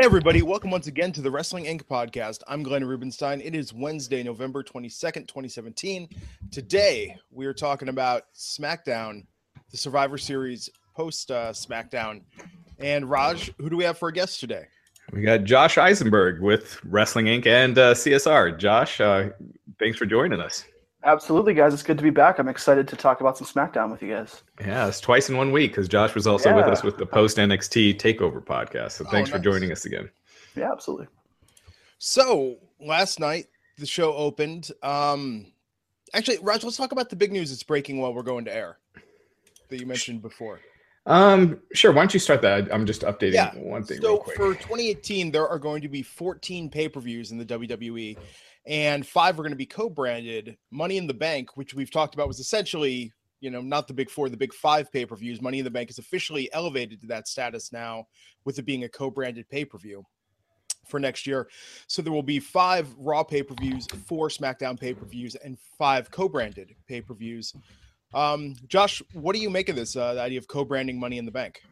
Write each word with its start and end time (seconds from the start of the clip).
Everybody, 0.00 0.42
welcome 0.42 0.70
once 0.70 0.86
again 0.86 1.12
to 1.12 1.22
the 1.22 1.30
Wrestling 1.30 1.64
Inc. 1.64 1.82
podcast. 1.84 2.42
I'm 2.48 2.62
Glenn 2.62 2.84
Rubenstein. 2.84 3.40
It 3.40 3.54
is 3.54 3.72
Wednesday, 3.72 4.22
November 4.22 4.62
22nd, 4.62 5.28
2017. 5.28 6.08
Today, 6.50 7.16
we 7.30 7.46
are 7.46 7.54
talking 7.54 7.88
about 7.88 8.24
SmackDown, 8.34 9.24
the 9.70 9.76
Survivor 9.76 10.18
Series 10.18 10.68
post 10.96 11.30
uh, 11.30 11.52
SmackDown. 11.52 12.22
And 12.78 13.08
Raj, 13.08 13.52
who 13.58 13.70
do 13.70 13.76
we 13.76 13.84
have 13.84 13.96
for 13.96 14.08
a 14.08 14.12
guest 14.12 14.40
today? 14.40 14.64
We 15.12 15.22
got 15.22 15.44
Josh 15.44 15.78
Eisenberg 15.78 16.40
with 16.40 16.82
Wrestling 16.84 17.26
Inc. 17.26 17.46
and 17.46 17.78
uh, 17.78 17.94
CSR. 17.94 18.58
Josh, 18.58 19.00
uh, 19.00 19.30
thanks 19.78 19.96
for 19.96 20.06
joining 20.06 20.40
us. 20.40 20.64
Absolutely, 21.04 21.52
guys. 21.52 21.74
It's 21.74 21.82
good 21.82 21.98
to 21.98 22.02
be 22.02 22.10
back. 22.10 22.38
I'm 22.38 22.48
excited 22.48 22.88
to 22.88 22.96
talk 22.96 23.20
about 23.20 23.36
some 23.36 23.46
SmackDown 23.46 23.90
with 23.90 24.02
you 24.02 24.08
guys. 24.08 24.42
Yeah, 24.60 24.88
it's 24.88 25.00
twice 25.00 25.28
in 25.28 25.36
one 25.36 25.52
week 25.52 25.72
because 25.72 25.86
Josh 25.86 26.14
was 26.14 26.26
also 26.26 26.48
yeah. 26.48 26.56
with 26.56 26.64
us 26.64 26.82
with 26.82 26.96
the 26.96 27.04
post 27.04 27.36
NXT 27.36 27.98
Takeover 28.00 28.42
podcast. 28.42 28.92
So 28.92 29.04
thanks 29.04 29.30
oh, 29.30 29.32
nice. 29.34 29.38
for 29.38 29.38
joining 29.38 29.70
us 29.70 29.84
again. 29.84 30.08
Yeah, 30.56 30.72
absolutely. 30.72 31.08
So 31.98 32.56
last 32.80 33.20
night 33.20 33.46
the 33.76 33.86
show 33.86 34.14
opened. 34.14 34.70
Um, 34.82 35.52
actually, 36.14 36.38
Raj, 36.38 36.64
let's 36.64 36.78
talk 36.78 36.92
about 36.92 37.10
the 37.10 37.16
big 37.16 37.32
news 37.32 37.50
that's 37.50 37.62
breaking 37.62 37.98
while 37.98 38.14
we're 38.14 38.22
going 38.22 38.46
to 38.46 38.54
air 38.54 38.78
that 39.68 39.78
you 39.78 39.86
mentioned 39.86 40.22
before. 40.22 40.60
Um, 41.06 41.60
sure. 41.74 41.92
Why 41.92 42.00
don't 42.00 42.14
you 42.14 42.20
start 42.20 42.40
that? 42.42 42.72
I'm 42.72 42.86
just 42.86 43.02
updating 43.02 43.34
yeah. 43.34 43.54
one 43.56 43.84
thing. 43.84 44.00
So 44.00 44.22
for 44.36 44.54
2018, 44.54 45.30
there 45.30 45.46
are 45.46 45.58
going 45.58 45.82
to 45.82 45.88
be 45.88 46.00
14 46.00 46.70
pay 46.70 46.88
per 46.88 47.00
views 47.00 47.30
in 47.30 47.36
the 47.36 47.44
WWE 47.44 48.16
and 48.66 49.06
five 49.06 49.38
are 49.38 49.42
going 49.42 49.52
to 49.52 49.56
be 49.56 49.66
co-branded. 49.66 50.56
Money 50.70 50.96
in 50.96 51.06
the 51.06 51.14
Bank, 51.14 51.56
which 51.56 51.74
we've 51.74 51.90
talked 51.90 52.14
about, 52.14 52.28
was 52.28 52.40
essentially 52.40 53.12
you 53.40 53.50
know 53.50 53.60
not 53.60 53.86
the 53.86 53.94
big 53.94 54.10
four, 54.10 54.28
the 54.28 54.36
big 54.36 54.54
five 54.54 54.90
pay-per-views. 54.92 55.42
Money 55.42 55.58
in 55.58 55.64
the 55.64 55.70
Bank 55.70 55.90
is 55.90 55.98
officially 55.98 56.52
elevated 56.52 57.00
to 57.00 57.06
that 57.08 57.28
status 57.28 57.72
now, 57.72 58.06
with 58.44 58.58
it 58.58 58.62
being 58.62 58.84
a 58.84 58.88
co-branded 58.88 59.48
pay-per-view 59.48 60.04
for 60.86 61.00
next 61.00 61.26
year. 61.26 61.48
So 61.86 62.02
there 62.02 62.12
will 62.12 62.22
be 62.22 62.40
five 62.40 62.92
Raw 62.98 63.22
pay-per-views, 63.22 63.86
four 64.06 64.28
SmackDown 64.28 64.78
pay-per-views, 64.78 65.34
and 65.36 65.58
five 65.78 66.10
co-branded 66.10 66.74
pay-per-views. 66.88 67.54
Um, 68.12 68.54
Josh, 68.68 69.02
what 69.12 69.34
do 69.34 69.40
you 69.40 69.50
make 69.50 69.68
of 69.68 69.76
this 69.76 69.96
uh, 69.96 70.14
the 70.14 70.20
idea 70.20 70.38
of 70.38 70.46
co-branding 70.46 70.98
Money 70.98 71.18
in 71.18 71.24
the 71.24 71.32
Bank? 71.32 71.62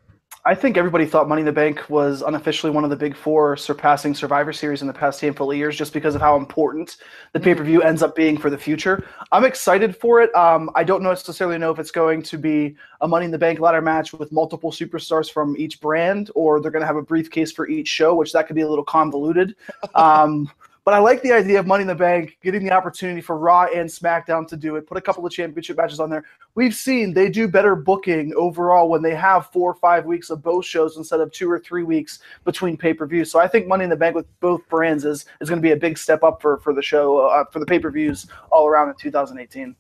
I 0.44 0.56
think 0.56 0.76
everybody 0.76 1.06
thought 1.06 1.28
Money 1.28 1.42
in 1.42 1.46
the 1.46 1.52
Bank 1.52 1.88
was 1.88 2.20
unofficially 2.20 2.72
one 2.72 2.82
of 2.82 2.90
the 2.90 2.96
big 2.96 3.14
four, 3.14 3.56
surpassing 3.56 4.12
Survivor 4.12 4.52
Series 4.52 4.80
in 4.80 4.88
the 4.88 4.92
past 4.92 5.20
handful 5.20 5.52
of 5.52 5.56
years, 5.56 5.76
just 5.76 5.92
because 5.92 6.16
of 6.16 6.20
how 6.20 6.36
important 6.36 6.96
the 7.32 7.38
mm-hmm. 7.38 7.44
pay 7.44 7.54
per 7.54 7.62
view 7.62 7.80
ends 7.82 8.02
up 8.02 8.16
being 8.16 8.36
for 8.36 8.50
the 8.50 8.58
future. 8.58 9.06
I'm 9.30 9.44
excited 9.44 9.96
for 9.96 10.20
it. 10.20 10.34
Um, 10.34 10.68
I 10.74 10.82
don't 10.82 11.04
necessarily 11.04 11.58
know 11.58 11.70
if 11.70 11.78
it's 11.78 11.92
going 11.92 12.22
to 12.24 12.38
be 12.38 12.74
a 13.02 13.06
Money 13.06 13.26
in 13.26 13.30
the 13.30 13.38
Bank 13.38 13.60
ladder 13.60 13.80
match 13.80 14.12
with 14.12 14.32
multiple 14.32 14.72
superstars 14.72 15.30
from 15.30 15.56
each 15.56 15.80
brand, 15.80 16.32
or 16.34 16.60
they're 16.60 16.72
going 16.72 16.82
to 16.82 16.88
have 16.88 16.96
a 16.96 17.02
briefcase 17.02 17.52
for 17.52 17.68
each 17.68 17.86
show, 17.86 18.14
which 18.16 18.32
that 18.32 18.48
could 18.48 18.56
be 18.56 18.62
a 18.62 18.68
little 18.68 18.84
convoluted. 18.84 19.54
Um, 19.94 20.50
but 20.84 20.94
I 20.94 20.98
like 20.98 21.22
the 21.22 21.32
idea 21.32 21.60
of 21.60 21.66
Money 21.66 21.82
in 21.82 21.88
the 21.88 21.94
Bank, 21.94 22.38
getting 22.42 22.64
the 22.64 22.72
opportunity 22.72 23.20
for 23.20 23.38
Raw 23.38 23.66
and 23.72 23.88
SmackDown 23.88 24.48
to 24.48 24.56
do 24.56 24.74
it, 24.76 24.86
put 24.86 24.98
a 24.98 25.00
couple 25.00 25.24
of 25.24 25.32
championship 25.32 25.76
matches 25.76 26.00
on 26.00 26.10
there. 26.10 26.24
We've 26.56 26.74
seen 26.74 27.14
they 27.14 27.28
do 27.28 27.46
better 27.46 27.76
booking 27.76 28.34
overall 28.36 28.88
when 28.88 29.00
they 29.00 29.14
have 29.14 29.46
four 29.52 29.70
or 29.70 29.74
five 29.74 30.06
weeks 30.06 30.28
of 30.30 30.42
both 30.42 30.64
shows 30.64 30.96
instead 30.96 31.20
of 31.20 31.30
two 31.30 31.48
or 31.48 31.60
three 31.60 31.84
weeks 31.84 32.18
between 32.44 32.76
pay 32.76 32.94
per 32.94 33.06
views. 33.06 33.30
So 33.30 33.38
I 33.38 33.46
think 33.46 33.68
Money 33.68 33.84
in 33.84 33.90
the 33.90 33.96
Bank 33.96 34.16
with 34.16 34.26
both 34.40 34.68
brands 34.68 35.04
is, 35.04 35.24
is 35.40 35.48
going 35.48 35.60
to 35.60 35.66
be 35.66 35.72
a 35.72 35.76
big 35.76 35.96
step 35.96 36.24
up 36.24 36.42
for, 36.42 36.58
for 36.58 36.74
the 36.74 36.82
show, 36.82 37.28
uh, 37.28 37.44
for 37.52 37.60
the 37.60 37.66
pay 37.66 37.78
per 37.78 37.90
views 37.90 38.26
all 38.50 38.66
around 38.66 38.88
in 38.88 38.96
2018. 38.96 39.76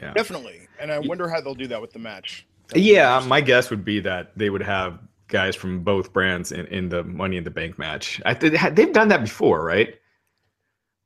Yeah. 0.00 0.14
Definitely. 0.14 0.68
And 0.78 0.90
I 0.90 1.00
wonder 1.00 1.28
how 1.28 1.42
they'll 1.42 1.54
do 1.54 1.66
that 1.66 1.80
with 1.80 1.92
the 1.92 1.98
match. 1.98 2.46
Yeah, 2.74 3.22
my 3.26 3.40
guess 3.40 3.68
would 3.68 3.84
be 3.84 4.00
that 4.00 4.32
they 4.38 4.48
would 4.48 4.62
have 4.62 5.00
guys 5.28 5.54
from 5.54 5.80
both 5.80 6.12
brands 6.12 6.52
in, 6.52 6.66
in 6.66 6.88
the 6.88 7.04
Money 7.04 7.36
in 7.36 7.44
the 7.44 7.50
Bank 7.50 7.78
match. 7.78 8.22
I, 8.24 8.32
they've 8.34 8.92
done 8.92 9.08
that 9.08 9.22
before, 9.22 9.64
right? 9.64 9.99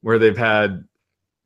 Where 0.05 0.19
they've 0.19 0.37
had 0.37 0.85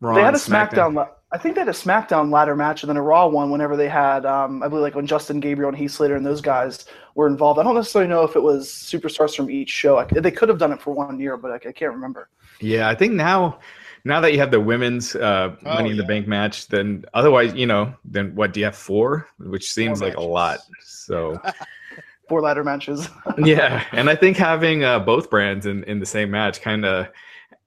Raw 0.00 0.16
they 0.16 0.22
had 0.22 0.34
a 0.34 0.38
SmackDown. 0.38 0.94
SmackDown. 0.94 1.08
I 1.30 1.38
think 1.38 1.54
they 1.54 1.60
had 1.60 1.68
a 1.68 1.72
SmackDown 1.72 2.32
ladder 2.32 2.56
match 2.56 2.82
and 2.82 2.90
then 2.90 2.96
a 2.96 3.02
Raw 3.02 3.28
one 3.28 3.50
whenever 3.50 3.76
they 3.76 3.88
had, 3.88 4.26
um, 4.26 4.62
I 4.62 4.68
believe, 4.68 4.82
like 4.82 4.94
when 4.94 5.06
Justin 5.06 5.40
Gabriel 5.40 5.68
and 5.68 5.78
Heath 5.78 5.92
Slater 5.92 6.16
and 6.16 6.26
those 6.26 6.40
guys 6.40 6.86
were 7.14 7.28
involved. 7.28 7.60
I 7.60 7.62
don't 7.62 7.74
necessarily 7.74 8.08
know 8.08 8.24
if 8.24 8.34
it 8.34 8.42
was 8.42 8.68
superstars 8.68 9.36
from 9.36 9.50
each 9.50 9.70
show. 9.70 9.98
I, 9.98 10.04
they 10.06 10.30
could 10.30 10.48
have 10.48 10.58
done 10.58 10.72
it 10.72 10.80
for 10.80 10.92
one 10.92 11.20
year, 11.20 11.36
but 11.36 11.52
I, 11.52 11.68
I, 11.68 11.72
can't 11.72 11.92
remember. 11.92 12.30
Yeah, 12.60 12.88
I 12.88 12.94
think 12.94 13.12
now, 13.12 13.60
now 14.04 14.20
that 14.20 14.32
you 14.32 14.40
have 14.40 14.50
the 14.50 14.60
women's 14.60 15.14
uh, 15.14 15.54
oh, 15.64 15.74
Money 15.74 15.90
in 15.90 15.96
the 15.98 16.04
Bank 16.04 16.26
match, 16.26 16.66
then 16.68 17.04
otherwise, 17.14 17.54
you 17.54 17.66
know, 17.66 17.94
then 18.04 18.34
what 18.34 18.52
do 18.54 18.60
you 18.60 18.66
have 18.66 18.76
four? 18.76 19.28
Which 19.38 19.70
seems 19.70 20.00
four 20.00 20.08
like 20.08 20.16
matches. 20.16 20.26
a 20.26 20.28
lot. 20.28 20.58
So. 20.82 21.40
four 22.28 22.40
ladder 22.40 22.64
matches. 22.64 23.08
yeah, 23.38 23.84
and 23.92 24.10
I 24.10 24.16
think 24.16 24.36
having 24.36 24.82
uh, 24.82 24.98
both 24.98 25.30
brands 25.30 25.66
in, 25.66 25.84
in 25.84 26.00
the 26.00 26.06
same 26.06 26.30
match 26.30 26.60
kind 26.60 26.84
of 26.84 27.08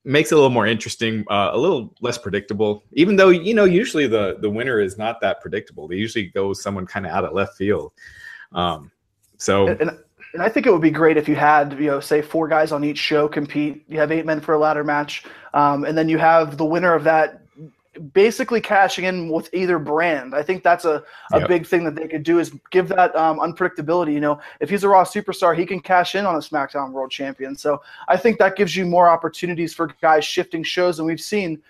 makes 0.04 0.32
it 0.32 0.36
a 0.36 0.38
little 0.38 0.50
more 0.50 0.68
interesting, 0.68 1.24
uh, 1.30 1.52
a 1.54 1.58
little 1.58 1.94
less 2.02 2.18
predictable. 2.18 2.84
Even 2.94 3.16
though 3.16 3.30
you 3.30 3.54
know 3.54 3.66
usually 3.66 4.08
the 4.08 4.38
the 4.40 4.50
winner 4.50 4.80
is 4.80 4.98
not 4.98 5.22
that 5.22 5.42
predictable. 5.42 5.88
They 5.88 5.96
usually 5.96 6.28
go 6.28 6.54
someone 6.54 6.86
kind 6.86 7.06
of 7.06 7.12
out 7.12 7.26
of 7.26 7.34
left 7.34 7.58
field. 7.58 7.92
Um, 8.54 8.92
so. 9.38 9.68
And, 9.68 9.82
and, 9.82 10.00
and 10.34 10.42
I 10.42 10.50
think 10.50 10.66
it 10.66 10.72
would 10.72 10.82
be 10.82 10.92
great 10.92 11.18
if 11.18 11.28
you 11.28 11.36
had, 11.36 11.74
you 11.74 11.88
know, 11.88 12.00
say 12.00 12.22
four 12.22 12.48
guys 12.48 12.72
on 12.72 12.84
each 12.84 12.98
show 12.98 13.28
compete. 13.28 13.84
You 13.90 14.00
have 14.00 14.12
eight 14.12 14.26
men 14.26 14.40
for 14.40 14.54
a 14.54 14.58
ladder 14.58 14.84
match, 14.84 15.26
um, 15.54 15.84
and 15.84 15.98
then 15.98 16.08
you 16.08 16.18
have 16.18 16.58
the 16.58 16.66
winner 16.66 16.94
of 16.94 17.04
that 17.04 17.41
basically 18.14 18.62
cashing 18.62 19.06
in 19.06 19.30
with 19.30 19.50
either 19.54 19.78
brand. 19.78 20.34
I 20.34 20.44
think 20.44 20.64
that's 20.64 20.86
a, 20.86 21.04
a 21.34 21.40
yep. 21.40 21.48
big 21.48 21.68
thing 21.68 21.84
that 21.84 21.96
they 21.96 22.08
could 22.08 22.24
do 22.24 22.40
is 22.40 22.54
give 22.70 22.88
that 22.90 23.16
um, 23.16 23.40
unpredictability. 23.40 24.14
You 24.14 24.22
know, 24.22 24.40
if 24.60 24.70
he's 24.70 24.84
a 24.84 24.90
Raw 24.90 25.04
superstar, 25.04 25.58
he 25.58 25.66
can 25.66 25.80
cash 25.80 26.16
in 26.16 26.26
on 26.26 26.36
a 26.36 26.40
SmackDown 26.40 26.92
World 26.92 27.12
Champion. 27.12 27.56
So 27.56 27.82
I 28.08 28.18
think 28.18 28.40
that 28.40 28.56
gives 28.56 28.76
you 28.76 28.86
more 28.86 29.10
opportunities 29.10 29.74
for 29.74 29.88
guys 30.02 30.24
shifting 30.24 30.64
shows. 30.64 31.00
And 31.00 31.06
we've 31.06 31.22
seen 31.22 31.62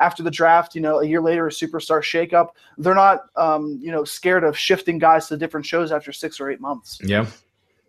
after 0.00 0.24
the 0.24 0.30
draft, 0.30 0.74
you 0.74 0.80
know, 0.80 0.98
a 0.98 1.06
year 1.06 1.20
later, 1.20 1.46
a 1.46 1.50
superstar 1.50 2.00
shakeup. 2.00 2.48
They're 2.78 2.94
not, 2.94 3.26
um, 3.36 3.78
you 3.80 3.92
know, 3.92 4.02
scared 4.02 4.42
of 4.42 4.58
shifting 4.58 4.98
guys 4.98 5.28
to 5.28 5.36
different 5.36 5.66
shows 5.66 5.92
after 5.92 6.12
six 6.12 6.40
or 6.40 6.50
eight 6.50 6.60
months. 6.60 6.98
Yeah. 7.02 7.26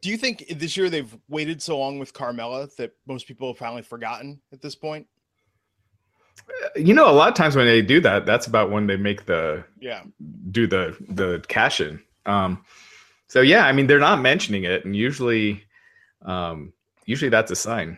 Do 0.02 0.12
you 0.12 0.18
think 0.18 0.46
this 0.60 0.78
year 0.78 0.92
they've 0.92 1.18
waited 1.30 1.64
so 1.64 1.80
long 1.80 1.98
with 1.98 2.14
Carmella 2.14 2.74
that 2.76 2.92
most 3.08 3.26
people 3.26 3.48
have 3.48 3.58
finally 3.58 3.82
forgotten 3.82 4.40
at 4.54 4.62
this 4.62 4.76
point? 4.76 5.08
You 6.76 6.94
know, 6.94 7.10
a 7.10 7.14
lot 7.14 7.30
of 7.30 7.36
times 7.36 7.56
when 7.56 7.66
they 7.66 7.82
do 7.82 8.00
that, 8.02 8.26
that's 8.26 8.48
about 8.48 8.72
when 8.72 8.88
they 8.88 8.98
make 8.98 9.26
the 9.26 9.64
yeah 9.80 10.04
do 10.52 10.68
the 10.68 10.96
the 11.10 11.44
cash 11.48 11.82
in. 11.82 12.02
Um, 12.26 12.64
so 13.28 13.42
yeah, 13.42 13.66
I 13.66 13.72
mean 13.72 13.88
they're 13.88 14.00
not 14.00 14.22
mentioning 14.22 14.64
it, 14.64 14.86
and 14.86 14.96
usually, 14.96 15.64
um, 16.24 16.74
usually 17.06 17.30
that's 17.30 17.52
a 17.52 17.56
sign. 17.56 17.98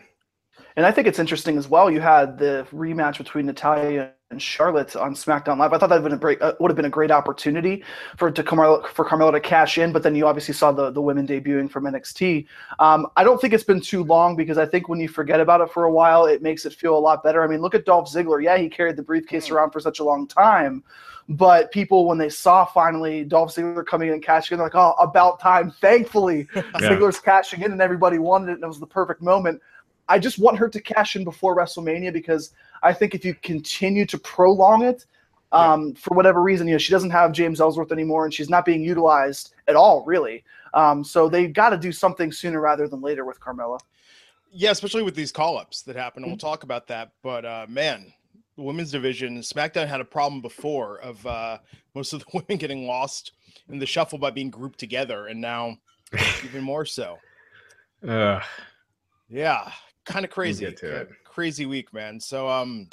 And 0.76 0.86
I 0.86 0.92
think 0.92 1.08
it's 1.08 1.18
interesting 1.18 1.58
as 1.58 1.68
well. 1.68 1.90
You 1.90 2.00
had 2.00 2.38
the 2.38 2.66
rematch 2.72 3.18
between 3.18 3.46
Natalya 3.46 4.12
and 4.30 4.42
Charlotte 4.42 4.94
on 4.94 5.14
SmackDown 5.14 5.56
Live. 5.56 5.72
I 5.72 5.78
thought 5.78 5.88
that 5.88 6.02
would 6.02 6.12
have 6.12 6.20
been 6.20 6.36
a, 6.38 6.44
uh, 6.44 6.54
would 6.60 6.70
have 6.70 6.76
been 6.76 6.84
a 6.84 6.90
great 6.90 7.10
opportunity 7.10 7.82
for 8.16 8.30
to 8.30 8.42
Carmella, 8.42 8.86
for 8.88 9.04
Carmella 9.04 9.32
to 9.32 9.40
cash 9.40 9.78
in. 9.78 9.90
But 9.90 10.02
then 10.02 10.14
you 10.14 10.26
obviously 10.26 10.52
saw 10.52 10.70
the 10.70 10.90
the 10.90 11.00
women 11.00 11.26
debuting 11.26 11.70
from 11.70 11.84
NXT. 11.84 12.46
Um, 12.78 13.06
I 13.16 13.24
don't 13.24 13.40
think 13.40 13.54
it's 13.54 13.64
been 13.64 13.80
too 13.80 14.04
long 14.04 14.36
because 14.36 14.58
I 14.58 14.66
think 14.66 14.88
when 14.88 15.00
you 15.00 15.08
forget 15.08 15.40
about 15.40 15.62
it 15.62 15.70
for 15.70 15.84
a 15.84 15.90
while, 15.90 16.26
it 16.26 16.42
makes 16.42 16.66
it 16.66 16.74
feel 16.74 16.96
a 16.96 17.00
lot 17.00 17.22
better. 17.22 17.42
I 17.42 17.46
mean, 17.46 17.60
look 17.60 17.74
at 17.74 17.86
Dolph 17.86 18.12
Ziggler. 18.12 18.42
Yeah, 18.42 18.58
he 18.58 18.68
carried 18.68 18.96
the 18.96 19.02
briefcase 19.02 19.48
mm. 19.48 19.52
around 19.52 19.70
for 19.70 19.80
such 19.80 19.98
a 19.98 20.04
long 20.04 20.26
time. 20.26 20.84
But 21.30 21.70
people, 21.72 22.06
when 22.06 22.16
they 22.16 22.30
saw 22.30 22.64
finally 22.64 23.24
Dolph 23.24 23.54
Ziggler 23.54 23.84
coming 23.84 24.08
in 24.08 24.14
and 24.14 24.22
cashing 24.22 24.54
in, 24.54 24.58
they're 24.58 24.66
like, 24.66 24.74
"Oh, 24.74 24.92
about 24.98 25.40
time!" 25.40 25.70
Thankfully, 25.80 26.48
yeah. 26.54 26.62
Ziggler's 26.74 27.18
cashing 27.18 27.62
in, 27.62 27.72
and 27.72 27.80
everybody 27.80 28.18
wanted 28.18 28.50
it, 28.50 28.54
and 28.54 28.64
it 28.64 28.68
was 28.68 28.80
the 28.80 28.86
perfect 28.86 29.22
moment. 29.22 29.62
I 30.08 30.18
just 30.18 30.38
want 30.38 30.58
her 30.58 30.68
to 30.68 30.80
cash 30.80 31.16
in 31.16 31.24
before 31.24 31.56
WrestleMania 31.56 32.12
because 32.12 32.52
I 32.82 32.92
think 32.92 33.14
if 33.14 33.24
you 33.24 33.34
continue 33.34 34.06
to 34.06 34.18
prolong 34.18 34.82
it, 34.82 35.04
um, 35.52 35.88
yeah. 35.88 35.94
for 35.98 36.14
whatever 36.14 36.42
reason, 36.42 36.66
you 36.66 36.74
know, 36.74 36.78
she 36.78 36.92
doesn't 36.92 37.10
have 37.10 37.32
James 37.32 37.60
Ellsworth 37.60 37.92
anymore, 37.92 38.24
and 38.24 38.32
she's 38.32 38.50
not 38.50 38.64
being 38.64 38.82
utilized 38.82 39.54
at 39.66 39.76
all, 39.76 40.04
really. 40.04 40.44
Um, 40.74 41.02
so 41.02 41.28
they've 41.28 41.52
got 41.52 41.70
to 41.70 41.78
do 41.78 41.92
something 41.92 42.32
sooner 42.32 42.60
rather 42.60 42.88
than 42.88 43.00
later 43.00 43.24
with 43.24 43.40
Carmella. 43.40 43.78
Yeah, 44.50 44.70
especially 44.70 45.02
with 45.02 45.14
these 45.14 45.32
call-ups 45.32 45.82
that 45.82 45.96
happen, 45.96 46.22
and 46.22 46.30
we'll 46.30 46.38
mm-hmm. 46.38 46.46
talk 46.46 46.62
about 46.62 46.86
that. 46.88 47.12
But 47.22 47.44
uh, 47.44 47.66
man, 47.68 48.12
the 48.56 48.62
women's 48.62 48.90
division, 48.90 49.38
SmackDown 49.40 49.88
had 49.88 50.00
a 50.00 50.04
problem 50.04 50.40
before 50.40 50.98
of 51.00 51.26
uh, 51.26 51.58
most 51.94 52.12
of 52.12 52.20
the 52.20 52.26
women 52.34 52.58
getting 52.58 52.86
lost 52.86 53.32
in 53.68 53.78
the 53.78 53.86
shuffle 53.86 54.18
by 54.18 54.30
being 54.30 54.50
grouped 54.50 54.78
together, 54.78 55.26
and 55.26 55.40
now 55.40 55.76
even 56.44 56.62
more 56.62 56.84
so. 56.84 57.18
Uh, 58.06 58.40
Yeah, 59.28 59.70
kind 60.08 60.24
of 60.24 60.30
crazy. 60.30 60.64
get 60.64 60.76
to 60.78 60.96
it. 61.02 61.10
Crazy 61.24 61.66
week, 61.66 61.92
man. 61.92 62.18
So 62.18 62.48
um 62.48 62.88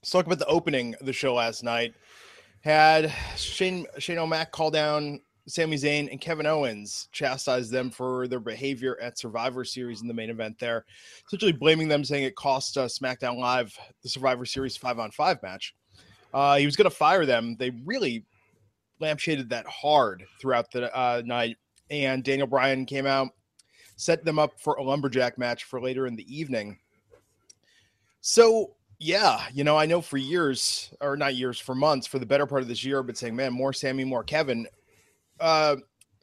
let's 0.00 0.10
talk 0.10 0.26
about 0.26 0.38
the 0.38 0.46
opening 0.46 0.94
of 1.00 1.06
the 1.06 1.12
show 1.12 1.34
last 1.34 1.62
night. 1.62 1.94
Had 2.60 3.12
Shane 3.36 3.86
Shane 3.98 4.18
O'Mac 4.18 4.50
call 4.52 4.70
down 4.70 5.20
Sami 5.48 5.76
Zayn 5.76 6.10
and 6.10 6.20
Kevin 6.20 6.46
Owens, 6.46 7.08
chastised 7.10 7.72
them 7.72 7.90
for 7.90 8.28
their 8.28 8.38
behavior 8.38 8.96
at 9.00 9.18
Survivor 9.18 9.64
Series 9.64 10.00
in 10.00 10.06
the 10.06 10.14
main 10.14 10.30
event 10.30 10.56
there, 10.58 10.84
essentially 11.26 11.52
blaming 11.52 11.88
them, 11.88 12.04
saying 12.04 12.24
it 12.24 12.36
cost 12.36 12.76
uh, 12.78 12.86
SmackDown 12.86 13.38
Live 13.38 13.76
the 14.02 14.08
Survivor 14.08 14.44
Series 14.44 14.76
five 14.76 14.98
on 14.98 15.10
five 15.10 15.42
match. 15.42 15.74
Uh, 16.32 16.56
he 16.56 16.66
was 16.66 16.76
going 16.76 16.88
to 16.88 16.96
fire 16.96 17.26
them. 17.26 17.56
They 17.58 17.70
really 17.84 18.24
lampshaded 19.00 19.48
that 19.48 19.66
hard 19.66 20.24
throughout 20.40 20.70
the 20.70 20.96
uh, 20.96 21.22
night, 21.24 21.56
and 21.90 22.22
Daniel 22.22 22.46
Bryan 22.46 22.86
came 22.86 23.06
out, 23.06 23.30
set 23.96 24.24
them 24.24 24.38
up 24.38 24.60
for 24.60 24.74
a 24.74 24.82
lumberjack 24.82 25.38
match 25.38 25.64
for 25.64 25.80
later 25.80 26.06
in 26.06 26.16
the 26.16 26.34
evening. 26.34 26.78
So 28.20 28.74
yeah, 28.98 29.46
you 29.52 29.64
know, 29.64 29.76
I 29.76 29.86
know 29.86 30.00
for 30.00 30.16
years, 30.16 30.92
or 31.00 31.16
not 31.16 31.34
years, 31.34 31.58
for 31.58 31.74
months, 31.74 32.06
for 32.06 32.18
the 32.18 32.26
better 32.26 32.46
part 32.46 32.62
of 32.62 32.68
this 32.68 32.84
year, 32.84 33.00
I've 33.00 33.06
been 33.06 33.16
saying, 33.16 33.34
man, 33.34 33.52
more 33.52 33.72
Sami, 33.72 34.04
more 34.04 34.22
Kevin. 34.22 34.66
Uh, 35.40 35.76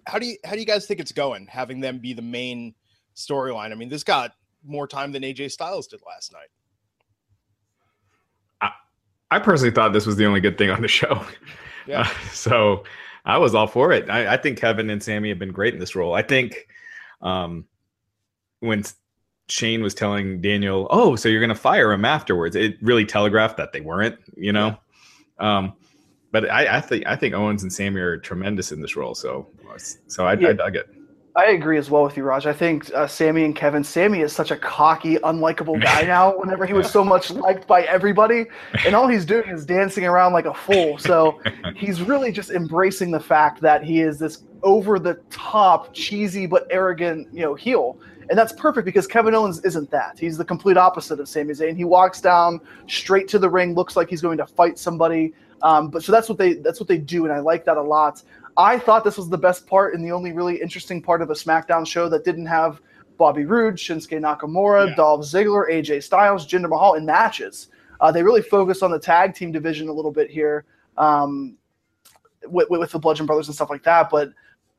how 0.07 0.17
do 0.17 0.25
you 0.25 0.37
how 0.45 0.53
do 0.53 0.59
you 0.59 0.65
guys 0.65 0.85
think 0.85 0.99
it's 0.99 1.11
going? 1.11 1.47
Having 1.47 1.81
them 1.81 1.99
be 1.99 2.13
the 2.13 2.21
main 2.21 2.73
storyline. 3.15 3.71
I 3.71 3.75
mean, 3.75 3.89
this 3.89 4.03
got 4.03 4.31
more 4.63 4.87
time 4.87 5.11
than 5.11 5.23
AJ 5.23 5.51
Styles 5.51 5.87
did 5.87 5.99
last 6.07 6.31
night. 6.31 6.47
I 9.31 9.39
personally 9.39 9.71
thought 9.71 9.93
this 9.93 10.05
was 10.05 10.15
the 10.15 10.25
only 10.25 10.41
good 10.41 10.57
thing 10.57 10.69
on 10.69 10.81
the 10.81 10.87
show. 10.87 11.25
Yeah. 11.87 12.01
Uh, 12.01 12.29
so 12.33 12.83
I 13.25 13.39
was 13.39 13.55
all 13.55 13.65
for 13.65 13.91
it. 13.91 14.11
I, 14.11 14.33
I 14.33 14.37
think 14.37 14.59
Kevin 14.59 14.91
and 14.91 15.01
Sami 15.01 15.29
have 15.29 15.39
been 15.39 15.51
great 15.51 15.73
in 15.73 15.79
this 15.79 15.95
role. 15.95 16.13
I 16.13 16.21
think 16.21 16.67
um, 17.21 17.65
when 18.59 18.83
Shane 19.47 19.81
was 19.81 19.93
telling 19.93 20.41
Daniel, 20.41 20.87
"Oh, 20.89 21.15
so 21.15 21.29
you're 21.29 21.39
going 21.39 21.49
to 21.49 21.55
fire 21.55 21.91
him 21.91 22.05
afterwards," 22.05 22.55
it 22.55 22.77
really 22.81 23.05
telegraphed 23.05 23.57
that 23.57 23.71
they 23.73 23.81
weren't. 23.81 24.17
You 24.35 24.53
know, 24.53 24.77
um, 25.39 25.73
but 26.31 26.49
I, 26.49 26.77
I 26.77 26.81
think 26.81 27.05
I 27.07 27.15
think 27.15 27.33
Owens 27.33 27.63
and 27.63 27.71
Sami 27.73 27.99
are 27.99 28.17
tremendous 28.17 28.71
in 28.71 28.81
this 28.81 28.95
role. 28.95 29.15
So 29.15 29.47
so 30.07 30.25
I, 30.25 30.33
Yeah. 30.33 30.49
I 30.49 30.53
dug 30.53 30.75
it. 30.75 30.89
I 31.39 31.51
agree 31.51 31.77
as 31.77 31.89
well 31.89 32.03
with 32.03 32.17
you, 32.17 32.23
Raj. 32.23 32.45
I 32.45 32.51
think 32.51 32.93
uh, 32.93 33.07
Sami 33.07 33.45
and 33.45 33.55
Kevin. 33.55 33.81
Sami 33.81 34.19
is 34.19 34.33
such 34.33 34.51
a 34.51 34.57
cocky, 34.57 35.15
unlikable 35.15 35.81
guy 35.81 36.01
now. 36.05 36.37
Whenever 36.37 36.65
he 36.65 36.73
was 36.73 36.91
so 36.91 37.01
much 37.01 37.31
liked 37.31 37.65
by 37.65 37.83
everybody, 37.83 38.45
and 38.85 38.93
all 38.93 39.07
he's 39.07 39.23
doing 39.23 39.47
is 39.49 39.65
dancing 39.65 40.03
around 40.03 40.33
like 40.33 40.43
a 40.43 40.53
fool. 40.53 40.97
So 40.97 41.39
he's 41.75 42.01
really 42.01 42.33
just 42.33 42.49
embracing 42.49 43.11
the 43.11 43.21
fact 43.21 43.61
that 43.61 43.85
he 43.85 44.01
is 44.01 44.19
this 44.19 44.43
over-the-top, 44.63 45.93
cheesy 45.93 46.45
but 46.45 46.67
arrogant, 46.69 47.33
you 47.33 47.41
know, 47.41 47.55
heel. 47.55 47.97
And 48.29 48.37
that's 48.37 48.51
perfect 48.51 48.83
because 48.83 49.07
Kevin 49.07 49.33
Owens 49.33 49.63
isn't 49.63 49.89
that. 49.91 50.19
He's 50.19 50.37
the 50.37 50.43
complete 50.43 50.75
opposite 50.75 51.21
of 51.21 51.29
Sami 51.29 51.53
Zayn. 51.53 51.77
He 51.77 51.85
walks 51.85 52.19
down 52.19 52.59
straight 52.87 53.29
to 53.29 53.39
the 53.39 53.49
ring, 53.49 53.75
looks 53.75 53.95
like 53.95 54.09
he's 54.09 54.21
going 54.21 54.37
to 54.39 54.45
fight 54.45 54.77
somebody. 54.77 55.33
Um, 55.61 55.89
but 55.89 56.03
so 56.03 56.11
that's 56.11 56.29
what 56.29 56.37
they 56.37 56.53
that's 56.53 56.79
what 56.79 56.87
they 56.87 56.97
do, 56.97 57.25
and 57.25 57.33
I 57.33 57.39
like 57.39 57.65
that 57.65 57.77
a 57.77 57.81
lot. 57.81 58.23
I 58.59 58.77
thought 58.77 59.05
this 59.05 59.15
was 59.17 59.29
the 59.29 59.37
best 59.37 59.65
part 59.65 59.93
and 59.93 60.03
the 60.03 60.11
only 60.11 60.33
really 60.33 60.61
interesting 60.61 61.01
part 61.01 61.21
of 61.21 61.29
a 61.29 61.33
SmackDown 61.33 61.87
show 61.87 62.09
that 62.09 62.25
didn't 62.25 62.47
have 62.47 62.81
Bobby 63.17 63.45
Roode, 63.45 63.75
Shinsuke 63.75 64.19
Nakamura, 64.19 64.89
Yeah. 64.89 64.95
Dolph 64.95 65.21
Ziggler, 65.21 65.71
AJ 65.71 66.03
Styles, 66.03 66.45
Jinder 66.45 66.67
Mahal 66.67 66.95
in 66.95 67.05
matches. 67.05 67.69
Uh, 68.01 68.11
they 68.11 68.21
really 68.21 68.41
focused 68.41 68.83
on 68.83 68.91
the 68.91 68.99
tag 68.99 69.33
team 69.33 69.53
division 69.53 69.87
a 69.87 69.93
little 69.93 70.11
bit 70.11 70.29
here 70.29 70.65
um, 70.97 71.55
with, 72.47 72.69
with 72.69 72.91
the 72.91 72.99
Bludgeon 72.99 73.25
Brothers 73.25 73.47
and 73.47 73.55
stuff 73.55 73.69
like 73.69 73.83
that. 73.83 74.09
But 74.09 74.33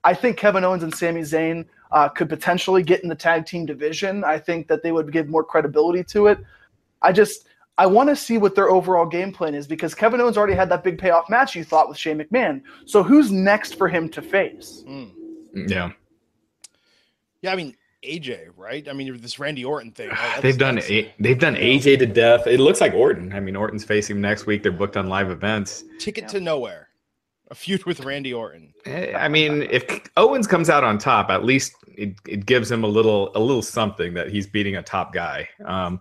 I 0.05 0.13
think 0.13 0.37
Kevin 0.37 0.63
Owens 0.63 0.83
and 0.83 0.95
Sami 0.95 1.23
Zayn 1.23 1.65
uh, 1.91 2.11
could 2.11 2.29
potentially 2.29 2.83
get 2.83 3.03
in 3.03 3.09
the 3.09 3.15
tag 3.15 3.47
team 3.47 3.65
division. 3.65 4.25
I 4.25 4.39
think 4.39 4.69
that 4.69 4.83
they 4.83 4.93
would 4.93 5.11
give 5.11 5.31
more 5.31 5.43
credibility 5.43 6.05
to 6.05 6.27
it. 6.27 6.39
I 7.01 7.13
just 7.13 7.47
I 7.81 7.87
want 7.87 8.11
to 8.11 8.15
see 8.17 8.37
what 8.37 8.55
their 8.55 8.69
overall 8.69 9.07
game 9.07 9.33
plan 9.33 9.55
is 9.55 9.67
because 9.67 9.95
Kevin 9.95 10.21
Owens 10.21 10.37
already 10.37 10.53
had 10.53 10.69
that 10.69 10.85
big 10.85 10.99
payoff 10.99 11.31
match 11.31 11.57
you 11.57 11.65
thought 11.65 11.89
with 11.89 11.97
Shane 11.97 12.19
McMahon. 12.19 12.61
So 12.85 13.03
who's 13.03 13.33
next 13.33 13.77
for 13.77 13.89
him 13.89 14.07
to 14.11 14.21
face? 14.21 14.85
Mm. 14.87 15.13
Yeah, 15.55 15.91
Yeah, 17.41 17.53
I 17.53 17.57
mean 17.57 17.75
AJ, 18.05 18.51
right? 18.55 18.87
I 18.87 18.93
mean 18.93 19.19
this 19.23 19.39
Randy 19.39 19.65
Orton 19.65 19.93
thing. 19.93 20.11
right? 20.11 20.43
They've 20.43 20.59
done 20.59 20.79
a, 20.81 21.11
they've 21.21 21.39
done 21.39 21.55
AJ 21.57 22.01
to 22.01 22.07
death. 22.07 22.47
It 22.47 22.61
looks 22.61 22.83
like 22.83 22.93
Orton. 22.93 23.33
I 23.33 23.41
mean, 23.41 23.57
Orton's 23.57 23.85
facing 23.85 24.17
him 24.17 24.21
next 24.21 24.45
week. 24.45 24.63
They're 24.63 24.73
booked 24.73 24.99
on 24.99 25.09
live 25.09 25.31
events. 25.31 25.85
ticket 25.99 26.29
to 26.29 26.41
nowhere. 26.41 26.89
A 27.51 27.55
feud 27.55 27.85
with 27.87 28.05
Randy 28.05 28.35
Orton. 28.35 28.75
Eh, 28.85 29.15
I 29.17 29.29
mean, 29.29 29.63
if 29.63 30.03
Owens 30.19 30.47
comes 30.47 30.69
out 30.69 30.85
on 30.85 30.99
top, 30.99 31.31
at 31.31 31.45
least 31.45 31.73
it, 31.89 32.15
it 32.29 32.45
gives 32.45 32.71
him 32.71 32.85
a 32.85 32.87
little 32.87 33.33
a 33.35 33.41
little 33.41 33.63
something 33.63 34.13
that 34.15 34.29
he's 34.31 34.47
beating 34.47 34.77
a 34.77 34.83
top 34.83 35.15
guy. 35.15 35.49
Um, 35.65 36.01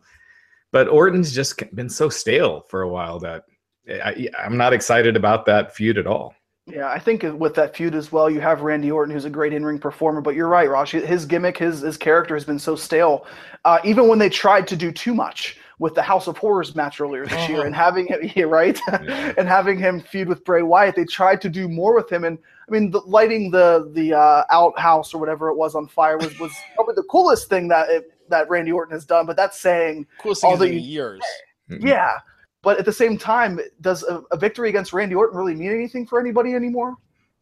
but 0.71 0.87
Orton's 0.87 1.33
just 1.33 1.61
been 1.75 1.89
so 1.89 2.09
stale 2.09 2.61
for 2.69 2.81
a 2.81 2.89
while 2.89 3.19
that 3.19 3.43
I, 3.89 4.29
I'm 4.37 4.57
not 4.57 4.73
excited 4.73 5.15
about 5.15 5.45
that 5.47 5.75
feud 5.75 5.97
at 5.97 6.07
all. 6.07 6.33
Yeah, 6.67 6.87
I 6.87 6.99
think 6.99 7.23
with 7.23 7.55
that 7.55 7.75
feud 7.75 7.95
as 7.95 8.11
well, 8.11 8.29
you 8.29 8.39
have 8.41 8.61
Randy 8.61 8.91
Orton, 8.91 9.11
who's 9.11 9.25
a 9.25 9.29
great 9.29 9.53
in-ring 9.53 9.79
performer. 9.79 10.21
But 10.21 10.35
you're 10.35 10.47
right, 10.47 10.69
Rosh. 10.69 10.91
His 10.91 11.25
gimmick, 11.25 11.57
his 11.57 11.81
his 11.81 11.97
character 11.97 12.35
has 12.35 12.45
been 12.45 12.59
so 12.59 12.75
stale. 12.75 13.25
Uh, 13.65 13.79
even 13.83 14.07
when 14.07 14.19
they 14.19 14.29
tried 14.29 14.67
to 14.67 14.75
do 14.75 14.91
too 14.91 15.15
much 15.15 15.57
with 15.79 15.95
the 15.95 16.01
House 16.03 16.27
of 16.27 16.37
Horrors 16.37 16.75
match 16.75 17.01
earlier 17.01 17.25
this 17.25 17.49
year, 17.49 17.59
Uh-huh. 17.59 17.65
and 17.67 17.75
having 17.75 18.05
him, 18.05 18.19
yeah, 18.35 18.43
right, 18.43 18.79
Yeah. 18.87 19.33
and 19.37 19.47
having 19.47 19.79
him 19.79 19.99
feud 20.01 20.27
with 20.27 20.43
Bray 20.45 20.61
Wyatt, 20.61 20.95
they 20.95 21.05
tried 21.05 21.41
to 21.41 21.49
do 21.49 21.67
more 21.67 21.95
with 21.95 22.11
him. 22.11 22.23
And 22.23 22.37
I 22.67 22.71
mean, 22.71 22.91
the, 22.91 22.99
lighting 22.99 23.49
the 23.49 23.89
the 23.95 24.13
uh, 24.13 24.43
outhouse 24.51 25.11
or 25.11 25.17
whatever 25.17 25.49
it 25.49 25.55
was 25.57 25.73
on 25.73 25.87
fire 25.87 26.19
was 26.19 26.37
was 26.39 26.51
probably 26.75 26.93
the 26.93 27.07
coolest 27.09 27.49
thing 27.49 27.67
that 27.69 27.89
it, 27.89 28.11
that 28.29 28.49
Randy 28.49 28.71
Orton 28.71 28.93
has 28.93 29.05
done. 29.05 29.25
But 29.25 29.35
that's 29.37 29.59
saying 29.59 30.07
Coolest 30.19 30.43
All 30.43 30.57
the- 30.57 30.73
years. 30.73 31.21
Mhm. 31.69 31.87
yeah. 31.87 32.19
But 32.61 32.77
at 32.77 32.85
the 32.85 32.91
same 32.93 33.17
time, 33.17 33.59
does 33.79 34.03
a, 34.03 34.21
a 34.31 34.37
victory 34.37 34.67
against 34.69 34.91
Randy 34.91 35.15
Orton 35.15 35.37
really 35.37 35.55
mean 35.55 35.71
anything 35.71 36.05
for 36.05 36.19
anybody 36.19 36.53
anymore? 36.53 36.95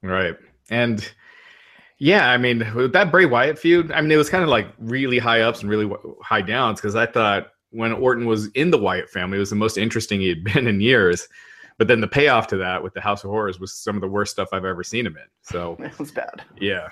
Right. 0.03 0.35
And 0.69 1.09
yeah, 1.97 2.29
I 2.29 2.37
mean, 2.37 2.59
with 2.75 2.93
that 2.93 3.11
Bray 3.11 3.25
Wyatt 3.25 3.57
feud, 3.57 3.91
I 3.91 4.01
mean, 4.01 4.11
it 4.11 4.17
was 4.17 4.29
kind 4.29 4.43
of 4.43 4.49
like 4.49 4.67
really 4.77 5.17
high 5.17 5.41
ups 5.41 5.61
and 5.61 5.69
really 5.71 5.91
high 6.21 6.41
downs 6.43 6.79
because 6.79 6.95
I 6.95 7.07
thought 7.07 7.47
when 7.71 7.91
Orton 7.93 8.25
was 8.27 8.47
in 8.49 8.69
the 8.69 8.77
Wyatt 8.77 9.09
family, 9.09 9.37
it 9.37 9.39
was 9.39 9.49
the 9.49 9.55
most 9.55 9.77
interesting 9.77 10.19
he 10.21 10.29
had 10.29 10.43
been 10.53 10.67
in 10.67 10.79
years. 10.81 11.27
But 11.79 11.87
then 11.87 12.01
the 12.01 12.07
payoff 12.07 12.47
to 12.47 12.57
that 12.57 12.81
with 12.83 12.93
the 12.93 13.01
House 13.01 13.23
of 13.23 13.29
Horrors 13.29 13.59
was 13.59 13.73
some 13.73 13.95
of 13.95 14.01
the 14.01 14.07
worst 14.07 14.31
stuff 14.31 14.49
I've 14.51 14.65
ever 14.65 14.83
seen 14.83 15.05
him 15.05 15.15
in. 15.17 15.25
So 15.41 15.77
It 15.79 15.97
was 15.97 16.11
bad. 16.11 16.43
yeah. 16.59 16.89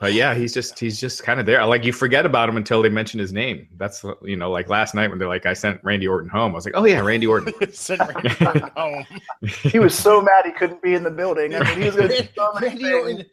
But 0.00 0.12
yeah, 0.12 0.32
he's 0.34 0.54
just 0.54 0.78
he's 0.78 1.00
just 1.00 1.24
kind 1.24 1.40
of 1.40 1.46
there. 1.46 1.64
Like 1.66 1.84
you 1.84 1.92
forget 1.92 2.24
about 2.24 2.48
him 2.48 2.56
until 2.56 2.82
they 2.82 2.88
mention 2.88 3.18
his 3.18 3.32
name. 3.32 3.66
That's 3.78 4.04
you 4.22 4.36
know, 4.36 4.48
like 4.48 4.68
last 4.68 4.94
night 4.94 5.10
when 5.10 5.18
they're 5.18 5.28
like, 5.28 5.44
I 5.44 5.54
sent 5.54 5.80
Randy 5.82 6.06
Orton 6.06 6.28
home. 6.28 6.52
I 6.52 6.54
was 6.54 6.64
like, 6.64 6.76
oh 6.76 6.84
yeah, 6.84 7.00
Randy 7.00 7.26
Orton. 7.26 7.52
Send 7.72 8.00
Randy 8.00 8.44
Orton 8.44 8.70
home. 8.76 9.04
He 9.42 9.80
was 9.80 9.96
so 9.96 10.20
mad 10.20 10.44
he 10.44 10.52
couldn't 10.52 10.82
be 10.82 10.94
in 10.94 11.02
the 11.02 11.10
building. 11.10 11.54
I 11.54 11.64
mean, 11.64 11.80
he 11.80 11.86
was 11.86 11.96
going 11.96 12.10
to 12.10 12.16
do 12.16 12.22
Randy, 12.22 12.32
so 12.36 12.60
Randy 12.60 12.84
things. 12.84 13.24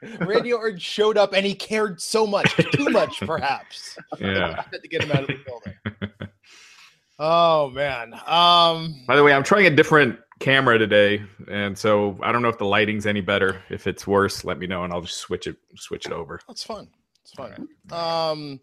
Orton, 0.00 0.26
Randy 0.26 0.52
Orton 0.54 0.78
showed 0.78 1.18
up 1.18 1.34
and 1.34 1.44
he 1.44 1.54
cared 1.54 2.00
so 2.00 2.26
much, 2.26 2.56
too 2.72 2.88
much 2.88 3.20
perhaps. 3.26 3.98
Yeah. 4.18 4.62
Had 4.72 4.82
to 4.82 4.88
get 4.88 5.04
him 5.04 5.12
out 5.12 5.22
of 5.22 5.26
the 5.26 5.38
building. 5.44 6.10
Oh 7.18 7.68
man. 7.70 8.14
Um 8.26 9.04
By 9.06 9.16
the 9.16 9.22
way, 9.22 9.34
I'm 9.34 9.42
trying 9.42 9.66
a 9.66 9.70
different 9.70 10.18
camera 10.38 10.78
today, 10.78 11.22
and 11.50 11.76
so 11.76 12.18
I 12.22 12.32
don't 12.32 12.42
know 12.42 12.48
if 12.48 12.58
the 12.58 12.64
lighting's 12.64 13.06
any 13.06 13.20
better. 13.20 13.62
If 13.70 13.86
it's 13.86 14.06
worse, 14.06 14.44
let 14.44 14.58
me 14.58 14.66
know, 14.66 14.84
and 14.84 14.92
I'll 14.92 15.02
just 15.02 15.18
switch 15.18 15.46
it 15.46 15.56
switch 15.76 16.06
it 16.06 16.12
over. 16.12 16.40
That's 16.46 16.62
fun. 16.64 16.88
It's 17.22 17.32
fun. 17.32 17.68
Um, 17.90 18.60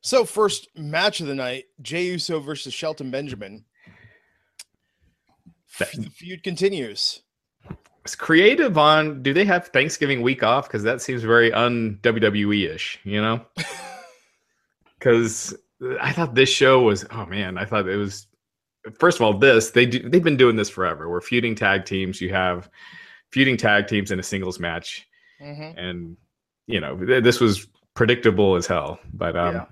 so 0.00 0.24
first 0.24 0.68
match 0.76 1.20
of 1.20 1.26
the 1.26 1.34
night: 1.34 1.64
Jey 1.80 2.04
Uso 2.06 2.40
versus 2.40 2.72
Shelton 2.74 3.10
Benjamin. 3.10 3.64
F- 5.80 5.92
The 5.92 6.10
feud 6.10 6.42
continues. 6.42 7.22
It's 8.04 8.14
creative 8.16 8.76
on. 8.78 9.22
Do 9.22 9.32
they 9.32 9.44
have 9.44 9.68
Thanksgiving 9.68 10.22
week 10.22 10.42
off? 10.42 10.66
Because 10.66 10.82
that 10.82 11.00
seems 11.00 11.22
very 11.22 11.52
un 11.52 11.98
WWE 12.02 12.68
ish. 12.74 12.98
You 13.04 13.20
know. 13.20 13.46
Because 14.98 15.52
I 16.00 16.12
thought 16.12 16.36
this 16.36 16.48
show 16.48 16.82
was. 16.82 17.04
Oh 17.10 17.26
man, 17.26 17.58
I 17.58 17.64
thought 17.64 17.88
it 17.88 17.96
was. 17.96 18.28
First 18.98 19.18
of 19.18 19.22
all, 19.22 19.38
this 19.38 19.70
they 19.70 19.86
do. 19.86 20.08
They've 20.08 20.22
been 20.22 20.36
doing 20.36 20.56
this 20.56 20.70
forever. 20.70 21.08
We're 21.08 21.20
feuding 21.20 21.54
tag 21.54 21.84
teams. 21.84 22.20
You 22.20 22.30
have 22.30 22.68
feuding 23.30 23.56
tag 23.56 23.86
teams 23.86 24.10
in 24.10 24.18
a 24.18 24.22
singles 24.22 24.58
match. 24.58 25.06
Mhm. 25.42 25.74
and 25.76 26.16
you 26.68 26.78
know 26.78 26.96
th- 26.96 27.24
this 27.24 27.40
was 27.40 27.66
predictable 27.94 28.54
as 28.54 28.64
hell 28.64 29.00
but 29.12 29.36
um 29.36 29.54
Yeah. 29.56 29.64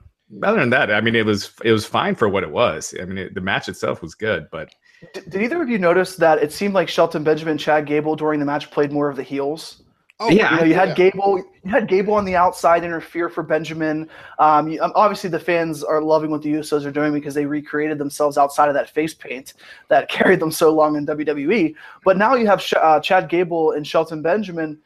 other 0.49 0.59
than 0.59 0.71
that 0.71 0.90
i 0.90 1.00
mean 1.00 1.14
it 1.14 1.25
was 1.25 1.52
it 1.62 1.71
was 1.71 1.87
fine 1.87 2.17
for 2.17 2.29
what 2.29 2.43
it 2.43 2.50
was 2.50 2.93
i 3.00 3.05
mean 3.05 3.19
it, 3.19 3.35
the 3.37 3.40
match 3.40 3.69
itself 3.69 4.02
was 4.02 4.17
good 4.17 4.49
but 4.50 4.75
Did, 5.14 5.31
did 5.31 5.43
either 5.43 5.62
of 5.62 5.69
you 5.69 5.79
notice 5.79 6.17
that 6.17 6.43
it 6.43 6.50
seemed 6.52 6.75
like 6.75 6.88
Shelton 6.88 7.23
Benjamin, 7.23 7.57
Chad 7.57 7.87
Gable 7.87 8.17
during 8.17 8.40
the 8.40 8.47
match 8.47 8.69
played 8.73 8.90
more 8.90 9.09
of 9.09 9.14
the 9.17 9.23
heels? 9.23 9.83
Oh, 10.21 10.31
Yeah, 10.31 10.53
You 10.53 10.57
know, 10.59 10.65
you 10.65 10.75
had 10.75 10.91
yeah. 10.91 10.95
Gable, 10.95 11.39
you 11.65 11.71
had 11.71 11.89
Gable 11.89 12.15
on 12.15 12.25
the 12.25 12.37
outside 12.37 12.85
interfere 12.85 13.29
for 13.29 13.43
Benjamin. 13.43 14.09
Um, 14.39 14.69
you, 14.69 14.83
um, 14.83 14.93
obviously, 14.95 15.31
the 15.31 15.41
fans 15.41 15.83
are 15.83 16.03
loving 16.03 16.31
what 16.31 16.43
the 16.43 16.53
Usos 16.53 16.85
are 16.85 16.93
doing 16.93 17.12
because 17.12 17.35
they 17.35 17.47
recreated 17.47 17.97
themselves 17.97 18.37
outside 18.37 18.69
of 18.69 18.75
that 18.75 18.91
face 18.91 19.15
paint 19.15 19.55
that 19.89 20.09
carried 20.11 20.39
them 20.39 20.50
so 20.50 20.73
long 20.73 20.97
in 20.97 21.07
WWE. 21.07 21.75
But 22.05 22.19
now 22.19 22.35
you 22.35 22.47
have 22.47 22.61
Sh- 22.61 22.75
uh, 22.81 23.00
Chad 23.00 23.29
Gable 23.29 23.73
and 23.73 23.87
Shelton 23.87 24.23
Benjamin 24.23 24.79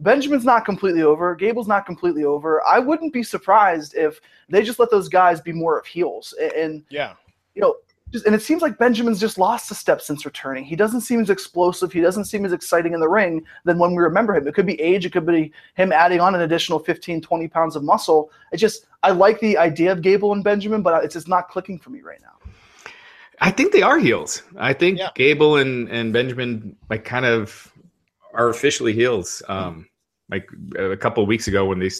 Benjamin's 0.00 0.44
not 0.44 0.64
completely 0.64 1.02
over. 1.02 1.34
Gable's 1.34 1.68
not 1.68 1.86
completely 1.86 2.24
over. 2.24 2.64
I 2.66 2.78
wouldn't 2.78 3.12
be 3.12 3.22
surprised 3.22 3.94
if 3.94 4.20
they 4.48 4.62
just 4.62 4.78
let 4.78 4.90
those 4.90 5.08
guys 5.08 5.40
be 5.40 5.52
more 5.52 5.78
of 5.78 5.86
heels. 5.86 6.34
And 6.56 6.82
yeah, 6.88 7.14
you 7.54 7.60
know, 7.60 7.76
just, 8.12 8.26
and 8.26 8.34
it 8.34 8.42
seems 8.42 8.62
like 8.62 8.78
Benjamin's 8.78 9.20
just 9.20 9.38
lost 9.38 9.70
a 9.70 9.74
step 9.74 10.00
since 10.00 10.24
returning. 10.24 10.64
He 10.64 10.76
doesn't 10.76 11.02
seem 11.02 11.20
as 11.20 11.30
explosive. 11.30 11.92
He 11.92 12.00
doesn't 12.00 12.24
seem 12.24 12.44
as 12.44 12.52
exciting 12.52 12.92
in 12.94 13.00
the 13.00 13.08
ring 13.08 13.44
than 13.64 13.78
when 13.78 13.94
we 13.94 14.02
remember 14.02 14.34
him. 14.34 14.46
It 14.48 14.54
could 14.54 14.66
be 14.66 14.80
age. 14.80 15.06
It 15.06 15.12
could 15.12 15.26
be 15.26 15.52
him 15.74 15.92
adding 15.92 16.20
on 16.20 16.34
an 16.34 16.42
additional 16.42 16.78
15, 16.78 17.20
20 17.20 17.48
pounds 17.48 17.76
of 17.76 17.84
muscle. 17.84 18.30
It 18.52 18.56
just, 18.56 18.86
I 19.02 19.10
like 19.10 19.40
the 19.40 19.56
idea 19.56 19.92
of 19.92 20.02
Gable 20.02 20.32
and 20.32 20.42
Benjamin, 20.42 20.82
but 20.82 21.04
it's 21.04 21.14
just 21.14 21.28
not 21.28 21.48
clicking 21.48 21.78
for 21.78 21.90
me 21.90 22.00
right 22.00 22.20
now. 22.20 22.50
I 23.40 23.50
think 23.50 23.72
they 23.72 23.82
are 23.82 23.98
heels. 23.98 24.42
I 24.58 24.72
think 24.72 24.98
yeah. 24.98 25.10
Gable 25.14 25.56
and, 25.56 25.88
and 25.88 26.12
Benjamin 26.12 26.76
like 26.90 27.04
kind 27.04 27.24
of 27.24 27.72
are 28.34 28.48
officially 28.48 28.92
heels. 28.92 29.42
Um, 29.48 29.88
like 30.30 30.48
a 30.78 30.96
couple 30.96 31.24
weeks 31.26 31.48
ago 31.48 31.64
when 31.64 31.78
they 31.78 31.90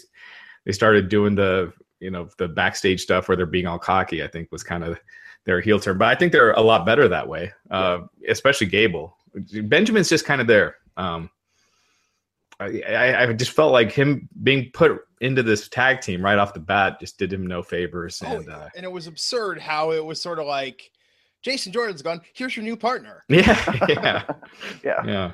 they 0.65 0.71
started 0.71 1.09
doing 1.09 1.35
the 1.35 1.73
you 1.99 2.09
know 2.09 2.29
the 2.37 2.47
backstage 2.47 3.01
stuff 3.01 3.27
where 3.27 3.35
they're 3.35 3.45
being 3.45 3.67
all 3.67 3.79
cocky, 3.79 4.23
I 4.23 4.27
think 4.27 4.51
was 4.51 4.63
kind 4.63 4.83
of 4.83 4.99
their 5.45 5.61
heel 5.61 5.79
turn. 5.79 5.97
But 5.97 6.07
I 6.07 6.15
think 6.15 6.31
they're 6.31 6.51
a 6.51 6.61
lot 6.61 6.85
better 6.85 7.07
that 7.07 7.27
way, 7.27 7.51
uh, 7.69 7.99
especially 8.27 8.67
Gable. 8.67 9.17
Benjamin's 9.63 10.09
just 10.09 10.25
kind 10.25 10.41
of 10.41 10.47
there. 10.47 10.75
Um, 10.97 11.29
I, 12.59 13.23
I, 13.23 13.33
just 13.33 13.51
felt 13.51 13.71
like 13.71 13.91
him 13.91 14.29
being 14.43 14.69
put 14.71 15.01
into 15.19 15.41
this 15.41 15.67
tag 15.67 16.01
team 16.01 16.23
right 16.23 16.37
off 16.37 16.53
the 16.53 16.59
bat 16.59 16.99
just 16.99 17.17
did 17.17 17.33
him 17.33 17.47
no 17.47 17.63
favors. 17.63 18.21
Oh, 18.23 18.35
and, 18.35 18.49
uh, 18.49 18.69
and 18.75 18.85
it 18.85 18.91
was 18.91 19.07
absurd 19.07 19.59
how 19.59 19.91
it 19.91 20.03
was 20.03 20.21
sort 20.21 20.37
of 20.37 20.45
like 20.45 20.91
Jason 21.41 21.71
Jordan's 21.71 22.03
gone. 22.03 22.21
Here's 22.33 22.55
your 22.55 22.63
new 22.63 22.77
partner. 22.77 23.23
Yeah, 23.29 23.85
yeah, 23.87 24.23
yeah, 24.83 25.05
yeah. 25.05 25.31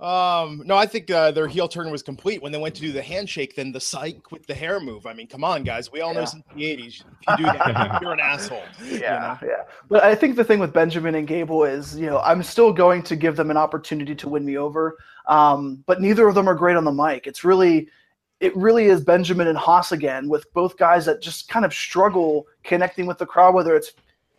Um, 0.00 0.62
no, 0.66 0.76
I 0.76 0.86
think 0.86 1.08
uh, 1.10 1.30
their 1.30 1.46
heel 1.46 1.68
turn 1.68 1.90
was 1.90 2.02
complete 2.02 2.42
when 2.42 2.50
they 2.50 2.58
went 2.58 2.74
to 2.74 2.80
do 2.80 2.90
the 2.90 3.00
handshake, 3.00 3.54
then 3.54 3.70
the 3.70 3.80
psych 3.80 4.32
with 4.32 4.44
the 4.46 4.54
hair 4.54 4.80
move. 4.80 5.06
I 5.06 5.14
mean, 5.14 5.28
come 5.28 5.44
on, 5.44 5.62
guys. 5.62 5.92
We 5.92 6.00
all 6.00 6.12
yeah. 6.12 6.20
know 6.20 6.24
since 6.26 6.42
the 6.54 6.62
80s, 6.62 6.86
if 6.86 7.04
you 7.28 7.36
do 7.36 7.42
that, 7.44 7.98
you're 8.02 8.12
an 8.12 8.20
asshole. 8.20 8.62
Yeah, 8.82 8.90
you 8.90 9.00
know? 9.00 9.38
yeah. 9.42 9.64
But 9.88 10.02
I 10.02 10.16
think 10.16 10.34
the 10.34 10.44
thing 10.44 10.58
with 10.58 10.72
Benjamin 10.72 11.14
and 11.14 11.28
Gable 11.28 11.64
is, 11.64 11.96
you 11.96 12.06
know, 12.06 12.18
I'm 12.20 12.42
still 12.42 12.72
going 12.72 13.02
to 13.04 13.14
give 13.14 13.36
them 13.36 13.50
an 13.52 13.56
opportunity 13.56 14.16
to 14.16 14.28
win 14.28 14.44
me 14.44 14.58
over. 14.58 14.98
Um, 15.26 15.84
but 15.86 16.00
neither 16.00 16.26
of 16.26 16.34
them 16.34 16.48
are 16.48 16.54
great 16.54 16.76
on 16.76 16.84
the 16.84 16.92
mic. 16.92 17.28
It's 17.28 17.44
really, 17.44 17.88
it 18.40 18.54
really 18.56 18.86
is 18.86 19.00
Benjamin 19.00 19.46
and 19.46 19.56
Haas 19.56 19.92
again, 19.92 20.28
with 20.28 20.52
both 20.52 20.76
guys 20.76 21.06
that 21.06 21.22
just 21.22 21.48
kind 21.48 21.64
of 21.64 21.72
struggle 21.72 22.46
connecting 22.64 23.06
with 23.06 23.18
the 23.18 23.26
crowd, 23.26 23.54
whether 23.54 23.76
it's 23.76 23.92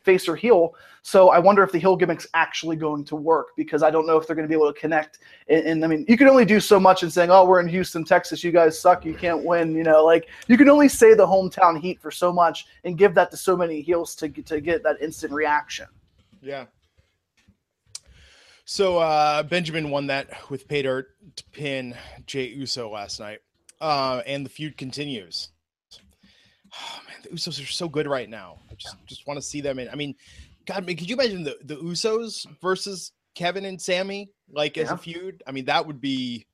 face 0.06 0.28
or 0.28 0.36
heel. 0.36 0.76
So 1.02 1.30
I 1.30 1.40
wonder 1.40 1.62
if 1.64 1.72
the 1.72 1.78
heel 1.78 1.98
gimmick's 1.98 2.28
actually 2.34 2.78
going 2.78 3.04
to 3.06 3.16
work 3.16 3.50
because 3.56 3.84
I 3.84 3.92
don't 3.92 4.08
know 4.08 4.18
if 4.18 4.26
they're 4.26 4.36
going 4.36 4.48
to 4.48 4.50
be 4.50 4.56
able 4.56 4.72
to 4.72 4.80
connect. 4.80 5.20
And, 5.50 5.66
and, 5.66 5.86
I 5.86 5.88
mean, 5.88 6.06
you 6.08 6.18
can 6.18 6.28
only 6.28 6.46
do 6.46 6.60
so 6.60 6.80
much 6.80 7.04
in 7.04 7.12
saying, 7.12 7.30
"Oh, 7.32 7.46
we're 7.46 7.60
in 7.60 7.68
Houston, 7.68 8.04
Texas. 8.06 8.44
You 8.44 8.52
guys 8.52 8.80
suck. 8.80 9.06
You 9.06 9.14
can't 9.14 9.44
win." 9.44 9.76
You 9.76 9.84
know, 9.84 10.06
like 10.06 10.30
you 10.48 10.58
can 10.58 10.70
only 10.70 10.88
say 10.88 11.14
the 11.14 11.26
hometown 11.26 11.80
heat 11.80 12.00
for 12.00 12.12
so 12.12 12.32
much 12.32 12.66
and 12.86 12.98
give 12.98 13.14
that 13.16 13.30
to 13.32 13.38
so 13.38 13.58
many 13.58 13.82
heels 13.82 14.16
to 14.16 14.30
to 14.30 14.62
get 14.62 14.84
that 14.84 15.02
instant 15.02 15.34
reaction. 15.34 15.88
Yeah. 16.42 16.66
So 18.66 18.98
uh, 18.98 19.44
Benjamin 19.44 19.92
won 19.92 20.08
that 20.08 20.50
with 20.50 20.68
pay 20.68 20.82
dirt 20.82 21.10
to 21.36 21.44
pin 21.52 21.96
Jey 22.26 22.48
Uso 22.48 22.90
last 22.90 23.20
night, 23.20 23.40
uh, 23.80 24.24
and 24.26 24.44
the 24.44 24.50
feud 24.50 24.76
continues. 24.76 25.50
Oh 26.78 27.00
man, 27.08 27.18
the 27.24 27.30
Usos 27.30 27.62
are 27.64 27.68
so 27.68 27.88
good 27.88 28.08
right 28.08 28.30
now. 28.30 28.60
I 28.70 28.76
just 28.76 28.96
just 29.06 29.28
want 29.28 29.38
to 29.38 29.42
see 29.42 29.62
them 29.62 29.80
in. 29.80 29.90
I 29.90 29.96
mean, 29.96 30.16
God, 30.66 30.78
I 30.78 30.82
mean, 30.82 30.98
could 30.98 31.10
you 31.10 31.16
imagine 31.16 31.44
the 31.44 31.58
the 31.64 31.76
Usos 31.78 32.46
versus 32.62 33.12
Kevin 33.36 33.66
and 33.66 33.82
Sami 33.82 34.30
like 34.50 34.78
as 34.78 34.92
a 34.92 34.98
feud? 34.98 35.44
I 35.48 35.52
mean, 35.52 35.66
that 35.66 35.86
would 35.86 36.02
be 36.02 36.46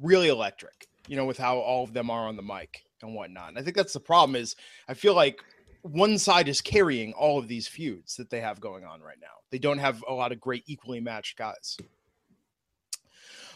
really 0.00 0.28
electric. 0.28 0.88
You 1.08 1.16
know, 1.16 1.24
with 1.24 1.38
how 1.38 1.58
all 1.58 1.84
of 1.84 1.92
them 1.92 2.10
are 2.10 2.28
on 2.28 2.36
the 2.36 2.42
mic 2.42 2.84
and 3.02 3.14
whatnot. 3.14 3.48
And 3.48 3.58
I 3.58 3.62
think 3.62 3.76
that's 3.76 3.92
the 3.92 4.00
problem. 4.00 4.36
Is 4.36 4.54
I 4.88 4.94
feel 4.94 5.14
like 5.14 5.42
one 5.82 6.18
side 6.18 6.48
is 6.48 6.60
carrying 6.60 7.12
all 7.14 7.38
of 7.38 7.48
these 7.48 7.66
feuds 7.66 8.16
that 8.16 8.30
they 8.30 8.40
have 8.40 8.60
going 8.60 8.84
on 8.84 9.00
right 9.00 9.18
now. 9.20 9.28
They 9.50 9.58
don't 9.58 9.78
have 9.78 10.04
a 10.08 10.12
lot 10.12 10.32
of 10.32 10.40
great 10.40 10.64
equally 10.66 11.00
matched 11.00 11.38
guys. 11.38 11.76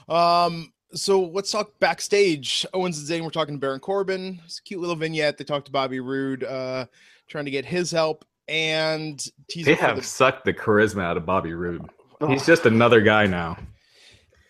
Um, 0.08 0.72
so 0.94 1.22
let's 1.22 1.50
talk 1.50 1.78
backstage. 1.80 2.64
Owens 2.72 2.98
and 2.98 3.08
Zayn 3.08 3.24
were 3.24 3.30
talking 3.30 3.54
to 3.54 3.60
Baron 3.60 3.80
Corbin. 3.80 4.40
It's 4.44 4.58
a 4.58 4.62
cute 4.62 4.80
little 4.80 4.96
vignette. 4.96 5.38
They 5.38 5.44
talked 5.44 5.66
to 5.66 5.72
Bobby 5.72 6.00
Roode, 6.00 6.44
uh, 6.44 6.86
trying 7.28 7.44
to 7.44 7.50
get 7.50 7.64
his 7.64 7.90
help. 7.90 8.24
And 8.48 9.24
they 9.54 9.74
have 9.74 9.96
the... 9.96 10.02
sucked 10.02 10.44
the 10.44 10.54
charisma 10.54 11.02
out 11.02 11.16
of 11.16 11.26
Bobby 11.26 11.54
Roode. 11.54 11.88
Oh. 12.20 12.28
He's 12.28 12.46
just 12.46 12.66
another 12.66 13.00
guy 13.00 13.26
now. 13.26 13.58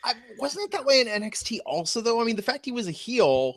I, 0.02 0.14
wasn't 0.38 0.66
it 0.66 0.70
that 0.72 0.84
way 0.84 1.00
in 1.00 1.06
NXT 1.06 1.60
also, 1.64 2.00
though? 2.00 2.20
I 2.20 2.24
mean, 2.24 2.36
the 2.36 2.42
fact 2.42 2.64
he 2.64 2.72
was 2.72 2.88
a 2.88 2.92
heel, 2.92 3.56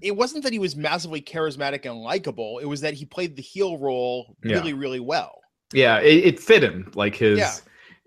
it 0.00 0.14
wasn't 0.14 0.44
that 0.44 0.52
he 0.52 0.58
was 0.58 0.76
massively 0.76 1.20
charismatic 1.20 1.90
and 1.90 2.00
likable. 2.00 2.58
It 2.58 2.66
was 2.66 2.82
that 2.82 2.94
he 2.94 3.04
played 3.04 3.34
the 3.34 3.42
heel 3.42 3.78
role 3.78 4.36
really, 4.42 4.70
yeah. 4.70 4.76
really 4.76 5.00
well. 5.00 5.40
Yeah, 5.72 5.98
it, 5.98 6.24
it, 6.24 6.40
fit 6.40 6.62
him. 6.62 6.92
Like 6.94 7.16
his. 7.16 7.38
Yeah 7.38 7.54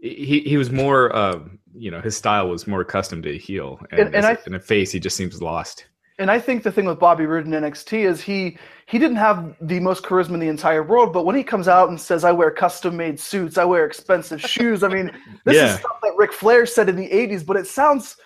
he 0.02 0.42
he 0.42 0.58
was 0.58 0.72
more 0.72 1.14
uh, 1.16 1.40
you 1.76 1.92
know 1.92 2.02
his 2.02 2.16
style 2.16 2.50
was 2.50 2.68
more 2.68 2.82
accustomed 2.82 3.24
to 3.24 3.38
heel 3.38 3.80
and, 3.92 4.02
and, 4.02 4.16
and 4.16 4.26
I, 4.26 4.38
in 4.46 4.56
a 4.56 4.60
face 4.60 4.92
he 4.92 5.00
just 5.00 5.16
seems 5.16 5.42
lost 5.42 5.86
and 6.20 6.30
I 6.30 6.38
think 6.38 6.64
the 6.64 6.72
thing 6.72 6.86
with 6.86 7.00
Bobby 7.00 7.26
Roode 7.26 7.46
in 7.46 7.54
NXT 7.54 8.06
is 8.06 8.22
he 8.22 8.58
he 8.88 9.00
didn't 9.00 9.16
have 9.16 9.56
the 9.62 9.80
most 9.80 10.04
charisma 10.04 10.34
in 10.34 10.42
the 10.42 10.50
entire 10.50 10.84
world, 10.84 11.14
but 11.14 11.26
when 11.26 11.34
he 11.34 11.44
comes 11.44 11.70
out 11.70 11.88
and 11.88 12.00
says, 12.00 12.26
"I 12.26 12.34
wear 12.34 12.52
custom 12.52 12.98
made 12.98 13.18
suits, 13.18 13.58
I 13.58 13.64
wear 13.64 13.86
expensive 13.86 14.42
shoes," 14.52 14.84
I 14.84 14.90
mean, 14.90 15.12
this 15.46 15.56
yeah. 15.56 15.74
is 15.74 15.80
stuff 15.80 15.98
that 16.04 16.14
Ric 16.18 16.34
Flair 16.34 16.66
said 16.66 16.90
in 16.90 16.98
the 16.98 17.08
'80s, 17.08 17.46
but 17.46 17.56
it 17.56 17.68
sounds 17.68 18.18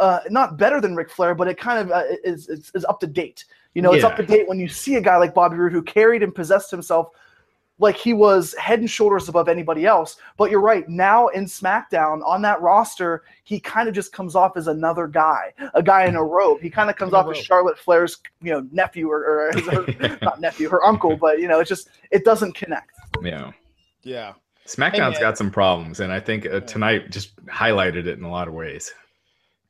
uh, 0.00 0.18
not 0.30 0.56
better 0.56 0.80
than 0.80 0.96
Ric 0.96 1.10
Flair, 1.10 1.36
but 1.36 1.46
it 1.46 1.58
kind 1.58 1.78
of 1.78 1.92
uh, 1.92 2.02
is, 2.24 2.48
is, 2.48 2.72
is 2.74 2.84
up 2.86 2.98
to 3.00 3.06
date. 3.06 3.44
You 3.74 3.82
know, 3.82 3.92
it's 3.92 4.02
up 4.02 4.16
to 4.16 4.26
date 4.26 4.48
when 4.48 4.58
you 4.58 4.66
see 4.66 4.96
a 4.96 5.00
guy 5.00 5.16
like 5.16 5.32
Bobby 5.32 5.56
Roode 5.56 5.72
who 5.72 5.82
carried 5.82 6.24
and 6.24 6.34
possessed 6.34 6.72
himself 6.72 7.10
like 7.78 7.96
he 7.96 8.12
was 8.12 8.54
head 8.54 8.80
and 8.80 8.90
shoulders 8.90 9.28
above 9.28 9.48
anybody 9.48 9.86
else. 9.86 10.16
But 10.36 10.50
you're 10.50 10.60
right. 10.60 10.88
Now 10.88 11.28
in 11.28 11.44
SmackDown 11.44 12.26
on 12.26 12.42
that 12.42 12.60
roster, 12.60 13.22
he 13.44 13.60
kind 13.60 13.88
of 13.88 13.94
just 13.94 14.12
comes 14.12 14.34
off 14.34 14.56
as 14.56 14.66
another 14.66 15.06
guy, 15.06 15.52
a 15.74 15.82
guy 15.82 16.06
in 16.06 16.16
a 16.16 16.24
robe. 16.24 16.60
He 16.60 16.70
kind 16.70 16.90
of 16.90 16.96
comes 16.96 17.12
off 17.12 17.30
as 17.30 17.38
Charlotte 17.38 17.78
Flair's, 17.78 18.18
you 18.42 18.52
know, 18.52 18.66
nephew 18.72 19.08
or, 19.08 19.52
or 19.52 19.60
her, 19.60 20.18
not 20.22 20.40
nephew, 20.40 20.68
her 20.68 20.84
uncle. 20.84 21.16
But 21.16 21.40
you 21.40 21.48
know, 21.48 21.60
it's 21.60 21.68
just 21.68 21.88
it 22.10 22.24
doesn't 22.24 22.54
connect. 22.54 22.90
Yeah. 23.22 23.52
Yeah. 24.02 24.34
SmackDown's 24.66 25.16
hey, 25.16 25.22
got 25.22 25.38
some 25.38 25.50
problems, 25.50 26.00
and 26.00 26.12
I 26.12 26.20
think 26.20 26.44
uh, 26.44 26.60
tonight 26.60 27.10
just 27.10 27.34
highlighted 27.46 28.06
it 28.06 28.18
in 28.18 28.24
a 28.24 28.30
lot 28.30 28.48
of 28.48 28.54
ways. 28.54 28.92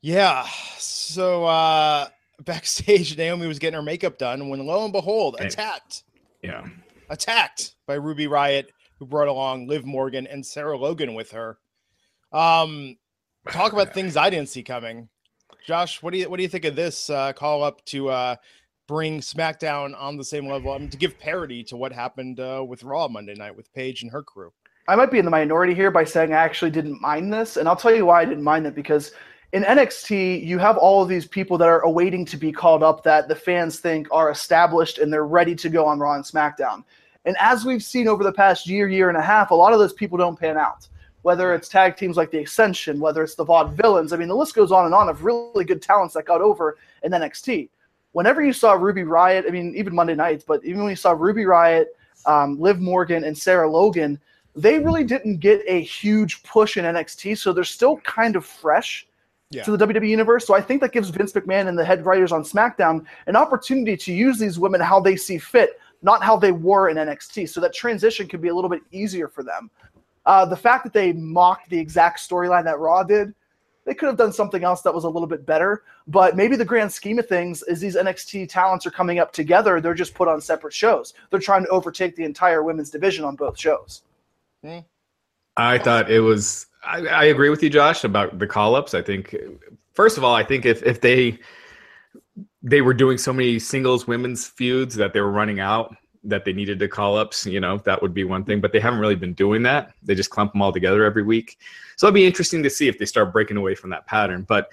Yeah. 0.01 0.45
So 0.77 1.45
uh 1.45 2.07
backstage, 2.43 3.17
Naomi 3.17 3.47
was 3.47 3.59
getting 3.59 3.75
her 3.75 3.83
makeup 3.83 4.17
done 4.17 4.49
when 4.49 4.65
lo 4.65 4.83
and 4.83 4.91
behold, 4.91 5.37
attacked. 5.39 6.03
Yeah 6.41 6.67
attacked 7.09 7.75
by 7.87 7.95
Ruby 7.95 8.27
Riott, 8.27 8.67
who 8.97 9.05
brought 9.05 9.27
along 9.27 9.67
Liv 9.67 9.85
Morgan 9.85 10.27
and 10.27 10.45
Sarah 10.45 10.77
Logan 10.77 11.13
with 11.13 11.31
her. 11.31 11.57
Um, 12.31 12.97
talk 13.51 13.73
about 13.73 13.93
things 13.93 14.17
I 14.17 14.29
didn't 14.29 14.49
see 14.49 14.63
coming. 14.63 15.09
Josh, 15.65 16.01
what 16.01 16.13
do 16.13 16.19
you 16.19 16.29
what 16.29 16.37
do 16.37 16.43
you 16.43 16.49
think 16.49 16.65
of 16.65 16.75
this 16.75 17.09
uh, 17.09 17.33
call 17.33 17.63
up 17.63 17.83
to 17.85 18.09
uh, 18.09 18.35
bring 18.87 19.19
SmackDown 19.19 19.99
on 19.99 20.17
the 20.17 20.23
same 20.23 20.47
level? 20.47 20.71
I 20.71 20.77
mean, 20.77 20.89
to 20.89 20.97
give 20.97 21.19
parity 21.19 21.63
to 21.65 21.77
what 21.77 21.91
happened 21.91 22.39
uh, 22.39 22.63
with 22.67 22.83
Raw 22.83 23.07
Monday 23.07 23.35
night 23.35 23.55
with 23.55 23.71
Paige 23.73 24.03
and 24.03 24.11
her 24.11 24.23
crew. 24.23 24.51
I 24.87 24.95
might 24.95 25.11
be 25.11 25.19
in 25.19 25.25
the 25.25 25.31
minority 25.31 25.75
here 25.75 25.91
by 25.91 26.03
saying 26.03 26.33
I 26.33 26.37
actually 26.37 26.71
didn't 26.71 26.99
mind 26.99 27.31
this, 27.31 27.57
and 27.57 27.67
I'll 27.67 27.75
tell 27.75 27.93
you 27.93 28.05
why 28.05 28.21
I 28.21 28.25
didn't 28.25 28.43
mind 28.43 28.65
it 28.65 28.73
because 28.73 29.11
in 29.51 29.63
NXT, 29.63 30.45
you 30.45 30.59
have 30.59 30.77
all 30.77 31.01
of 31.01 31.09
these 31.09 31.27
people 31.27 31.57
that 31.57 31.67
are 31.67 31.81
awaiting 31.81 32.25
to 32.25 32.37
be 32.37 32.51
called 32.51 32.83
up 32.83 33.03
that 33.03 33.27
the 33.27 33.35
fans 33.35 33.79
think 33.79 34.07
are 34.11 34.29
established 34.29 34.99
and 34.99 35.11
they're 35.11 35.25
ready 35.25 35.55
to 35.55 35.69
go 35.69 35.85
on 35.85 35.99
Raw 35.99 36.13
and 36.13 36.23
SmackDown. 36.23 36.83
And 37.25 37.35
as 37.39 37.65
we've 37.65 37.83
seen 37.83 38.07
over 38.07 38.23
the 38.23 38.31
past 38.31 38.67
year, 38.67 38.87
year 38.87 39.09
and 39.09 39.17
a 39.17 39.21
half, 39.21 39.51
a 39.51 39.55
lot 39.55 39.73
of 39.73 39.79
those 39.79 39.93
people 39.93 40.17
don't 40.17 40.39
pan 40.39 40.57
out. 40.57 40.87
Whether 41.21 41.53
it's 41.53 41.67
tag 41.67 41.97
teams 41.97 42.15
like 42.15 42.31
the 42.31 42.43
Ascension, 42.43 42.99
whether 42.99 43.21
it's 43.21 43.35
the 43.35 43.45
Vaudevillains, 43.45 44.13
I 44.13 44.17
mean, 44.17 44.29
the 44.29 44.35
list 44.35 44.55
goes 44.55 44.71
on 44.71 44.85
and 44.85 44.95
on 44.95 45.09
of 45.09 45.25
really 45.25 45.65
good 45.65 45.81
talents 45.81 46.13
that 46.13 46.25
got 46.25 46.41
over 46.41 46.77
in 47.03 47.11
NXT. 47.11 47.69
Whenever 48.13 48.43
you 48.43 48.53
saw 48.53 48.73
Ruby 48.73 49.01
Riott, 49.01 49.45
I 49.47 49.51
mean, 49.51 49.75
even 49.75 49.93
Monday 49.93 50.15
nights, 50.15 50.45
but 50.47 50.63
even 50.63 50.81
when 50.81 50.89
you 50.89 50.95
saw 50.95 51.11
Ruby 51.11 51.43
Riott, 51.43 51.85
um, 52.25 52.59
Liv 52.59 52.79
Morgan, 52.79 53.25
and 53.25 53.37
Sarah 53.37 53.69
Logan, 53.69 54.19
they 54.55 54.79
really 54.79 55.03
didn't 55.03 55.37
get 55.37 55.61
a 55.67 55.81
huge 55.81 56.41
push 56.43 56.77
in 56.77 56.85
NXT, 56.85 57.37
so 57.37 57.53
they're 57.53 57.63
still 57.63 57.97
kind 57.97 58.35
of 58.35 58.45
fresh 58.45 59.07
yeah. 59.51 59.63
to 59.63 59.75
the 59.75 59.85
WWE 59.85 60.09
universe. 60.09 60.45
So 60.45 60.53
I 60.53 60.61
think 60.61 60.81
that 60.81 60.91
gives 60.91 61.09
Vince 61.09 61.33
McMahon 61.33 61.67
and 61.67 61.77
the 61.77 61.85
head 61.85 62.05
writers 62.05 62.31
on 62.31 62.43
SmackDown 62.43 63.05
an 63.27 63.35
opportunity 63.35 63.95
to 63.97 64.13
use 64.13 64.37
these 64.37 64.59
women 64.59 64.81
how 64.81 64.99
they 64.99 65.15
see 65.15 65.37
fit, 65.37 65.79
not 66.01 66.23
how 66.23 66.37
they 66.37 66.51
were 66.51 66.89
in 66.89 66.97
NXT. 66.97 67.49
So 67.49 67.61
that 67.61 67.73
transition 67.73 68.27
could 68.27 68.41
be 68.41 68.47
a 68.49 68.55
little 68.55 68.69
bit 68.69 68.81
easier 68.91 69.27
for 69.27 69.43
them. 69.43 69.69
Uh, 70.25 70.45
the 70.45 70.55
fact 70.55 70.83
that 70.83 70.93
they 70.93 71.13
mocked 71.13 71.69
the 71.69 71.79
exact 71.79 72.19
storyline 72.19 72.63
that 72.65 72.79
Raw 72.79 73.03
did, 73.03 73.33
they 73.85 73.93
could 73.93 74.07
have 74.07 74.17
done 74.17 74.31
something 74.31 74.63
else 74.63 74.81
that 74.83 74.93
was 74.93 75.03
a 75.03 75.09
little 75.09 75.27
bit 75.27 75.45
better. 75.45 75.83
But 76.07 76.35
maybe 76.35 76.55
the 76.55 76.65
grand 76.65 76.91
scheme 76.91 77.19
of 77.19 77.27
things 77.27 77.63
is 77.63 77.79
these 77.79 77.95
NXT 77.95 78.49
talents 78.49 78.85
are 78.85 78.91
coming 78.91 79.19
up 79.19 79.33
together. 79.33 79.81
They're 79.81 79.93
just 79.93 80.13
put 80.13 80.27
on 80.27 80.41
separate 80.41 80.73
shows. 80.73 81.13
They're 81.29 81.39
trying 81.39 81.63
to 81.65 81.69
overtake 81.69 82.15
the 82.15 82.23
entire 82.23 82.63
women's 82.63 82.89
division 82.89 83.25
on 83.25 83.35
both 83.35 83.59
shows. 83.59 84.03
Hmm. 84.63 84.79
I 85.57 85.77
thought 85.77 86.09
it 86.09 86.21
was 86.21 86.67
I, 86.83 87.05
I, 87.07 87.23
agree 87.25 87.49
with 87.49 87.61
you, 87.61 87.69
Josh, 87.69 88.03
about 88.03 88.39
the 88.39 88.47
call 88.47 88.75
ups. 88.75 88.93
I 88.93 89.01
think 89.01 89.35
first 89.93 90.17
of 90.17 90.23
all, 90.23 90.33
I 90.33 90.43
think 90.43 90.65
if 90.65 90.81
if 90.83 91.01
they 91.01 91.39
they 92.61 92.81
were 92.81 92.93
doing 92.93 93.17
so 93.17 93.31
many 93.31 93.59
singles 93.59 94.07
women's 94.07 94.45
feuds 94.45 94.95
that 94.95 95.13
they 95.13 95.21
were 95.21 95.31
running 95.31 95.59
out 95.59 95.95
that 96.23 96.43
they 96.43 96.53
needed 96.53 96.79
to 96.79 96.87
call 96.87 97.17
ups, 97.17 97.45
you 97.45 97.59
know, 97.59 97.77
that 97.77 98.01
would 98.01 98.13
be 98.13 98.23
one 98.23 98.43
thing. 98.43 98.59
But 98.59 98.73
they 98.73 98.79
haven't 98.79 98.99
really 98.99 99.15
been 99.15 99.33
doing 99.33 99.63
that. 99.63 99.93
They 100.03 100.15
just 100.15 100.29
clump 100.29 100.51
them 100.51 100.61
all 100.61 100.73
together 100.73 101.03
every 101.05 101.23
week. 101.23 101.57
So 101.95 102.07
it'll 102.07 102.15
be 102.15 102.25
interesting 102.25 102.61
to 102.63 102.69
see 102.69 102.87
if 102.87 102.99
they 102.99 103.05
start 103.05 103.31
breaking 103.31 103.57
away 103.57 103.75
from 103.75 103.89
that 103.91 104.05
pattern. 104.05 104.45
But 104.47 104.69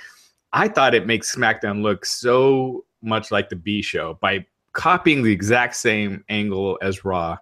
I 0.52 0.68
thought 0.68 0.94
it 0.94 1.06
makes 1.06 1.34
SmackDown 1.34 1.82
look 1.82 2.04
so 2.04 2.84
much 3.02 3.30
like 3.30 3.48
the 3.48 3.56
B 3.56 3.82
show 3.82 4.18
by 4.20 4.44
copying 4.72 5.22
the 5.22 5.32
exact 5.32 5.76
same 5.76 6.24
angle 6.28 6.78
as 6.82 7.04
Raw, 7.04 7.36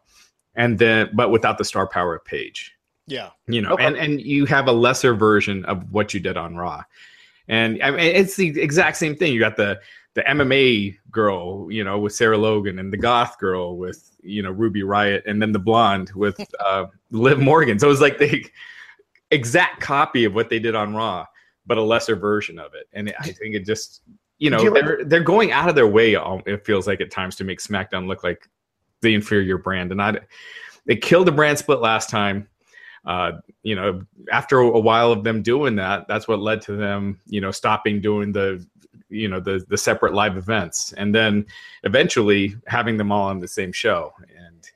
and 0.55 0.79
then 0.79 1.11
but 1.15 1.31
without 1.31 1.59
the 1.59 1.65
star 1.65 1.87
power 1.87 2.15
of 2.15 2.25
Paige. 2.25 2.73
Yeah, 3.07 3.31
you 3.47 3.61
know, 3.61 3.75
okay. 3.75 3.85
and 3.85 3.97
and 3.97 4.21
you 4.21 4.47
have 4.47 4.67
a 4.67 4.73
lesser 4.73 5.15
version 5.15 5.65
of 5.67 5.93
what 5.93 6.15
you 6.15 6.21
did 6.21 6.37
on 6.37 6.57
Raw, 6.57 6.83
and 7.49 7.83
I 7.83 7.91
mean 7.91 8.01
it's 8.01 8.37
the 8.37 8.61
exact 8.61 8.97
same 8.97 9.15
thing. 9.15 9.33
You 9.33 9.41
got 9.41 9.57
the 9.57 9.81
the 10.15 10.23
MMA 10.23 10.97
girl, 11.11 11.71
you 11.71 11.85
know, 11.85 11.99
with 11.99 12.15
Sarah 12.15 12.39
Logan, 12.39 12.79
and 12.79 12.93
the 12.93 12.97
goth 12.97 13.39
girl 13.39 13.77
with 13.77 14.11
you 14.23 14.43
know 14.43 14.51
Ruby 14.51 14.83
Riott, 14.83 15.23
and 15.27 15.43
then 15.43 15.53
the 15.53 15.59
blonde 15.59 16.11
with 16.15 16.41
uh, 16.65 16.87
Liv 17.11 17.39
Morgan. 17.39 17.79
So 17.79 17.87
it 17.87 17.91
was 17.91 18.01
like 18.01 18.19
the 18.19 18.47
exact 19.31 19.81
copy 19.81 20.25
of 20.25 20.35
what 20.35 20.49
they 20.49 20.59
did 20.59 20.75
on 20.75 20.95
Raw, 20.95 21.27
but 21.67 21.79
a 21.79 21.83
lesser 21.83 22.17
version 22.17 22.59
of 22.59 22.75
it. 22.75 22.89
And 22.93 23.13
I 23.19 23.25
think 23.25 23.55
it 23.55 23.67
just, 23.67 24.03
you 24.39 24.51
know, 24.51 24.71
they're 24.73 25.05
they're 25.05 25.21
going 25.21 25.53
out 25.53 25.69
of 25.69 25.75
their 25.75 25.89
way. 25.89 26.15
It 26.15 26.65
feels 26.65 26.87
like 26.87 27.01
at 27.01 27.11
times 27.11 27.37
to 27.37 27.45
make 27.45 27.59
SmackDown 27.59 28.07
look 28.07 28.23
like 28.23 28.49
the 29.01 29.15
inferior 29.15 29.59
brand, 29.59 29.91
and 29.91 30.01
I 30.01 30.19
they 30.87 30.97
killed 30.97 31.27
the 31.27 31.33
brand 31.33 31.59
split 31.59 31.81
last 31.81 32.09
time. 32.09 32.49
Uh, 33.05 33.33
you 33.63 33.75
know, 33.75 34.01
after 34.33 34.61
a 34.61 34.81
while 34.81 35.13
of 35.13 35.25
them 35.25 35.43
doing 35.43 35.77
that, 35.77 36.09
that's 36.09 36.27
what 36.27 36.39
led 36.41 36.63
to 36.63 36.73
them, 36.73 37.21
you 37.27 37.39
know, 37.39 37.51
stopping 37.51 38.01
doing 38.01 38.33
the 38.33 38.65
you 39.15 39.29
know 39.29 39.41
the 39.41 39.65
the 39.69 39.79
separate 39.79 40.13
live 40.13 40.37
events 40.37 40.93
and 40.95 41.15
then 41.15 41.47
eventually 41.85 42.57
having 42.67 42.97
them 42.97 43.13
all 43.13 43.29
on 43.29 43.39
the 43.39 43.49
same 43.49 43.73
show 43.73 44.13
and 44.37 44.71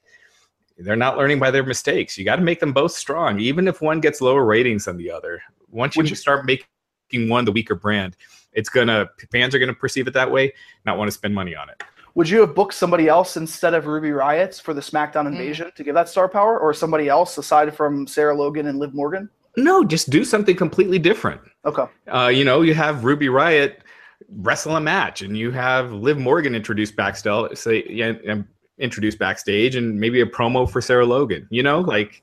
they're 0.78 0.96
not 0.96 1.16
learning 1.16 1.38
by 1.38 1.50
their 1.50 1.64
mistakes 1.64 2.16
you 2.16 2.24
got 2.24 2.36
to 2.36 2.42
make 2.42 2.60
them 2.60 2.72
both 2.72 2.92
strong 2.92 3.40
even 3.40 3.66
if 3.66 3.82
one 3.82 4.00
gets 4.00 4.20
lower 4.20 4.44
ratings 4.44 4.84
than 4.84 4.96
the 4.96 5.10
other 5.10 5.42
once 5.70 5.96
you, 5.96 6.04
you 6.04 6.14
start 6.14 6.46
making 6.46 7.28
one 7.28 7.44
the 7.44 7.52
weaker 7.52 7.74
brand 7.74 8.16
it's 8.52 8.68
gonna 8.68 9.08
fans 9.32 9.54
are 9.54 9.58
gonna 9.58 9.74
perceive 9.74 10.06
it 10.06 10.14
that 10.14 10.30
way 10.30 10.52
not 10.86 10.96
want 10.96 11.08
to 11.08 11.12
spend 11.12 11.34
money 11.34 11.54
on 11.54 11.68
it 11.68 11.82
would 12.14 12.28
you 12.28 12.40
have 12.40 12.52
booked 12.52 12.74
somebody 12.74 13.06
else 13.06 13.36
instead 13.36 13.74
of 13.74 13.86
Ruby 13.86 14.10
Riott's 14.10 14.58
for 14.58 14.74
the 14.74 14.80
SmackDown 14.80 15.28
hmm. 15.28 15.34
Invasion 15.34 15.68
mm. 15.68 15.74
to 15.76 15.84
give 15.84 15.94
that 15.94 16.08
star 16.08 16.28
power, 16.28 16.58
or 16.58 16.74
somebody 16.74 17.08
else 17.08 17.38
aside 17.38 17.72
from 17.76 18.08
Sarah 18.08 18.34
Logan 18.34 18.66
and 18.66 18.80
Liv 18.80 18.92
Morgan? 18.92 19.30
No, 19.56 19.84
just 19.84 20.10
do 20.10 20.24
something 20.24 20.56
completely 20.56 20.98
different. 20.98 21.40
Okay. 21.64 21.84
Uh, 22.12 22.26
you 22.26 22.44
know, 22.44 22.62
you 22.62 22.74
have 22.74 23.04
Ruby 23.04 23.26
Riott 23.26 23.76
wrestle 24.28 24.76
a 24.76 24.80
match 24.80 25.22
and 25.22 25.36
you 25.36 25.50
have 25.50 25.92
Liv 25.92 26.18
Morgan 26.18 26.54
introduced 26.54 26.96
backstage, 26.96 27.56
say, 27.56 27.84
yeah, 27.88 28.12
introduced 28.78 29.18
backstage 29.18 29.76
and 29.76 29.98
maybe 29.98 30.20
a 30.20 30.26
promo 30.26 30.68
for 30.70 30.80
Sarah 30.80 31.06
Logan, 31.06 31.46
you 31.50 31.62
know, 31.62 31.80
like 31.80 32.22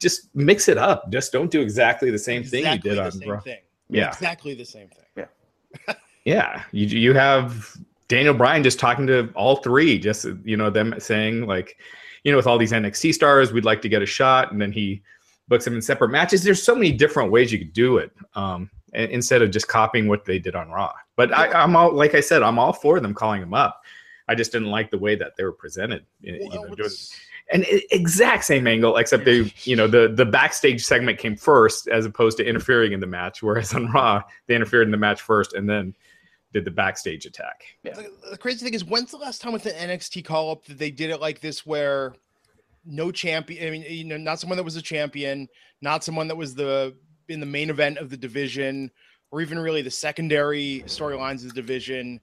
just 0.00 0.34
mix 0.34 0.68
it 0.68 0.78
up. 0.78 1.10
Just 1.10 1.32
don't 1.32 1.50
do 1.50 1.60
exactly 1.60 2.10
the 2.10 2.18
same 2.18 2.42
exactly 2.42 2.62
thing 2.62 2.72
you 2.72 2.78
did 2.78 2.98
on 2.98 3.28
Raw. 3.28 3.40
Thing. 3.40 3.60
Yeah. 3.88 4.08
Exactly 4.08 4.54
the 4.54 4.64
same 4.64 4.88
thing. 4.88 5.26
Yeah. 5.86 5.94
yeah. 6.24 6.62
You, 6.72 6.86
you 6.86 7.14
have 7.14 7.76
Daniel 8.08 8.34
Bryan 8.34 8.62
just 8.62 8.78
talking 8.78 9.06
to 9.06 9.30
all 9.34 9.56
three, 9.56 9.98
just, 9.98 10.26
you 10.44 10.56
know, 10.56 10.70
them 10.70 10.94
saying 10.98 11.46
like, 11.46 11.78
you 12.24 12.32
know, 12.32 12.36
with 12.36 12.46
all 12.46 12.58
these 12.58 12.72
NXT 12.72 13.14
stars, 13.14 13.52
we'd 13.52 13.64
like 13.64 13.82
to 13.82 13.88
get 13.88 14.02
a 14.02 14.06
shot. 14.06 14.50
And 14.50 14.60
then 14.60 14.72
he 14.72 15.02
books 15.48 15.64
them 15.64 15.74
in 15.74 15.82
separate 15.82 16.10
matches. 16.10 16.42
There's 16.42 16.62
so 16.62 16.74
many 16.74 16.92
different 16.92 17.30
ways 17.30 17.52
you 17.52 17.58
could 17.58 17.72
do 17.72 17.98
it. 17.98 18.10
Um, 18.34 18.70
instead 18.94 19.42
of 19.42 19.50
just 19.50 19.68
copying 19.68 20.08
what 20.08 20.24
they 20.24 20.38
did 20.38 20.54
on 20.54 20.68
Raw. 20.70 20.92
But 21.16 21.32
I, 21.32 21.62
am 21.62 21.76
all 21.76 21.92
like 21.92 22.14
I 22.14 22.20
said, 22.20 22.42
I'm 22.42 22.58
all 22.58 22.72
for 22.72 23.00
them 23.00 23.14
calling 23.14 23.40
them 23.40 23.54
up. 23.54 23.82
I 24.28 24.34
just 24.34 24.52
didn't 24.52 24.70
like 24.70 24.90
the 24.90 24.98
way 24.98 25.16
that 25.16 25.36
they 25.36 25.44
were 25.44 25.52
presented. 25.52 26.04
You 26.20 26.48
know, 26.48 26.74
doing, 26.74 26.90
and 27.52 27.66
exact 27.90 28.44
same 28.44 28.66
angle, 28.66 28.96
except 28.96 29.24
they, 29.24 29.52
you 29.64 29.76
know, 29.76 29.86
the 29.86 30.08
the 30.08 30.24
backstage 30.24 30.84
segment 30.84 31.18
came 31.18 31.36
first 31.36 31.88
as 31.88 32.06
opposed 32.06 32.38
to 32.38 32.44
interfering 32.44 32.92
in 32.92 33.00
the 33.00 33.06
match. 33.06 33.42
Whereas 33.42 33.74
on 33.74 33.90
Raw, 33.90 34.22
they 34.46 34.54
interfered 34.54 34.86
in 34.86 34.90
the 34.90 34.96
match 34.96 35.20
first 35.20 35.52
and 35.52 35.68
then 35.68 35.94
did 36.52 36.64
the 36.64 36.70
backstage 36.70 37.26
attack. 37.26 37.64
Yeah. 37.82 37.94
The, 37.94 38.30
the 38.30 38.38
crazy 38.38 38.64
thing 38.64 38.74
is, 38.74 38.84
when's 38.84 39.10
the 39.10 39.16
last 39.16 39.42
time 39.42 39.52
with 39.52 39.66
an 39.66 39.90
NXT 39.90 40.24
call 40.24 40.52
up 40.52 40.64
that 40.66 40.78
they 40.78 40.90
did 40.90 41.10
it 41.10 41.20
like 41.20 41.40
this, 41.40 41.66
where 41.66 42.14
no 42.86 43.10
champion? 43.10 43.66
I 43.66 43.70
mean, 43.70 43.84
you 43.88 44.04
know, 44.04 44.16
not 44.16 44.40
someone 44.40 44.56
that 44.56 44.64
was 44.64 44.76
a 44.76 44.82
champion, 44.82 45.48
not 45.82 46.04
someone 46.04 46.28
that 46.28 46.36
was 46.36 46.54
the 46.54 46.96
in 47.28 47.40
the 47.40 47.46
main 47.46 47.70
event 47.70 47.98
of 47.98 48.10
the 48.10 48.16
division 48.16 48.90
or 49.34 49.40
even 49.40 49.58
really 49.58 49.82
the 49.82 49.90
secondary 49.90 50.84
storylines 50.86 51.42
of 51.42 51.48
the 51.48 51.54
division. 51.54 52.20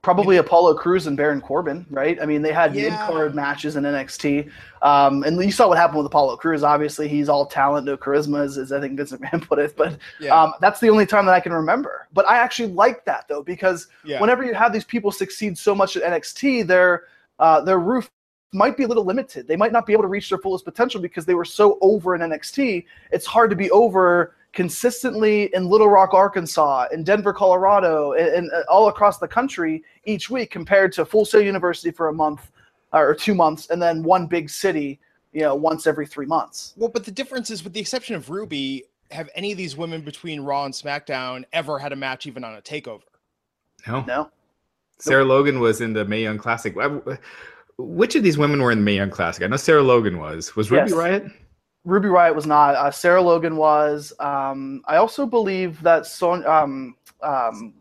Probably 0.00 0.38
Apollo 0.38 0.76
Crews 0.76 1.06
and 1.06 1.18
Baron 1.18 1.40
Corbin, 1.40 1.84
right? 1.90 2.18
I 2.20 2.24
mean, 2.24 2.40
they 2.40 2.52
had 2.52 2.74
yeah. 2.74 2.84
mid 2.84 2.92
card 2.92 3.34
matches 3.34 3.76
in 3.76 3.84
NXT, 3.84 4.50
um, 4.80 5.22
and 5.22 5.42
you 5.42 5.50
saw 5.50 5.68
what 5.68 5.76
happened 5.76 5.98
with 5.98 6.06
Apollo 6.06 6.36
Crews. 6.38 6.62
Obviously, 6.62 7.08
he's 7.08 7.28
all 7.28 7.44
talent, 7.46 7.86
no 7.86 7.96
charisma, 7.96 8.42
as, 8.42 8.56
as 8.56 8.72
I 8.72 8.80
think 8.80 8.96
Vince 8.96 9.12
McMahon 9.12 9.46
put 9.46 9.58
it. 9.58 9.76
But 9.76 9.98
yeah. 10.20 10.38
um, 10.38 10.54
that's 10.60 10.80
the 10.80 10.88
only 10.88 11.06
time 11.06 11.26
that 11.26 11.34
I 11.34 11.40
can 11.40 11.52
remember. 11.52 12.06
But 12.12 12.28
I 12.28 12.36
actually 12.36 12.72
like 12.72 13.04
that 13.06 13.28
though, 13.28 13.42
because 13.42 13.88
yeah. 14.04 14.20
whenever 14.20 14.44
you 14.44 14.54
have 14.54 14.72
these 14.72 14.84
people 14.84 15.10
succeed 15.10 15.56
so 15.56 15.74
much 15.74 15.96
at 15.96 16.02
NXT, 16.02 16.66
their 16.66 17.04
uh, 17.38 17.62
their 17.62 17.78
roof 17.78 18.10
might 18.54 18.76
be 18.76 18.84
a 18.84 18.86
little 18.86 19.04
limited. 19.04 19.46
They 19.48 19.56
might 19.56 19.72
not 19.72 19.86
be 19.86 19.92
able 19.92 20.02
to 20.02 20.08
reach 20.08 20.28
their 20.28 20.38
fullest 20.38 20.64
potential 20.64 21.00
because 21.00 21.26
they 21.26 21.34
were 21.34 21.44
so 21.44 21.78
over 21.80 22.14
in 22.14 22.20
NXT. 22.20 22.84
It's 23.10 23.26
hard 23.26 23.50
to 23.50 23.56
be 23.56 23.70
over 23.70 24.34
consistently 24.52 25.52
in 25.54 25.68
Little 25.68 25.88
Rock, 25.88 26.14
Arkansas, 26.14 26.86
in 26.92 27.02
Denver, 27.02 27.32
Colorado, 27.32 28.12
and, 28.12 28.28
and 28.28 28.52
uh, 28.52 28.62
all 28.68 28.88
across 28.88 29.18
the 29.18 29.28
country 29.28 29.82
each 30.04 30.30
week 30.30 30.50
compared 30.50 30.92
to 30.92 31.04
Full 31.04 31.24
Sail 31.24 31.42
University 31.42 31.90
for 31.90 32.08
a 32.08 32.12
month 32.12 32.52
or 32.92 33.14
two 33.14 33.34
months, 33.34 33.68
and 33.70 33.82
then 33.82 34.04
one 34.04 34.26
big 34.26 34.48
city, 34.48 35.00
you 35.32 35.40
know, 35.40 35.54
once 35.54 35.86
every 35.86 36.06
three 36.06 36.26
months. 36.26 36.74
Well, 36.76 36.88
but 36.88 37.04
the 37.04 37.10
difference 37.10 37.50
is, 37.50 37.64
with 37.64 37.72
the 37.72 37.80
exception 37.80 38.14
of 38.14 38.30
Ruby, 38.30 38.84
have 39.10 39.28
any 39.34 39.50
of 39.50 39.58
these 39.58 39.76
women 39.76 40.00
between 40.00 40.40
Raw 40.40 40.64
and 40.64 40.72
SmackDown 40.72 41.44
ever 41.52 41.78
had 41.78 41.92
a 41.92 41.96
match 41.96 42.26
even 42.26 42.44
on 42.44 42.54
a 42.54 42.62
takeover? 42.62 43.02
No. 43.86 44.04
No. 44.06 44.30
Sarah 44.98 45.24
Logan 45.24 45.58
was 45.58 45.80
in 45.80 45.92
the 45.92 46.04
Mae 46.04 46.22
Young 46.22 46.38
Classic 46.38 46.74
which 47.78 48.14
of 48.14 48.22
these 48.22 48.38
women 48.38 48.62
were 48.62 48.72
in 48.72 48.78
the 48.78 48.84
Mae 48.84 48.96
Young 48.96 49.10
Classic? 49.10 49.42
I 49.42 49.46
know 49.46 49.56
Sarah 49.56 49.82
Logan 49.82 50.18
was. 50.18 50.54
Was 50.56 50.70
Ruby 50.70 50.90
yes. 50.90 50.92
Riott? 50.92 51.32
Ruby 51.84 52.08
Riott 52.08 52.34
was 52.34 52.46
not. 52.46 52.74
Uh, 52.74 52.90
Sarah 52.90 53.22
Logan 53.22 53.56
was. 53.56 54.12
Um, 54.20 54.82
I 54.86 54.96
also 54.96 55.26
believe 55.26 55.80
that 55.82 56.06
Son. 56.06 56.46
Um, 56.46 56.96
um, 57.22 57.74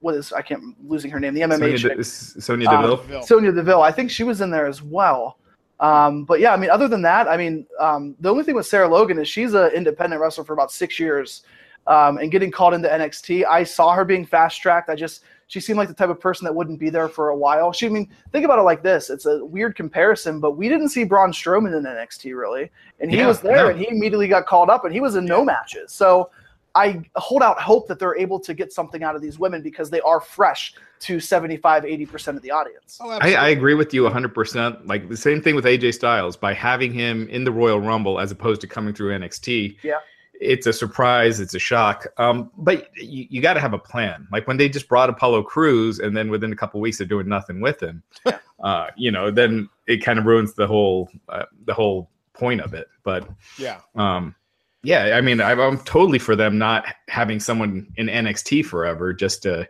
what 0.00 0.14
is 0.14 0.32
I 0.32 0.42
can't 0.42 0.62
losing 0.88 1.10
her 1.10 1.18
name. 1.18 1.34
The 1.34 1.40
MMA 1.40 1.80
Sonya, 1.80 1.96
De, 1.96 2.04
Sonya 2.04 2.70
Deville. 2.70 3.16
Um, 3.16 3.22
Sonya 3.22 3.52
Deville. 3.52 3.82
I 3.82 3.90
think 3.90 4.10
she 4.10 4.24
was 4.24 4.40
in 4.40 4.50
there 4.50 4.66
as 4.66 4.82
well. 4.82 5.38
Um, 5.80 6.24
but 6.24 6.40
yeah, 6.40 6.52
I 6.52 6.56
mean, 6.56 6.70
other 6.70 6.88
than 6.88 7.02
that, 7.02 7.28
I 7.28 7.36
mean, 7.36 7.66
um, 7.78 8.16
the 8.20 8.30
only 8.30 8.44
thing 8.44 8.54
with 8.54 8.66
Sarah 8.66 8.88
Logan 8.88 9.18
is 9.18 9.28
she's 9.28 9.54
an 9.54 9.70
independent 9.72 10.20
wrestler 10.20 10.44
for 10.44 10.52
about 10.52 10.72
six 10.72 10.98
years, 10.98 11.42
um, 11.86 12.18
and 12.18 12.30
getting 12.30 12.50
called 12.50 12.74
into 12.74 12.88
NXT. 12.88 13.44
I 13.46 13.64
saw 13.64 13.92
her 13.92 14.04
being 14.04 14.26
fast 14.26 14.60
tracked. 14.60 14.88
I 14.88 14.96
just 14.96 15.22
she 15.48 15.60
seemed 15.60 15.78
like 15.78 15.88
the 15.88 15.94
type 15.94 16.10
of 16.10 16.20
person 16.20 16.44
that 16.44 16.54
wouldn't 16.54 16.78
be 16.78 16.90
there 16.90 17.08
for 17.08 17.30
a 17.30 17.36
while. 17.36 17.72
She, 17.72 17.86
I 17.86 17.88
mean, 17.88 18.08
think 18.32 18.44
about 18.44 18.58
it 18.58 18.62
like 18.62 18.82
this: 18.82 19.10
it's 19.10 19.26
a 19.26 19.44
weird 19.44 19.74
comparison, 19.74 20.40
but 20.40 20.52
we 20.52 20.68
didn't 20.68 20.90
see 20.90 21.04
Braun 21.04 21.32
Strowman 21.32 21.76
in 21.76 21.84
NXT 21.84 22.36
really, 22.36 22.70
and 23.00 23.10
he 23.10 23.16
yeah, 23.16 23.26
was 23.26 23.40
there, 23.40 23.64
no. 23.64 23.68
and 23.70 23.78
he 23.78 23.88
immediately 23.88 24.28
got 24.28 24.46
called 24.46 24.70
up, 24.70 24.84
and 24.84 24.94
he 24.94 25.00
was 25.00 25.16
in 25.16 25.24
no 25.24 25.44
matches. 25.44 25.90
So 25.90 26.30
I 26.74 27.02
hold 27.16 27.42
out 27.42 27.58
hope 27.58 27.88
that 27.88 27.98
they're 27.98 28.16
able 28.16 28.38
to 28.40 28.52
get 28.52 28.72
something 28.72 29.02
out 29.02 29.16
of 29.16 29.22
these 29.22 29.38
women 29.38 29.62
because 29.62 29.88
they 29.88 30.02
are 30.02 30.20
fresh 30.20 30.74
to 31.00 31.18
75, 31.18 31.84
80% 31.84 32.36
of 32.36 32.42
the 32.42 32.50
audience. 32.50 32.98
Oh, 33.00 33.10
I, 33.10 33.34
I, 33.34 33.48
agree 33.48 33.74
with 33.74 33.94
you 33.94 34.02
100%. 34.02 34.86
Like 34.86 35.08
the 35.08 35.16
same 35.16 35.40
thing 35.40 35.54
with 35.54 35.64
AJ 35.64 35.94
Styles 35.94 36.36
by 36.36 36.52
having 36.52 36.92
him 36.92 37.28
in 37.28 37.44
the 37.44 37.52
Royal 37.52 37.80
Rumble 37.80 38.20
as 38.20 38.32
opposed 38.32 38.60
to 38.62 38.66
coming 38.66 38.92
through 38.92 39.16
NXT. 39.18 39.76
Yeah 39.82 39.98
it's 40.40 40.66
a 40.66 40.72
surprise, 40.72 41.40
it's 41.40 41.54
a 41.54 41.58
shock. 41.58 42.06
Um, 42.16 42.50
but 42.56 42.88
you, 42.96 43.26
you 43.28 43.42
got 43.42 43.54
to 43.54 43.60
have 43.60 43.74
a 43.74 43.78
plan. 43.78 44.26
Like 44.32 44.46
when 44.46 44.56
they 44.56 44.68
just 44.68 44.88
brought 44.88 45.10
Apollo 45.10 45.44
Crews, 45.44 45.98
and 45.98 46.16
then 46.16 46.30
within 46.30 46.52
a 46.52 46.56
couple 46.56 46.80
weeks 46.80 46.98
they're 46.98 47.06
doing 47.06 47.28
nothing 47.28 47.60
with 47.60 47.82
him. 47.82 48.02
uh, 48.60 48.86
you 48.96 49.10
know, 49.10 49.30
then 49.30 49.68
it 49.86 49.98
kind 49.98 50.18
of 50.18 50.26
ruins 50.26 50.54
the 50.54 50.66
whole 50.66 51.08
uh, 51.28 51.44
the 51.64 51.74
whole 51.74 52.10
point 52.32 52.60
of 52.60 52.74
it. 52.74 52.88
But 53.02 53.28
yeah, 53.58 53.80
um, 53.96 54.34
yeah. 54.82 55.16
I 55.16 55.20
mean, 55.20 55.40
I'm 55.40 55.78
totally 55.80 56.18
for 56.18 56.36
them 56.36 56.58
not 56.58 56.86
having 57.08 57.40
someone 57.40 57.92
in 57.96 58.06
NXT 58.06 58.64
forever 58.64 59.12
just 59.12 59.42
to 59.42 59.68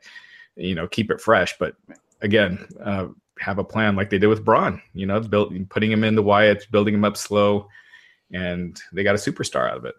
you 0.56 0.74
know 0.74 0.86
keep 0.86 1.10
it 1.10 1.20
fresh. 1.20 1.56
But 1.58 1.76
again, 2.20 2.68
uh, 2.82 3.08
have 3.38 3.58
a 3.58 3.64
plan 3.64 3.96
like 3.96 4.10
they 4.10 4.18
did 4.18 4.28
with 4.28 4.44
Braun. 4.44 4.82
You 4.92 5.06
know, 5.06 5.20
build, 5.20 5.54
putting 5.70 5.90
him 5.90 6.04
in 6.04 6.14
the 6.14 6.22
Wyatt, 6.22 6.66
building 6.70 6.94
him 6.94 7.04
up 7.04 7.16
slow, 7.16 7.68
and 8.32 8.78
they 8.92 9.02
got 9.02 9.14
a 9.14 9.18
superstar 9.18 9.70
out 9.70 9.78
of 9.78 9.84
it 9.86 9.94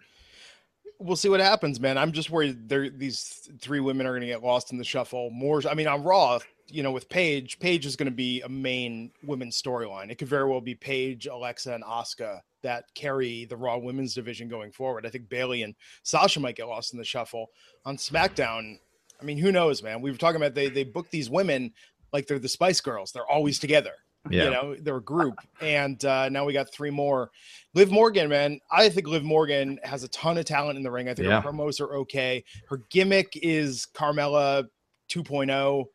we'll 0.99 1.15
see 1.15 1.29
what 1.29 1.39
happens, 1.39 1.79
man. 1.79 1.97
I'm 1.97 2.11
just 2.11 2.29
worried 2.29 2.69
there 2.69 2.89
these 2.89 3.49
three 3.59 3.79
women 3.79 4.05
are 4.05 4.11
going 4.11 4.21
to 4.21 4.27
get 4.27 4.43
lost 4.43 4.71
in 4.71 4.77
the 4.77 4.83
shuffle. 4.83 5.29
More, 5.31 5.61
I 5.67 5.73
mean, 5.73 5.87
on 5.87 6.03
Raw, 6.03 6.39
you 6.67 6.83
know, 6.83 6.91
with 6.91 7.09
Paige, 7.09 7.59
Paige 7.59 7.85
is 7.85 7.95
going 7.95 8.05
to 8.05 8.15
be 8.15 8.41
a 8.41 8.49
main 8.49 9.11
women's 9.23 9.59
storyline. 9.59 10.11
It 10.11 10.15
could 10.15 10.27
very 10.27 10.47
well 10.47 10.61
be 10.61 10.75
Paige, 10.75 11.27
Alexa, 11.27 11.73
and 11.73 11.83
Asuka 11.83 12.41
that 12.61 12.85
carry 12.93 13.45
the 13.45 13.57
Raw 13.57 13.77
women's 13.77 14.13
division 14.13 14.49
going 14.49 14.71
forward. 14.71 15.05
I 15.05 15.09
think 15.09 15.29
Bayley 15.29 15.63
and 15.63 15.75
Sasha 16.03 16.39
might 16.39 16.57
get 16.57 16.67
lost 16.67 16.93
in 16.93 16.99
the 16.99 17.05
shuffle. 17.05 17.47
On 17.85 17.95
SmackDown, 17.95 18.77
I 19.19 19.23
mean, 19.23 19.37
who 19.37 19.51
knows, 19.51 19.81
man? 19.81 20.01
We 20.01 20.11
were 20.11 20.17
talking 20.17 20.41
about 20.41 20.53
they 20.53 20.69
they 20.69 20.83
book 20.83 21.09
these 21.09 21.29
women 21.29 21.73
like 22.11 22.27
they're 22.27 22.39
the 22.39 22.49
Spice 22.49 22.81
Girls. 22.81 23.11
They're 23.11 23.29
always 23.29 23.59
together. 23.59 23.93
Yeah. 24.29 24.43
You 24.45 24.49
know, 24.51 24.75
they're 24.81 24.97
a 24.97 25.01
group. 25.01 25.35
And 25.61 26.03
uh, 26.05 26.29
now 26.29 26.45
we 26.45 26.53
got 26.53 26.71
three 26.71 26.89
more. 26.91 27.31
Liv 27.73 27.89
Morgan, 27.91 28.29
man. 28.29 28.59
I 28.71 28.89
think 28.89 29.07
Liv 29.07 29.23
Morgan 29.23 29.79
has 29.83 30.03
a 30.03 30.07
ton 30.09 30.37
of 30.37 30.45
talent 30.45 30.77
in 30.77 30.83
the 30.83 30.91
ring. 30.91 31.07
I 31.09 31.13
think 31.13 31.27
Yeah. 31.27 31.41
her 31.41 31.49
promos 31.51 31.79
are 31.79 31.95
okay. 31.97 32.43
Her 32.67 32.81
gimmick 32.89 33.37
is 33.41 33.87
Carmella 33.93 34.67
2.0. 35.09 35.85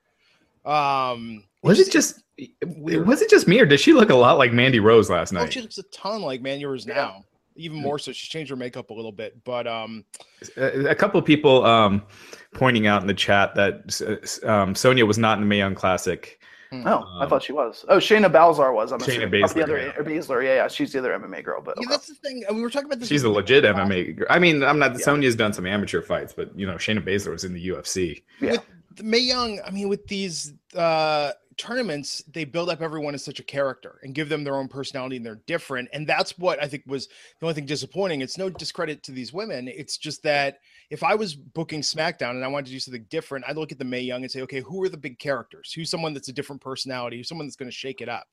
Um 0.65 1.45
Was 1.63 1.79
it 1.81 1.91
just 1.93 2.23
was 2.67 3.23
it 3.23 3.31
just 3.31 3.47
me 3.47 3.61
or 3.61 3.67
did 3.67 3.79
she 3.79 3.93
look 3.93 4.11
a 4.11 4.15
lot 4.15 4.39
like 4.39 4.53
Mandy 4.53 4.81
Rose 4.81 5.09
last 5.11 5.33
Oh, 5.33 5.39
night? 5.39 5.53
she 5.53 5.61
looks 5.61 5.79
a 5.79 5.83
ton 5.85 6.23
like 6.23 6.41
Manuers 6.41 6.87
Yeah. 6.87 6.95
now. 6.95 7.25
Even 7.57 7.77
more 7.81 8.01
so. 8.01 8.11
She's 8.11 8.29
changed 8.29 8.51
her 8.51 8.57
makeup 8.57 8.91
a 8.91 8.95
little 8.95 9.13
bit. 9.13 9.37
But 9.45 9.67
um 9.69 10.05
a 10.57 10.87
a 10.91 10.95
couple 10.95 11.21
of 11.21 11.27
people 11.27 11.65
um, 11.65 12.03
pointing 12.55 12.87
out 12.87 13.03
in 13.03 13.07
the 13.07 13.15
chat 13.15 13.55
that 13.55 14.41
uh, 14.45 14.51
um, 14.51 14.75
Sonya 14.75 15.07
was 15.07 15.19
not 15.19 15.37
in 15.39 15.43
the 15.43 15.47
Mae 15.47 15.59
Young 15.59 15.75
Classic. 15.75 16.41
Oh, 16.73 16.79
I 17.19 17.23
Um, 17.25 17.29
thought 17.29 17.43
she 17.43 17.53
was. 17.53 17.85
Oh, 17.89 17.99
Shayna 17.99 18.31
Baszler 18.33 18.75
was. 18.75 18.93
I'm 18.93 18.99
Shayna 19.01 19.27
assuming. 19.27 19.45
Oh, 19.45 19.49
the 19.49 19.55
Baszler, 19.61 19.63
other 19.63 19.79
yeah. 19.79 19.93
Baszler, 20.03 20.43
yeah, 20.45 20.55
yeah, 20.55 20.69
she's 20.69 20.93
the 20.93 20.99
other 20.99 21.13
MMA 21.19 21.45
girl. 21.45 21.63
But 21.63 21.77
yeah, 21.81 21.87
that's 21.89 22.07
the 22.09 22.15
thing. 22.15 22.45
We 22.51 22.61
were 22.63 22.71
talking 22.71 22.87
about 22.87 23.01
this. 23.01 23.09
She's 23.09 23.23
a 23.25 23.31
legit 23.31 23.65
MMA. 23.65 24.17
girl. 24.17 24.27
I 24.31 24.39
mean, 24.39 24.63
I'm 24.63 24.79
not. 24.79 24.93
Yeah. 24.93 25.05
Sonya's 25.05 25.37
done 25.37 25.53
some 25.53 25.67
amateur 25.67 26.03
fights, 26.03 26.33
but 26.33 26.57
you 26.59 26.67
know, 26.67 26.75
Shayna 26.75 27.05
Baszler 27.05 27.33
was 27.33 27.45
in 27.45 27.55
the 27.55 27.69
UFC. 27.69 28.23
Yeah. 28.41 28.53
with 28.53 29.03
Mae 29.03 29.19
Young, 29.19 29.61
I 29.67 29.71
mean, 29.71 29.89
with 29.89 30.07
these 30.07 30.53
uh 30.77 31.33
tournaments, 31.57 32.23
they 32.33 32.45
build 32.45 32.69
up 32.69 32.83
everyone 32.83 33.15
as 33.15 33.25
such 33.25 33.39
a 33.39 33.43
character 33.45 34.01
and 34.03 34.13
give 34.15 34.29
them 34.29 34.43
their 34.43 34.57
own 34.57 34.67
personality 34.67 35.17
and 35.17 35.25
they're 35.25 35.41
different. 35.47 35.89
And 35.93 36.05
that's 36.07 36.37
what 36.37 36.61
I 36.63 36.67
think 36.67 36.83
was 36.87 37.07
the 37.39 37.47
only 37.47 37.55
thing 37.55 37.65
disappointing. 37.67 38.23
It's 38.23 38.37
no 38.37 38.51
discredit 38.51 39.05
to 39.05 39.13
these 39.13 39.33
women. 39.33 39.69
It's 39.69 39.97
just 39.97 40.23
that 40.25 40.59
if 40.91 41.03
I 41.03 41.15
was 41.15 41.35
booking 41.35 41.81
SmackDown 41.81 42.31
and 42.31 42.45
I 42.45 42.49
wanted 42.49 42.67
to 42.67 42.73
do 42.73 42.81
something 42.81 43.07
different, 43.11 43.45
I'd 43.49 43.57
look 43.57 43.73
at 43.73 43.79
the 43.79 43.85
Mae 43.85 44.01
Young 44.01 44.23
and 44.23 44.31
say, 44.31 44.43
okay, 44.43 44.61
who 44.61 44.83
are 44.83 44.89
the 44.89 44.97
big 44.97 45.19
characters? 45.19 45.73
Who's 45.73 45.91
someone 45.91 46.15
that's 46.15 46.29
a 46.29 46.33
different 46.33 46.63
personality? 46.63 47.17
Who's 47.17 47.29
someone 47.29 47.47
that's 47.47 47.57
going 47.57 47.71
to 47.71 47.77
shake 47.77 48.01
it 48.01 48.09
up? 48.09 48.27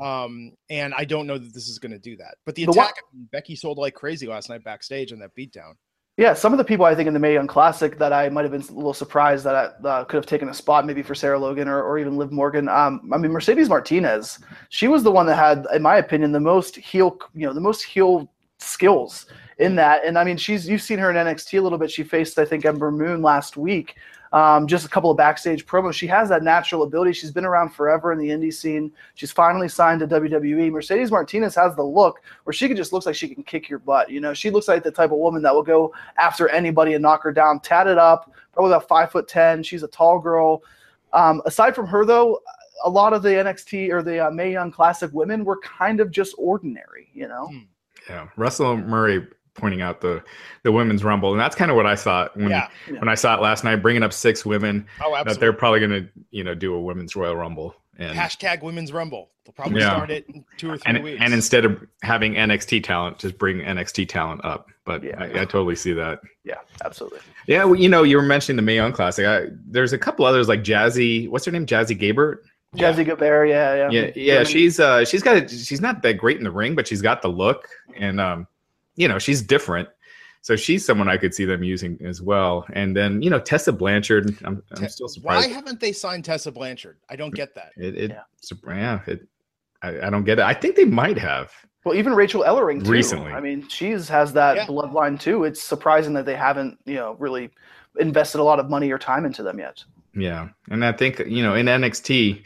Um, 0.00 0.52
and 0.70 0.94
I 0.96 1.04
don't 1.04 1.26
know 1.26 1.38
that 1.38 1.52
this 1.52 1.68
is 1.68 1.78
going 1.78 1.92
to 1.92 1.98
do 1.98 2.16
that. 2.16 2.36
But 2.44 2.54
the 2.54 2.66
The 2.66 2.72
attack, 2.72 2.94
I 2.98 3.16
mean, 3.16 3.28
Becky 3.32 3.56
sold 3.56 3.78
like 3.78 3.94
crazy 3.94 4.26
last 4.26 4.48
night 4.48 4.62
backstage 4.64 5.12
on 5.12 5.18
that 5.20 5.34
beatdown. 5.36 5.74
Yeah, 6.16 6.34
some 6.34 6.52
of 6.52 6.58
the 6.58 6.64
people 6.64 6.84
I 6.84 6.96
think 6.96 7.06
in 7.06 7.14
the 7.14 7.20
Mae 7.20 7.34
Young 7.34 7.46
Classic 7.46 7.96
that 7.98 8.12
I 8.12 8.28
might 8.28 8.42
have 8.42 8.50
been 8.50 8.62
a 8.62 8.72
little 8.72 8.92
surprised 8.92 9.44
that 9.44 9.54
I 9.54 9.88
uh, 9.88 10.04
could 10.04 10.16
have 10.16 10.26
taken 10.26 10.48
a 10.48 10.54
spot 10.54 10.84
maybe 10.84 11.00
for 11.00 11.14
Sarah 11.14 11.38
Logan 11.38 11.68
or, 11.68 11.80
or 11.80 11.96
even 11.96 12.16
Liv 12.16 12.32
Morgan. 12.32 12.68
Um, 12.68 13.08
I 13.12 13.18
mean 13.18 13.30
Mercedes 13.30 13.68
Martinez, 13.68 14.40
she 14.68 14.88
was 14.88 15.04
the 15.04 15.12
one 15.12 15.26
that 15.26 15.36
had, 15.36 15.64
in 15.72 15.80
my 15.80 15.98
opinion, 15.98 16.32
the 16.32 16.40
most 16.40 16.74
heel, 16.74 17.18
you 17.34 17.46
know, 17.46 17.52
the 17.52 17.60
most 17.60 17.84
heel 17.84 18.28
skills 18.58 19.26
in 19.58 19.74
that. 19.76 20.04
And 20.04 20.18
I 20.18 20.24
mean, 20.24 20.36
she's 20.36 20.68
you've 20.68 20.82
seen 20.82 20.98
her 20.98 21.10
in 21.10 21.16
NXT 21.16 21.58
a 21.58 21.62
little 21.62 21.78
bit. 21.78 21.90
She 21.90 22.02
faced, 22.02 22.38
I 22.38 22.44
think, 22.44 22.64
Ember 22.64 22.90
Moon 22.90 23.22
last 23.22 23.56
week. 23.56 23.96
Um, 24.32 24.66
just 24.66 24.84
a 24.84 24.88
couple 24.88 25.10
of 25.10 25.16
backstage 25.16 25.64
promos. 25.64 25.94
She 25.94 26.06
has 26.08 26.28
that 26.28 26.42
natural 26.42 26.82
ability. 26.82 27.14
She's 27.14 27.30
been 27.30 27.46
around 27.46 27.70
forever 27.70 28.12
in 28.12 28.18
the 28.18 28.28
indie 28.28 28.52
scene. 28.52 28.92
She's 29.14 29.32
finally 29.32 29.68
signed 29.68 30.00
to 30.00 30.06
WWE. 30.06 30.70
Mercedes 30.70 31.10
Martinez 31.10 31.54
has 31.54 31.74
the 31.76 31.82
look 31.82 32.20
where 32.44 32.52
she 32.52 32.72
just 32.74 32.92
looks 32.92 33.06
like 33.06 33.14
she 33.14 33.28
can 33.28 33.42
kick 33.42 33.68
your 33.68 33.78
butt. 33.78 34.10
You 34.10 34.20
know, 34.20 34.34
she 34.34 34.50
looks 34.50 34.68
like 34.68 34.84
the 34.84 34.90
type 34.90 35.12
of 35.12 35.18
woman 35.18 35.42
that 35.42 35.54
will 35.54 35.62
go 35.62 35.94
after 36.18 36.48
anybody 36.48 36.92
and 36.94 37.02
knock 37.02 37.22
her 37.22 37.32
down, 37.32 37.60
tatted 37.60 37.96
up, 37.96 38.30
probably 38.52 38.72
about 38.72 38.86
five 38.86 39.10
foot 39.10 39.28
ten. 39.28 39.62
She's 39.62 39.82
a 39.82 39.88
tall 39.88 40.18
girl. 40.18 40.62
Um, 41.14 41.40
aside 41.46 41.74
from 41.74 41.86
her, 41.86 42.04
though, 42.04 42.40
a 42.84 42.90
lot 42.90 43.14
of 43.14 43.22
the 43.22 43.30
NXT 43.30 43.90
or 43.90 44.02
the 44.02 44.26
uh, 44.26 44.30
Young 44.30 44.70
Classic 44.70 45.10
women 45.14 45.42
were 45.42 45.58
kind 45.60 46.00
of 46.00 46.10
just 46.10 46.34
ordinary. 46.36 47.08
You 47.14 47.28
know, 47.28 47.48
Yeah, 48.08 48.28
Russell 48.36 48.76
Murray 48.76 49.26
pointing 49.54 49.82
out 49.82 50.00
the 50.00 50.22
the 50.62 50.70
women's 50.72 51.02
rumble, 51.02 51.32
and 51.32 51.40
that's 51.40 51.56
kind 51.56 51.70
of 51.70 51.76
what 51.76 51.86
I 51.86 51.96
thought 51.96 52.36
when 52.36 52.50
Yeah. 52.50 52.68
when 52.98 53.08
I 53.08 53.14
saw 53.14 53.34
it 53.36 53.40
last 53.42 53.64
night, 53.64 53.76
bringing 53.76 54.02
up 54.02 54.12
six 54.12 54.46
women 54.46 54.86
Oh, 55.04 55.20
that 55.24 55.40
they're 55.40 55.52
probably 55.52 55.80
going 55.80 55.90
to 56.04 56.08
you 56.30 56.44
know 56.44 56.54
do 56.54 56.74
a 56.74 56.80
women's 56.80 57.16
Royal 57.16 57.34
Rumble, 57.36 57.74
and 57.98 58.16
Hashtag 58.16 58.62
Women's 58.62 58.92
Rumble. 58.92 59.30
They'll 59.44 59.54
probably 59.54 59.80
Yeah. 59.80 59.94
start 59.96 60.10
it 60.10 60.26
in 60.28 60.44
two 60.58 60.70
or 60.70 60.76
three 60.78 60.94
and, 60.94 61.02
weeks. 61.02 61.20
and 61.22 61.32
instead 61.34 61.64
of 61.64 61.82
having 62.02 62.34
NXT 62.36 62.84
talent, 62.84 63.18
just 63.18 63.36
bring 63.38 63.60
NXT 63.60 64.06
talent 64.08 64.44
up. 64.44 64.68
But 64.84 65.02
Yeah. 65.02 65.16
I, 65.18 65.24
I 65.40 65.44
totally 65.44 65.74
see 65.74 65.92
that. 65.94 66.20
yeah, 66.44 66.56
absolutely. 66.84 67.20
Yeah, 67.46 67.64
well, 67.64 67.74
you 67.76 67.88
know, 67.88 68.02
you 68.02 68.16
were 68.18 68.22
mentioning 68.22 68.56
the 68.56 68.62
Mae 68.62 68.74
Young 68.76 68.92
Classic. 68.92 69.26
I, 69.26 69.46
there's 69.66 69.92
a 69.94 69.98
couple 69.98 70.24
others 70.26 70.48
like 70.48 70.62
Jazzy. 70.62 71.28
What's 71.30 71.46
her 71.46 71.50
name? 71.52 71.64
Jazzy 71.66 71.98
Gabert. 71.98 72.38
Yeah. 72.74 72.92
Jazzy 72.92 73.06
Gabert, 73.06 73.48
yeah, 73.48 73.74
yeah, 73.74 73.90
Yeah, 73.90 74.10
yeah. 74.14 74.44
She's 74.44 74.78
uh, 74.78 75.04
she's 75.04 75.22
got. 75.22 75.36
A, 75.36 75.48
she's 75.48 75.80
not 75.80 76.02
that 76.02 76.14
great 76.14 76.36
in 76.36 76.44
the 76.44 76.50
ring, 76.50 76.74
but 76.74 76.86
she's 76.86 77.00
got 77.00 77.22
the 77.22 77.28
look, 77.28 77.66
and 77.96 78.20
um, 78.20 78.46
you 78.96 79.08
know, 79.08 79.18
she's 79.18 79.40
different. 79.40 79.88
So 80.42 80.54
she's 80.54 80.84
someone 80.84 81.08
I 81.08 81.16
could 81.16 81.34
see 81.34 81.44
them 81.44 81.62
using 81.62 81.98
as 82.04 82.22
well. 82.22 82.64
And 82.74 82.96
then 82.96 83.22
you 83.22 83.30
know, 83.30 83.40
Tessa 83.40 83.72
Blanchard. 83.72 84.36
I'm, 84.44 84.62
I'm 84.72 84.82
Te- 84.82 84.88
still 84.88 85.08
Why 85.22 85.46
haven't 85.46 85.80
they 85.80 85.92
signed 85.92 86.24
Tessa 86.24 86.52
Blanchard? 86.52 86.98
I 87.08 87.16
don't 87.16 87.34
get 87.34 87.54
that. 87.54 87.72
It, 87.76 87.96
it, 87.96 88.10
Yeah. 88.10 88.22
yeah. 88.66 88.76
yeah 88.76 89.00
it, 89.06 89.28
I, 89.82 90.06
I 90.06 90.10
don't 90.10 90.24
get 90.24 90.38
it. 90.38 90.44
I 90.44 90.54
think 90.54 90.76
they 90.76 90.84
might 90.84 91.18
have. 91.18 91.50
Well, 91.84 91.94
even 91.96 92.12
Rachel 92.14 92.42
Ellering 92.42 92.84
too. 92.84 92.90
Recently. 92.90 93.32
I 93.32 93.40
mean, 93.40 93.66
she's 93.68 94.08
has 94.08 94.32
that 94.34 94.56
Yeah. 94.56 94.66
bloodline 94.66 95.18
too. 95.18 95.44
It's 95.44 95.62
surprising 95.62 96.12
that 96.14 96.26
they 96.26 96.36
haven't, 96.36 96.78
you 96.84 96.96
know, 96.96 97.16
really 97.18 97.50
invested 97.98 98.40
a 98.40 98.44
lot 98.44 98.60
of 98.60 98.68
money 98.68 98.90
or 98.90 98.98
time 98.98 99.24
into 99.24 99.42
them 99.42 99.58
yet. 99.58 99.82
Yeah, 100.18 100.48
and 100.70 100.84
I 100.84 100.92
think 100.92 101.20
you 101.20 101.42
know 101.42 101.54
in 101.54 101.66
NXT, 101.66 102.42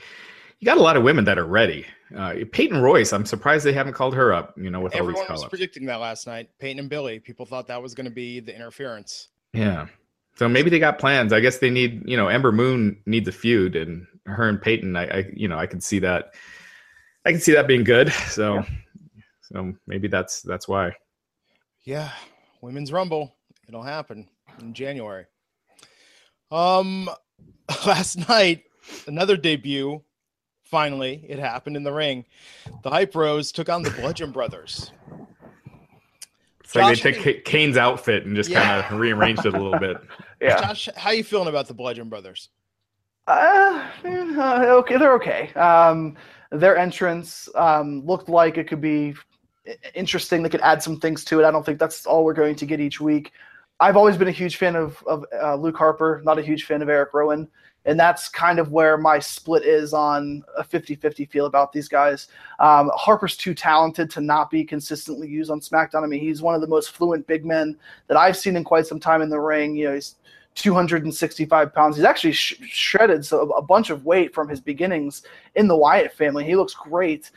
you 0.59 0.65
got 0.65 0.79
a 0.79 0.83
lot 0.83 0.97
of 0.97 1.03
women 1.03 1.25
that 1.25 1.39
are 1.39 1.47
ready. 1.47 1.87
Uh, 2.17 2.35
Peyton 2.53 2.83
Royce, 2.83 3.13
I'm 3.13 3.25
surprised 3.25 3.65
they 3.65 3.73
haven't 3.73 3.95
called 3.95 4.15
her 4.15 4.33
up. 4.33 4.55
You 4.59 4.71
know, 4.71 4.81
with 4.81 4.95
all 4.95 5.07
these 5.07 5.17
was 5.17 5.27
call-ups. 5.27 5.49
predicting 5.49 5.87
that 5.87 5.97
last 5.97 6.27
night. 6.27 6.51
Peyton 6.59 6.79
and 6.79 6.91
Billie. 6.91 7.19
People 7.19 7.47
thought 7.47 7.67
that 7.69 7.81
was 7.81 7.95
going 7.95 8.05
to 8.05 8.13
be 8.13 8.41
the 8.41 8.55
interference. 8.55 9.29
Yeah. 9.55 9.87
So 10.35 10.49
maybe 10.49 10.71
they 10.71 10.79
got 10.79 10.99
plans. 10.99 11.33
I 11.33 11.41
guess 11.41 11.59
they 11.59 11.71
need, 11.71 12.03
you 12.09 12.17
know, 12.17 12.29
Ember 12.29 12.53
Moon 12.53 13.01
needs 13.07 13.29
a 13.29 13.33
feud, 13.33 13.77
and 13.77 14.07
her 14.27 14.49
and 14.49 14.61
Peyton, 14.61 14.97
I, 14.97 15.05
I 15.19 15.31
you 15.35 15.49
know, 15.49 15.59
I 15.59 15.67
can 15.67 15.81
see 15.81 15.99
that. 16.01 16.35
I 17.25 17.31
can 17.33 17.41
see 17.41 17.53
that 17.53 17.67
being 17.67 17.85
good. 17.85 18.13
So, 18.29 18.55
Yeah. 18.57 18.65
so 19.43 19.73
maybe 19.87 20.09
that's 20.09 20.43
that's 20.43 20.67
why. 20.69 20.93
Yeah, 21.85 22.11
Women's 22.61 22.93
Rumble. 22.93 23.35
It'll 23.69 23.83
happen 23.83 24.29
in 24.61 24.75
January. 24.75 25.25
Um, 26.51 27.09
last 27.87 28.29
night, 28.29 28.65
another 29.07 29.37
debut. 29.37 30.03
Finally, 30.65 31.25
it 31.29 31.39
happened 31.39 31.77
in 31.77 31.83
the 31.83 31.93
ring. 31.93 32.25
The 32.83 32.91
Hype 32.91 33.13
Bros 33.13 33.53
took 33.53 33.69
on 33.69 33.83
the 33.83 33.91
Bludgeon 33.91 34.33
Brothers. 34.33 34.91
It's 36.65 36.75
like 36.75 36.97
Josh, 36.97 37.03
they 37.03 37.13
took 37.13 37.23
Ka- 37.23 37.43
Kane's 37.45 37.77
outfit 37.77 38.25
and 38.25 38.35
just 38.35 38.49
Yeah. 38.49 38.81
kind 38.83 38.95
of 38.95 38.99
rearranged 39.01 39.45
it 39.45 39.55
a 39.55 39.59
little 39.63 39.79
bit. 39.79 39.97
Yeah. 40.41 40.61
Josh, 40.61 40.89
how 40.97 41.11
are 41.11 41.15
you 41.15 41.23
feeling 41.23 41.47
about 41.47 41.69
the 41.69 41.75
Bludgeon 41.75 42.09
Brothers? 42.09 42.49
Uh, 43.29 43.89
uh, 44.05 44.65
okay, 44.81 44.97
they're 44.97 45.13
okay. 45.15 45.53
Um, 45.55 46.17
their 46.51 46.77
entrance 46.77 47.49
um, 47.55 48.05
looked 48.05 48.29
like 48.29 48.59
it 48.59 48.67
could 48.67 48.81
be 48.81 49.15
interesting. 49.95 50.43
They 50.43 50.49
could 50.49 50.61
add 50.63 50.83
some 50.83 50.99
things 50.99 51.25
to 51.27 51.39
it. 51.39 51.45
I 51.45 51.53
don't 51.53 51.65
think 51.65 51.79
that's 51.79 52.07
all 52.07 52.25
we're 52.25 52.33
going 52.35 52.57
to 52.57 52.67
get 52.67 52.81
each 52.81 53.01
week. 53.01 53.31
I've 53.83 53.97
always 53.97 54.17
been 54.17 54.29
a 54.29 54.31
huge 54.31 54.59
fan 54.59 54.77
of, 54.77 55.03
of 55.09 55.25
uh, 55.43 55.57
Luke 55.57 55.77
Harper, 55.77 56.23
not 56.25 56.39
a 56.39 56.43
huge 56.43 56.67
fan 56.67 56.83
of 56.83 56.89
Erick 56.89 57.13
Rowan. 57.13 57.49
And 57.85 57.99
that's 57.99 58.29
kind 58.29 58.61
of 58.61 58.71
where 58.71 58.97
my 58.97 59.19
split 59.19 59.65
is 59.65 59.93
on 59.93 60.45
a 60.57 60.63
50 60.63 60.95
50 60.95 61.25
feel 61.25 61.47
about 61.47 61.73
these 61.73 61.89
guys. 61.89 62.29
Um, 62.61 62.93
Harper's 62.95 63.37
too 63.37 63.55
talented 63.55 64.09
to 64.11 64.21
not 64.21 64.51
be 64.51 64.63
consistently 64.63 65.27
used 65.27 65.51
on 65.51 65.59
SmackDown. 65.59 66.05
I 66.05 66.07
mean, 66.07 66.21
he's 66.21 66.41
one 66.41 66.55
of 66.55 66.61
the 66.61 66.69
most 66.69 66.93
fluent 66.93 67.27
big 67.27 67.45
men 67.45 67.77
that 68.07 68.17
I've 68.17 68.37
seen 68.37 68.55
in 68.55 68.63
quite 68.63 68.87
some 68.87 69.01
time 69.01 69.21
in 69.21 69.29
the 69.29 69.41
ring. 69.41 69.75
You 69.75 69.89
know, 69.89 69.95
he's 69.95 70.15
265 70.55 71.75
pounds. 71.75 71.97
He's 71.97 72.05
actually 72.05 72.35
sh- 72.35 72.61
shredded 72.65 73.25
so 73.25 73.51
a 73.51 73.63
bunch 73.63 73.91
of 73.91 74.05
weight 74.05 74.33
from 74.33 74.49
his 74.49 74.61
beginnings 74.61 75.25
in 75.57 75.67
the 75.67 75.77
Wyatt 75.77 76.13
family. 76.13 76.45
He 76.45 76.55
looks 76.55 76.75
great. 76.75 77.33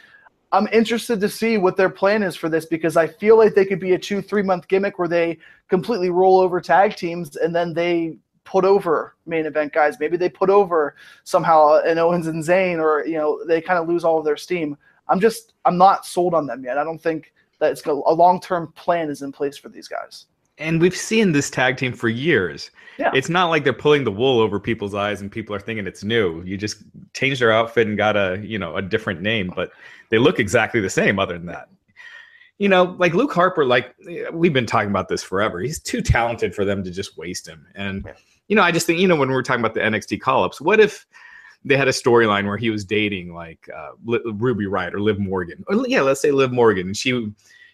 I'm 0.55 0.69
interested 0.71 1.19
to 1.19 1.27
see 1.27 1.57
what 1.57 1.75
their 1.75 1.89
plan 1.89 2.23
is 2.23 2.37
for 2.37 2.47
this 2.47 2.65
because 2.65 2.95
I 2.95 3.07
feel 3.07 3.37
like 3.37 3.55
they 3.55 3.65
could 3.65 3.79
be 3.79 3.93
a 3.93 3.99
two, 3.99 4.21
three 4.21 4.41
month 4.41 4.69
gimmick 4.69 4.97
where 4.97 5.09
they 5.09 5.37
completely 5.67 6.09
roll 6.09 6.39
over 6.39 6.61
tag 6.61 6.95
teams 6.95 7.35
and 7.35 7.53
then 7.53 7.73
they 7.73 8.17
put 8.45 8.63
over 8.63 9.15
main 9.25 9.45
event 9.45 9.73
guys. 9.73 9.97
Maybe 9.99 10.15
they 10.15 10.29
put 10.29 10.49
over 10.49 10.95
somehow 11.25 11.81
an 11.83 11.97
Owens 11.97 12.27
and 12.27 12.41
Zayn 12.41 12.79
or, 12.79 13.05
you 13.05 13.17
know, 13.17 13.43
they 13.45 13.59
kind 13.59 13.77
of 13.77 13.89
lose 13.89 14.05
all 14.05 14.17
of 14.17 14.23
their 14.23 14.37
steam. 14.37 14.77
I'm 15.09 15.19
just, 15.19 15.55
I'm 15.65 15.77
not 15.77 16.05
sold 16.05 16.33
on 16.33 16.45
them 16.45 16.63
yet. 16.63 16.77
I 16.77 16.85
don't 16.85 17.01
think 17.01 17.33
that 17.59 17.73
it's 17.73 17.85
a 17.85 17.91
long 17.91 18.39
term 18.39 18.71
plan 18.77 19.09
is 19.09 19.23
in 19.23 19.33
place 19.33 19.57
for 19.57 19.67
these 19.67 19.89
guys. 19.89 20.27
And 20.57 20.79
we've 20.79 20.95
seen 20.95 21.31
this 21.31 21.49
tag 21.49 21.77
team 21.77 21.93
for 21.93 22.07
years. 22.07 22.71
Yeah. 22.97 23.11
It's 23.13 23.29
not 23.29 23.47
like 23.47 23.63
they're 23.63 23.73
pulling 23.73 24.05
the 24.05 24.11
wool 24.11 24.39
over 24.39 24.59
people's 24.59 24.95
eyes 24.95 25.21
and 25.21 25.31
people 25.31 25.53
are 25.53 25.59
thinking 25.59 25.85
it's 25.85 26.03
new. 26.03 26.41
You 26.43 26.57
just 26.57 26.83
changed 27.13 27.41
their 27.41 27.51
outfit 27.51 27.87
and 27.87 27.97
got 27.97 28.15
a, 28.15 28.39
you 28.41 28.57
know, 28.57 28.75
a 28.75 28.81
different 28.81 29.21
name, 29.21 29.51
but 29.53 29.71
they 30.09 30.17
look 30.17 30.39
exactly 30.39 30.79
the 30.79 30.89
same 30.89 31.19
other 31.19 31.37
than 31.37 31.47
that. 31.47 31.67
You 32.57 32.69
know, 32.69 32.95
like 32.97 33.13
Luke 33.13 33.33
Harper, 33.33 33.65
like 33.65 33.93
we've 34.31 34.53
been 34.53 34.65
talking 34.65 34.89
about 34.89 35.09
this 35.09 35.21
forever. 35.21 35.59
He's 35.59 35.79
too 35.79 36.01
talented 36.01 36.55
for 36.55 36.63
them 36.63 36.83
to 36.85 36.91
just 36.91 37.17
waste 37.17 37.45
him. 37.45 37.67
And 37.75 38.09
you 38.47 38.55
know, 38.55 38.61
I 38.61 38.71
just 38.71 38.85
think, 38.85 38.99
you 38.99 39.07
know, 39.07 39.15
when 39.15 39.27
we 39.27 39.35
we're 39.35 39.43
talking 39.43 39.59
about 39.61 39.73
the 39.73 39.81
NXT 39.81 40.21
call-ups, 40.21 40.61
what 40.61 40.79
if 40.79 41.05
they 41.65 41.75
had 41.75 41.87
a 41.87 41.91
storyline 41.91 42.45
where 42.45 42.57
he 42.57 42.69
was 42.69 42.85
dating 42.85 43.33
like 43.33 43.67
uh, 43.75 43.89
Ruby 44.05 44.67
Wright 44.67 44.93
or 44.93 45.01
Liv 45.01 45.19
Morgan? 45.19 45.65
Or 45.67 45.85
yeah, 45.87 46.01
let's 46.01 46.21
say 46.21 46.31
Liv 46.31 46.53
Morgan 46.53 46.87
and 46.87 46.95
she 46.95 47.29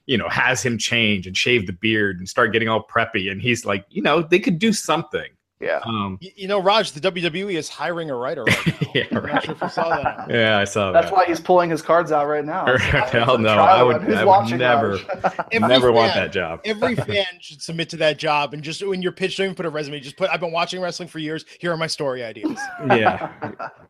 you 0.05 0.17
know, 0.17 0.29
has 0.29 0.63
him 0.63 0.77
change 0.77 1.27
and 1.27 1.37
shave 1.37 1.67
the 1.67 1.73
beard 1.73 2.19
and 2.19 2.27
start 2.27 2.51
getting 2.51 2.69
all 2.69 2.85
preppy. 2.85 3.31
And 3.31 3.41
he's 3.41 3.65
like, 3.65 3.85
you 3.89 4.01
know, 4.01 4.21
they 4.21 4.39
could 4.39 4.59
do 4.59 4.73
something 4.73 5.29
Yeah. 5.61 5.79
Um, 5.85 6.17
You, 6.21 6.31
you 6.35 6.47
know, 6.47 6.59
Raj, 6.59 6.91
the 6.91 6.99
WWE 6.99 7.53
is 7.53 7.69
hiring 7.69 8.09
a 8.09 8.15
writer 8.15 8.43
right 8.43 8.67
now. 8.67 8.87
yeah, 8.95 9.03
I'm 9.11 9.15
not 9.15 9.23
right. 9.23 9.43
sure 9.43 9.53
if 9.53 9.61
you 9.61 9.69
saw 9.69 9.89
that. 9.89 10.29
Yeah, 10.29 10.57
I 10.57 10.63
saw 10.63 10.91
that. 10.91 10.93
That's 10.93 11.11
that. 11.11 11.15
why 11.15 11.25
he's 11.25 11.39
pulling 11.39 11.69
his 11.69 11.81
cards 11.81 12.11
out 12.11 12.27
right 12.27 12.43
now. 12.43 12.65
Hell 12.77 13.37
no, 13.37 13.49
I 13.49 13.83
would, 13.83 13.97
I 13.97 14.23
would 14.23 14.25
watching, 14.25 14.57
never, 14.57 14.93
Raj? 14.93 15.05
Every 15.51 15.67
never 15.67 15.91
want 15.91 16.13
that 16.15 16.31
job. 16.31 16.61
Every 16.65 16.95
fan 16.95 17.25
should 17.39 17.61
submit 17.61 17.89
to 17.89 17.97
that 17.97 18.17
job, 18.17 18.53
and 18.53 18.63
just 18.63 18.85
when 18.85 19.01
you're 19.01 19.11
pitched, 19.11 19.37
don't 19.37 19.45
even 19.45 19.55
put 19.55 19.67
a 19.67 19.69
resume. 19.69 19.99
Just 19.99 20.17
put, 20.17 20.29
"I've 20.31 20.39
been 20.39 20.51
watching 20.51 20.81
wrestling 20.81 21.07
for 21.07 21.19
years. 21.19 21.45
Here 21.59 21.71
are 21.71 21.77
my 21.77 21.87
story 21.87 22.23
ideas." 22.23 22.59
yeah, 22.87 23.31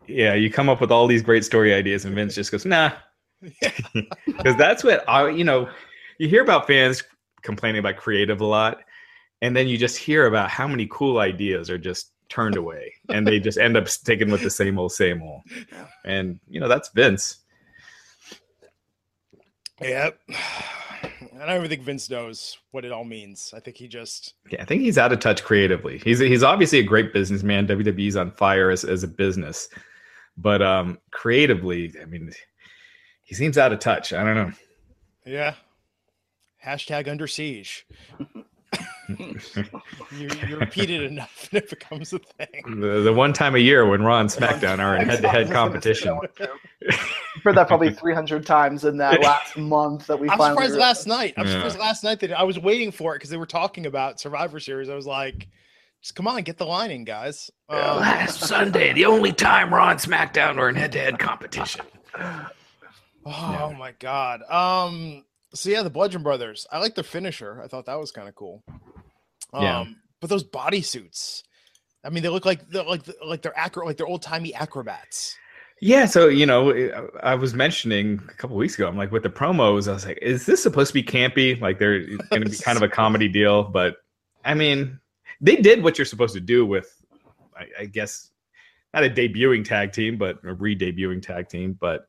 yeah. 0.07 0.33
You 0.33 0.51
come 0.51 0.67
up 0.67 0.81
with 0.81 0.91
all 0.91 1.07
these 1.07 1.21
great 1.21 1.45
story 1.45 1.73
ideas, 1.73 2.03
and 2.03 2.13
Vince 2.13 2.35
just 2.35 2.51
goes, 2.51 2.65
"Nah," 2.65 2.91
because 3.41 4.57
that's 4.57 4.83
what 4.83 5.07
I, 5.07 5.29
you 5.29 5.45
know. 5.45 5.69
You 6.21 6.27
hear 6.27 6.43
about 6.43 6.67
fans 6.67 7.03
complaining 7.41 7.79
about 7.79 7.97
creative 7.97 8.41
a 8.41 8.45
lot, 8.45 8.81
and 9.41 9.57
then 9.57 9.67
you 9.67 9.75
just 9.75 9.97
hear 9.97 10.27
about 10.27 10.51
how 10.51 10.67
many 10.67 10.87
cool 10.91 11.17
ideas 11.17 11.67
are 11.67 11.79
just 11.79 12.11
turned 12.29 12.57
away, 12.57 12.93
and 13.09 13.25
they 13.25 13.39
just 13.39 13.57
end 13.57 13.75
up 13.75 13.89
sticking 13.89 14.29
with 14.29 14.43
the 14.43 14.49
same 14.51 14.77
old, 14.77 14.91
same 14.91 15.23
old. 15.23 15.41
And 16.05 16.39
you 16.47 16.59
know 16.59 16.67
that's 16.67 16.89
Vince. 16.89 17.39
Yep. 19.81 20.19
I 20.29 21.45
don't 21.47 21.55
even 21.55 21.69
think 21.69 21.81
Vince 21.81 22.07
knows 22.07 22.55
what 22.69 22.85
it 22.85 22.91
all 22.91 23.03
means. 23.03 23.51
I 23.57 23.59
think 23.59 23.77
he 23.77 23.87
just 23.87 24.35
Yeah, 24.51 24.61
I 24.61 24.65
think 24.65 24.83
he's 24.83 24.99
out 24.99 25.11
of 25.11 25.19
touch 25.21 25.43
creatively. 25.43 25.97
He's 25.97 26.19
he's 26.19 26.43
obviously 26.43 26.77
a 26.77 26.83
great 26.83 27.13
businessman. 27.13 27.65
WWE's 27.65 28.15
on 28.15 28.29
fire 28.29 28.69
as, 28.69 28.83
as 28.83 29.01
a 29.01 29.07
business, 29.07 29.69
but 30.37 30.61
um, 30.61 30.99
creatively, 31.09 31.91
I 31.99 32.05
mean, 32.05 32.31
he 33.23 33.33
seems 33.33 33.57
out 33.57 33.73
of 33.73 33.79
touch. 33.79 34.13
I 34.13 34.23
don't 34.23 34.35
know. 34.35 34.51
yeah. 35.25 35.55
Hashtag 36.65 37.07
under 37.07 37.27
siege. 37.27 37.85
you, 39.09 39.35
you 40.47 40.57
repeat 40.57 40.89
it 40.89 41.03
enough 41.03 41.49
and 41.51 41.61
it 41.61 41.69
becomes 41.69 42.13
a 42.13 42.19
thing. 42.19 42.79
The, 42.79 43.01
the 43.01 43.11
one 43.13 43.33
time 43.33 43.55
a 43.55 43.59
year 43.59 43.85
when 43.85 44.01
Raw 44.03 44.19
and 44.21 44.29
SmackDown 44.29 44.79
are 44.79 44.95
in 44.95 45.09
head 45.09 45.21
to 45.21 45.27
head 45.27 45.51
competition. 45.51 46.17
I've 46.89 47.43
heard 47.43 47.55
that 47.55 47.67
probably 47.67 47.91
300 47.93 48.45
times 48.45 48.85
in 48.85 48.97
that 48.97 49.21
last 49.21 49.57
month 49.57 50.07
that 50.07 50.17
we 50.19 50.29
I'm 50.29 50.37
finally. 50.37 50.55
surprised 50.67 50.79
last 50.79 51.07
night. 51.07 51.33
I'm 51.37 51.45
Yeah. 51.47 51.53
surprised 51.53 51.79
last 51.79 52.03
night 52.03 52.19
that 52.21 52.31
I 52.39 52.43
was 52.43 52.59
waiting 52.59 52.91
for 52.91 53.13
it 53.13 53.19
because 53.19 53.29
they 53.29 53.37
were 53.37 53.45
talking 53.45 53.85
about 53.87 54.19
Survivor 54.19 54.59
Series. 54.59 54.89
I 54.89 54.95
was 54.95 55.07
like, 55.07 55.47
just 56.01 56.15
come 56.15 56.27
on, 56.27 56.41
get 56.43 56.57
the 56.57 56.65
line 56.65 56.91
in, 56.91 57.03
guys. 57.03 57.51
Yeah. 57.69 57.75
Um, 57.91 57.99
Last 57.99 58.39
Sunday, 58.41 58.93
the 58.93 59.05
only 59.05 59.33
time 59.33 59.73
Raw 59.73 59.89
and 59.89 59.99
SmackDown 59.99 60.55
were 60.57 60.69
in 60.69 60.75
head 60.75 60.91
to 60.93 60.99
head 60.99 61.19
competition. 61.19 61.81
oh 63.25 63.73
my 63.77 63.93
god. 63.99 64.41
Um. 64.49 65.25
So 65.53 65.69
yeah, 65.69 65.83
the 65.83 65.89
Bludgeon 65.89 66.23
Brothers. 66.23 66.65
I 66.71 66.79
like 66.79 66.95
their 66.95 67.03
finisher. 67.03 67.61
I 67.61 67.67
thought 67.67 67.85
that 67.85 67.99
was 67.99 68.11
kind 68.11 68.27
of 68.27 68.35
cool. 68.35 68.63
Um, 69.53 69.63
Yeah. 69.63 69.85
But 70.19 70.29
those 70.29 70.43
bodysuits. 70.43 71.43
I 72.03 72.09
mean, 72.09 72.23
they 72.23 72.29
look 72.29 72.45
like 72.45 72.67
they're 72.69 72.83
like 72.83 73.01
like 73.25 73.41
they're 73.41 73.57
acro 73.57 73.85
like 73.85 73.97
they're 73.97 74.07
old 74.07 74.21
timey 74.21 74.53
acrobats. 74.53 75.35
Yeah, 75.83 76.05
so 76.05 76.27
you 76.27 76.45
know, 76.45 77.09
I 77.23 77.33
was 77.33 77.55
mentioning 77.55 78.21
a 78.29 78.33
couple 78.35 78.55
weeks 78.55 78.75
ago. 78.75 78.87
I'm 78.87 78.97
like, 78.97 79.11
with 79.11 79.23
the 79.23 79.29
promos, 79.29 79.87
I 79.87 79.93
was 79.93 80.05
like, 80.05 80.19
is 80.21 80.45
this 80.45 80.61
supposed 80.61 80.89
to 80.89 80.93
be 80.93 81.01
campy? 81.01 81.59
Like, 81.59 81.79
they're 81.79 82.05
going 82.05 82.43
to 82.43 82.49
be 82.49 82.57
kind 82.57 82.77
of 82.77 82.83
a 82.83 82.87
comedy 83.01 83.27
deal, 83.27 83.63
but 83.63 83.97
I 84.45 84.53
mean, 84.53 84.99
they 85.41 85.55
did 85.55 85.83
what 85.83 85.97
you're 85.97 86.05
supposed 86.05 86.35
to 86.35 86.39
do 86.39 86.67
with, 86.67 87.03
I, 87.57 87.81
I 87.81 87.85
guess, 87.85 88.29
not 88.93 89.03
a 89.03 89.09
debuting 89.09 89.65
tag 89.65 89.91
team, 89.91 90.19
but 90.19 90.37
a 90.43 90.53
re-debuting 90.53 91.21
tag 91.23 91.49
team. 91.49 91.73
But 91.73 92.07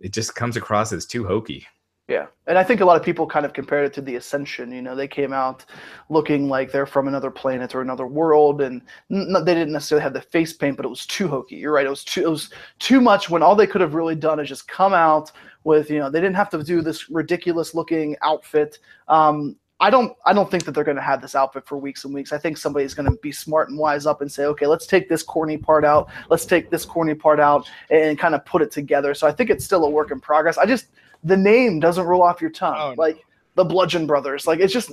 it 0.00 0.12
just 0.12 0.34
comes 0.34 0.56
across 0.56 0.92
as 0.92 1.06
too 1.06 1.24
hokey. 1.24 1.66
Yeah, 2.10 2.26
and 2.48 2.58
I 2.58 2.64
think 2.64 2.80
a 2.80 2.84
lot 2.84 2.96
of 2.96 3.04
people 3.04 3.24
kind 3.24 3.46
of 3.46 3.52
compared 3.52 3.86
it 3.86 3.92
to 3.94 4.00
the 4.00 4.16
Ascension. 4.16 4.72
You 4.72 4.82
know, 4.82 4.96
they 4.96 5.06
came 5.06 5.32
out 5.32 5.64
looking 6.08 6.48
like 6.48 6.72
they're 6.72 6.84
from 6.84 7.06
another 7.06 7.30
planet 7.30 7.72
or 7.72 7.82
another 7.82 8.08
world, 8.08 8.62
and 8.62 8.82
n- 9.12 9.32
they 9.44 9.54
didn't 9.54 9.72
necessarily 9.72 10.02
have 10.02 10.12
the 10.12 10.20
face 10.20 10.52
paint, 10.52 10.76
but 10.76 10.84
it 10.84 10.88
was 10.88 11.06
too 11.06 11.28
hokey. 11.28 11.54
You're 11.54 11.72
right; 11.72 11.86
it 11.86 11.88
was 11.88 12.02
too 12.02 12.22
it 12.22 12.28
was 12.28 12.50
too 12.80 13.00
much. 13.00 13.30
When 13.30 13.44
all 13.44 13.54
they 13.54 13.68
could 13.68 13.80
have 13.80 13.94
really 13.94 14.16
done 14.16 14.40
is 14.40 14.48
just 14.48 14.66
come 14.66 14.92
out 14.92 15.30
with, 15.62 15.88
you 15.88 16.00
know, 16.00 16.10
they 16.10 16.20
didn't 16.20 16.34
have 16.34 16.50
to 16.50 16.64
do 16.64 16.82
this 16.82 17.08
ridiculous 17.10 17.76
looking 17.76 18.16
outfit. 18.22 18.80
Um, 19.06 19.54
I 19.78 19.88
don't 19.88 20.12
I 20.26 20.32
don't 20.32 20.50
think 20.50 20.64
that 20.64 20.72
they're 20.72 20.82
going 20.82 20.96
to 20.96 21.02
have 21.02 21.22
this 21.22 21.36
outfit 21.36 21.64
for 21.64 21.78
weeks 21.78 22.04
and 22.04 22.12
weeks. 22.12 22.32
I 22.32 22.38
think 22.38 22.58
somebody's 22.58 22.92
going 22.92 23.08
to 23.08 23.16
be 23.22 23.30
smart 23.30 23.68
and 23.68 23.78
wise 23.78 24.04
up 24.04 24.20
and 24.20 24.32
say, 24.32 24.46
okay, 24.46 24.66
let's 24.66 24.88
take 24.88 25.08
this 25.08 25.22
corny 25.22 25.58
part 25.58 25.84
out, 25.84 26.10
let's 26.28 26.44
take 26.44 26.70
this 26.70 26.84
corny 26.84 27.14
part 27.14 27.38
out, 27.38 27.70
and 27.88 28.18
kind 28.18 28.34
of 28.34 28.44
put 28.44 28.62
it 28.62 28.72
together. 28.72 29.14
So 29.14 29.28
I 29.28 29.32
think 29.32 29.48
it's 29.48 29.64
still 29.64 29.84
a 29.84 29.88
work 29.88 30.10
in 30.10 30.20
progress. 30.20 30.58
I 30.58 30.66
just 30.66 30.86
the 31.24 31.36
name 31.36 31.80
doesn't 31.80 32.04
roll 32.04 32.22
off 32.22 32.40
your 32.40 32.50
tongue 32.50 32.76
Oh, 32.78 32.88
no. 32.90 32.94
like 33.02 33.24
the 33.54 33.64
Bludgeon 33.64 34.06
Brothers. 34.06 34.46
Like 34.46 34.60
it's 34.60 34.72
just 34.72 34.92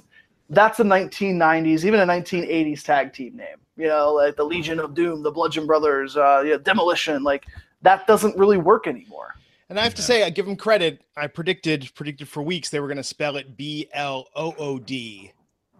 that's 0.49 0.79
a 0.79 0.83
1990s, 0.83 1.83
even 1.85 1.99
a 1.99 2.05
1980s 2.05 2.83
tag 2.83 3.13
team 3.13 3.35
name. 3.37 3.57
You 3.75 3.87
know, 3.87 4.13
like 4.13 4.35
the 4.35 4.43
Legion 4.43 4.79
of 4.79 4.93
Doom, 4.93 5.21
the 5.23 5.31
Bludgeon 5.31 5.65
Brothers, 5.67 6.17
uh, 6.17 6.41
you 6.43 6.51
know, 6.51 6.57
Demolition. 6.57 7.23
Like 7.23 7.45
that 7.81 8.07
doesn't 8.07 8.35
really 8.37 8.57
work 8.57 8.87
anymore. 8.87 9.35
And 9.69 9.77
I 9.79 9.83
have 9.83 9.93
to 9.95 10.01
say, 10.01 10.23
I 10.23 10.29
give 10.29 10.45
them 10.45 10.55
credit. 10.55 11.01
I 11.17 11.27
predicted 11.27 11.91
predicted 11.93 12.27
for 12.29 12.41
weeks 12.41 12.69
they 12.69 12.79
were 12.79 12.87
going 12.87 12.97
to 12.97 13.03
spell 13.03 13.35
it 13.35 13.57
B 13.57 13.87
L 13.93 14.27
O 14.35 14.53
O 14.57 14.79
D, 14.79 15.31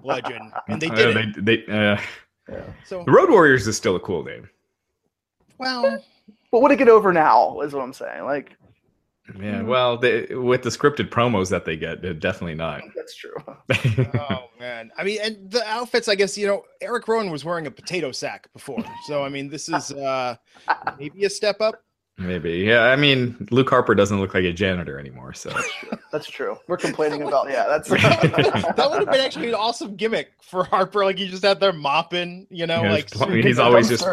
Bludgeon, 0.02 0.52
and 0.68 0.82
they 0.82 0.88
Uh, 0.90 0.96
did 0.96 1.18
it. 1.18 1.46
They, 1.46 1.58
they, 1.66 1.94
uh, 2.54 2.62
So 2.86 3.04
the 3.06 3.12
Road 3.12 3.30
Warriors 3.30 3.66
is 3.68 3.78
still 3.78 3.96
a 3.96 4.00
cool 4.02 4.24
name. 4.24 4.48
well, 5.58 6.04
But 6.52 6.62
would 6.62 6.72
it 6.72 6.78
get 6.78 6.90
over 6.90 7.12
now? 7.14 7.60
Is 7.62 7.74
what 7.74 7.82
I'm 7.84 7.94
saying. 7.94 8.24
Like 8.26 8.56
Yeah, 9.40 9.62
well, 9.62 9.98
they, 9.98 10.34
with 10.36 10.62
the 10.64 10.70
scripted 10.70 11.10
promos 11.10 11.50
that 11.50 11.66
they 11.66 11.76
get, 11.76 12.02
they're 12.02 12.14
definitely 12.14 12.56
not. 12.56 12.82
that's 12.96 13.16
true. 13.16 13.36
oh 14.20 14.50
man. 14.60 14.92
I 14.98 15.04
mean, 15.04 15.20
and 15.22 15.52
the 15.52 15.68
outfits. 15.68 16.08
I 16.08 16.16
guess 16.16 16.38
you 16.38 16.48
know 16.48 16.64
Erick 16.82 17.08
Rowan 17.08 17.30
was 17.30 17.44
wearing 17.44 17.68
a 17.68 17.72
potato 17.72 18.12
sack 18.12 18.52
before, 18.54 18.84
so 19.06 19.24
I 19.24 19.30
mean, 19.30 19.50
this 19.50 19.68
is 19.70 19.92
uh 19.92 20.36
maybe 20.98 21.26
a 21.26 21.30
step 21.30 21.60
up. 21.62 21.84
Maybe, 22.20 22.54
yeah. 22.66 22.86
I 22.86 22.96
mean, 22.96 23.48
Luke 23.52 23.70
Harper 23.70 23.94
doesn't 23.94 24.20
look 24.20 24.34
like 24.34 24.44
a 24.44 24.52
janitor 24.52 24.98
anymore, 25.00 25.34
so 25.34 25.52
That's 26.12 26.28
true. 26.28 26.58
We're 26.68 26.78
complaining 26.78 27.22
about 27.22 27.48
yeah. 27.50 27.68
That's 27.68 27.90
that 27.90 28.88
would 28.90 29.00
have 29.02 29.12
been 29.12 29.22
actually 29.22 29.50
an 29.50 29.54
awesome 29.56 29.96
gimmick 29.96 30.32
for 30.42 30.64
Harper. 30.64 31.06
Like 31.06 31.18
he 31.20 31.28
just 31.28 31.46
out 31.46 31.60
there 31.60 31.74
mopping, 31.74 32.48
you 32.50 32.66
know, 32.66 32.82
Yeah, 32.82 32.92
like 32.92 33.06
just 33.06 33.16
plumbing. 33.16 33.46
he's 33.46 33.60
always 33.60 33.88
just 33.88 34.04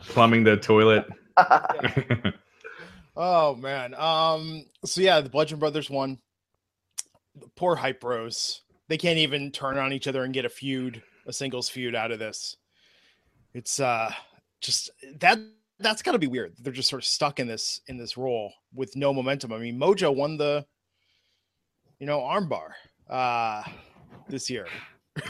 plumbing 0.00 0.42
the 0.42 0.56
toilet. 0.56 1.06
Oh 3.16 3.54
man. 3.54 3.94
Um. 3.94 4.64
So 4.84 5.00
yeah, 5.00 5.20
the 5.20 5.28
Bludgeon 5.28 5.58
Brothers 5.58 5.90
won. 5.90 6.18
The 7.36 7.48
poor 7.56 7.76
Hype 7.76 8.00
Bros. 8.00 8.62
They 8.88 8.98
can't 8.98 9.18
even 9.18 9.50
turn 9.50 9.78
on 9.78 9.92
each 9.92 10.06
other 10.06 10.24
and 10.24 10.34
get 10.34 10.44
a 10.44 10.50
feud, 10.50 11.02
a 11.26 11.32
singles 11.32 11.68
feud 11.68 11.94
out 11.94 12.10
of 12.10 12.18
this. 12.18 12.56
It's 13.54 13.80
uh 13.80 14.12
just 14.60 14.90
that 15.20 15.38
that's 15.78 16.02
got 16.02 16.12
to 16.12 16.18
be 16.18 16.26
weird. 16.26 16.54
They're 16.60 16.72
just 16.72 16.90
sort 16.90 17.02
of 17.02 17.06
stuck 17.06 17.40
in 17.40 17.46
this 17.46 17.80
in 17.88 17.96
this 17.96 18.16
role 18.16 18.52
with 18.72 18.96
no 18.96 19.12
momentum. 19.12 19.52
I 19.52 19.58
mean, 19.58 19.78
Mojo 19.78 20.14
won 20.14 20.36
the 20.36 20.66
you 21.98 22.06
know 22.06 22.20
armbar 22.20 22.70
uh 23.08 23.62
this 24.28 24.50
year. 24.50 24.66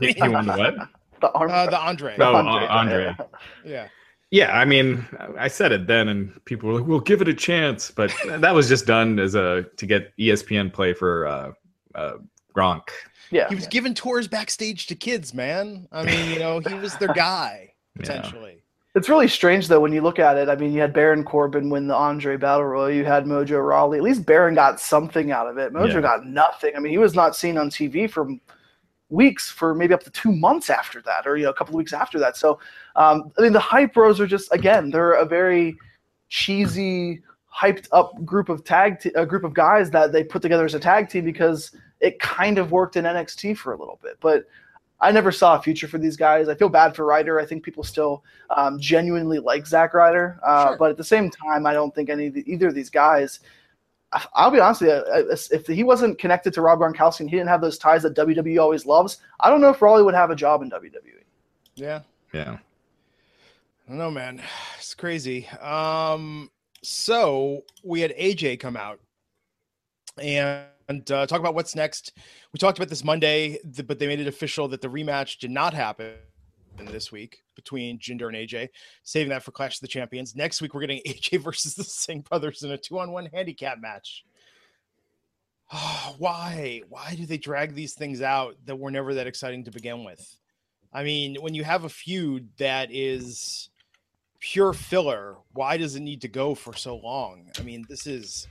he 0.00 0.14
won 0.20 0.46
the 0.46 0.56
what? 0.56 0.88
the 1.22 1.30
arm. 1.32 1.50
Uh, 1.50 1.66
the 1.66 1.78
Andre. 1.78 2.16
Oh, 2.18 2.34
Andre, 2.34 2.66
Andre. 2.66 3.16
Yeah. 3.64 3.88
Yeah, 4.32 4.58
I 4.58 4.64
mean, 4.64 5.06
I 5.38 5.46
said 5.48 5.72
it 5.72 5.86
then, 5.86 6.08
and 6.08 6.42
people 6.46 6.70
were 6.70 6.78
like, 6.78 6.88
"We'll 6.88 7.00
give 7.00 7.20
it 7.20 7.28
a 7.28 7.34
chance," 7.34 7.90
but 7.90 8.10
that 8.26 8.54
was 8.54 8.66
just 8.66 8.86
done 8.86 9.18
as 9.18 9.34
a 9.34 9.66
to 9.76 9.86
get 9.86 10.16
ESPN 10.16 10.72
play 10.72 10.94
for 10.94 11.26
uh, 11.26 11.52
uh, 11.94 12.12
Gronk. 12.56 12.88
yeah. 13.30 13.46
He 13.50 13.54
was 13.54 13.66
giving 13.66 13.92
tours 13.92 14.26
backstage 14.28 14.86
to 14.86 14.94
kids, 14.94 15.34
man. 15.34 15.86
I 15.92 16.04
mean, 16.04 16.30
you 16.30 16.38
know, 16.38 16.60
he 16.60 16.72
was 16.74 16.96
their 16.96 17.12
guy 17.14 17.74
Yeah. 17.96 18.00
potentially. 18.00 18.62
It's 18.94 19.08
really 19.10 19.28
strange 19.28 19.68
though 19.68 19.80
when 19.80 19.92
you 19.92 20.00
look 20.02 20.18
at 20.18 20.36
it. 20.38 20.48
I 20.48 20.56
mean, 20.56 20.72
you 20.72 20.80
had 20.80 20.92
Baron 20.94 21.24
Corbin 21.24 21.68
win 21.70 21.86
the 21.86 21.94
Andre 21.94 22.36
Battle 22.38 22.64
Royal. 22.64 22.90
You 22.90 23.04
had 23.06 23.24
Mojo 23.24 23.66
Rawley. 23.66 23.98
At 23.98 24.04
least 24.04 24.24
Baron 24.26 24.54
got 24.54 24.80
something 24.80 25.30
out 25.30 25.46
of 25.46 25.56
it. 25.58 25.72
Mojo 25.74 25.94
Yeah. 25.94 26.00
got 26.02 26.26
nothing. 26.26 26.72
I 26.76 26.78
mean, 26.78 26.92
he 26.92 26.98
was 26.98 27.14
not 27.14 27.34
seen 27.36 27.56
on 27.58 27.68
TV 27.70 28.06
for 28.10 28.28
weeks, 29.12 29.50
for 29.50 29.74
maybe 29.74 29.94
up 29.94 30.02
to 30.02 30.10
two 30.10 30.32
months 30.32 30.70
after 30.70 31.00
that, 31.02 31.26
or 31.26 31.36
you 31.36 31.44
know, 31.44 31.50
a 31.50 31.54
couple 31.54 31.74
of 31.74 31.78
weeks 31.78 31.92
after 31.92 32.18
that. 32.18 32.36
So, 32.36 32.58
um, 32.96 33.30
I 33.38 33.42
mean, 33.42 33.52
the 33.52 33.60
Hype 33.60 33.92
Bros 33.94 34.20
are 34.20 34.26
just 34.26 34.52
again, 34.52 34.90
they're 34.90 35.12
a 35.12 35.24
very 35.24 35.76
cheesy, 36.28 37.20
hyped 37.54 37.88
up 37.92 38.24
group 38.24 38.48
of 38.48 38.64
tag 38.64 38.98
t- 39.00 39.12
a 39.14 39.26
group 39.26 39.44
of 39.44 39.54
guys 39.54 39.90
that 39.90 40.12
they 40.12 40.24
put 40.24 40.42
together 40.42 40.64
as 40.64 40.74
a 40.74 40.80
tag 40.80 41.08
team 41.08 41.24
because 41.24 41.70
it 42.00 42.18
kind 42.18 42.58
of 42.58 42.72
worked 42.72 42.96
in 42.96 43.04
NXT 43.04 43.56
for 43.58 43.72
a 43.72 43.78
little 43.78 43.98
bit, 44.02 44.16
but. 44.20 44.44
I 45.04 45.10
never 45.10 45.32
saw 45.32 45.56
a 45.58 45.60
future 45.60 45.88
for 45.88 45.98
these 45.98 46.16
guys. 46.16 46.48
I 46.48 46.54
feel 46.54 46.68
bad 46.68 46.94
for 46.94 47.04
Ryder. 47.04 47.40
I 47.40 47.44
think 47.44 47.64
people 47.64 47.82
still 47.82 48.22
um, 48.50 48.78
genuinely 48.78 49.40
like 49.40 49.66
Zack 49.66 49.94
Ryder, 49.94 50.38
uh, 50.46 50.68
Sure. 50.68 50.76
but 50.76 50.90
at 50.92 50.96
the 50.96 51.02
same 51.02 51.28
time, 51.28 51.66
I 51.66 51.72
don't 51.72 51.92
think 51.92 52.08
any 52.08 52.28
of 52.28 52.34
the, 52.34 52.44
either 52.46 52.68
of 52.68 52.76
these 52.76 52.88
guys. 52.88 53.40
I- 54.12 54.26
I'll 54.34 54.50
be 54.50 54.60
honest 54.60 54.82
with 54.82 54.90
you. 54.90 54.96
uh, 54.96 55.36
If 55.50 55.66
he 55.66 55.84
wasn't 55.84 56.18
connected 56.18 56.52
to 56.54 56.62
Rob 56.62 56.80
Gronkowski 56.80 57.20
and 57.20 57.30
he 57.30 57.36
didn't 57.36 57.48
have 57.48 57.60
those 57.60 57.78
ties 57.78 58.02
that 58.02 58.14
WWE 58.14 58.58
always 58.60 58.84
loves, 58.86 59.18
I 59.40 59.48
don't 59.50 59.60
know 59.60 59.70
if 59.70 59.80
Rawley 59.80 60.02
would 60.02 60.14
have 60.14 60.30
a 60.30 60.36
job 60.36 60.62
in. 60.62 60.70
WWE. 60.70 61.22
Yeah. 61.74 62.00
Yeah, 62.32 62.56
I 63.86 63.88
don't 63.88 63.98
know, 63.98 64.10
man. 64.10 64.42
It's 64.78 64.94
crazy. 64.94 65.46
Um, 65.60 66.50
so 66.82 67.64
we 67.82 68.00
had 68.00 68.12
AJ 68.16 68.58
come 68.60 68.76
out 68.76 69.00
and 70.20 71.10
uh, 71.10 71.26
talk 71.26 71.40
about 71.40 71.54
what's 71.54 71.74
next. 71.74 72.12
We 72.52 72.58
talked 72.58 72.78
about 72.78 72.88
this 72.90 73.04
Monday, 73.04 73.58
but 73.86 73.98
they 73.98 74.06
made 74.06 74.20
it 74.20 74.26
official 74.26 74.68
that 74.68 74.80
the 74.82 74.88
rematch 74.88 75.38
did 75.38 75.50
not 75.50 75.72
happen. 75.72 76.14
This 76.76 77.12
week 77.12 77.42
between 77.54 77.98
Jinder 77.98 78.28
and 78.28 78.36
AJ, 78.36 78.68
saving 79.02 79.30
that 79.30 79.42
for 79.42 79.52
Clash 79.52 79.76
of 79.76 79.80
the 79.80 79.88
Champions. 79.88 80.34
Next 80.34 80.60
week, 80.60 80.74
we're 80.74 80.80
getting 80.80 81.00
AJ 81.06 81.42
versus 81.42 81.74
the 81.74 81.84
Singh 81.84 82.20
brothers 82.20 82.62
in 82.62 82.70
a 82.70 82.78
two 82.78 82.98
on 82.98 83.12
one 83.12 83.26
handicap 83.32 83.78
match. 83.80 84.24
Oh, 85.72 86.14
why? 86.18 86.82
Why 86.88 87.14
do 87.14 87.26
they 87.26 87.38
drag 87.38 87.74
these 87.74 87.94
things 87.94 88.22
out 88.22 88.56
that 88.66 88.76
were 88.76 88.90
never 88.90 89.14
that 89.14 89.26
exciting 89.26 89.64
to 89.64 89.70
begin 89.70 90.04
with? 90.04 90.36
I 90.92 91.04
mean, 91.04 91.36
when 91.40 91.54
you 91.54 91.64
have 91.64 91.84
a 91.84 91.88
feud 91.88 92.50
that 92.58 92.88
is 92.90 93.70
pure 94.40 94.72
filler, 94.72 95.36
why 95.54 95.78
does 95.78 95.96
it 95.96 96.00
need 96.00 96.20
to 96.22 96.28
go 96.28 96.54
for 96.54 96.74
so 96.74 96.96
long? 96.96 97.50
I 97.58 97.62
mean, 97.62 97.86
this 97.88 98.06
is 98.06 98.46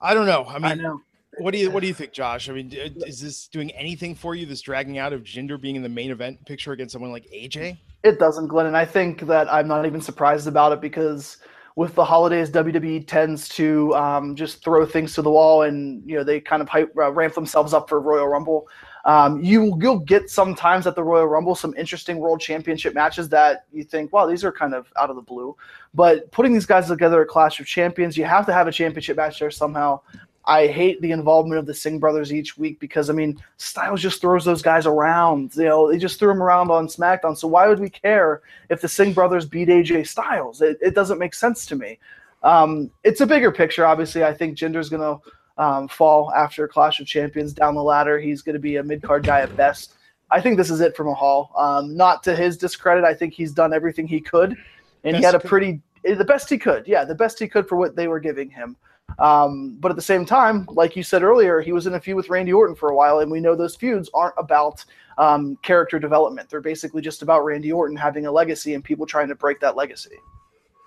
I 0.00 0.14
don't 0.14 0.26
know. 0.26 0.44
I 0.44 0.58
mean, 0.58 0.64
I 0.64 0.74
know. 0.74 1.00
What 1.38 1.52
do 1.52 1.58
you 1.58 1.70
what 1.70 1.80
do 1.80 1.86
you 1.86 1.94
think, 2.00 2.12
Josh? 2.12 2.48
I 2.48 2.52
mean, 2.52 2.72
is 2.72 3.20
this 3.20 3.48
doing 3.48 3.70
anything 3.72 4.14
for 4.14 4.34
you? 4.34 4.46
This 4.46 4.60
dragging 4.60 4.98
out 4.98 5.12
of 5.12 5.22
Jinder 5.22 5.60
being 5.60 5.76
in 5.76 5.82
the 5.82 5.88
main 5.88 6.10
event 6.10 6.44
picture 6.46 6.72
against 6.72 6.92
someone 6.92 7.12
like 7.12 7.26
AJ? 7.30 7.78
It 8.02 8.18
doesn't, 8.18 8.48
Glenn, 8.48 8.66
and 8.66 8.76
I 8.76 8.84
think 8.84 9.22
that 9.22 9.52
I'm 9.52 9.66
not 9.66 9.84
even 9.84 10.00
surprised 10.00 10.46
about 10.46 10.72
it 10.72 10.80
because 10.80 11.38
with 11.76 11.94
the 11.94 12.04
holidays, 12.04 12.50
WWE 12.50 13.06
tends 13.06 13.50
to 13.50 13.94
um, 13.94 14.34
just 14.34 14.64
throw 14.64 14.86
things 14.86 15.14
to 15.14 15.22
the 15.22 15.30
wall, 15.30 15.62
and 15.62 16.02
you 16.08 16.16
know 16.16 16.24
they 16.24 16.40
kind 16.40 16.62
of 16.62 16.68
hype, 16.68 16.90
uh, 16.96 17.12
ramp 17.12 17.34
themselves 17.34 17.74
up 17.74 17.88
for 17.88 18.00
Royal 18.00 18.26
Rumble. 18.26 18.66
Um, 19.04 19.40
you 19.42 19.76
you'll 19.80 20.00
get 20.00 20.30
sometimes 20.30 20.86
at 20.86 20.96
the 20.96 21.04
Royal 21.04 21.26
Rumble 21.26 21.54
some 21.54 21.74
interesting 21.76 22.16
World 22.16 22.40
Championship 22.40 22.94
matches 22.94 23.28
that 23.28 23.66
you 23.72 23.84
think, 23.84 24.12
wow, 24.12 24.26
these 24.26 24.42
are 24.42 24.50
kind 24.50 24.74
of 24.74 24.90
out 24.98 25.10
of 25.10 25.16
the 25.16 25.22
blue. 25.22 25.54
But 25.94 26.32
putting 26.32 26.54
these 26.54 26.66
guys 26.66 26.88
together 26.88 27.22
at 27.22 27.28
Clash 27.28 27.60
of 27.60 27.66
Champions, 27.66 28.16
you 28.16 28.24
have 28.24 28.46
to 28.46 28.52
have 28.52 28.66
a 28.66 28.72
championship 28.72 29.18
match 29.18 29.38
there 29.38 29.50
somehow. 29.50 30.00
I 30.46 30.68
hate 30.68 31.00
the 31.00 31.10
involvement 31.10 31.58
of 31.58 31.66
the 31.66 31.74
Singh 31.74 31.98
brothers 31.98 32.32
each 32.32 32.56
week 32.56 32.78
because 32.78 33.10
I 33.10 33.12
mean 33.12 33.42
Styles 33.56 34.00
just 34.00 34.20
throws 34.20 34.44
those 34.44 34.62
guys 34.62 34.86
around. 34.86 35.56
You 35.56 35.64
know, 35.64 35.90
they 35.90 35.98
just 35.98 36.18
threw 36.18 36.28
them 36.28 36.42
around 36.42 36.70
on 36.70 36.86
SmackDown. 36.86 37.36
So 37.36 37.48
why 37.48 37.66
would 37.66 37.80
we 37.80 37.90
care 37.90 38.42
if 38.70 38.80
the 38.80 38.88
Singh 38.88 39.12
brothers 39.12 39.44
beat 39.44 39.68
AJ 39.68 40.06
Styles? 40.06 40.62
It, 40.62 40.78
it 40.80 40.94
doesn't 40.94 41.18
make 41.18 41.34
sense 41.34 41.66
to 41.66 41.76
me. 41.76 41.98
Um, 42.42 42.90
it's 43.02 43.20
a 43.20 43.26
bigger 43.26 43.50
picture. 43.50 43.84
Obviously, 43.84 44.22
I 44.22 44.32
think 44.32 44.56
Jinder's 44.56 44.88
gonna 44.88 45.18
um, 45.58 45.88
fall 45.88 46.32
after 46.32 46.68
Clash 46.68 47.00
of 47.00 47.06
Champions 47.06 47.52
down 47.52 47.74
the 47.74 47.82
ladder. 47.82 48.18
He's 48.18 48.42
going 48.42 48.54
to 48.54 48.60
be 48.60 48.76
a 48.76 48.82
mid 48.82 49.02
card 49.02 49.24
guy 49.24 49.40
at 49.40 49.56
best. 49.56 49.94
I 50.30 50.40
think 50.40 50.56
this 50.56 50.70
is 50.70 50.80
it 50.80 50.96
for 50.96 51.04
Mahal. 51.04 51.52
Um, 51.56 51.96
not 51.96 52.22
to 52.24 52.34
his 52.34 52.56
discredit, 52.56 53.04
I 53.04 53.14
think 53.14 53.32
he's 53.32 53.52
done 53.52 53.72
everything 53.72 54.06
he 54.06 54.20
could, 54.20 54.56
and 55.04 55.12
best 55.12 55.16
he 55.16 55.22
had 55.22 55.34
a 55.34 55.40
pretty 55.40 55.80
eh, 56.04 56.14
the 56.14 56.24
best 56.24 56.50
he 56.50 56.58
could. 56.58 56.86
Yeah, 56.86 57.04
the 57.04 57.14
best 57.14 57.38
he 57.38 57.48
could 57.48 57.68
for 57.68 57.76
what 57.76 57.96
they 57.96 58.08
were 58.08 58.20
giving 58.20 58.50
him. 58.50 58.76
Um, 59.18 59.76
but 59.80 59.90
at 59.90 59.96
the 59.96 60.02
same 60.02 60.26
time, 60.26 60.66
like 60.70 60.96
you 60.96 61.02
said 61.02 61.22
earlier, 61.22 61.60
he 61.60 61.72
was 61.72 61.86
in 61.86 61.94
a 61.94 62.00
feud 62.00 62.16
with 62.16 62.28
Randy 62.28 62.52
Orton 62.52 62.76
for 62.76 62.90
a 62.90 62.94
while, 62.94 63.20
and 63.20 63.30
we 63.30 63.40
know 63.40 63.54
those 63.54 63.76
feuds 63.76 64.10
aren't 64.12 64.34
about 64.36 64.84
um, 65.18 65.56
character 65.62 65.98
development. 65.98 66.50
They're 66.50 66.60
basically 66.60 67.02
just 67.02 67.22
about 67.22 67.44
Randy 67.44 67.72
Orton 67.72 67.96
having 67.96 68.26
a 68.26 68.32
legacy 68.32 68.74
and 68.74 68.84
people 68.84 69.06
trying 69.06 69.28
to 69.28 69.34
break 69.34 69.60
that 69.60 69.76
legacy. 69.76 70.16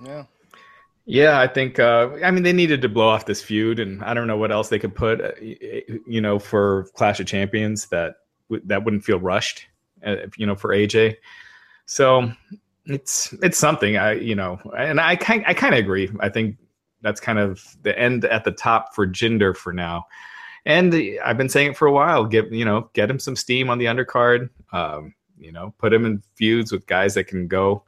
Yeah. 0.03 0.25
Yeah, 1.05 1.39
I 1.39 1.47
think. 1.47 1.79
Uh, 1.79 2.12
I 2.23 2.29
mean, 2.29 2.43
they 2.43 2.53
needed 2.53 2.84
to 2.84 2.89
blow 2.89 3.08
off 3.08 3.25
this 3.25 3.41
feud, 3.41 3.79
and 3.79 4.03
I 4.03 4.13
don't 4.13 4.27
know 4.27 4.38
what 4.38 4.51
else 4.51 4.69
they 4.69 4.77
could 4.77 4.93
put, 4.93 5.19
uh, 5.19 5.32
you 6.05 6.21
know, 6.21 6.38
for 6.38 6.88
Clash 6.93 7.19
of 7.19 7.25
Champions 7.25 7.88
that 7.88 8.17
that 8.65 8.84
wouldn't 8.84 9.03
feel 9.03 9.19
rushed, 9.19 9.65
uh, 10.05 10.17
you 10.38 10.45
know, 10.45 10.55
for 10.55 10.69
AJ. 10.69 11.15
So 11.88 12.32
it's 12.86 13.34
it's 13.41 13.58
something 13.58 13.97
I 13.97 14.13
you 14.13 14.36
know, 14.36 14.60
and 14.77 14.99
I 14.99 15.15
kind 15.15 15.43
I 15.47 15.55
kind 15.55 15.73
of 15.73 15.79
agree. 15.79 16.12
I 16.19 16.29
think 16.29 16.58
that's 17.01 17.21
kind 17.21 17.39
of 17.39 17.77
the 17.83 17.97
end 17.97 18.25
at 18.25 18.43
the 18.43 18.51
top 18.51 18.93
for 18.93 19.07
Jinder 19.07 19.55
for 19.55 19.73
now. 19.73 20.05
And 20.65 20.93
I've 21.23 21.38
been 21.38 21.49
saying 21.49 21.71
it 21.71 21.77
for 21.77 21.88
a 21.88 21.91
while. 21.91 22.25
Get 22.25 22.51
you 22.51 22.65
know, 22.65 22.89
get 22.93 23.09
him 23.09 23.19
some 23.19 23.35
steam 23.35 23.69
on 23.69 23.77
the 23.77 23.85
undercard. 23.85 24.49
Um, 24.71 25.13
you 25.38 25.51
know, 25.51 25.73
put 25.77 25.93
him 25.93 26.05
in 26.05 26.21
feuds 26.35 26.71
with 26.71 26.85
guys 26.85 27.13
that 27.13 27.25
can 27.25 27.47
go 27.47 27.83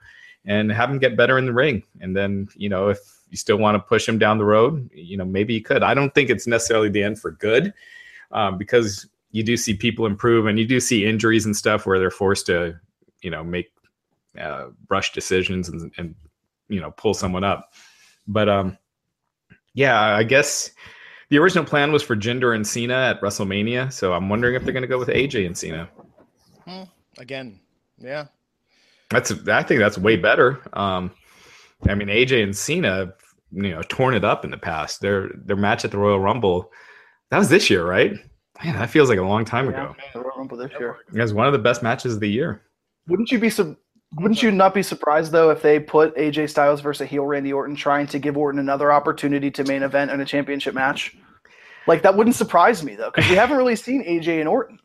and 0.45 0.71
have 0.71 0.89
him 0.89 0.99
get 0.99 1.17
better 1.17 1.37
in 1.37 1.45
the 1.45 1.53
ring. 1.53 1.83
And 1.99 2.15
then, 2.15 2.47
you 2.55 2.69
know, 2.69 2.89
if 2.89 2.99
you 3.29 3.37
still 3.37 3.57
want 3.57 3.75
to 3.75 3.79
push 3.79 4.07
him 4.07 4.17
down 4.17 4.37
the 4.37 4.45
road, 4.45 4.89
you 4.93 5.17
know, 5.17 5.25
maybe 5.25 5.53
you 5.53 5.61
could. 5.61 5.83
I 5.83 5.93
don't 5.93 6.13
think 6.15 6.29
it's 6.29 6.47
necessarily 6.47 6.89
the 6.89 7.03
end 7.03 7.19
for 7.19 7.31
good 7.31 7.73
um, 8.31 8.57
because 8.57 9.07
you 9.31 9.43
do 9.43 9.55
see 9.55 9.73
people 9.73 10.05
improve 10.05 10.47
and 10.47 10.57
you 10.57 10.65
do 10.65 10.79
see 10.79 11.05
injuries 11.05 11.45
and 11.45 11.55
stuff 11.55 11.85
where 11.85 11.99
they're 11.99 12.09
forced 12.09 12.45
to, 12.47 12.75
you 13.21 13.29
know, 13.29 13.43
make 13.43 13.71
uh, 14.39 14.67
rush 14.89 15.11
decisions 15.13 15.69
and, 15.69 15.91
and, 15.97 16.15
you 16.69 16.79
know, 16.79 16.91
pull 16.91 17.13
someone 17.13 17.43
up. 17.43 17.73
But 18.27 18.49
um, 18.49 18.77
yeah, 19.73 19.99
I 19.99 20.23
guess 20.23 20.71
the 21.29 21.37
original 21.37 21.65
plan 21.65 21.91
was 21.91 22.03
for 22.03 22.15
Jinder 22.15 22.55
and 22.55 22.65
Cena 22.65 22.93
at 22.93 23.21
WrestleMania. 23.21 23.91
So 23.91 24.13
I'm 24.13 24.29
wondering 24.29 24.55
if 24.55 24.63
they're 24.63 24.73
going 24.73 24.81
to 24.83 24.87
go 24.87 24.99
with 24.99 25.09
AJ 25.09 25.45
and 25.45 25.57
Cena. 25.57 25.89
Hmm. 26.65 26.83
Again, 27.17 27.59
yeah, 27.97 28.27
that's 29.09 29.31
I 29.47 29.63
think 29.63 29.79
that's 29.79 29.97
way 29.97 30.15
better. 30.15 30.61
Um, 30.73 31.11
I 31.87 31.95
mean, 31.95 32.07
AJ 32.07 32.43
and 32.43 32.55
Cena, 32.55 33.13
you 33.51 33.69
know, 33.71 33.81
torn 33.83 34.13
it 34.13 34.23
up 34.23 34.45
in 34.45 34.51
the 34.51 34.57
past. 34.57 35.01
Their 35.01 35.29
their 35.35 35.55
match 35.55 35.83
at 35.85 35.91
the 35.91 35.97
Royal 35.97 36.19
Rumble, 36.19 36.71
that 37.29 37.37
was 37.37 37.49
this 37.49 37.69
year, 37.69 37.85
right? 37.85 38.13
Man, 38.63 38.75
that 38.75 38.89
feels 38.89 39.09
like 39.09 39.17
a 39.17 39.23
long 39.23 39.43
time 39.43 39.71
yeah, 39.71 39.91
ago. 39.91 39.95
Royal 40.15 40.37
Rumble 40.37 40.57
this 40.57 40.71
year. 40.79 40.97
It 41.13 41.21
was 41.21 41.33
one 41.33 41.47
of 41.47 41.53
the 41.53 41.59
best 41.59 41.81
matches 41.81 42.13
of 42.13 42.19
the 42.19 42.29
year. 42.29 42.61
Wouldn't 43.07 43.31
you 43.31 43.39
be 43.39 43.49
su- 43.49 43.77
Wouldn't 44.15 44.43
you 44.43 44.51
not 44.51 44.73
be 44.73 44.83
surprised 44.83 45.31
though 45.31 45.49
if 45.51 45.61
they 45.61 45.79
put 45.79 46.15
AJ 46.17 46.49
Styles 46.49 46.81
versus 46.81 47.09
heel 47.09 47.23
Randy 47.23 47.53
Orton, 47.53 47.75
trying 47.75 48.07
to 48.07 48.19
give 48.19 48.37
Orton 48.37 48.59
another 48.59 48.91
opportunity 48.91 49.49
to 49.51 49.63
main 49.63 49.83
event 49.83 50.11
in 50.11 50.19
a 50.19 50.25
championship 50.25 50.73
match? 50.73 51.15
Like 51.87 52.01
that 52.03 52.15
wouldn't 52.15 52.35
surprise 52.35 52.83
me 52.83 52.95
though, 52.95 53.09
because 53.09 53.29
we 53.29 53.35
haven't 53.35 53.57
really 53.57 53.75
seen 53.75 54.03
AJ 54.03 54.39
and 54.39 54.49
Orton. 54.49 54.79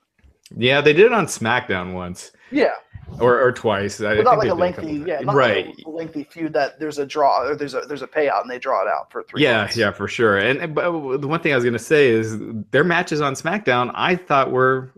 Yeah, 0.57 0.81
they 0.81 0.93
did 0.93 1.07
it 1.07 1.13
on 1.13 1.27
SmackDown 1.27 1.93
once. 1.93 2.31
Yeah, 2.53 2.75
or 3.21 3.41
or 3.41 3.53
twice. 3.53 4.01
I 4.01 4.15
not 4.17 4.39
like 4.39 4.49
a 4.49 4.55
lengthy, 4.55 5.05
yeah, 5.07 5.21
right. 5.25 5.67
Like 5.67 5.77
a 5.87 5.91
lengthy 5.91 6.25
feud 6.25 6.53
that 6.53 6.79
there's 6.79 6.99
a 6.99 7.07
draw 7.07 7.43
or 7.43 7.57
there's 7.57 7.75
a 7.75 7.81
there's 7.81 8.03
a 8.03 8.07
payout 8.07 8.43
and 8.43 8.51
they 8.51 8.59
draw 8.59 8.83
it 8.83 8.89
out 8.89 9.11
for 9.11 9.23
three. 9.25 9.43
Yeah, 9.43 9.63
months. 9.63 9.77
yeah, 9.77 9.91
for 9.91 10.09
sure. 10.09 10.39
And 10.39 10.75
but 10.75 10.85
uh, 10.85 11.17
the 11.17 11.27
one 11.27 11.41
thing 11.41 11.53
I 11.53 11.57
was 11.57 11.65
gonna 11.65 11.79
say 11.79 12.09
is 12.09 12.37
their 12.71 12.85
matches 12.85 13.21
on 13.21 13.35
SmackDown 13.35 13.91
I 13.95 14.17
thought 14.17 14.51
were 14.51 14.93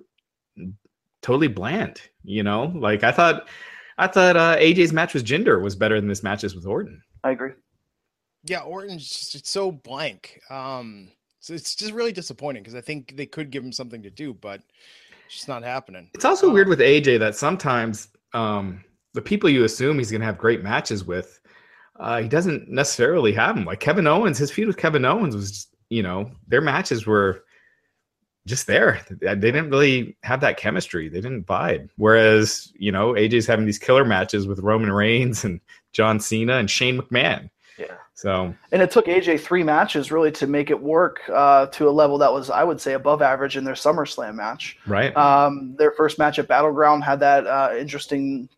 totally 1.22 1.48
bland. 1.48 2.00
You 2.24 2.42
know, 2.42 2.72
like 2.74 3.04
I 3.04 3.12
thought 3.12 3.48
I 3.98 4.06
thought 4.06 4.36
uh, 4.36 4.56
AJ's 4.56 4.92
match 4.92 5.12
with 5.12 5.24
Jinder 5.24 5.60
was 5.60 5.74
better 5.74 6.00
than 6.00 6.08
this 6.08 6.22
matches 6.22 6.54
with 6.54 6.66
Orton. 6.66 7.02
I 7.24 7.32
agree. 7.32 7.50
Yeah, 8.44 8.60
Orton's 8.60 9.08
just 9.08 9.34
it's 9.34 9.50
so 9.50 9.72
blank. 9.72 10.40
Um, 10.50 11.10
so 11.40 11.52
it's 11.52 11.74
just 11.74 11.92
really 11.92 12.12
disappointing 12.12 12.62
because 12.62 12.76
I 12.76 12.80
think 12.80 13.16
they 13.16 13.26
could 13.26 13.50
give 13.50 13.64
him 13.64 13.72
something 13.72 14.02
to 14.02 14.10
do, 14.10 14.34
but 14.34 14.60
it's 15.26 15.34
just 15.34 15.48
not 15.48 15.64
happening. 15.64 16.10
It's 16.14 16.24
also 16.24 16.46
um, 16.46 16.54
weird 16.54 16.68
with 16.68 16.78
AJ 16.78 17.18
that 17.18 17.34
sometimes 17.34 18.08
um, 18.34 18.84
the 19.14 19.22
people 19.22 19.50
you 19.50 19.64
assume 19.64 19.98
he's 19.98 20.10
going 20.10 20.20
to 20.20 20.26
have 20.26 20.38
great 20.38 20.62
matches 20.62 21.04
with, 21.04 21.40
uh, 21.98 22.20
he 22.20 22.28
doesn't 22.28 22.68
necessarily 22.68 23.32
have 23.32 23.56
them. 23.56 23.64
Like 23.64 23.80
Kevin 23.80 24.06
Owens, 24.06 24.38
his 24.38 24.52
feud 24.52 24.68
with 24.68 24.76
Kevin 24.76 25.04
Owens 25.04 25.34
was, 25.34 25.66
you 25.90 26.02
know, 26.02 26.30
their 26.46 26.60
matches 26.60 27.06
were 27.06 27.44
just 28.48 28.66
there. 28.66 29.00
They 29.20 29.34
didn't 29.34 29.70
really 29.70 30.16
have 30.22 30.40
that 30.40 30.56
chemistry. 30.56 31.08
They 31.08 31.20
didn't 31.20 31.46
vibe. 31.46 31.90
Whereas, 31.96 32.72
you 32.76 32.90
know, 32.90 33.12
AJ's 33.12 33.46
having 33.46 33.66
these 33.66 33.78
killer 33.78 34.04
matches 34.04 34.46
with 34.46 34.58
Roman 34.60 34.90
Reigns 34.90 35.44
and 35.44 35.60
John 35.92 36.18
Cena 36.18 36.54
and 36.54 36.70
Shane 36.70 36.98
McMahon. 36.98 37.50
Yeah. 37.78 37.94
So 38.14 38.52
and 38.72 38.82
it 38.82 38.90
took 38.90 39.06
AJ 39.06 39.40
three 39.40 39.62
matches 39.62 40.10
really 40.10 40.32
to 40.32 40.48
make 40.48 40.70
it 40.70 40.82
work 40.82 41.20
uh, 41.32 41.66
to 41.66 41.88
a 41.88 41.92
level 41.92 42.18
that 42.18 42.32
was, 42.32 42.50
I 42.50 42.64
would 42.64 42.80
say, 42.80 42.94
above 42.94 43.22
average 43.22 43.56
in 43.56 43.62
their 43.62 43.74
SummerSlam 43.74 44.34
match. 44.34 44.76
Right. 44.86 45.16
Um, 45.16 45.76
their 45.78 45.92
first 45.92 46.18
match 46.18 46.40
at 46.40 46.48
Battleground 46.48 47.04
had 47.04 47.20
that 47.20 47.46
uh, 47.46 47.74
interesting 47.78 48.48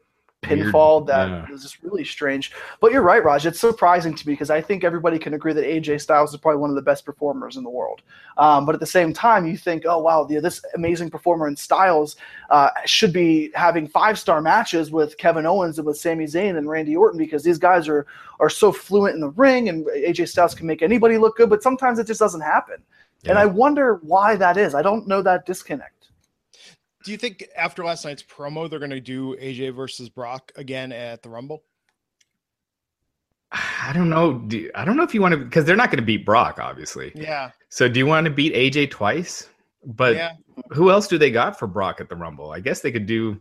pinfall 0.42 1.00
Weird. 1.00 1.09
that 1.09 1.29
yeah. 1.29 1.50
was 1.50 1.62
just 1.62 1.83
really 1.83 2.05
strange. 2.05 2.53
But 2.81 2.92
you're 2.92 3.03
right, 3.03 3.22
Raj. 3.22 3.46
It's 3.46 3.61
surprising 3.61 4.14
to 4.14 4.26
me 4.26 4.33
because 4.33 4.50
I 4.50 4.61
think 4.61 4.85
everybody 4.85 5.18
can 5.18 5.35
agree 5.35 5.53
that 5.53 5.64
AJ 5.64 6.00
Styles 6.00 6.33
is 6.33 6.40
probably 6.40 6.61
one 6.61 6.70
of 6.70 6.76
the 6.76 6.83
best 6.83 7.05
performers 7.05 7.57
in 7.57 7.62
the 7.62 7.70
world. 7.70 8.03
Um, 8.38 8.64
but 8.64 8.74
at 8.74 8.81
the 8.81 8.87
same 8.87 9.12
time, 9.12 9.46
you 9.46 9.57
think, 9.57 9.85
oh 9.87 9.98
wow, 9.98 10.24
this 10.24 10.62
amazing 10.74 11.11
performer 11.11 11.46
in 11.46 11.57
Styles 11.57 12.16
uh, 12.49 12.70
should 12.86 13.12
be 13.12 13.51
having 13.55 13.86
five 13.86 14.18
star 14.18 14.41
matches 14.41 14.91
with 14.91 15.16
Kevin 15.18 15.47
Owens 15.47 15.78
and 15.78 15.86
with 15.86 15.99
Sami 15.99 16.24
Zayn 16.24 16.57
and 16.57 16.68
Randy 16.68 16.97
Orton 16.97 17.18
because 17.18 17.43
these 17.43 17.59
guys 17.59 17.88
are 17.88 18.07
are 18.41 18.51
so 18.51 18.72
fluent 18.72 19.14
in 19.14 19.20
the 19.20 19.30
ring 19.30 19.68
and 19.68 19.86
AJ 19.86 20.28
Styles 20.28 20.55
can 20.55 20.66
make 20.66 20.82
anybody 20.82 21.18
look 21.18 21.36
good. 21.36 21.51
But 21.51 21.62
sometimes 21.62 21.99
it 21.99 22.07
just 22.07 22.20
doesn't 22.20 22.41
happen. 22.41 22.76
Yeah. 23.22 23.30
And 23.30 23.38
I 23.38 23.45
wonder 23.45 23.97
why 24.03 24.36
that 24.36 24.57
is. 24.57 24.74
I 24.74 24.80
don't 24.80 25.07
know 25.07 25.20
that 25.20 25.45
disconnect. 25.45 25.99
Do 27.05 27.12
you 27.12 27.16
think 27.16 27.46
after 27.57 27.84
last 27.84 28.05
night's 28.05 28.22
promo 28.22 28.68
they're 28.68 28.78
going 28.78 28.90
to 28.90 29.01
do 29.01 29.36
AJ 29.36 29.74
versus 29.74 30.09
Brock 30.09 30.53
again 30.57 30.92
at 30.92 31.22
the 31.22 31.28
Rumble? 31.28 31.62
I 33.53 33.92
don't 33.94 34.11
know. 34.11 34.38
Do, 34.38 34.70
I 34.74 34.84
don't 34.84 34.96
know 34.96 35.03
if 35.03 35.14
you 35.14 35.22
want 35.22 35.32
to 35.32 35.38
because 35.38 35.64
they're 35.64 35.76
not 35.76 35.90
going 35.90 35.98
to 35.98 36.05
beat 36.05 36.24
Brock, 36.24 36.59
obviously. 36.61 37.12
Yeah. 37.14 37.51
So 37.68 37.88
do 37.88 37.98
you 37.98 38.07
want 38.07 38.26
to 38.26 38.30
beat 38.30 38.55
AJ 38.55 38.90
twice? 38.90 39.48
But 39.84 40.16
yeah. 40.16 40.32
who 40.70 40.90
else 40.90 41.09
do 41.09 41.16
they 41.16 41.30
got 41.30 41.59
for 41.59 41.66
Brock 41.66 42.01
at 42.01 42.09
the 42.09 42.16
Rumble? 42.16 42.53
I 42.53 42.61
guess 42.61 42.80
they 42.80 42.92
could 42.92 43.07
do. 43.07 43.40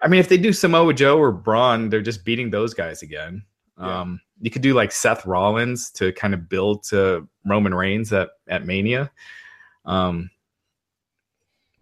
I 0.00 0.08
mean, 0.08 0.20
if 0.20 0.28
they 0.28 0.38
do 0.38 0.52
Samoa 0.52 0.94
Joe 0.94 1.18
or 1.18 1.32
Braun, 1.32 1.88
they're 1.88 2.00
just 2.00 2.24
beating 2.24 2.50
those 2.50 2.74
guys 2.74 3.02
again. 3.02 3.42
Yeah. 3.80 4.00
Um, 4.00 4.20
you 4.40 4.50
could 4.50 4.62
do 4.62 4.74
like 4.74 4.92
Seth 4.92 5.26
Rollins 5.26 5.90
to 5.92 6.12
kind 6.12 6.34
of 6.34 6.48
build 6.48 6.84
to 6.84 7.26
Roman 7.44 7.74
Reigns 7.74 8.12
at 8.12 8.30
at 8.46 8.66
Mania. 8.66 9.10
Um, 9.84 10.30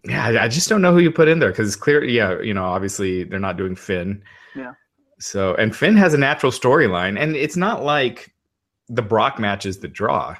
Yeah, 0.09 0.25
I- 0.25 0.43
I 0.45 0.47
just 0.47 0.69
don't 0.69 0.81
know 0.81 0.91
who 0.93 0.99
you 0.99 1.11
put 1.11 1.27
in 1.27 1.39
there 1.39 1.49
because 1.51 1.67
it's 1.67 1.75
clear. 1.75 2.03
Yeah, 2.03 2.39
you 2.41 2.53
know, 2.53 2.65
obviously 2.65 3.23
they're 3.23 3.39
not 3.39 3.57
doing 3.57 3.75
Finn. 3.75 4.23
Yeah. 4.55 4.73
So 5.19 5.55
and 5.55 5.75
Finn 5.75 5.97
has 5.97 6.13
a 6.13 6.17
natural 6.17 6.51
storyline, 6.51 7.19
and 7.19 7.35
it's 7.35 7.57
not 7.57 7.83
like 7.83 8.33
the 8.89 9.01
Brock 9.01 9.39
matches 9.39 9.79
the 9.79 9.87
draw. 9.87 10.35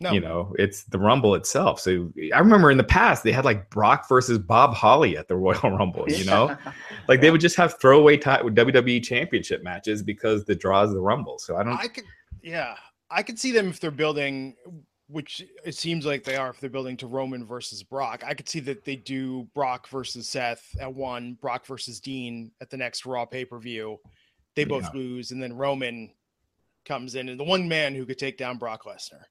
No. 0.00 0.10
You 0.10 0.20
know, 0.20 0.52
it's 0.58 0.82
the 0.84 0.98
Rumble 0.98 1.36
itself. 1.36 1.78
So 1.78 2.10
I 2.34 2.38
remember 2.40 2.72
in 2.72 2.76
the 2.76 2.82
past 2.82 3.22
they 3.22 3.30
had 3.30 3.44
like 3.44 3.70
Brock 3.70 4.08
versus 4.08 4.36
Bob 4.36 4.74
Holly 4.74 5.16
at 5.16 5.28
the 5.28 5.36
Royal 5.36 5.70
Rumble. 5.78 6.10
You 6.10 6.24
know, 6.24 6.56
like 7.08 7.20
they 7.20 7.30
would 7.30 7.40
just 7.40 7.54
have 7.56 7.78
throwaway 7.80 8.16
ti- 8.16 8.30
WWE 8.30 9.00
Championship 9.04 9.62
matches 9.62 10.02
because 10.02 10.44
the 10.44 10.56
draw 10.56 10.82
is 10.82 10.92
the 10.92 11.00
Rumble. 11.00 11.38
So 11.38 11.56
I 11.56 11.62
don't. 11.62 11.78
I 11.78 11.86
could, 11.86 12.04
yeah, 12.42 12.74
I 13.12 13.22
could 13.22 13.38
see 13.38 13.52
them 13.52 13.68
if 13.68 13.78
they're 13.78 13.92
building, 13.92 14.56
which 15.12 15.42
it 15.64 15.74
seems 15.74 16.06
like 16.06 16.24
they 16.24 16.36
are. 16.36 16.50
If 16.50 16.60
they're 16.60 16.70
building 16.70 16.96
to 16.98 17.06
Roman 17.06 17.44
versus 17.44 17.82
Brock, 17.82 18.24
I 18.26 18.34
could 18.34 18.48
see 18.48 18.60
that 18.60 18.84
they 18.84 18.96
do 18.96 19.48
Brock 19.54 19.86
versus 19.88 20.28
Seth 20.28 20.74
at 20.80 20.92
one, 20.92 21.34
Brock 21.34 21.66
versus 21.66 22.00
Dean 22.00 22.50
at 22.60 22.70
the 22.70 22.76
next 22.78 23.04
Raw 23.04 23.26
pay 23.26 23.44
per 23.44 23.58
view. 23.58 23.98
They 24.56 24.64
both 24.64 24.84
Yeah. 24.84 25.00
lose, 25.00 25.30
and 25.30 25.42
then 25.42 25.52
Roman 25.52 26.14
comes 26.84 27.14
in, 27.14 27.28
and 27.28 27.38
the 27.38 27.44
one 27.44 27.68
man 27.68 27.94
who 27.94 28.06
could 28.06 28.18
take 28.18 28.38
down 28.38 28.58
Brock 28.58 28.84
Lesnar. 28.84 29.24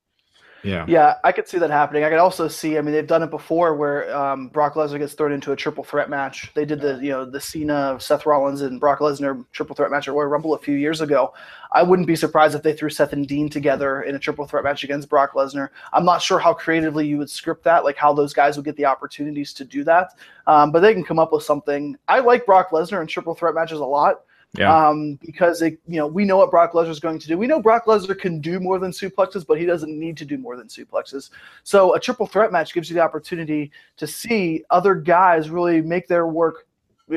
Yeah. 0.63 0.85
Yeah, 0.87 1.15
I 1.23 1.31
could 1.31 1.47
see 1.47 1.57
that 1.57 1.69
happening. 1.69 2.03
I 2.03 2.09
could 2.09 2.19
also 2.19 2.47
see. 2.47 2.77
I 2.77 2.81
mean, 2.81 2.93
they've 2.93 3.07
done 3.07 3.23
it 3.23 3.29
before, 3.29 3.75
where 3.75 4.15
um, 4.15 4.47
Brock 4.49 4.75
Lesnar 4.75 4.99
gets 4.99 5.13
thrown 5.13 5.31
into 5.31 5.51
a 5.51 5.55
triple 5.55 5.83
threat 5.83 6.09
match. 6.09 6.51
They 6.53 6.65
did 6.65 6.81
the, 6.81 6.99
you 7.01 7.09
know, 7.09 7.25
the 7.25 7.39
Cena, 7.39 7.97
Seth 7.99 8.25
Rollins, 8.25 8.61
and 8.61 8.79
Brock 8.79 8.99
Lesnar 8.99 9.45
triple 9.51 9.75
threat 9.75 9.91
match 9.91 10.07
at 10.07 10.13
Royal 10.13 10.27
Rumble 10.27 10.53
a 10.53 10.59
few 10.59 10.75
years 10.75 11.01
ago. 11.01 11.33
I 11.71 11.83
wouldn't 11.83 12.07
be 12.07 12.15
surprised 12.15 12.55
if 12.55 12.63
they 12.63 12.73
threw 12.73 12.89
Seth 12.89 13.13
and 13.13 13.27
Dean 13.27 13.49
together 13.49 14.01
in 14.01 14.15
a 14.15 14.19
triple 14.19 14.45
threat 14.45 14.63
match 14.63 14.83
against 14.83 15.09
Brock 15.09 15.33
Lesnar. 15.33 15.69
I'm 15.93 16.05
not 16.05 16.21
sure 16.21 16.37
how 16.37 16.53
creatively 16.53 17.07
you 17.07 17.17
would 17.17 17.29
script 17.29 17.63
that, 17.63 17.83
like 17.83 17.97
how 17.97 18.13
those 18.13 18.33
guys 18.33 18.57
would 18.57 18.65
get 18.65 18.75
the 18.75 18.85
opportunities 18.85 19.53
to 19.53 19.65
do 19.65 19.83
that. 19.85 20.15
Um, 20.47 20.71
but 20.71 20.81
they 20.81 20.93
can 20.93 21.03
come 21.03 21.19
up 21.19 21.31
with 21.31 21.43
something. 21.43 21.97
I 22.07 22.19
like 22.19 22.45
Brock 22.45 22.71
Lesnar 22.71 23.01
in 23.01 23.07
triple 23.07 23.35
threat 23.35 23.55
matches 23.55 23.79
a 23.79 23.85
lot 23.85 24.23
Yeah. 24.57 24.89
um, 24.89 25.17
because 25.21 25.61
it, 25.61 25.79
you 25.87 25.95
know 25.95 26.07
we 26.07 26.25
know 26.25 26.37
what 26.37 26.51
Brock 26.51 26.73
Lesnar 26.73 26.89
is 26.89 26.99
going 26.99 27.19
to 27.19 27.27
do. 27.27 27.37
We 27.37 27.47
know 27.47 27.61
Brock 27.61 27.85
Lesnar 27.85 28.19
can 28.19 28.41
do 28.41 28.59
more 28.59 28.79
than 28.79 28.91
suplexes, 28.91 29.45
but 29.45 29.57
he 29.57 29.65
doesn't 29.65 29.97
need 29.97 30.17
to 30.17 30.25
do 30.25 30.37
more 30.37 30.57
than 30.57 30.67
suplexes. 30.67 31.29
So 31.63 31.95
a 31.95 31.99
triple 31.99 32.27
threat 32.27 32.51
match 32.51 32.73
gives 32.73 32.89
you 32.89 32.95
the 32.95 33.01
opportunity 33.01 33.71
to 33.97 34.05
see 34.05 34.63
other 34.69 34.93
guys 34.95 35.49
really 35.49 35.81
make 35.81 36.07
their 36.07 36.27
work 36.27 36.67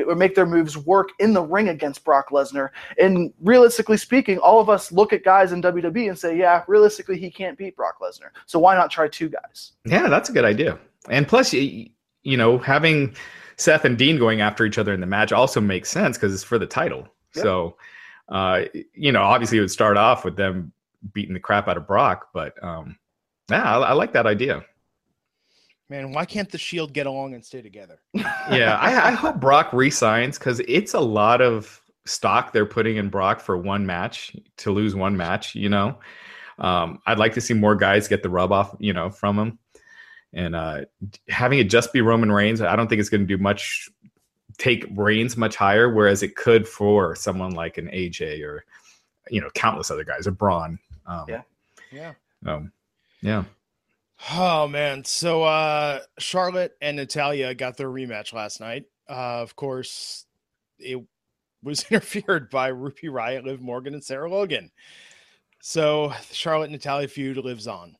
or 0.07 0.15
make 0.15 0.35
their 0.35 0.45
moves 0.45 0.77
work 0.77 1.09
in 1.19 1.33
the 1.33 1.41
ring 1.41 1.69
against 1.69 2.03
Brock 2.03 2.29
Lesnar. 2.29 2.69
And 2.99 3.33
realistically 3.41 3.97
speaking, 3.97 4.37
all 4.39 4.59
of 4.59 4.69
us 4.69 4.91
look 4.91 5.13
at 5.13 5.23
guys 5.23 5.51
in 5.51 5.61
WWE 5.61 6.09
and 6.09 6.17
say, 6.17 6.37
yeah, 6.37 6.63
realistically 6.67 7.17
he 7.17 7.29
can't 7.31 7.57
beat 7.57 7.75
Brock 7.75 7.99
Lesnar. 8.01 8.29
So 8.45 8.59
why 8.59 8.75
not 8.75 8.91
try 8.91 9.07
two 9.07 9.29
guys? 9.29 9.73
Yeah, 9.85 10.07
that's 10.09 10.29
a 10.29 10.33
good 10.33 10.45
idea. 10.45 10.77
And 11.09 11.27
plus, 11.27 11.53
you, 11.53 11.89
you 12.23 12.37
know, 12.37 12.57
having 12.57 13.15
Seth 13.57 13.85
and 13.85 13.97
Dean 13.97 14.17
going 14.17 14.41
after 14.41 14.65
each 14.65 14.77
other 14.77 14.93
in 14.93 14.99
the 14.99 15.07
match 15.07 15.31
also 15.31 15.61
makes 15.61 15.89
sense 15.89 16.17
because 16.17 16.33
it's 16.33 16.43
for 16.43 16.59
the 16.59 16.65
title. 16.65 17.07
So, 17.41 17.77
uh, 18.29 18.63
you 18.93 19.11
know, 19.11 19.21
obviously 19.21 19.57
it 19.57 19.61
would 19.61 19.71
start 19.71 19.97
off 19.97 20.25
with 20.25 20.35
them 20.35 20.71
beating 21.13 21.33
the 21.33 21.39
crap 21.39 21.67
out 21.67 21.77
of 21.77 21.87
Brock, 21.87 22.29
but 22.33 22.61
um, 22.63 22.97
yeah, 23.49 23.77
I, 23.77 23.89
I 23.89 23.93
like 23.93 24.13
that 24.13 24.25
idea. 24.25 24.65
Man, 25.89 26.11
why 26.11 26.25
can't 26.25 26.49
the 26.49 26.57
Shield 26.57 26.93
get 26.93 27.05
along 27.05 27.35
and 27.35 27.45
stay 27.45 27.61
together? 27.61 27.99
Yeah, 28.51 28.77
I, 28.79 29.09
I 29.09 29.11
hope 29.11 29.39
Brock 29.39 29.73
resigns 29.73 30.37
because 30.37 30.61
it's 30.67 30.93
a 30.93 30.99
lot 30.99 31.41
of 31.41 31.81
stock 32.05 32.53
they're 32.53 32.65
putting 32.65 32.97
in 32.97 33.09
Brock 33.09 33.39
for 33.39 33.57
one 33.57 33.87
match 33.87 34.35
to 34.57 34.71
lose 34.71 34.95
one 34.95 35.17
match. 35.17 35.55
You 35.55 35.69
know, 35.69 35.97
um, 36.59 36.99
I'd 37.07 37.17
like 37.17 37.33
to 37.33 37.41
see 37.41 37.55
more 37.55 37.75
guys 37.75 38.07
get 38.07 38.21
the 38.21 38.29
rub 38.29 38.51
off, 38.51 38.75
you 38.79 38.93
know, 38.93 39.09
from 39.09 39.39
him. 39.39 39.59
And 40.33 40.55
uh, 40.55 40.81
having 41.27 41.59
it 41.59 41.69
just 41.69 41.91
be 41.91 42.01
Roman 42.01 42.31
Reigns, 42.31 42.61
I 42.61 42.75
don't 42.75 42.87
think 42.87 42.99
it's 42.99 43.09
going 43.09 43.27
to 43.27 43.37
do 43.37 43.41
much. 43.41 43.89
Take 44.57 44.85
Reigns 44.95 45.37
much 45.37 45.55
higher, 45.55 45.93
whereas 45.93 46.23
it 46.23 46.35
could 46.35 46.67
for 46.67 47.15
someone 47.15 47.51
like 47.51 47.77
an 47.77 47.87
AJ 47.87 48.43
or 48.43 48.65
you 49.29 49.41
know 49.41 49.49
countless 49.55 49.91
other 49.91 50.03
guys 50.03 50.27
or 50.27 50.31
Braun. 50.31 50.79
Um, 51.05 51.25
Yeah. 51.27 51.41
Yeah. 51.91 52.13
Um, 52.45 52.71
yeah. 53.21 53.43
Oh 54.31 54.67
man. 54.67 55.03
So 55.03 55.43
uh 55.43 55.99
Charlotte 56.19 56.75
and 56.81 56.97
Natalya 56.97 57.53
got 57.53 57.77
their 57.77 57.89
rematch 57.89 58.33
last 58.33 58.59
night. 58.59 58.85
Uh 59.09 59.41
of 59.41 59.55
course, 59.55 60.25
it 60.79 61.03
was 61.63 61.83
interfered 61.91 62.49
by 62.49 62.69
Ruby 62.69 63.07
Riott, 63.07 63.43
Liv 63.43 63.61
Morgan, 63.61 63.93
and 63.93 64.03
Sarah 64.03 64.29
Logan. 64.29 64.71
So 65.61 66.13
the 66.29 66.35
Charlotte 66.35 66.71
Natalya 66.71 67.07
feud 67.07 67.37
lives 67.37 67.67
on. 67.67 67.97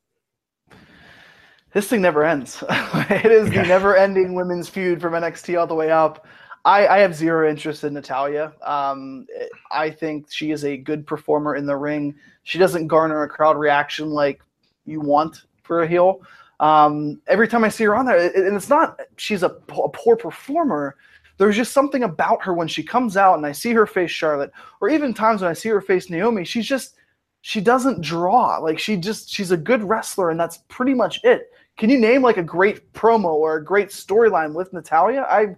this 1.73 1.87
thing 1.87 2.01
never 2.01 2.23
ends. 2.23 2.63
it 2.69 3.31
is 3.31 3.49
the 3.49 3.63
never-ending 3.63 4.35
women's 4.35 4.69
feud 4.69 5.01
from 5.01 5.13
NXT 5.13 5.59
all 5.59 5.65
the 5.67 5.73
way 5.73 5.91
up. 5.91 6.27
I, 6.65 6.87
I 6.87 6.97
have 6.97 7.13
zero 7.13 7.47
interest 7.47 7.83
in 7.83 7.93
Natalya. 7.93 8.51
Um, 8.63 9.27
I 9.71 9.91
think 9.91 10.31
she 10.31 10.49
is 10.51 10.65
a 10.65 10.75
good 10.75 11.05
performer 11.05 11.55
in 11.55 11.67
the 11.67 11.75
ring. 11.75 12.15
She 12.43 12.57
doesn't 12.57 12.87
garner 12.87 13.21
a 13.21 13.29
crowd 13.29 13.55
reaction 13.57 14.09
like 14.09 14.41
you 14.85 14.99
want 14.99 15.43
for 15.63 15.83
a 15.83 15.87
heel. 15.87 16.21
Um, 16.59 17.21
every 17.27 17.47
time 17.47 17.63
I 17.63 17.69
see 17.69 17.83
her 17.83 17.95
on 17.95 18.05
there, 18.05 18.17
and 18.17 18.55
it's 18.55 18.69
not 18.69 18.99
she's 19.17 19.43
a 19.43 19.49
poor 19.49 20.15
performer. 20.15 20.95
There's 21.37 21.55
just 21.55 21.73
something 21.73 22.03
about 22.03 22.41
her 22.43 22.53
when 22.53 22.67
she 22.67 22.81
comes 22.81 23.15
out 23.15 23.35
and 23.35 23.45
I 23.45 23.51
see 23.51 23.73
her 23.73 23.85
face 23.85 24.09
Charlotte, 24.09 24.51
or 24.81 24.89
even 24.89 25.13
times 25.13 25.41
when 25.41 25.51
I 25.51 25.53
see 25.53 25.69
her 25.69 25.81
face 25.81 26.09
Naomi. 26.09 26.45
She's 26.45 26.65
just 26.65 26.95
she 27.41 27.61
doesn't 27.61 28.01
draw. 28.01 28.57
Like 28.57 28.79
she 28.79 28.97
just 28.97 29.29
she's 29.29 29.51
a 29.51 29.57
good 29.57 29.83
wrestler, 29.83 30.31
and 30.31 30.39
that's 30.39 30.59
pretty 30.67 30.95
much 30.95 31.19
it. 31.23 31.51
Can 31.77 31.91
you 31.91 31.99
name 31.99 32.23
like 32.23 32.37
a 32.37 32.43
great 32.43 32.91
promo 32.93 33.33
or 33.33 33.57
a 33.57 33.63
great 33.63 33.89
storyline 33.89 34.53
with 34.53 34.73
Natalya? 34.73 35.27
I 35.29 35.55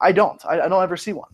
I 0.00 0.12
don't. 0.12 0.44
I, 0.46 0.60
I 0.60 0.68
don't 0.68 0.82
ever 0.82 0.96
see 0.96 1.12
one. 1.12 1.28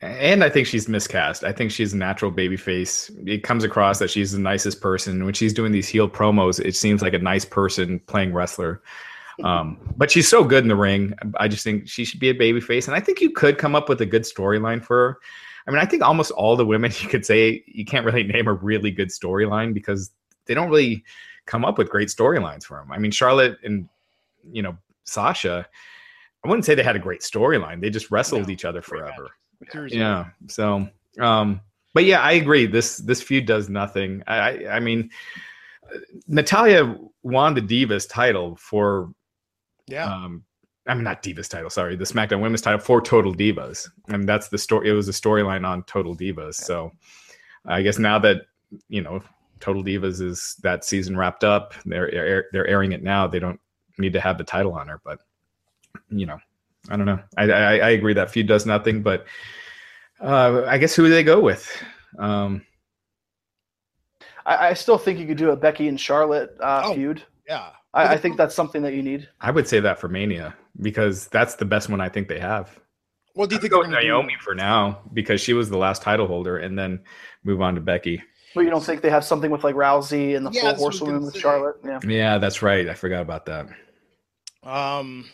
And 0.00 0.44
I 0.44 0.50
think 0.50 0.66
she's 0.66 0.88
miscast. 0.88 1.44
I 1.44 1.52
think 1.52 1.70
she's 1.70 1.94
a 1.94 1.96
natural 1.96 2.30
baby 2.30 2.56
face. 2.56 3.10
It 3.24 3.42
comes 3.42 3.64
across 3.64 3.98
that 4.00 4.10
she's 4.10 4.32
the 4.32 4.38
nicest 4.38 4.80
person. 4.80 5.24
When 5.24 5.32
she's 5.32 5.54
doing 5.54 5.72
these 5.72 5.88
heel 5.88 6.08
promos, 6.08 6.60
it 6.60 6.76
seems 6.76 7.00
like 7.00 7.14
a 7.14 7.18
nice 7.18 7.44
person 7.44 8.00
playing 8.00 8.34
wrestler. 8.34 8.82
Um, 9.42 9.78
but 9.96 10.10
she's 10.10 10.28
so 10.28 10.44
good 10.44 10.62
in 10.62 10.68
the 10.68 10.76
ring. 10.76 11.14
I 11.38 11.48
just 11.48 11.64
think 11.64 11.88
she 11.88 12.04
should 12.04 12.20
be 12.20 12.28
a 12.28 12.34
baby 12.34 12.60
face. 12.60 12.86
And 12.86 12.94
I 12.94 13.00
think 13.00 13.20
you 13.20 13.30
could 13.30 13.58
come 13.58 13.74
up 13.74 13.88
with 13.88 14.00
a 14.00 14.06
good 14.06 14.22
storyline 14.22 14.84
for 14.84 14.96
her. 14.96 15.18
I 15.66 15.70
mean, 15.70 15.80
I 15.80 15.86
think 15.86 16.02
almost 16.02 16.30
all 16.32 16.56
the 16.56 16.66
women 16.66 16.92
you 17.00 17.08
could 17.08 17.24
say 17.24 17.64
you 17.66 17.84
can't 17.84 18.04
really 18.04 18.24
name 18.24 18.46
a 18.46 18.52
really 18.52 18.90
good 18.90 19.08
storyline 19.08 19.72
because 19.72 20.10
they 20.46 20.54
don't 20.54 20.68
really 20.68 21.02
come 21.46 21.64
up 21.64 21.78
with 21.78 21.88
great 21.88 22.08
storylines 22.08 22.64
for 22.64 22.78
them. 22.78 22.92
I 22.92 22.98
mean, 22.98 23.10
Charlotte 23.10 23.58
and 23.64 23.88
you 24.52 24.62
know 24.62 24.76
Sasha, 25.04 25.66
I 26.44 26.48
wouldn't 26.48 26.64
say 26.64 26.74
they 26.74 26.82
had 26.82 26.96
a 26.96 27.00
great 27.00 27.22
storyline. 27.22 27.80
They 27.80 27.90
just 27.90 28.10
wrestled 28.10 28.46
No, 28.46 28.52
each 28.52 28.64
other 28.64 28.82
forever. 28.82 29.28
Yeah. 29.88 30.26
So, 30.48 30.86
um, 31.18 31.60
but 31.94 32.04
yeah, 32.04 32.20
I 32.20 32.32
agree. 32.32 32.66
This 32.66 32.98
this 32.98 33.22
feud 33.22 33.46
does 33.46 33.68
nothing. 33.68 34.22
I 34.26 34.36
I, 34.36 34.76
I 34.76 34.80
mean, 34.80 35.10
Natalya 36.28 36.96
won 37.22 37.54
the 37.54 37.62
Divas 37.62 38.08
title 38.08 38.56
for 38.56 39.12
Yeah. 39.86 40.04
um, 40.12 40.44
I 40.86 40.94
mean 40.94 41.04
not 41.04 41.22
Divas 41.22 41.48
title. 41.48 41.70
Sorry, 41.70 41.96
the 41.96 42.04
SmackDown 42.04 42.40
Women's 42.42 42.60
title 42.62 42.80
for 42.80 43.00
Total 43.00 43.34
Divas, 43.34 43.88
and 44.08 44.28
that's 44.28 44.48
the 44.48 44.58
story. 44.58 44.88
It 44.88 44.92
was 44.92 45.08
a 45.08 45.12
storyline 45.12 45.66
on 45.66 45.82
Total 45.84 46.14
Divas. 46.16 46.54
So, 46.56 46.92
I 47.64 47.82
guess 47.82 47.98
now 47.98 48.18
that 48.18 48.42
you 48.88 49.00
know 49.00 49.22
Total 49.60 49.82
Divas 49.82 50.20
is 50.20 50.56
that 50.62 50.84
season 50.84 51.16
wrapped 51.16 51.44
up, 51.44 51.74
they're 51.86 52.44
they're 52.52 52.66
airing 52.66 52.92
it 52.92 53.02
now. 53.02 53.26
They 53.26 53.38
don't 53.38 53.60
need 53.98 54.12
to 54.12 54.20
have 54.20 54.36
the 54.36 54.44
title 54.44 54.74
on 54.74 54.88
her, 54.88 55.00
but 55.04 55.20
you 56.10 56.26
know, 56.26 56.38
I 56.88 56.96
don't 56.96 57.06
know. 57.06 57.20
I 57.36 57.44
I, 57.50 57.76
I 57.78 57.90
agree 57.90 58.14
that 58.14 58.30
feud 58.30 58.46
does 58.46 58.66
nothing, 58.66 59.02
but 59.02 59.26
uh, 60.20 60.64
I 60.66 60.78
guess 60.78 60.94
who 60.94 61.04
do 61.04 61.10
they 61.10 61.24
go 61.24 61.40
with? 61.40 61.70
Um, 62.18 62.64
I, 64.46 64.68
I 64.68 64.74
still 64.74 64.98
think 64.98 65.18
you 65.18 65.26
could 65.26 65.36
do 65.38 65.50
a 65.50 65.56
Becky 65.56 65.88
and 65.88 66.00
Charlotte 66.00 66.56
uh, 66.60 66.82
Oh. 66.86 66.94
feud. 66.94 67.22
yeah. 67.48 67.70
I, 67.92 68.14
I 68.14 68.16
think 68.16 68.36
that's 68.36 68.54
something 68.56 68.82
that 68.82 68.92
you 68.94 69.02
need. 69.04 69.28
I 69.40 69.52
would 69.52 69.68
say 69.68 69.78
that 69.78 70.00
for 70.00 70.08
Mania 70.08 70.54
because 70.80 71.28
that's 71.28 71.54
the 71.54 71.64
best 71.64 71.88
one 71.88 72.00
I 72.00 72.08
think 72.08 72.26
they 72.26 72.40
have. 72.40 72.80
Well, 73.36 73.46
do 73.46 73.54
you 73.54 73.58
I 73.58 73.60
think 73.62 73.70
go 73.70 73.76
they're 73.78 73.88
with 73.88 73.94
gonna 73.94 74.02
do- 74.02 74.08
Naomi 74.08 74.34
for 74.40 74.52
now 74.54 75.00
because 75.12 75.40
she 75.40 75.52
was 75.54 75.70
the 75.70 75.78
last 75.78 76.02
title 76.02 76.26
holder, 76.26 76.58
and 76.58 76.76
then 76.78 77.00
move 77.44 77.62
on 77.62 77.74
to 77.76 77.80
Becky. 77.80 78.20
But 78.54 78.62
you 78.62 78.70
don't 78.70 78.82
think 78.84 79.00
they 79.00 79.10
have 79.10 79.24
something 79.24 79.50
with 79.50 79.62
like 79.64 79.74
Rousey 79.76 80.36
and 80.36 80.44
the 80.46 80.50
Yeah, 80.50 80.60
Four 80.62 80.70
that's 80.70 80.80
what 80.80 80.86
I 80.86 80.88
was 80.88 80.98
Horsewomen 80.98 81.14
gonna 81.14 81.26
with. 81.26 81.36
Charlotte? 81.36 81.76
Yeah. 81.84 82.00
Yeah, 82.06 82.38
that's 82.38 82.62
right. 82.62 82.88
I 82.88 82.94
forgot 82.94 83.22
about 83.22 83.46
that. 83.46 83.66
Um, 84.64 85.24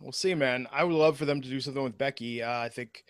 we'll 0.00 0.12
see, 0.12 0.34
man. 0.34 0.66
I 0.72 0.84
would 0.84 0.94
love 0.94 1.16
for 1.18 1.24
them 1.24 1.40
to 1.40 1.48
do 1.48 1.60
something 1.60 1.82
with 1.82 1.98
Becky. 1.98 2.42
Uh, 2.42 2.58
I 2.60 2.68
think 2.68 3.04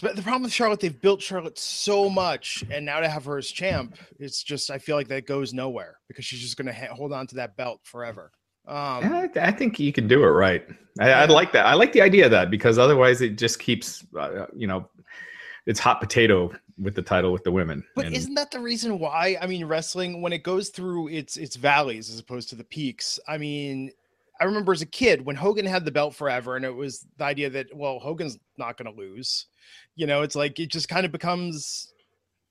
the 0.00 0.22
problem 0.22 0.42
with 0.42 0.52
Charlotte, 0.52 0.80
they've 0.80 1.00
built 1.00 1.20
Charlotte 1.20 1.58
so 1.58 2.08
much, 2.08 2.64
and 2.70 2.86
now 2.86 3.00
to 3.00 3.08
have 3.08 3.24
her 3.26 3.36
as 3.38 3.48
champ, 3.48 3.98
it's 4.18 4.42
just 4.42 4.70
I 4.70 4.78
feel 4.78 4.96
like 4.96 5.08
that 5.08 5.26
goes 5.26 5.52
nowhere 5.52 5.98
because 6.08 6.24
she's 6.24 6.40
just 6.40 6.56
gonna 6.56 6.72
ha- 6.72 6.94
hold 6.94 7.12
on 7.12 7.26
to 7.28 7.34
that 7.36 7.56
belt 7.56 7.80
forever. 7.84 8.32
Um, 8.66 9.02
Yeah, 9.02 9.26
I, 9.36 9.48
I 9.48 9.50
think 9.50 9.78
you 9.78 9.92
can 9.92 10.08
do 10.08 10.22
it 10.22 10.28
right. 10.28 10.66
I, 11.00 11.12
I'd 11.24 11.30
like 11.30 11.52
that. 11.52 11.66
I 11.66 11.74
like 11.74 11.92
the 11.92 12.00
idea 12.00 12.24
of 12.24 12.30
that 12.30 12.50
because 12.50 12.78
otherwise 12.78 13.20
it 13.20 13.36
just 13.36 13.58
keeps, 13.58 14.04
uh, 14.18 14.46
you 14.56 14.66
know, 14.66 14.88
it's 15.66 15.80
hot 15.80 16.00
potato 16.00 16.52
with 16.78 16.94
the 16.94 17.02
title 17.02 17.32
with 17.32 17.44
the 17.44 17.52
women. 17.52 17.84
But 17.94 18.06
And- 18.06 18.14
isn't 18.16 18.34
that 18.34 18.50
the 18.50 18.60
reason 18.60 18.98
why? 18.98 19.36
I 19.40 19.46
mean, 19.46 19.64
wrestling 19.66 20.22
when 20.22 20.32
it 20.32 20.42
goes 20.42 20.70
through 20.70 21.08
its 21.08 21.36
its 21.36 21.56
valleys 21.56 22.08
as 22.08 22.18
opposed 22.18 22.48
to 22.50 22.56
the 22.56 22.64
peaks. 22.64 23.18
I 23.28 23.36
mean, 23.36 23.90
I 24.42 24.44
remember 24.44 24.72
as 24.72 24.82
a 24.82 24.86
kid 24.86 25.24
when 25.24 25.36
Hogan 25.36 25.64
had 25.64 25.84
the 25.84 25.92
belt 25.92 26.16
forever, 26.16 26.56
and 26.56 26.64
it 26.64 26.74
was 26.74 27.06
the 27.16 27.24
idea 27.24 27.48
that 27.50 27.68
well, 27.72 28.00
Hogan's 28.00 28.38
not 28.58 28.76
going 28.76 28.92
to 28.92 29.00
lose. 29.00 29.46
You 29.94 30.08
know, 30.08 30.22
it's 30.22 30.34
like 30.34 30.58
it 30.58 30.68
just 30.68 30.88
kind 30.88 31.06
of 31.06 31.12
becomes 31.12 31.92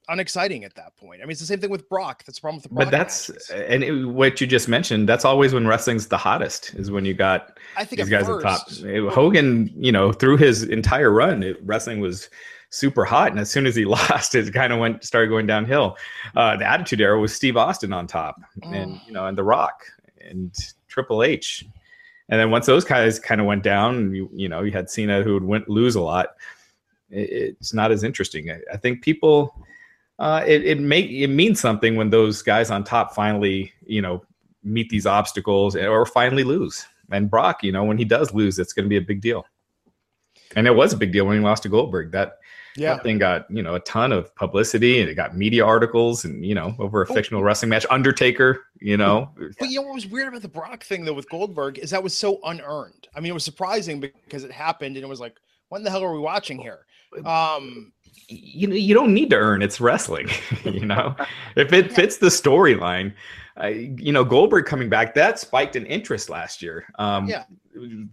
unexciting 0.07 0.63
at 0.63 0.73
that 0.75 0.95
point. 0.95 1.21
I 1.21 1.25
mean, 1.25 1.31
it's 1.31 1.41
the 1.41 1.45
same 1.45 1.59
thing 1.59 1.69
with 1.69 1.89
Brock. 1.89 2.23
That's 2.25 2.37
the 2.37 2.41
problem 2.41 2.57
with 2.57 2.63
the 2.63 2.69
Brock. 2.69 2.85
But 2.85 2.91
that's 2.91 3.29
matches. 3.29 3.49
and 3.49 3.83
it, 3.83 4.05
what 4.05 4.39
you 4.39 4.47
just 4.47 4.69
mentioned. 4.69 5.09
That's 5.09 5.25
always 5.25 5.53
when 5.53 5.67
wrestling's 5.67 6.07
the 6.07 6.17
hottest. 6.17 6.73
Is 6.75 6.91
when 6.91 7.03
you 7.03 7.13
got 7.13 7.59
I 7.75 7.83
think 7.83 7.99
these 8.01 8.09
guys 8.09 8.29
at 8.29 8.41
top. 8.41 8.69
Hogan, 9.13 9.69
you 9.75 9.91
know, 9.91 10.13
through 10.13 10.37
his 10.37 10.63
entire 10.63 11.11
run, 11.11 11.43
it, 11.43 11.57
wrestling 11.63 11.99
was 11.99 12.29
super 12.69 13.03
hot, 13.03 13.31
and 13.31 13.39
as 13.41 13.51
soon 13.51 13.65
as 13.65 13.75
he 13.75 13.83
lost, 13.97 14.33
it 14.33 14.53
kind 14.53 14.71
of 14.71 14.79
went 14.79 15.03
started 15.03 15.27
going 15.27 15.45
downhill. 15.45 15.97
Uh, 16.37 16.55
the 16.55 16.65
Attitude 16.65 17.01
Era 17.01 17.19
was 17.19 17.35
Steve 17.35 17.57
Austin 17.57 17.91
on 17.91 18.07
top, 18.07 18.39
and 18.63 18.93
Mm. 18.93 19.07
you 19.07 19.11
know, 19.11 19.25
and 19.25 19.37
The 19.37 19.43
Rock 19.43 19.83
and 20.21 20.55
Triple 20.87 21.23
H, 21.23 21.65
and 22.31 22.39
then 22.39 22.49
once 22.49 22.65
those 22.65 22.85
guys 22.85 23.19
kind 23.19 23.39
of 23.39 23.45
went 23.45 23.61
down, 23.61 24.15
you 24.15 24.29
you 24.33 24.49
know, 24.49 24.63
you 24.63 24.71
had 24.71 24.89
Cena 24.89 25.21
who 25.21 25.35
would 25.35 25.43
win, 25.43 25.63
lose 25.67 25.95
a 25.95 26.01
lot. 26.01 26.29
It, 27.09 27.55
it's 27.59 27.73
not 27.73 27.91
as 27.91 28.03
interesting. 28.03 28.49
I, 28.49 28.59
I 28.73 28.77
think 28.77 29.03
people. 29.03 29.53
Uh, 30.17 30.43
it 30.45 30.63
it 30.63 30.79
make 30.79 31.09
it 31.09 31.27
means 31.27 31.59
something 31.59 31.95
when 31.95 32.09
those 32.09 32.41
guys 32.43 32.69
on 32.69 32.83
top 32.83 33.15
finally, 33.15 33.73
you 33.85 34.01
know, 34.01 34.23
meet 34.63 34.89
these 34.89 35.05
obstacles 35.05 35.75
or 35.75 36.05
finally 36.05 36.43
lose. 36.43 36.85
And 37.11 37.29
Brock, 37.29 37.63
you 37.63 37.71
know, 37.71 37.83
when 37.83 37.97
he 37.97 38.05
does 38.05 38.33
lose, 38.33 38.59
it's 38.59 38.71
going 38.71 38.85
to 38.85 38.89
be 38.89 38.97
a 38.97 39.01
big 39.01 39.19
deal. 39.19 39.45
And 40.55 40.67
it 40.67 40.75
was 40.75 40.93
a 40.93 40.97
big 40.97 41.11
deal 41.11 41.25
when 41.25 41.37
he 41.37 41.43
lost 41.43 41.63
to 41.63 41.69
Goldberg. 41.69 42.11
That, 42.11 42.37
yeah. 42.75 42.93
that 42.95 43.03
thing 43.03 43.17
got, 43.17 43.45
you 43.49 43.61
know, 43.61 43.75
a 43.75 43.79
ton 43.81 44.11
of 44.11 44.33
publicity 44.35 45.01
and 45.01 45.09
it 45.09 45.15
got 45.15 45.35
media 45.37 45.65
articles 45.65 46.25
and, 46.25 46.45
you 46.45 46.55
know, 46.55 46.75
over 46.79 47.01
a 47.03 47.09
Oh. 47.09 47.13
fictional 47.13 47.43
wrestling 47.43 47.69
match. 47.69 47.85
Undertaker, 47.89 48.65
you 48.79 48.97
know, 48.97 49.29
But 49.59 49.69
you 49.69 49.81
know 49.81 49.87
what 49.87 49.95
was 49.95 50.07
weird 50.07 50.29
about 50.29 50.41
the 50.41 50.47
Brock 50.47 50.83
thing 50.83 51.05
though 51.05 51.13
with 51.13 51.29
Goldberg 51.29 51.77
is 51.79 51.89
that 51.91 52.01
was 52.03 52.17
so 52.17 52.39
unearned. 52.45 53.07
I 53.15 53.19
mean, 53.19 53.29
it 53.31 53.33
was 53.33 53.43
surprising 53.43 53.99
because 53.99 54.43
it 54.43 54.51
happened 54.51 54.95
and 54.95 55.03
it 55.03 55.09
was 55.09 55.19
like, 55.19 55.35
when 55.69 55.83
the 55.83 55.89
hell 55.89 56.03
are 56.03 56.13
we 56.13 56.19
watching 56.19 56.59
here? 56.59 56.85
Um, 57.25 57.91
you 58.27 58.67
know, 58.67 58.75
you 58.75 58.93
don't 58.93 59.13
need 59.13 59.29
to 59.31 59.35
earn. 59.35 59.61
It's 59.61 59.81
wrestling, 59.81 60.29
you 60.63 60.85
know. 60.85 61.15
if 61.55 61.73
it 61.73 61.91
fits 61.91 62.17
the 62.17 62.27
storyline, 62.27 63.13
uh, 63.61 63.67
you 63.67 64.11
know, 64.13 64.23
Goldberg 64.23 64.65
coming 64.65 64.87
back 64.89 65.13
that 65.15 65.37
spiked 65.39 65.75
in 65.75 65.85
interest 65.85 66.29
last 66.29 66.61
year. 66.61 66.85
Um, 66.99 67.27
Yeah. 67.27 67.43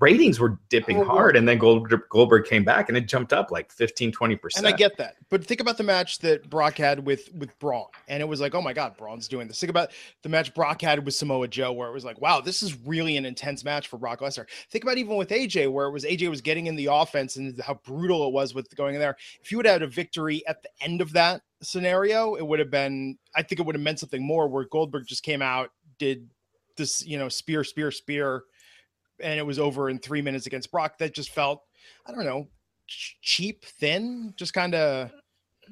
Ratings 0.01 0.41
were 0.41 0.59
dipping 0.69 0.99
Oh, 0.99 1.05
hard, 1.05 1.37
and 1.37 1.49
then 1.49 1.59
Gold, 1.59 1.93
Goldberg 2.11 2.47
came 2.47 2.65
back 2.65 2.89
and 2.89 2.97
it 2.97 3.07
jumped 3.07 3.33
up 3.33 3.51
like 3.51 3.71
15, 3.73 4.13
20 4.13 4.37
percent. 4.37 4.67
and 4.67 4.75
I 4.75 4.77
get 4.77 4.97
that, 4.99 5.17
but 5.31 5.45
think 5.45 5.61
about 5.61 5.77
the 5.77 5.85
match 5.85 6.19
that 6.21 6.49
Brock 6.51 6.77
had 6.79 7.05
with 7.05 7.33
with 7.35 7.57
Braun, 7.59 7.87
and 8.09 8.21
it 8.23 8.27
was 8.27 8.41
like, 8.41 8.55
oh 8.55 8.63
my 8.63 8.73
god, 8.73 8.97
Braun's 8.97 9.29
doing 9.29 9.49
this. 9.49 9.61
Think 9.61 9.71
about 9.71 9.91
the 10.23 10.29
match 10.29 10.55
Brock 10.55 10.81
had 10.83 11.05
with 11.05 11.15
Samoa 11.15 11.49
Joe, 11.49 11.73
where 11.73 11.89
it 11.89 11.93
was 11.93 12.05
like, 12.05 12.21
wow, 12.21 12.41
this 12.41 12.63
is 12.63 12.77
really 12.87 13.17
an 13.17 13.25
intense 13.25 13.65
match 13.65 13.89
for 13.89 13.99
Brock 13.99 14.21
Lesnar. 14.21 14.47
Think 14.71 14.85
about 14.85 14.99
even 14.99 15.17
with 15.17 15.31
AJ, 15.31 15.71
where 15.73 15.87
it 15.87 15.93
was 15.93 16.05
AJ 16.05 16.31
was 16.31 16.41
getting 16.41 16.67
in 16.67 16.77
the 16.77 16.87
offense 16.87 17.37
and 17.37 17.61
how 17.61 17.75
brutal 17.85 18.27
it 18.27 18.33
was 18.33 18.55
with 18.55 18.75
going 18.77 18.95
in 18.95 19.01
there. 19.01 19.17
If 19.43 19.51
you 19.51 19.59
would 19.59 19.67
have 19.67 19.75
had 19.75 19.83
a 19.83 19.87
victory 19.87 20.43
at 20.47 20.63
the 20.63 20.71
end 20.81 21.01
of 21.01 21.13
that 21.13 21.43
scenario, 21.63 22.35
it 22.35 22.47
would 22.47 22.59
have 22.59 22.71
been, 22.71 23.19
I 23.35 23.43
think 23.43 23.61
it 23.61 23.67
would 23.67 23.75
have 23.75 23.83
meant 23.83 23.99
something 23.99 24.25
more. 24.25 24.49
Where 24.49 24.65
Goldberg 24.65 25.07
just 25.07 25.23
came 25.23 25.43
out, 25.43 25.71
did 25.99 26.29
this, 26.77 27.05
you 27.07 27.19
know, 27.19 27.29
spear, 27.29 27.65
spear, 27.65 27.91
spear, 27.91 28.45
and 29.21 29.39
it 29.39 29.47
was 29.47 29.59
over 29.59 29.91
in 29.91 29.99
three 29.99 30.23
minutes 30.23 30.47
against 30.47 30.71
Brock. 30.71 30.99
That 30.99 31.15
just 31.15 31.31
felt, 31.31 31.63
I 32.07 32.13
don't 32.13 32.25
know, 32.25 32.49
ch- 32.87 33.17
cheap, 33.23 33.65
thin, 33.65 34.35
just 34.37 34.53
kind 34.55 34.75
of. 34.75 35.11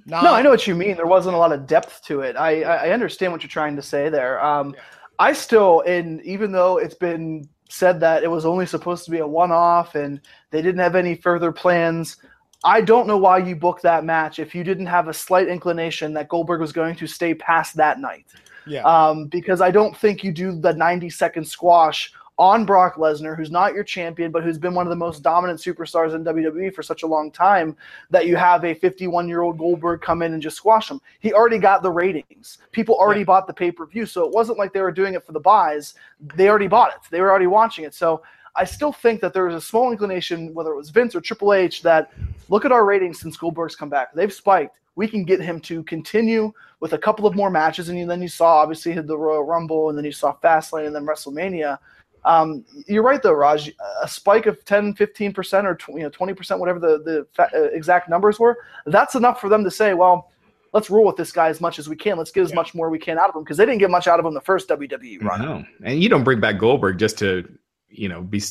Not, 0.04 0.24
No, 0.24 0.34
I 0.34 0.42
know 0.42 0.50
what 0.50 0.66
you 0.66 0.74
mean. 0.74 0.96
There 0.96 1.06
wasn't 1.06 1.34
a 1.36 1.38
lot 1.38 1.52
of 1.52 1.66
depth 1.66 2.02
to 2.06 2.20
it. 2.20 2.36
I 2.36 2.62
I 2.62 2.90
understand 2.90 3.32
what 3.32 3.42
you're 3.42 3.48
trying 3.48 3.76
to 3.76 3.82
say 3.82 4.08
there. 4.10 4.44
Um, 4.44 4.74
Yeah. 4.74 4.80
I 5.18 5.32
still, 5.32 5.80
and 5.86 6.20
even 6.22 6.52
though 6.52 6.76
it's 6.76 6.94
been 6.94 7.48
said 7.70 7.98
that 8.00 8.22
it 8.22 8.30
was 8.30 8.44
only 8.44 8.66
supposed 8.66 9.06
to 9.06 9.10
be 9.10 9.18
a 9.20 9.26
one-off 9.26 9.94
and 9.94 10.20
they 10.50 10.60
didn't 10.60 10.80
have 10.80 10.94
any 10.94 11.14
further 11.14 11.50
plans, 11.50 12.18
I 12.64 12.82
don't 12.82 13.06
know 13.06 13.16
why 13.16 13.38
you 13.38 13.56
booked 13.56 13.82
that 13.82 14.04
match 14.04 14.38
if 14.38 14.54
you 14.54 14.62
didn't 14.62 14.86
have 14.86 15.08
a 15.08 15.14
slight 15.14 15.48
inclination 15.48 16.12
that 16.12 16.28
Goldberg 16.28 16.60
was 16.60 16.72
going 16.72 16.94
to 16.96 17.06
stay 17.06 17.32
past 17.34 17.76
that 17.76 17.98
night. 17.98 18.26
Yeah. 18.66 18.82
Um, 18.82 19.28
because 19.28 19.62
I 19.62 19.70
don't 19.70 19.96
think 19.96 20.22
you 20.22 20.32
do 20.32 20.52
the 20.60 20.74
90-second 20.74 21.44
squash 21.46 22.12
on 22.38 22.66
Brock 22.66 22.96
Lesnar, 22.96 23.34
who's 23.36 23.50
not 23.50 23.72
your 23.72 23.84
champion, 23.84 24.30
but 24.30 24.42
who's 24.44 24.58
been 24.58 24.74
one 24.74 24.86
of 24.86 24.90
the 24.90 24.96
most 24.96 25.22
dominant 25.22 25.58
superstars 25.58 26.14
in 26.14 26.22
WWE 26.22 26.74
for 26.74 26.82
such 26.82 27.02
a 27.02 27.06
long 27.06 27.30
time, 27.30 27.74
that 28.10 28.26
you 28.26 28.36
have 28.36 28.64
a 28.64 28.74
51 28.74 29.26
year 29.26 29.40
old 29.40 29.56
Goldberg 29.56 30.02
come 30.02 30.20
in 30.20 30.34
and 30.34 30.42
just 30.42 30.56
squash 30.56 30.90
him. 30.90 31.00
He 31.20 31.32
already 31.32 31.58
got 31.58 31.82
the 31.82 31.90
ratings. 31.90 32.58
People 32.72 32.94
already 32.96 33.20
Yeah. 33.20 33.26
bought 33.26 33.46
the 33.46 33.54
pay 33.54 33.70
per 33.70 33.86
view. 33.86 34.04
So 34.04 34.26
it 34.26 34.32
wasn't 34.32 34.58
like 34.58 34.74
they 34.74 34.82
were 34.82 34.92
doing 34.92 35.14
it 35.14 35.24
for 35.24 35.32
the 35.32 35.40
buys. 35.40 35.94
They 36.34 36.48
already 36.50 36.68
bought 36.68 36.90
it, 36.90 37.00
they 37.10 37.20
were 37.22 37.30
already 37.30 37.46
watching 37.46 37.86
it. 37.86 37.94
So 37.94 38.22
I 38.54 38.64
still 38.64 38.92
think 38.92 39.20
that 39.20 39.32
there 39.32 39.44
was 39.44 39.54
a 39.54 39.60
small 39.60 39.90
inclination, 39.90 40.52
whether 40.54 40.72
it 40.72 40.76
was 40.76 40.90
Vince 40.90 41.14
or 41.14 41.20
Triple 41.20 41.52
H, 41.54 41.82
that 41.82 42.10
look 42.48 42.64
at 42.64 42.72
our 42.72 42.84
ratings 42.84 43.20
since 43.20 43.36
Goldberg's 43.36 43.76
come 43.76 43.90
back. 43.90 44.14
They've 44.14 44.32
spiked. 44.32 44.78
We 44.94 45.06
can 45.08 45.24
get 45.24 45.42
him 45.42 45.60
to 45.60 45.82
continue 45.82 46.52
with 46.80 46.94
a 46.94 46.98
couple 46.98 47.26
of 47.26 47.34
more 47.34 47.50
matches. 47.50 47.90
And 47.90 48.10
then 48.10 48.22
you 48.22 48.28
saw, 48.28 48.56
obviously, 48.56 48.94
the 48.94 49.16
Royal 49.16 49.42
Rumble, 49.42 49.90
and 49.90 49.98
then 49.98 50.06
you 50.06 50.12
saw 50.12 50.34
Fastlane, 50.42 50.86
and 50.86 50.94
then 50.94 51.04
WrestleMania. 51.04 51.78
Um, 52.26 52.64
you're 52.86 53.02
right, 53.04 53.22
though, 53.22 53.32
Raj. 53.32 53.72
A 54.02 54.08
spike 54.08 54.46
of 54.46 54.62
10, 54.64 54.94
15%, 54.94 55.64
or 55.64 55.74
tw- 55.76 55.88
you 55.90 56.00
know, 56.00 56.10
20%, 56.10 56.58
whatever 56.58 56.78
the, 56.80 56.98
the 57.02 57.26
fa- 57.32 57.48
uh, 57.54 57.62
exact 57.72 58.08
numbers 58.10 58.38
were, 58.38 58.58
that's 58.84 59.14
enough 59.14 59.40
for 59.40 59.48
them 59.48 59.62
to 59.64 59.70
say, 59.70 59.94
well, 59.94 60.30
let's 60.72 60.90
roll 60.90 61.06
with 61.06 61.16
this 61.16 61.30
guy 61.32 61.48
as 61.48 61.60
much 61.60 61.78
as 61.78 61.88
we 61.88 61.94
can. 61.96 62.18
Let's 62.18 62.32
get 62.32 62.42
as 62.42 62.50
Yeah. 62.50 62.56
much 62.56 62.74
more 62.74 62.90
we 62.90 62.98
can 62.98 63.16
out 63.16 63.30
of 63.30 63.36
him 63.36 63.44
because 63.44 63.56
they 63.56 63.64
didn't 63.64 63.78
get 63.78 63.90
much 63.90 64.08
out 64.08 64.18
of 64.18 64.26
him 64.26 64.34
the 64.34 64.40
first 64.40 64.68
WWE 64.68 65.22
run. 65.22 65.40
No, 65.40 65.64
and 65.84 66.02
you 66.02 66.08
don't 66.08 66.24
bring 66.24 66.40
back 66.40 66.58
Goldberg 66.58 66.98
just 66.98 67.16
to, 67.18 67.48
you 67.88 68.08
know, 68.08 68.20
be, 68.22 68.42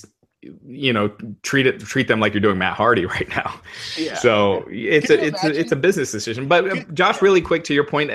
you 0.65 0.93
know, 0.93 1.09
treat 1.43 1.67
it 1.67 1.79
treat 1.81 2.07
them 2.07 2.19
like 2.21 2.33
you're 2.33 2.41
doing 2.41 2.57
Matt 2.57 2.73
Hardy 2.77 3.05
right 3.17 3.27
now. 3.29 3.59
Yeah. 3.97 4.15
So 4.15 4.65
it's 4.69 5.07
Can 5.07 5.19
a 5.19 5.23
it's 5.23 5.43
a, 5.43 5.59
it's 5.59 5.71
a 5.73 5.75
business 5.75 6.11
decision. 6.11 6.47
But 6.47 6.69
uh, 6.69 6.83
Josh, 6.93 7.21
really 7.21 7.41
quick 7.41 7.63
to 7.65 7.73
your 7.73 7.83
point. 7.85 8.09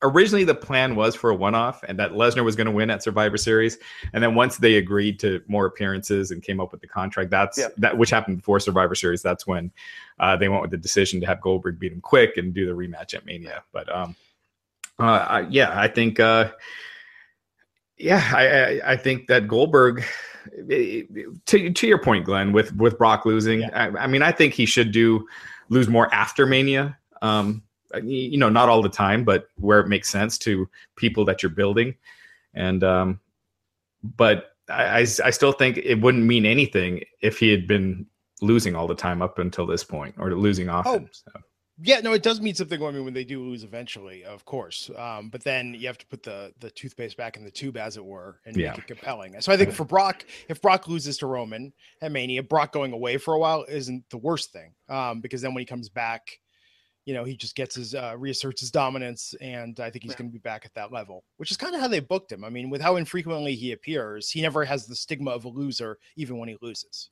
Originally, 0.00 0.44
the 0.44 0.54
plan 0.54 0.94
was 0.94 1.16
for 1.16 1.30
a 1.30 1.34
one-off, 1.34 1.82
and 1.88 1.98
that 1.98 2.12
Lesnar 2.12 2.44
was 2.44 2.54
going 2.54 2.66
to 2.66 2.72
win 2.72 2.88
at 2.88 3.02
Survivor 3.02 3.36
Series. 3.36 3.78
And 4.12 4.22
then 4.22 4.36
once 4.36 4.58
they 4.58 4.76
agreed 4.76 5.18
to 5.20 5.42
more 5.48 5.66
appearances 5.66 6.30
and 6.30 6.40
came 6.40 6.60
up 6.60 6.70
with 6.70 6.80
the 6.80 6.86
contract, 6.86 7.30
that's 7.30 7.58
Yeah. 7.58 7.68
that 7.78 7.98
which 7.98 8.10
happened 8.10 8.36
before 8.36 8.60
Survivor 8.60 8.94
Series. 8.94 9.22
That's 9.22 9.44
when 9.44 9.72
uh, 10.20 10.36
they 10.36 10.48
went 10.48 10.62
with 10.62 10.70
the 10.70 10.76
decision 10.76 11.20
to 11.20 11.26
have 11.26 11.40
Goldberg 11.40 11.80
beat 11.80 11.92
him 11.92 12.00
quick 12.00 12.36
and 12.36 12.54
do 12.54 12.64
the 12.64 12.72
rematch 12.72 13.12
at 13.12 13.26
Mania. 13.26 13.64
But 13.72 13.92
um, 13.92 14.14
uh, 15.00 15.04
I, 15.28 15.40
yeah, 15.50 15.72
I 15.74 15.88
think. 15.88 16.20
Uh, 16.20 16.52
yeah, 17.96 18.22
I, 18.32 18.46
I 18.46 18.92
I 18.92 18.96
think 18.96 19.26
that 19.26 19.48
Goldberg, 19.48 20.04
to 20.68 21.70
to 21.72 21.86
your 21.88 21.98
point, 21.98 22.24
Glenn, 22.24 22.52
with 22.52 22.72
with 22.76 22.96
Brock 22.96 23.26
losing, 23.26 23.64
I, 23.64 23.88
I 23.88 24.06
mean, 24.06 24.22
I 24.22 24.30
think 24.30 24.54
he 24.54 24.66
should 24.66 24.92
do 24.92 25.26
lose 25.68 25.88
more 25.88 26.12
after 26.14 26.46
Mania. 26.46 26.96
Um, 27.20 27.64
you 28.02 28.38
know, 28.38 28.48
not 28.48 28.68
all 28.68 28.82
the 28.82 28.88
time, 28.88 29.24
but 29.24 29.48
where 29.56 29.80
it 29.80 29.88
makes 29.88 30.10
sense 30.10 30.38
to 30.38 30.68
people 30.96 31.24
that 31.24 31.42
you're 31.42 31.50
building, 31.50 31.94
and 32.54 32.84
um, 32.84 33.20
but 34.16 34.56
I, 34.68 34.84
I 34.84 34.98
I 35.00 35.30
still 35.30 35.52
think 35.52 35.78
it 35.78 36.00
wouldn't 36.00 36.24
mean 36.24 36.46
anything 36.46 37.02
if 37.20 37.38
he 37.38 37.50
had 37.50 37.66
been 37.66 38.06
losing 38.40 38.76
all 38.76 38.86
the 38.86 38.94
time 38.94 39.22
up 39.22 39.38
until 39.38 39.66
this 39.66 39.84
point, 39.84 40.14
or 40.18 40.34
losing 40.34 40.68
often. 40.68 41.08
So. 41.12 41.40
Yeah, 41.80 42.00
no, 42.00 42.12
it 42.12 42.24
does 42.24 42.40
mean 42.40 42.56
something. 42.56 42.82
I 42.82 42.90
mean, 42.90 43.04
when 43.04 43.14
they 43.14 43.22
do 43.22 43.40
lose 43.40 43.62
eventually, 43.62 44.24
of 44.24 44.44
course. 44.44 44.90
Um, 44.96 45.28
but 45.30 45.44
then 45.44 45.74
you 45.74 45.86
have 45.86 45.98
to 45.98 46.06
put 46.06 46.24
the 46.24 46.52
the 46.58 46.70
toothpaste 46.70 47.16
back 47.16 47.36
in 47.36 47.44
the 47.44 47.52
tube, 47.52 47.76
as 47.76 47.96
it 47.96 48.04
were, 48.04 48.40
and 48.44 48.56
Yeah. 48.56 48.70
make 48.70 48.78
it 48.78 48.86
compelling. 48.88 49.40
So 49.40 49.52
I 49.52 49.56
think 49.56 49.72
for 49.72 49.84
Brock, 49.84 50.24
if 50.48 50.60
Brock 50.60 50.88
loses 50.88 51.18
to 51.18 51.26
Roman 51.26 51.72
at 52.02 52.10
Mania, 52.10 52.42
Brock 52.42 52.72
going 52.72 52.92
away 52.92 53.16
for 53.16 53.34
a 53.34 53.38
while 53.38 53.64
isn't 53.68 54.10
the 54.10 54.18
worst 54.18 54.52
thing. 54.52 54.74
Um, 54.88 55.20
because 55.20 55.40
then 55.40 55.54
when 55.54 55.60
he 55.60 55.66
comes 55.66 55.88
back, 55.88 56.40
you 57.08 57.14
know, 57.14 57.24
he 57.24 57.38
just 57.38 57.56
gets 57.56 57.74
his 57.74 57.94
uh, 57.94 58.14
reasserts 58.18 58.60
his 58.60 58.70
dominance, 58.70 59.34
and 59.40 59.80
I 59.80 59.88
think 59.88 60.02
he's 60.02 60.12
Yeah. 60.12 60.18
going 60.18 60.28
to 60.28 60.32
be 60.32 60.38
back 60.40 60.66
at 60.66 60.74
that 60.74 60.92
level, 60.92 61.24
which 61.38 61.50
is 61.50 61.56
kind 61.56 61.74
of 61.74 61.80
how 61.80 61.88
they 61.88 62.00
booked 62.00 62.30
him. 62.30 62.44
I 62.44 62.50
mean, 62.50 62.68
with 62.68 62.82
how 62.82 62.96
infrequently 62.96 63.54
he 63.54 63.72
appears, 63.72 64.28
he 64.28 64.42
never 64.42 64.62
has 64.66 64.86
the 64.86 64.94
stigma 64.94 65.30
of 65.30 65.46
a 65.46 65.48
loser, 65.48 65.98
even 66.16 66.36
when 66.36 66.50
he 66.50 66.58
loses. 66.60 67.08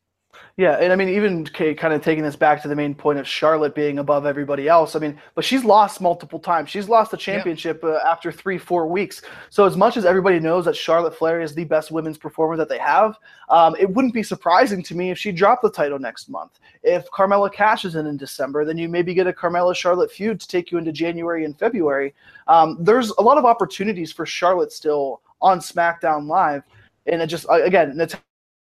Yeah, 0.58 0.78
and 0.80 0.90
I 0.90 0.96
mean, 0.96 1.10
even 1.10 1.44
kind 1.44 1.92
of 1.92 2.02
taking 2.02 2.24
this 2.24 2.34
back 2.34 2.62
to 2.62 2.68
the 2.68 2.74
main 2.74 2.94
point 2.94 3.18
of 3.18 3.28
Charlotte 3.28 3.74
being 3.74 3.98
above 3.98 4.24
everybody 4.24 4.68
else. 4.68 4.96
I 4.96 5.00
mean, 5.00 5.20
but 5.34 5.44
she's 5.44 5.64
lost 5.64 6.00
multiple 6.00 6.38
times. 6.38 6.70
She's 6.70 6.88
lost 6.88 7.10
the 7.10 7.18
championship 7.18 7.84
uh, 7.84 7.98
after 8.06 8.32
three, 8.32 8.56
four 8.56 8.86
weeks. 8.86 9.20
So 9.50 9.66
as 9.66 9.76
much 9.76 9.98
as 9.98 10.06
everybody 10.06 10.40
knows 10.40 10.64
that 10.64 10.74
Charlotte 10.74 11.14
Flair 11.14 11.42
is 11.42 11.54
the 11.54 11.64
best 11.64 11.90
women's 11.90 12.16
performer 12.16 12.56
that 12.56 12.70
they 12.70 12.78
have, 12.78 13.18
um, 13.50 13.76
it 13.78 13.90
wouldn't 13.90 14.14
be 14.14 14.22
surprising 14.22 14.82
to 14.84 14.94
me 14.94 15.10
if 15.10 15.18
she 15.18 15.30
dropped 15.30 15.60
the 15.60 15.70
title 15.70 15.98
next 15.98 16.30
month. 16.30 16.58
If 16.82 17.04
Carmella 17.10 17.52
cashes 17.52 17.94
in 17.94 18.06
in 18.06 18.16
December, 18.16 18.64
then 18.64 18.78
you 18.78 18.88
maybe 18.88 19.12
get 19.12 19.26
a 19.26 19.34
Carmella 19.34 19.76
Charlotte 19.76 20.10
feud 20.10 20.40
to 20.40 20.48
take 20.48 20.70
you 20.70 20.78
into 20.78 20.90
January 20.90 21.44
and 21.44 21.58
February. 21.58 22.14
Um, 22.46 22.78
there's 22.80 23.10
a 23.18 23.22
lot 23.22 23.36
of 23.36 23.44
opportunities 23.44 24.10
for 24.10 24.24
Charlotte 24.24 24.72
still 24.72 25.20
on 25.42 25.58
SmackDown 25.58 26.28
Live, 26.28 26.62
and 27.06 27.20
it 27.20 27.26
just 27.26 27.44
again, 27.50 27.94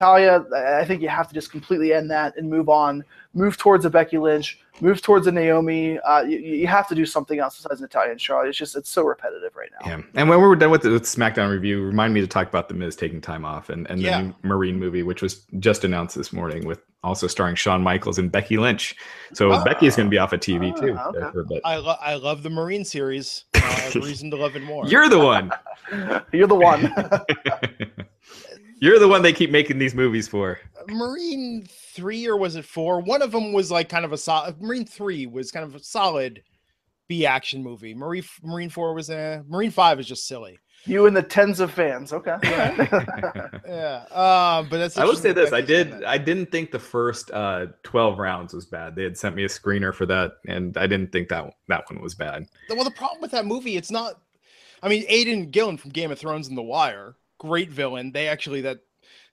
Natalya 0.00 0.44
Natalya, 0.50 0.78
I 0.78 0.84
think 0.84 1.00
you 1.00 1.08
have 1.08 1.28
to 1.28 1.34
just 1.34 1.50
completely 1.50 1.92
end 1.94 2.10
that 2.10 2.36
and 2.36 2.50
move 2.50 2.68
on, 2.68 3.02
move 3.32 3.56
towards 3.56 3.84
a 3.86 3.90
Becky 3.90 4.18
Lynch, 4.18 4.58
move 4.82 5.00
towards 5.00 5.26
a 5.26 5.32
Naomi. 5.32 5.98
Uh, 6.00 6.22
you, 6.22 6.38
you, 6.38 6.66
have 6.66 6.86
to 6.88 6.94
do 6.94 7.06
something 7.06 7.38
else 7.38 7.56
besides 7.56 7.80
Natalya 7.80 8.10
and 8.10 8.20
Charlotte. 8.20 8.48
It's 8.50 8.58
just 8.58 8.76
it's 8.76 8.90
so 8.90 9.04
repetitive 9.04 9.56
right 9.56 9.70
now. 9.80 9.88
Yeah, 9.88 10.02
and 10.14 10.28
when 10.28 10.38
we 10.40 10.46
were 10.46 10.56
done 10.56 10.70
with 10.70 10.82
the 10.82 10.90
with 10.90 11.04
SmackDown 11.04 11.50
review, 11.50 11.82
remind 11.82 12.12
me 12.12 12.20
to 12.20 12.26
talk 12.26 12.46
about 12.46 12.68
the 12.68 12.74
Miz 12.74 12.94
taking 12.94 13.22
time 13.22 13.46
off 13.46 13.70
and 13.70 13.88
and 13.90 14.00
Yeah. 14.00 14.18
the 14.18 14.24
new 14.26 14.34
Marine 14.42 14.78
movie, 14.78 15.02
which 15.02 15.22
was 15.22 15.46
just 15.60 15.82
announced 15.84 16.14
this 16.14 16.30
morning, 16.30 16.66
with 16.66 16.80
also 17.02 17.26
starring 17.26 17.54
Shawn 17.54 17.82
Michaels 17.82 18.18
and 18.18 18.30
Becky 18.30 18.58
Lynch. 18.58 18.94
So 19.32 19.50
Oh. 19.52 19.64
Becky 19.64 19.86
is 19.86 19.96
going 19.96 20.08
to 20.08 20.10
be 20.10 20.18
off 20.18 20.32
of 20.34 20.40
TV 20.40 20.72
Ah, 20.76 20.80
too. 20.80 21.18
okay. 21.18 21.30
for 21.32 21.40
a 21.40 21.44
bit. 21.46 21.62
I, 21.64 21.76
lo- 21.76 21.96
I 22.00 22.14
love 22.16 22.42
the 22.42 22.50
Marine 22.50 22.84
series. 22.84 23.44
Uh, 23.54 23.60
I 23.64 23.70
have 23.80 23.94
reason 23.94 24.30
to 24.32 24.36
love 24.36 24.56
it 24.56 24.62
more. 24.62 24.86
You're 24.88 25.08
the 25.08 25.18
one. 25.20 25.52
You're 26.32 26.48
the 26.48 26.54
one. 26.54 26.92
You're 28.78 28.98
the 28.98 29.08
one 29.08 29.22
they 29.22 29.32
keep 29.32 29.50
making 29.50 29.78
these 29.78 29.94
movies 29.94 30.28
for. 30.28 30.58
Marine 30.88 31.66
three 31.94 32.26
or 32.26 32.36
was 32.36 32.56
it 32.56 32.64
four? 32.64 33.00
One 33.00 33.22
of 33.22 33.32
them 33.32 33.52
was 33.52 33.70
like 33.70 33.88
kind 33.88 34.04
of 34.04 34.12
a 34.12 34.18
solid. 34.18 34.60
Marine 34.60 34.84
three 34.84 35.26
was 35.26 35.50
kind 35.50 35.64
of 35.64 35.74
a 35.74 35.82
solid 35.82 36.42
B 37.08 37.24
action 37.24 37.62
movie. 37.62 37.94
Marine 37.94 38.24
Marine 38.42 38.68
four 38.70 38.94
was 38.94 39.08
a 39.10 39.42
Marine 39.48 39.70
five 39.70 39.98
is 39.98 40.06
just 40.06 40.26
silly. 40.26 40.58
you 40.84 41.06
and 41.06 41.16
the 41.16 41.22
tens 41.22 41.58
of 41.60 41.70
fans. 41.70 42.12
Okay. 42.12 42.36
Yeah, 42.44 44.04
um, 44.12 44.68
but 44.68 44.78
that's. 44.78 44.98
I 44.98 45.04
will 45.04 45.16
say 45.16 45.32
this: 45.32 45.52
I 45.52 45.60
did. 45.62 45.92
that. 45.92 46.06
I 46.06 46.18
didn't 46.18 46.52
think 46.52 46.70
the 46.70 46.78
first 46.78 47.30
uh, 47.30 47.66
twelve 47.82 48.18
rounds 48.18 48.52
was 48.52 48.66
bad. 48.66 48.94
They 48.94 49.04
had 49.04 49.16
sent 49.16 49.34
me 49.36 49.44
a 49.44 49.48
screener 49.48 49.94
for 49.94 50.04
that, 50.06 50.32
and 50.46 50.76
I 50.76 50.86
didn't 50.86 51.12
think 51.12 51.28
that 51.28 51.50
that 51.68 51.90
one 51.90 52.02
was 52.02 52.14
bad. 52.14 52.46
Well, 52.68 52.84
the 52.84 52.90
problem 52.90 53.22
with 53.22 53.30
that 53.30 53.46
movie, 53.46 53.76
it's 53.76 53.90
not. 53.90 54.20
I 54.82 54.88
mean, 54.88 55.04
Aidan 55.08 55.50
Gillen 55.50 55.78
from 55.78 55.90
Game 55.92 56.10
of 56.10 56.18
Thrones 56.18 56.48
and 56.48 56.58
The 56.58 56.62
Wire, 56.62 57.16
great 57.38 57.70
villain. 57.70 58.12
They 58.12 58.28
actually 58.28 58.62
that 58.62 58.78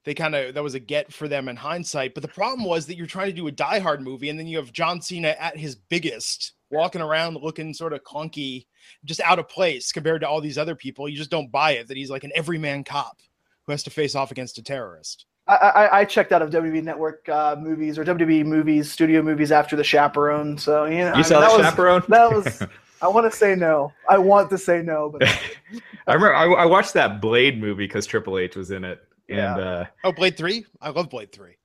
they 0.05 0.13
kind 0.13 0.35
of 0.35 0.53
that 0.53 0.63
was 0.63 0.75
a 0.75 0.79
get 0.79 1.13
for 1.13 1.27
them 1.27 1.47
in 1.47 1.55
hindsight. 1.55 2.13
But 2.13 2.21
the 2.21 2.29
problem 2.29 2.65
was 2.65 2.85
that 2.87 2.97
you're 2.97 3.07
trying 3.07 3.27
to 3.27 3.33
do 3.33 3.47
a 3.47 3.51
Die 3.51 3.79
Hard 3.79 4.01
movie, 4.01 4.29
and 4.29 4.37
then 4.37 4.47
you 4.47 4.57
have 4.57 4.73
John 4.73 5.01
Cena 5.01 5.35
at 5.39 5.57
his 5.57 5.75
biggest, 5.75 6.53
walking 6.69 7.01
around 7.01 7.35
looking 7.35 7.73
sort 7.73 7.93
of 7.93 8.03
clunky, 8.03 8.65
just 9.05 9.21
out 9.21 9.39
of 9.39 9.47
place 9.47 9.91
compared 9.91 10.21
to 10.21 10.29
all 10.29 10.41
these 10.41 10.57
other 10.57 10.75
people. 10.75 11.07
You 11.07 11.17
just 11.17 11.31
don't 11.31 11.51
buy 11.51 11.71
it 11.71 11.87
that 11.87 11.97
he's 11.97 12.09
like 12.09 12.23
an 12.23 12.31
everyman 12.35 12.83
cop 12.83 13.21
who 13.65 13.71
has 13.71 13.83
to 13.83 13.89
face 13.89 14.15
off 14.15 14.31
against 14.31 14.57
a 14.57 14.63
terrorist. 14.63 15.25
I, 15.47 15.55
I, 15.55 15.99
I 15.99 16.05
checked 16.05 16.31
out 16.31 16.41
of 16.41 16.51
WWE 16.51 16.83
Network 16.83 17.27
uh, 17.27 17.57
movies 17.59 17.97
or 17.97 18.05
WWE 18.05 18.45
movies, 18.45 18.91
studio 18.91 19.21
movies 19.21 19.51
after 19.51 19.75
The 19.75 19.83
Chaperone. 19.83 20.57
So 20.57 20.85
you 20.85 20.99
know, 20.99 21.07
I 21.07 21.09
You 21.11 21.15
mean, 21.15 21.23
saw 21.25 21.41
that 21.41 21.51
the 21.51 21.57
was, 21.57 21.67
chaperone? 21.67 22.03
That 22.07 22.31
was. 22.31 22.63
I 23.03 23.07
want 23.09 23.29
to 23.31 23.37
say 23.37 23.53
no. 23.55 23.91
I 24.09 24.17
want 24.17 24.49
to 24.51 24.57
say 24.57 24.81
no, 24.81 25.09
but 25.09 25.23
I 26.07 26.13
remember 26.13 26.33
I, 26.35 26.45
I 26.45 26.65
watched 26.65 26.93
that 26.93 27.21
Blade 27.21 27.59
movie 27.59 27.85
because 27.85 28.05
Triple 28.05 28.37
H 28.37 28.55
was 28.55 28.71
in 28.71 28.83
it, 28.83 29.01
and 29.29 29.37
Yeah. 29.37 29.55
uh, 29.57 29.85
Oh, 30.03 30.11
Blade 30.11 30.37
Three! 30.37 30.65
I 30.81 30.89
love 30.89 31.09
Blade 31.09 31.31
Three. 31.31 31.57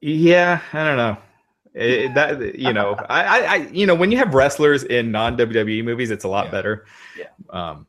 yeah, 0.00 0.60
I 0.72 0.84
don't 0.86 0.96
know. 0.96 1.16
It, 1.74 2.14
that 2.14 2.58
you 2.58 2.72
know, 2.72 2.94
I, 3.08 3.24
I, 3.24 3.38
I, 3.52 3.56
you 3.72 3.86
know, 3.86 3.94
when 3.94 4.10
you 4.10 4.18
have 4.18 4.34
wrestlers 4.34 4.84
in 4.84 5.10
non 5.10 5.36
WWE 5.36 5.84
movies, 5.84 6.10
it's 6.10 6.24
a 6.24 6.28
lot 6.28 6.46
Yeah. 6.46 6.50
better. 6.50 6.86
Yeah. 7.18 7.26
Um, 7.50 7.86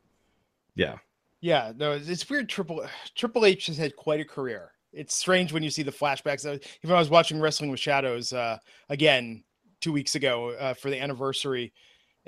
yeah. 0.74 0.96
Yeah, 1.40 1.72
no, 1.76 1.92
it's, 1.92 2.08
it's 2.08 2.28
weird. 2.28 2.48
Triple 2.48 2.84
Triple 3.14 3.44
H 3.44 3.66
has 3.66 3.76
had 3.78 3.96
quite 3.96 4.20
a 4.20 4.24
career. 4.24 4.72
It's 4.92 5.14
strange 5.16 5.52
when 5.52 5.62
you 5.62 5.70
see 5.70 5.82
the 5.82 5.92
flashbacks. 5.92 6.46
Uh, 6.46 6.58
Even 6.82 6.96
I 6.96 6.98
was 6.98 7.10
watching 7.10 7.40
Wrestling 7.40 7.70
with 7.70 7.78
Shadows 7.80 8.32
uh, 8.32 8.58
again 8.88 9.44
two 9.80 9.92
weeks 9.92 10.14
ago 10.16 10.50
uh, 10.58 10.74
for 10.74 10.90
the 10.90 11.00
anniversary, 11.00 11.72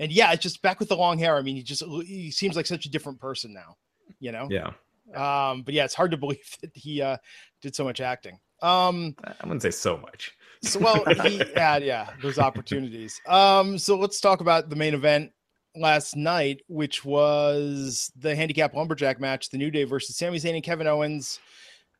and 0.00 0.10
yeah, 0.10 0.32
it's 0.32 0.42
just 0.42 0.62
back 0.62 0.80
with 0.80 0.88
the 0.88 0.96
long 0.96 1.18
hair. 1.18 1.36
I 1.36 1.42
mean, 1.42 1.56
he 1.56 1.62
just 1.62 1.84
he 1.84 2.30
seems 2.30 2.56
like 2.56 2.66
such 2.66 2.86
a 2.86 2.90
different 2.90 3.20
person 3.20 3.52
now. 3.52 3.76
You 4.18 4.32
know. 4.32 4.48
Yeah. 4.50 4.72
Um, 5.14 5.62
but 5.62 5.74
yeah, 5.74 5.84
it's 5.84 5.94
hard 5.94 6.10
to 6.12 6.16
believe 6.16 6.56
that 6.62 6.70
he 6.74 7.02
uh, 7.02 7.18
did 7.60 7.76
so 7.76 7.84
much 7.84 8.00
acting. 8.00 8.38
Um, 8.62 9.14
I 9.24 9.34
wouldn't 9.44 9.62
say 9.62 9.70
so 9.70 9.98
much. 9.98 10.36
so 10.62 10.80
well, 10.80 11.04
he 11.22 11.42
had 11.54 11.84
yeah 11.84 12.10
those 12.22 12.38
opportunities. 12.38 13.20
Um, 13.28 13.78
so 13.78 13.96
let's 13.96 14.20
talk 14.20 14.40
about 14.40 14.70
the 14.70 14.76
main 14.76 14.94
event 14.94 15.32
last 15.76 16.16
night, 16.16 16.62
which 16.68 17.04
was 17.04 18.10
the 18.16 18.34
handicap 18.34 18.74
lumberjack 18.74 19.20
match, 19.20 19.50
the 19.50 19.58
New 19.58 19.70
Day 19.70 19.84
versus 19.84 20.16
Sami 20.16 20.38
Zayn 20.38 20.54
and 20.54 20.64
Kevin 20.64 20.86
Owens. 20.86 21.38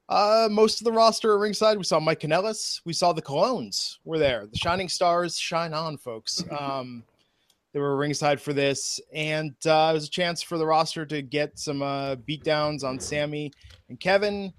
Uh, 0.09 0.49
most 0.51 0.81
of 0.81 0.85
the 0.85 0.93
roster 0.93 1.33
at 1.33 1.39
ringside. 1.39 1.79
We 1.79 1.85
saw 1.85 2.01
Mike 2.01 2.21
Kanellis. 2.21 2.81
We 2.85 2.93
saw 2.93 3.13
the 3.13 3.23
Colóns 3.23 3.99
were 4.05 4.19
there. 4.19 4.47
The 4.51 4.59
Shining 4.59 4.89
Stars 4.89 5.39
shine 5.39 5.75
on, 5.75 5.99
folks. 5.99 6.43
Um, 6.59 7.05
they 7.73 7.81
were 7.81 7.97
ringside 7.97 8.41
for 8.41 8.53
this, 8.53 9.01
and 9.13 9.55
uh, 9.65 9.91
it 9.91 9.95
was 9.95 10.07
a 10.07 10.11
chance 10.11 10.43
for 10.43 10.59
the 10.59 10.67
roster 10.67 11.07
to 11.07 11.23
get 11.23 11.59
some 11.59 11.83
uh, 11.83 12.17
beatdowns 12.17 12.83
on 12.83 12.99
Sami 12.99 13.53
and 13.89 14.01
Kevin. 14.01 14.53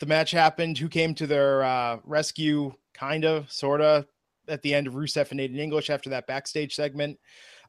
The 0.00 0.06
match 0.06 0.30
happened. 0.30 0.78
Who 0.78 0.88
came 0.88 1.14
to 1.14 1.26
their 1.26 1.62
uh, 1.62 1.98
rescue? 2.04 2.72
Kind 2.92 3.24
of, 3.24 3.50
sort 3.50 3.80
of, 3.80 4.04
at 4.48 4.60
the 4.60 4.74
end 4.74 4.86
of 4.86 4.94
Rusev 4.94 5.30
and 5.30 5.40
Aiden 5.40 5.58
English 5.58 5.88
after 5.88 6.10
that 6.10 6.26
backstage 6.26 6.74
segment. 6.74 7.18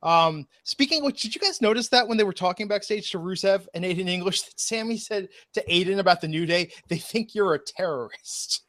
Um, 0.03 0.47
speaking 0.63 0.99
of 0.99 1.05
which, 1.05 1.21
did 1.21 1.35
you 1.35 1.39
guys 1.39 1.61
notice 1.61 1.87
that 1.89 2.07
when 2.07 2.17
they 2.17 2.23
were 2.23 2.33
talking 2.33 2.67
backstage 2.67 3.11
to 3.11 3.19
Rusev 3.19 3.67
and 3.73 3.85
Aiden 3.85 4.09
English, 4.09 4.41
that 4.41 4.59
Sami 4.59 4.97
said 4.97 5.29
to 5.53 5.63
Aiden 5.69 5.99
about 5.99 6.21
the 6.21 6.27
New 6.27 6.45
Day, 6.45 6.71
they 6.89 6.97
think 6.97 7.35
you're 7.35 7.53
a 7.53 7.59
terrorist. 7.59 8.63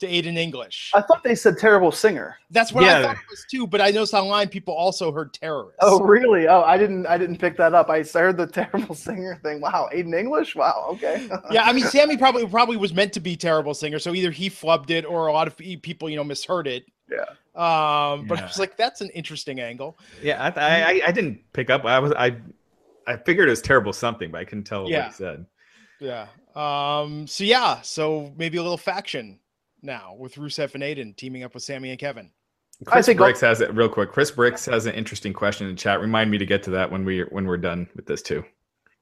To 0.00 0.06
Aiden 0.08 0.38
English. 0.38 0.90
I 0.94 1.02
thought 1.02 1.22
they 1.22 1.34
said 1.34 1.58
terrible 1.58 1.92
singer. 1.92 2.36
That's 2.50 2.72
what 2.72 2.84
I 2.84 3.02
thought 3.02 3.16
it 3.16 3.30
was 3.30 3.44
too, 3.50 3.66
but 3.66 3.82
I 3.82 3.90
noticed 3.90 4.14
online 4.14 4.48
people 4.48 4.72
also 4.72 5.12
heard 5.12 5.34
terrorist. 5.34 5.76
Oh, 5.82 6.00
really? 6.00 6.48
Oh, 6.48 6.62
I 6.62 6.78
didn't. 6.78 7.06
I 7.06 7.18
didn't 7.18 7.36
pick 7.36 7.58
that 7.58 7.74
up. 7.74 7.90
I 7.90 8.02
heard 8.02 8.38
the 8.38 8.46
terrible 8.52 8.94
singer 8.94 9.38
thing. 9.42 9.60
Wow, 9.60 9.90
Aiden 9.92 10.18
English. 10.18 10.56
Wow. 10.56 10.86
Okay. 10.92 11.28
yeah, 11.50 11.64
I 11.64 11.74
mean, 11.74 11.84
Sami 11.84 12.16
probably 12.16 12.46
probably 12.46 12.78
was 12.78 12.94
meant 12.94 13.12
to 13.12 13.20
be 13.20 13.36
terrible 13.36 13.74
singer, 13.74 13.98
so 13.98 14.14
either 14.14 14.30
he 14.30 14.48
flubbed 14.48 14.88
it 14.88 15.04
or 15.04 15.26
a 15.26 15.32
lot 15.34 15.46
of 15.46 15.56
people, 15.58 16.08
you 16.08 16.16
know, 16.16 16.24
misheard 16.24 16.66
it. 16.66 16.84
Yeah. 17.10 17.24
Um, 17.54 18.26
but 18.26 18.38
I 18.40 18.44
was 18.46 18.58
like, 18.58 18.78
that's 18.78 19.02
an 19.02 19.10
interesting 19.10 19.60
angle. 19.60 19.98
Yeah, 20.22 20.42
I, 20.42 20.60
I, 20.60 20.82
I- 20.92 21.02
I 21.08 21.12
didn't 21.12 21.40
pick 21.52 21.68
up. 21.68 21.84
I 21.84 21.98
was 21.98 22.12
I, 22.12 22.36
I 23.06 23.16
figured 23.18 23.48
it 23.48 23.50
was 23.50 23.60
terrible 23.60 23.92
something, 23.92 24.30
but 24.30 24.38
I 24.40 24.44
couldn't 24.44 24.64
tell 24.64 24.88
Yeah. 24.88 24.98
what 25.00 25.06
he 25.08 25.12
said. 25.12 25.46
Yeah. 26.00 26.26
Um. 26.56 27.26
So 27.26 27.44
yeah. 27.44 27.82
So 27.82 28.32
maybe 28.38 28.56
a 28.56 28.62
little 28.62 28.78
faction 28.78 29.38
now 29.82 30.14
with 30.18 30.34
Rusev 30.36 30.74
and 30.74 30.82
Aiden 30.82 31.16
teaming 31.16 31.42
up 31.42 31.54
with 31.54 31.62
Sami 31.62 31.90
and 31.90 31.98
Kevin. 31.98 32.30
I 32.86 32.90
Chris 32.90 33.06
think- 33.06 33.18
Bricks 33.18 33.40
has 33.40 33.60
it 33.60 33.74
real 33.74 33.88
quick. 33.88 34.10
Chris 34.10 34.30
Bricks 34.30 34.64
has 34.66 34.86
an 34.86 34.94
interesting 34.94 35.32
question 35.32 35.68
in 35.68 35.76
chat. 35.76 36.00
Remind 36.00 36.30
me 36.30 36.38
to 36.38 36.46
get 36.46 36.62
to 36.64 36.70
that 36.70 36.90
when 36.90 37.04
we 37.04 37.20
when 37.24 37.46
we're 37.46 37.58
done 37.58 37.88
with 37.94 38.06
this 38.06 38.22
too. 38.22 38.44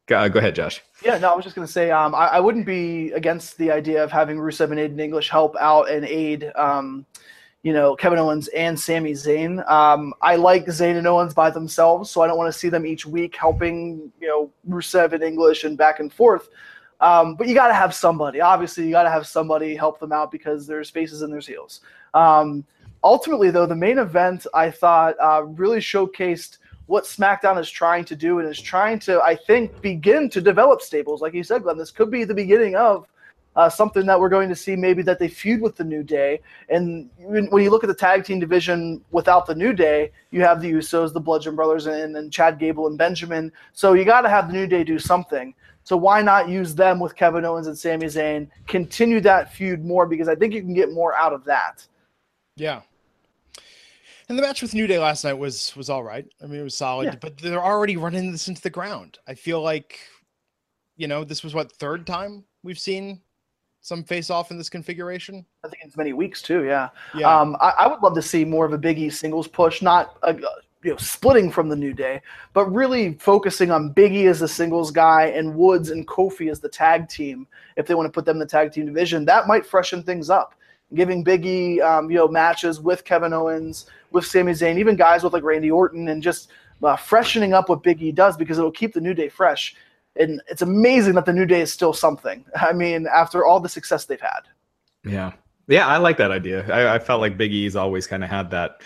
Go, 0.06 0.26
go 0.28 0.38
ahead, 0.38 0.54
Josh. 0.54 0.80
Yeah, 1.04 1.18
no, 1.18 1.30
I 1.32 1.36
was 1.36 1.44
just 1.44 1.54
gonna 1.54 1.68
say, 1.68 1.90
um, 1.90 2.14
I, 2.14 2.28
I 2.28 2.40
wouldn't 2.40 2.64
be 2.66 3.12
against 3.12 3.58
the 3.58 3.70
idea 3.70 4.02
of 4.02 4.10
having 4.10 4.38
Rusev 4.38 4.70
and 4.70 4.80
Aiden 4.80 4.98
English 5.00 5.28
help 5.28 5.54
out 5.60 5.90
and 5.90 6.04
aid, 6.06 6.50
um, 6.56 7.04
you 7.62 7.72
know, 7.74 7.94
Kevin 7.94 8.18
Owens 8.18 8.48
and 8.48 8.78
Sami 8.78 9.12
Zayn. 9.12 9.68
Um, 9.70 10.14
I 10.22 10.36
like 10.36 10.64
Zayn 10.66 10.96
and 10.96 11.06
Owens 11.06 11.34
by 11.34 11.50
themselves, 11.50 12.10
so 12.10 12.22
I 12.22 12.26
don't 12.26 12.38
want 12.38 12.50
to 12.52 12.58
see 12.58 12.70
them 12.70 12.86
each 12.86 13.04
week 13.04 13.36
helping, 13.36 14.10
you 14.20 14.28
know, 14.28 14.50
Rusev 14.68 15.12
and 15.12 15.22
English 15.22 15.64
and 15.64 15.76
back 15.76 16.00
and 16.00 16.10
forth. 16.12 16.48
Um, 17.00 17.36
but 17.36 17.46
you 17.46 17.54
got 17.54 17.68
to 17.68 17.74
have 17.74 17.94
somebody. 17.94 18.40
Obviously, 18.40 18.84
you 18.84 18.90
got 18.90 19.04
to 19.04 19.10
have 19.10 19.26
somebody 19.26 19.76
help 19.76 20.00
them 20.00 20.12
out 20.12 20.30
because 20.30 20.66
there's 20.66 20.90
faces 20.90 21.22
and 21.22 21.32
there's 21.32 21.46
heels. 21.46 21.80
Um, 22.14 22.64
ultimately, 23.04 23.50
though, 23.50 23.66
the 23.66 23.76
main 23.76 23.98
event 23.98 24.46
I 24.52 24.70
thought 24.70 25.14
uh, 25.20 25.42
really 25.44 25.78
showcased 25.78 26.58
what 26.86 27.04
SmackDown 27.04 27.60
is 27.60 27.70
trying 27.70 28.04
to 28.06 28.16
do 28.16 28.38
and 28.38 28.48
is 28.48 28.60
trying 28.60 28.98
to, 29.00 29.20
I 29.20 29.36
think, 29.36 29.80
begin 29.82 30.30
to 30.30 30.40
develop 30.40 30.80
stables. 30.80 31.20
Like 31.20 31.34
you 31.34 31.44
said, 31.44 31.62
Glenn, 31.62 31.76
this 31.76 31.90
could 31.90 32.10
be 32.10 32.24
the 32.24 32.34
beginning 32.34 32.76
of 32.76 33.06
uh, 33.56 33.68
something 33.68 34.06
that 34.06 34.18
we're 34.18 34.28
going 34.28 34.48
to 34.48 34.54
see 34.54 34.74
maybe 34.74 35.02
that 35.02 35.18
they 35.18 35.28
feud 35.28 35.60
with 35.60 35.76
the 35.76 35.84
New 35.84 36.02
Day. 36.02 36.40
And 36.70 37.10
when, 37.18 37.48
you 37.62 37.70
look 37.70 37.84
at 37.84 37.88
the 37.88 37.94
tag 37.94 38.24
team 38.24 38.40
division 38.40 39.04
without 39.10 39.46
the 39.46 39.54
New 39.54 39.72
Day, 39.72 40.12
you 40.30 40.42
have 40.42 40.62
the 40.62 40.72
Usos, 40.72 41.12
the 41.12 41.20
Bludgeon 41.20 41.56
Brothers, 41.56 41.86
and, 41.86 42.16
and 42.16 42.32
Chad 42.32 42.58
Gable 42.58 42.86
and 42.86 42.96
Benjamin. 42.96 43.52
So 43.72 43.92
you 43.92 44.04
got 44.04 44.22
to 44.22 44.28
have 44.28 44.46
the 44.46 44.54
New 44.54 44.66
Day 44.66 44.82
do 44.82 44.98
something. 44.98 45.54
So 45.88 45.96
why 45.96 46.20
not 46.20 46.50
use 46.50 46.74
them 46.74 47.00
with 47.00 47.16
Kevin 47.16 47.46
Owens 47.46 47.66
and 47.66 47.78
Sami 47.78 48.04
Zayn? 48.04 48.50
Continue 48.66 49.22
that 49.22 49.54
feud 49.54 49.86
more 49.86 50.04
because 50.04 50.28
I 50.28 50.34
think 50.34 50.52
you 50.52 50.60
can 50.60 50.74
get 50.74 50.92
more 50.92 51.14
out 51.14 51.32
of 51.32 51.44
that. 51.46 51.86
Yeah. 52.56 52.82
And 54.28 54.36
the 54.36 54.42
match 54.42 54.60
with 54.60 54.74
New 54.74 54.86
Day 54.86 54.98
last 54.98 55.24
night 55.24 55.32
was 55.32 55.74
was 55.76 55.88
all 55.88 56.04
right. 56.04 56.26
I 56.42 56.46
mean, 56.46 56.60
it 56.60 56.62
was 56.62 56.74
solid, 56.74 57.06
Yeah. 57.06 57.14
but 57.22 57.38
they're 57.38 57.64
already 57.64 57.96
running 57.96 58.32
this 58.32 58.48
into 58.48 58.60
the 58.60 58.68
ground. 58.68 59.18
I 59.26 59.32
feel 59.32 59.62
like, 59.62 59.98
you 60.98 61.08
know, 61.08 61.24
this 61.24 61.42
was 61.42 61.54
what 61.54 61.72
third 61.72 62.06
time 62.06 62.44
we've 62.62 62.78
seen 62.78 63.22
some 63.80 64.04
face 64.04 64.28
off 64.28 64.50
in 64.50 64.58
this 64.58 64.68
configuration. 64.68 65.46
I 65.64 65.68
think 65.68 65.84
it's 65.86 65.96
many 65.96 66.12
weeks 66.12 66.42
too. 66.42 66.64
Yeah. 66.64 66.90
Yeah. 67.14 67.34
Um, 67.34 67.56
I, 67.62 67.72
I 67.78 67.86
would 67.86 68.00
love 68.02 68.14
to 68.16 68.20
see 68.20 68.44
more 68.44 68.66
of 68.66 68.74
a 68.74 68.78
Big 68.78 68.98
E 68.98 69.08
singles 69.08 69.48
push, 69.48 69.80
not 69.80 70.18
a, 70.22 70.36
you 70.82 70.90
know 70.90 70.96
splitting 70.96 71.50
from 71.50 71.68
the 71.68 71.76
New 71.76 71.92
Day, 71.92 72.20
but 72.52 72.66
really 72.66 73.14
focusing 73.14 73.70
on 73.70 73.90
Big 73.90 74.14
E 74.14 74.26
as 74.26 74.40
the 74.40 74.48
singles 74.48 74.90
guy 74.90 75.26
and 75.26 75.54
Woods 75.54 75.90
and 75.90 76.06
Kofi 76.06 76.50
as 76.50 76.60
the 76.60 76.68
tag 76.68 77.08
team. 77.08 77.46
If 77.76 77.86
they 77.86 77.94
want 77.94 78.06
to 78.06 78.12
put 78.12 78.24
them 78.24 78.36
in 78.36 78.40
the 78.40 78.46
tag 78.46 78.72
team 78.72 78.86
division, 78.86 79.24
that 79.24 79.46
might 79.46 79.66
freshen 79.66 80.02
things 80.02 80.30
up. 80.30 80.54
Giving 80.94 81.22
Big 81.22 81.44
E, 81.44 81.80
um, 81.80 82.10
you 82.10 82.16
know, 82.16 82.28
matches 82.28 82.80
with 82.80 83.04
Kevin 83.04 83.32
Owens, 83.32 83.86
with 84.10 84.24
Sami 84.24 84.52
Zayn, 84.52 84.78
even 84.78 84.96
guys 84.96 85.22
with 85.22 85.32
like 85.32 85.42
Randy 85.42 85.70
Orton, 85.70 86.08
and 86.08 86.22
just 86.22 86.48
uh, 86.82 86.96
freshening 86.96 87.52
up 87.52 87.68
what 87.68 87.82
Big 87.82 88.00
E 88.00 88.12
does 88.12 88.36
because 88.36 88.58
it'll 88.58 88.70
keep 88.70 88.94
the 88.94 89.00
New 89.00 89.14
Day 89.14 89.28
fresh. 89.28 89.74
and 90.16 90.40
it's 90.48 90.62
amazing 90.62 91.14
that 91.14 91.26
the 91.26 91.32
New 91.32 91.46
Day 91.46 91.60
is 91.60 91.72
still 91.72 91.92
something. 91.92 92.44
I 92.56 92.72
mean, 92.72 93.06
after 93.06 93.44
all 93.44 93.60
the 93.60 93.68
success 93.68 94.04
they've 94.04 94.20
had. 94.20 94.42
Yeah, 95.04 95.32
yeah, 95.66 95.86
I 95.86 95.98
like 95.98 96.16
that 96.16 96.30
idea. 96.30 96.70
I, 96.72 96.94
I 96.94 96.98
felt 96.98 97.20
like 97.20 97.36
Big 97.36 97.52
E's 97.52 97.76
always 97.76 98.06
kind 98.06 98.24
of 98.24 98.30
had 98.30 98.50
that 98.50 98.80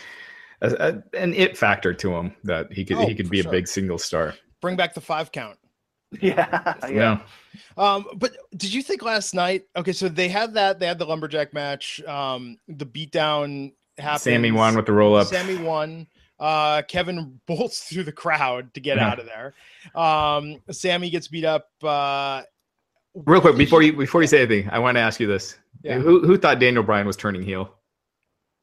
a, 0.63 1.03
a, 1.15 1.17
an 1.19 1.35
it 1.35 1.59
factor 1.59 1.93
to 1.93 2.15
him 2.15 2.35
that 2.45 2.73
he 2.73 2.85
could 2.85 2.97
Oh, 2.97 3.07
he 3.07 3.15
could 3.15 3.29
be 3.29 3.43
sure. 3.43 3.51
a 3.51 3.53
big 3.53 3.69
single 3.69 3.99
star. 3.99 4.35
Bring 4.61 4.77
back 4.77 4.95
the 4.95 5.01
five 5.01 5.31
count. 5.33 5.59
Yeah, 6.21 6.75
yeah. 6.83 6.91
Yeah, 6.91 7.21
Um, 7.79 8.05
but 8.17 8.33
did 8.57 8.73
you 8.75 8.83
think 8.83 9.03
last 9.03 9.35
night? 9.35 9.63
Okay, 9.77 9.93
so 9.93 10.09
they 10.11 10.29
had 10.29 10.53
that. 10.55 10.79
They 10.79 10.87
had 10.87 10.99
the 10.99 11.07
lumberjack 11.07 11.55
match. 11.55 12.03
Um, 12.05 12.59
the 12.69 12.85
beatdown 12.85 13.73
happened. 13.97 14.21
Sami 14.21 14.53
won 14.53 14.77
with 14.77 14.85
the 14.87 14.93
roll 14.93 15.15
up. 15.17 15.27
Sami 15.29 15.57
won. 15.57 16.07
Uh, 16.39 16.83
Kevin 16.83 17.41
bolts 17.47 17.85
through 17.85 18.03
the 18.03 18.13
crowd 18.13 18.75
to 18.75 18.81
get 18.81 18.99
Yeah. 18.99 19.09
out 19.09 19.21
of 19.21 19.27
there. 19.27 19.55
Um, 19.95 20.61
Sami 20.71 21.09
gets 21.09 21.29
beat 21.29 21.47
up. 21.47 21.69
Uh, 21.83 22.43
Real 23.15 23.41
quick 23.41 23.57
before 23.57 23.83
you 23.83 23.95
before 23.95 24.21
you 24.21 24.27
say 24.29 24.43
anything, 24.43 24.69
I 24.71 24.79
want 24.81 24.97
to 24.97 25.01
ask 25.01 25.19
you 25.21 25.27
this: 25.27 25.57
Yeah. 25.83 25.99
Who 25.99 26.21
who 26.27 26.37
thought 26.37 26.59
Daniel 26.59 26.83
Bryan 26.83 27.07
was 27.07 27.17
turning 27.17 27.43
heel? 27.43 27.75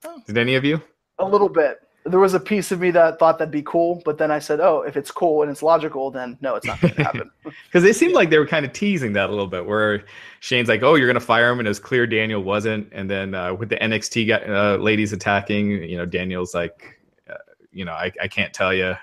Oh. 0.06 0.22
Did 0.28 0.38
any 0.38 0.54
of 0.56 0.64
you? 0.66 0.82
A 1.20 1.26
little 1.26 1.50
bit. 1.50 1.80
There 2.10 2.20
was 2.20 2.34
a 2.34 2.40
piece 2.40 2.72
of 2.72 2.80
me 2.80 2.92
that 2.92 3.20
thought 3.20 3.40
that'd 3.40 3.52
be 3.52 3.62
cool, 3.62 4.02
but 4.06 4.18
then 4.18 4.32
I 4.32 4.40
said, 4.40 4.60
"Oh, 4.60 4.82
if 4.82 4.98
it's 4.98 5.12
cool 5.12 5.42
and 5.42 5.52
it's 5.52 5.64
logical, 5.64 6.12
then 6.12 6.38
no, 6.42 6.56
it's 6.56 6.66
not 6.66 6.82
going 6.82 6.94
to 6.96 7.04
happen." 7.04 7.32
Because 7.44 7.84
it 7.84 7.96
seemed 7.96 8.14
like 8.14 8.30
they 8.30 8.38
were 8.38 8.48
kind 8.48 8.66
of 8.66 8.74
teasing 8.74 9.14
that 9.14 9.30
a 9.30 9.32
little 9.32 9.48
bit, 9.48 9.66
where 9.66 10.04
Shane's 10.40 10.68
like, 10.68 10.84
"Oh, 10.84 10.96
you're 10.96 11.08
gonna 11.08 11.20
fire 11.20 11.52
him," 11.52 11.60
and 11.60 11.68
it 11.68 11.70
was 11.70 11.80
clear 11.80 12.06
Daniel 12.08 12.44
wasn't. 12.44 12.90
And 12.92 13.10
then 13.10 13.34
uh, 13.34 13.54
with 13.54 13.70
the 13.70 13.78
NXT 13.78 14.28
guy, 14.28 14.40
uh, 14.40 14.78
ladies 14.78 15.14
attacking, 15.14 15.70
you 15.84 15.98
know, 15.98 16.06
Daniel's 16.06 16.54
like, 16.54 17.00
uh, 17.30 17.36
you 17.72 17.86
know, 17.86 17.94
I, 17.94 18.12
I 18.22 18.28
can't 18.28 18.54
tell 18.54 18.74
you 18.74 18.96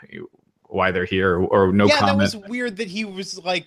why 0.68 0.90
they're 0.90 1.04
here 1.04 1.36
or, 1.40 1.46
or 1.46 1.72
no 1.72 1.86
yeah, 1.86 1.98
comment. 1.98 2.32
that 2.32 2.40
was 2.40 2.48
weird 2.48 2.76
that 2.76 2.88
he 2.88 3.04
was 3.04 3.38
like, 3.44 3.66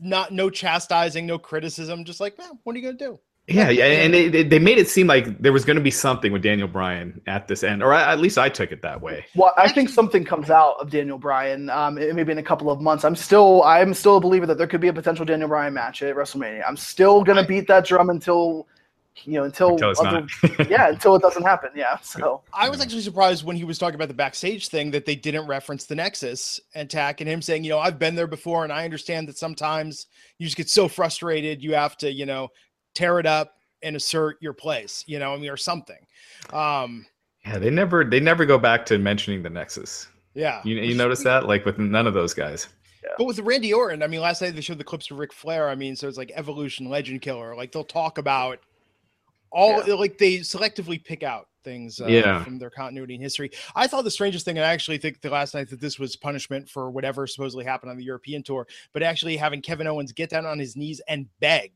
not 0.00 0.32
no 0.32 0.50
chastising, 0.50 1.26
no 1.26 1.38
criticism, 1.38 2.04
just 2.04 2.20
like, 2.20 2.38
man, 2.38 2.58
what 2.62 2.74
are 2.74 2.78
you 2.78 2.84
gonna 2.84 2.98
do? 2.98 3.18
Yeah, 3.48 3.70
yeah, 3.70 3.84
and 3.86 4.12
they, 4.12 4.28
they- 4.28 4.42
they 4.42 4.58
made 4.58 4.76
it 4.76 4.88
seem 4.88 5.06
like 5.06 5.38
there 5.40 5.52
was 5.52 5.64
going 5.64 5.76
to 5.78 5.82
be 5.82 5.90
something 5.90 6.32
with 6.32 6.42
Daniel 6.42 6.68
Bryan 6.68 7.20
at 7.26 7.48
this 7.48 7.62
end, 7.64 7.82
or 7.82 7.94
at 7.94 8.20
least 8.20 8.36
I 8.36 8.50
took 8.50 8.72
it 8.72 8.82
that 8.82 9.00
way. 9.00 9.24
Well, 9.34 9.54
I 9.56 9.72
think 9.72 9.88
something 9.88 10.22
comes 10.24 10.50
out 10.50 10.76
of 10.80 10.90
Daniel 10.90 11.16
Bryan, 11.18 11.70
um, 11.70 11.94
maybe 11.94 12.30
in 12.30 12.36
a 12.38 12.42
couple 12.42 12.70
of 12.70 12.80
months. 12.82 13.04
I'm 13.04 13.16
still, 13.16 13.62
I'm 13.64 13.94
still 13.94 14.18
a 14.18 14.20
believer 14.20 14.44
that 14.46 14.58
there 14.58 14.66
could 14.66 14.82
be 14.82 14.88
a 14.88 14.92
potential 14.92 15.24
Daniel 15.24 15.48
Bryan 15.48 15.72
match 15.72 16.02
at 16.02 16.14
WrestleMania. 16.14 16.62
I'm 16.68 16.76
still 16.76 17.24
gonna 17.24 17.44
beat 17.44 17.66
that 17.68 17.86
drum 17.86 18.10
until, 18.10 18.66
you 19.24 19.32
know, 19.32 19.44
until, 19.44 19.70
Until 19.70 19.90
it's 19.92 20.00
until- 20.00 20.20
not. 20.58 20.68
yeah, 20.70 20.88
until 20.90 21.16
it 21.16 21.22
doesn't 21.22 21.42
happen. 21.42 21.70
Yeah. 21.74 21.96
So 22.02 22.42
I 22.52 22.68
was 22.68 22.82
actually 22.82 23.00
surprised 23.00 23.44
when 23.44 23.56
he 23.56 23.64
was 23.64 23.78
talking 23.78 23.94
about 23.94 24.08
the 24.08 24.14
backstage 24.14 24.68
thing 24.68 24.90
that 24.90 25.06
they 25.06 25.16
didn't 25.16 25.46
reference 25.46 25.86
the 25.86 25.94
Nexus 25.94 26.60
attack 26.74 27.20
and 27.22 27.28
him 27.30 27.40
saying, 27.40 27.64
you 27.64 27.70
know, 27.70 27.78
I've 27.78 27.98
been 27.98 28.14
there 28.14 28.26
before 28.26 28.64
and 28.64 28.72
I 28.72 28.84
understand 28.84 29.26
that 29.28 29.38
sometimes 29.38 30.06
you 30.38 30.44
just 30.46 30.56
get 30.58 30.68
so 30.68 30.86
frustrated 30.86 31.62
you 31.62 31.74
have 31.74 31.96
to, 31.98 32.12
you 32.12 32.26
know, 32.26 32.48
tear 32.98 33.18
it 33.20 33.26
up 33.26 33.54
and 33.82 33.94
assert 33.94 34.36
your 34.40 34.52
place, 34.52 35.04
you 35.06 35.18
know, 35.20 35.32
I 35.32 35.36
mean, 35.36 35.50
or 35.50 35.56
something. 35.56 36.04
Um, 36.52 37.06
Yeah, 37.46 37.58
they 37.58 37.70
never 37.70 38.04
they 38.04 38.18
never 38.20 38.44
go 38.44 38.58
back 38.58 38.84
to 38.86 38.98
mentioning 38.98 39.42
the 39.42 39.50
Nexus. 39.50 40.08
yeah. 40.34 40.60
You 40.64 40.76
you 40.76 40.94
notice 40.96 41.22
that 41.22 41.46
like 41.46 41.64
with 41.64 41.78
none 41.78 42.06
of 42.06 42.14
those 42.14 42.34
guys. 42.34 42.68
But 43.16 43.24
with 43.26 43.38
Randy 43.38 43.72
Orton, 43.72 44.02
I 44.02 44.06
mean, 44.08 44.20
last 44.20 44.42
night 44.42 44.54
they 44.54 44.60
showed 44.60 44.78
the 44.78 44.84
clips 44.84 45.10
of 45.10 45.18
Ric 45.18 45.32
Flair. 45.32 45.68
I 45.68 45.74
mean, 45.76 45.94
so 45.96 46.08
it's 46.08 46.18
like 46.18 46.32
Evolution, 46.34 46.88
Legend 46.90 47.22
Killer. 47.22 47.54
Like 47.54 47.70
they'll 47.72 47.84
talk 47.84 48.18
about 48.18 48.58
all, 49.50 49.82
like 49.96 50.18
they 50.18 50.38
selectively 50.38 51.02
pick 51.02 51.22
out 51.22 51.46
things 51.64 52.00
uh, 52.00 52.06
Yeah. 52.06 52.42
from 52.44 52.58
their 52.58 52.68
continuity 52.70 53.14
and 53.14 53.22
history. 53.22 53.50
I 53.74 53.86
thought 53.86 54.04
the 54.04 54.10
strangest 54.10 54.44
thing, 54.44 54.58
and 54.58 54.66
I 54.66 54.72
actually 54.72 54.98
think 54.98 55.20
the 55.22 55.30
last 55.30 55.54
night 55.54 55.70
that 55.70 55.80
this 55.80 55.98
was 55.98 56.16
punishment 56.16 56.68
for 56.68 56.90
whatever 56.90 57.26
supposedly 57.26 57.64
happened 57.64 57.90
on 57.90 57.96
the 57.96 58.04
European 58.04 58.42
tour, 58.42 58.66
but 58.92 59.02
actually 59.02 59.36
having 59.38 59.62
Kevin 59.62 59.86
Owens 59.86 60.12
get 60.12 60.28
down 60.30 60.44
on 60.44 60.58
his 60.58 60.76
knees 60.76 61.00
and 61.08 61.26
beg 61.40 61.72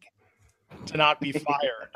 to 0.86 0.96
not 0.96 1.20
be 1.20 1.32
fired. 1.32 1.90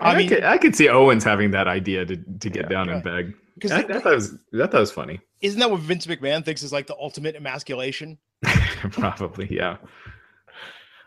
I, 0.00 0.12
I 0.12 0.16
mean, 0.16 0.28
could, 0.28 0.44
I 0.44 0.58
could 0.58 0.76
see 0.76 0.88
Owens 0.88 1.24
having 1.24 1.50
that 1.52 1.68
idea 1.68 2.04
to, 2.04 2.16
to 2.16 2.50
get 2.50 2.68
down 2.68 2.88
and 2.88 3.02
beg. 3.02 3.34
because 3.54 3.72
I, 3.72 3.80
I 3.80 4.00
thought 4.00 4.14
was 4.14 4.34
I 4.54 4.66
thought 4.66 4.80
was 4.80 4.92
funny. 4.92 5.20
isn't 5.40 5.60
that 5.60 5.70
what 5.70 5.80
Vince 5.80 6.06
McMahon 6.06 6.44
thinks 6.44 6.62
is 6.62 6.72
like 6.72 6.86
the 6.86 6.96
ultimate 6.96 7.36
emasculation? 7.36 8.18
Probably, 8.90 9.48
yeah. 9.50 9.78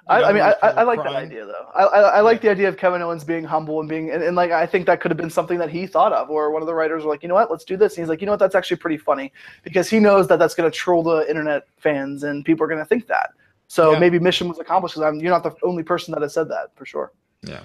I, 0.10 0.24
I 0.24 0.34
mean, 0.34 0.42
I, 0.42 0.56
I, 0.64 0.70
I 0.70 0.84
like 0.84 1.04
that 1.04 1.14
idea 1.14 1.46
though. 1.46 1.68
I, 1.76 1.84
I, 1.84 2.00
I 2.00 2.22
like 2.22 2.42
the 2.42 2.50
idea 2.50 2.68
of 2.68 2.78
Kevin 2.78 3.00
Owens 3.04 3.24
being 3.24 3.44
humble 3.44 3.80
and 3.80 3.88
being, 3.88 4.10
and, 4.10 4.24
and 4.24 4.36
like 4.36 4.50
I 4.50 4.66
think 4.66 4.88
that 4.88 5.02
could 5.02 5.12
have 5.12 5.20
been 5.20 5.30
something 5.30 5.60
that 5.60 5.70
he 5.70 5.86
thought 5.86 6.14
of, 6.14 6.32
or 6.32 6.50
one 6.50 6.64
of 6.64 6.68
the 6.68 6.74
writers 6.74 7.04
were 7.04 7.12
like, 7.12 7.22
you 7.22 7.30
know 7.30 7.36
what, 7.36 7.52
let's 7.52 7.64
do 7.64 7.78
this. 7.78 7.96
And 7.96 8.04
he's 8.04 8.10
like, 8.10 8.20
you 8.20 8.26
know 8.26 8.32
what, 8.32 8.40
that's 8.40 8.56
actually 8.56 8.78
pretty 8.78 8.98
funny 8.98 9.32
because 9.62 9.88
he 9.88 10.00
knows 10.00 10.28
that 10.30 10.40
that's 10.40 10.56
going 10.56 10.70
to 10.70 10.76
troll 10.76 11.04
the 11.04 11.30
internet 11.30 11.68
fans 11.78 12.24
and 12.24 12.44
people 12.44 12.64
are 12.66 12.68
going 12.68 12.80
to 12.80 12.86
think 12.86 13.06
that. 13.06 13.34
So 13.70 13.94
Yeah. 13.94 14.00
maybe 14.00 14.18
mission 14.20 14.50
was 14.50 14.60
accomplished. 14.60 14.96
'cause 14.96 15.04
I'm, 15.04 15.20
you're 15.20 15.30
not 15.32 15.44
the 15.44 15.56
only 15.64 15.84
person 15.84 16.12
that 16.14 16.22
has 16.24 16.34
said 16.34 16.50
that 16.50 16.76
for 16.76 16.86
sure. 16.86 17.14
Yeah. 17.44 17.62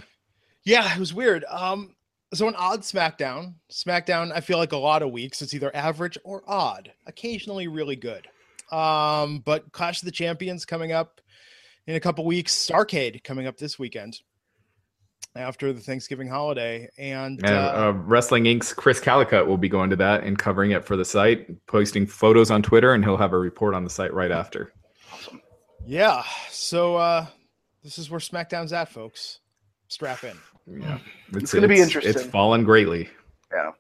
Yeah, 0.62 0.94
it 0.94 1.00
was 1.00 1.12
weird. 1.14 1.44
Um, 1.48 1.96
so 2.32 2.46
an 2.46 2.54
odd 2.56 2.80
SmackDown. 2.82 3.54
SmackDown, 3.72 4.30
I 4.32 4.40
feel 4.40 4.58
like 4.58 4.72
a 4.72 4.76
lot 4.76 5.02
of 5.02 5.10
weeks 5.10 5.40
it's 5.42 5.54
either 5.54 5.74
average 5.74 6.18
or 6.22 6.42
odd. 6.46 6.92
Occasionally 7.06 7.68
really 7.68 7.96
good. 7.96 8.28
Um, 8.70 9.38
but 9.40 9.72
Clash 9.72 10.02
of 10.02 10.06
the 10.06 10.12
Champions 10.12 10.64
coming 10.64 10.92
up 10.92 11.20
in 11.86 11.96
a 11.96 12.00
couple 12.00 12.24
weeks. 12.26 12.54
Starcade 12.54 13.24
coming 13.24 13.46
up 13.46 13.56
this 13.56 13.78
weekend 13.78 14.20
after 15.36 15.72
the 15.72 15.80
Thanksgiving 15.80 16.28
holiday, 16.28 16.88
and 16.98 17.38
And 17.44 17.46
uh, 17.56 17.72
uh, 17.88 17.92
Wrestling 18.04 18.44
Inc.'s 18.44 18.72
Chris 18.72 19.00
Calicut 19.00 19.46
will 19.46 19.56
be 19.58 19.68
going 19.68 19.90
to 19.90 19.96
that 19.96 20.22
and 20.24 20.38
covering 20.38 20.70
it 20.72 20.84
for 20.84 20.96
the 20.96 21.04
site, 21.04 21.48
posting 21.66 22.06
photos 22.06 22.50
on 22.50 22.62
Twitter, 22.62 22.92
and 22.94 23.04
he'll 23.04 23.16
have 23.16 23.32
a 23.32 23.38
report 23.38 23.74
on 23.74 23.84
the 23.84 23.90
site 23.90 24.12
right 24.14 24.30
after. 24.30 24.72
Yeah. 25.86 26.22
So 26.50 26.96
uh, 26.96 27.26
this 27.82 27.98
is 27.98 28.10
where 28.10 28.20
SmackDown's 28.20 28.72
at, 28.72 28.88
folks. 28.88 29.40
Strap 29.88 30.24
in. 30.24 30.36
Yeah, 30.66 30.98
It's 31.34 31.52
gonna 31.52 31.68
be 31.68 31.80
interesting. 31.80 32.14
It's 32.14 32.24
fallen 32.24 32.64
greatly. 32.64 33.08
Yeah. 33.52 33.72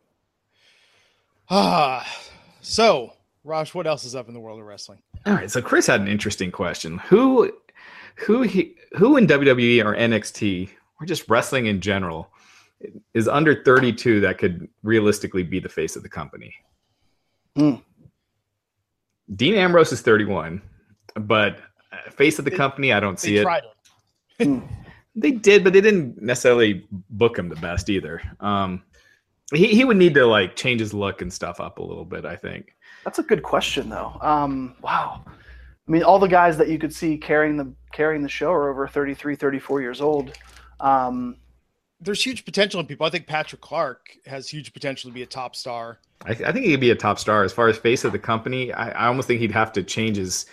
Ah, 1.50 2.06
so 2.60 3.12
Raj, 3.44 3.74
what 3.74 3.86
else 3.86 4.04
is 4.04 4.14
up 4.14 4.28
in 4.28 4.34
the 4.34 4.40
world 4.40 4.58
of 4.58 4.66
wrestling? 4.66 5.00
All 5.26 5.34
right, 5.34 5.50
so 5.50 5.60
Chris 5.60 5.86
had 5.86 6.00
an 6.00 6.08
interesting 6.08 6.50
question. 6.50 6.98
Who, 6.98 7.52
who 8.16 8.42
he, 8.42 8.74
who 8.96 9.16
in 9.18 9.26
WWE 9.26 9.84
or 9.84 9.94
NXT 9.94 10.70
or 11.00 11.06
just 11.06 11.28
wrestling 11.28 11.66
in 11.66 11.80
general 11.80 12.30
is 13.12 13.28
under 13.28 13.62
32 13.62 14.20
that 14.20 14.38
could 14.38 14.68
realistically 14.82 15.42
be 15.42 15.60
the 15.60 15.68
face 15.68 15.94
of 15.94 16.02
the 16.02 16.08
company? 16.08 16.54
Hmm. 17.56 17.74
Dean 19.36 19.54
Ambrose 19.54 19.92
is 19.92 20.00
31, 20.00 20.60
but 21.14 21.60
face 22.10 22.38
of 22.38 22.44
the 22.44 22.50
They- 22.50 22.56
company, 22.56 22.92
I 22.92 23.00
don't 23.00 23.18
see 23.18 23.34
They 23.34 23.40
it. 23.40 23.42
tried 23.42 23.62
it. 24.40 24.62
They 25.16 25.30
did, 25.30 25.62
but 25.62 25.72
they 25.72 25.80
didn't 25.80 26.20
necessarily 26.20 26.84
book 27.10 27.38
him 27.38 27.48
the 27.48 27.54
best 27.56 27.88
either. 27.88 28.20
Um, 28.40 28.82
he 29.52 29.68
he 29.68 29.84
would 29.84 29.96
need 29.96 30.14
to 30.14 30.26
like 30.26 30.56
change 30.56 30.80
his 30.80 30.92
look 30.92 31.22
and 31.22 31.32
stuff 31.32 31.60
up 31.60 31.78
a 31.78 31.82
little 31.82 32.04
bit. 32.04 32.24
I 32.24 32.34
think. 32.34 32.74
That's 33.04 33.20
a 33.20 33.22
good 33.22 33.42
question 33.42 33.88
though. 33.88 34.18
Um, 34.20 34.74
wow. 34.82 35.22
I 35.26 35.90
mean, 35.90 36.02
all 36.02 36.18
the 36.18 36.26
guys 36.26 36.56
that 36.58 36.68
you 36.68 36.78
could 36.78 36.92
see 36.92 37.16
carrying 37.16 37.56
the 37.56 37.72
carrying 37.92 38.22
the 38.22 38.28
show 38.28 38.50
are 38.50 38.70
over 38.70 38.88
33, 38.88 39.36
34 39.36 39.80
years 39.82 40.00
old. 40.00 40.32
Um, 40.80 41.36
there's 42.00 42.24
huge 42.24 42.44
potential 42.44 42.80
in 42.80 42.86
people. 42.86 43.06
I 43.06 43.10
think 43.10 43.26
Patrick 43.28 43.60
Clark 43.60 44.08
has 44.26 44.48
huge 44.48 44.72
potential 44.72 45.10
to 45.10 45.14
be 45.14 45.22
a 45.22 45.26
top 45.26 45.54
star. 45.54 45.98
I, 46.26 46.30
I 46.30 46.52
think 46.52 46.64
he'd 46.66 46.80
be 46.80 46.90
a 46.90 46.96
top 46.96 47.18
star 47.20 47.44
as 47.44 47.52
far 47.52 47.68
as 47.68 47.76
face 47.78 48.02
of 48.04 48.12
the 48.12 48.18
company. 48.18 48.72
I, 48.72 48.90
I 48.90 49.06
almost 49.06 49.28
think 49.28 49.40
he'd 49.40 49.52
have 49.52 49.72
to 49.74 49.82
change 49.82 50.16
his 50.16 50.46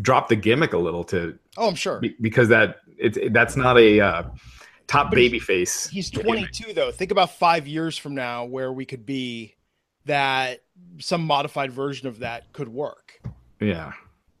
drop 0.00 0.28
the 0.28 0.36
gimmick 0.36 0.72
a 0.72 0.78
little 0.78 1.04
to 1.04 1.38
Oh, 1.56 1.68
I'm 1.68 1.74
sure. 1.74 2.02
because 2.20 2.48
that 2.48 2.76
it's 2.98 3.18
that's 3.30 3.56
not 3.56 3.78
a 3.78 4.00
uh, 4.00 4.22
top 4.86 5.10
But 5.10 5.18
he- 5.18 5.28
baby 5.28 5.38
face. 5.38 5.88
He's 5.88 6.10
22 6.10 6.72
though. 6.72 6.90
Think 6.90 7.10
about 7.10 7.30
5 7.32 7.66
years 7.66 7.96
from 7.96 8.14
now 8.14 8.44
where 8.44 8.72
we 8.72 8.84
could 8.84 9.06
be 9.06 9.54
that 10.06 10.60
some 10.98 11.24
modified 11.24 11.72
version 11.72 12.08
of 12.08 12.18
that 12.20 12.52
could 12.52 12.68
work. 12.68 13.20
Yeah. 13.60 13.92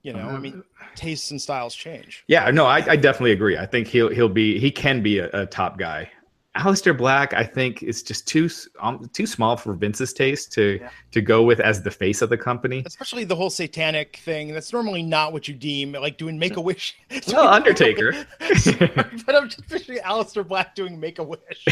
You 0.02 0.12
know, 0.12 0.28
I 0.28 0.38
mean, 0.38 0.62
tastes 0.96 1.30
and 1.30 1.40
styles 1.40 1.74
change. 1.74 2.24
Yeah, 2.28 2.50
no, 2.50 2.66
I, 2.66 2.84
I 2.86 2.96
definitely 2.96 3.32
agree. 3.32 3.56
I 3.56 3.64
think 3.64 3.86
he'll 3.88 4.10
he'll 4.10 4.28
be 4.28 4.58
he 4.58 4.70
can 4.70 5.02
be 5.02 5.18
a, 5.18 5.30
a 5.32 5.46
top 5.46 5.78
guy. 5.78 6.10
Aleister 6.56 6.96
Black, 6.96 7.34
I 7.34 7.42
think, 7.42 7.82
is 7.82 8.02
just 8.02 8.28
too 8.28 8.48
um, 8.80 9.10
too 9.12 9.26
small 9.26 9.56
for 9.56 9.72
Vince's 9.74 10.12
taste 10.12 10.52
to 10.52 10.78
Yeah. 10.80 10.90
to 11.10 11.20
go 11.20 11.42
with 11.42 11.58
as 11.58 11.82
the 11.82 11.90
face 11.90 12.22
of 12.22 12.30
the 12.30 12.38
company. 12.38 12.84
Especially 12.86 13.24
the 13.24 13.34
whole 13.34 13.50
satanic 13.50 14.16
thing. 14.18 14.52
That's 14.54 14.72
normally 14.72 15.02
not 15.02 15.32
what 15.32 15.48
you 15.48 15.54
deem 15.54 15.92
like 15.92 16.16
doing 16.16 16.38
make 16.38 16.56
a 16.56 16.60
wish. 16.70 16.96
Well, 17.28 17.48
Undertaker. 17.48 18.12
but 18.38 19.34
I'm 19.34 19.48
just 19.48 19.66
picturing 19.68 19.98
Aleister 19.98 20.46
Black 20.46 20.74
doing 20.76 21.00
make 21.00 21.18
a 21.18 21.24
wish. 21.24 21.64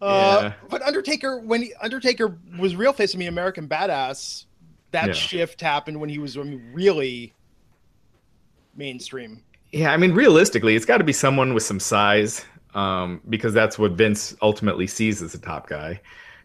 Uh, 0.00 0.38
Yeah. 0.42 0.52
But 0.70 0.82
Undertaker, 0.82 1.38
when 1.40 1.62
he, 1.62 1.74
Undertaker 1.82 2.38
was 2.58 2.76
real 2.76 2.92
face, 2.92 3.14
I 3.14 3.18
mean, 3.18 3.28
American 3.28 3.68
Badass, 3.68 4.44
that 4.92 5.08
Yeah. 5.08 5.12
shift 5.14 5.60
happened 5.60 6.00
when 6.00 6.08
he 6.08 6.18
was 6.18 6.36
I 6.38 6.42
mean, 6.42 6.70
really 6.72 7.34
mainstream. 8.76 9.42
yeah, 9.72 9.92
I 9.92 9.96
mean, 9.96 10.12
realistically, 10.14 10.76
it's 10.76 10.84
got 10.86 10.98
to 10.98 11.04
be 11.04 11.12
someone 11.12 11.52
with 11.54 11.62
some 11.64 11.80
size, 11.80 12.44
um, 12.74 13.20
because 13.28 13.52
that's 13.54 13.78
what 13.78 13.92
Vince 13.92 14.36
ultimately 14.42 14.86
sees 14.86 15.22
as 15.22 15.34
a 15.34 15.38
top 15.38 15.68
guy. 15.68 16.00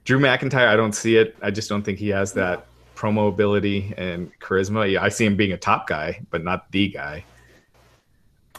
Drew 0.05 0.19
McIntyre, 0.19 0.67
I 0.67 0.75
don't 0.75 0.93
see 0.93 1.17
it. 1.17 1.35
I 1.41 1.51
just 1.51 1.69
don't 1.69 1.83
think 1.83 1.99
he 1.99 2.09
has 2.09 2.33
that 2.33 2.65
promo 2.95 3.29
ability 3.29 3.93
and 3.97 4.31
charisma. 4.39 4.91
Yeah, 4.91 5.03
I 5.03 5.09
see 5.09 5.25
him 5.25 5.35
being 5.35 5.53
a 5.53 5.57
top 5.57 5.87
guy, 5.87 6.21
but 6.31 6.43
not 6.43 6.71
the 6.71 6.89
guy. 6.89 7.23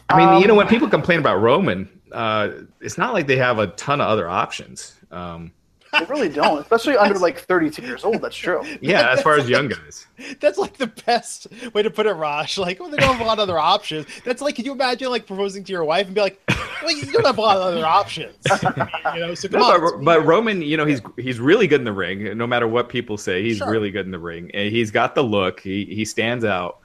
I 0.08 0.16
mean, 0.18 0.28
um, 0.28 0.42
you 0.42 0.48
know, 0.48 0.54
when 0.54 0.66
um, 0.66 0.70
people 0.70 0.88
complain 0.88 1.20
about 1.20 1.40
Roman, 1.40 1.88
uh, 2.12 2.50
it's 2.80 2.98
not 2.98 3.12
like 3.12 3.26
they 3.26 3.36
have 3.36 3.58
a 3.58 3.68
ton 3.68 4.00
of 4.00 4.08
other 4.08 4.28
options. 4.28 4.96
Um, 5.10 5.52
they 5.98 6.04
really 6.06 6.28
don't, 6.28 6.60
especially 6.60 6.96
under 6.96 7.18
like 7.18 7.38
32 7.40 7.82
years 7.82 8.04
old. 8.04 8.22
That's 8.22 8.36
true. 8.36 8.62
Yeah, 8.80 9.10
as 9.10 9.22
far 9.22 9.36
as 9.36 9.48
young 9.48 9.68
guys. 9.68 10.06
That's 10.40 10.58
like 10.58 10.76
the 10.76 10.86
best 10.86 11.46
way 11.72 11.82
to 11.82 11.90
put 11.90 12.06
it, 12.06 12.12
Raj. 12.12 12.58
Like, 12.58 12.80
well, 12.80 12.88
they 12.88 12.96
don't 12.96 13.12
have 13.12 13.20
a 13.20 13.24
lot 13.24 13.38
of 13.38 13.42
other 13.42 13.58
options. 13.58 14.06
That's 14.24 14.42
like, 14.42 14.56
can 14.56 14.64
you 14.64 14.72
imagine 14.72 15.10
like 15.10 15.26
proposing 15.26 15.64
to 15.64 15.72
your 15.72 15.84
wife 15.84 16.06
and 16.06 16.14
be 16.14 16.20
like, 16.20 16.40
well, 16.82 16.92
you 16.92 17.06
don't 17.06 17.26
have 17.26 17.38
a 17.38 17.40
lot 17.40 17.56
of 17.56 17.62
other 17.62 17.84
options. 17.84 18.36
you 19.14 19.20
know, 19.20 19.34
so 19.34 19.48
come 19.48 19.60
no, 19.60 19.66
on. 19.66 19.80
But, 19.80 20.04
but, 20.04 20.26
Roman, 20.26 20.62
you 20.62 20.76
know, 20.76 20.86
he's 20.86 21.00
he's 21.16 21.40
really 21.40 21.66
good 21.66 21.80
in 21.80 21.84
the 21.84 21.92
ring. 21.92 22.36
No 22.36 22.46
matter 22.46 22.68
what 22.68 22.88
people 22.88 23.16
say, 23.16 23.42
he's 23.42 23.58
sure. 23.58 23.70
really 23.70 23.90
good 23.90 24.06
in 24.06 24.12
the 24.12 24.18
ring. 24.18 24.50
He's 24.52 24.90
got 24.90 25.14
the 25.14 25.22
look. 25.22 25.60
He 25.60 25.84
he 25.86 26.04
stands 26.04 26.44
out. 26.44 26.78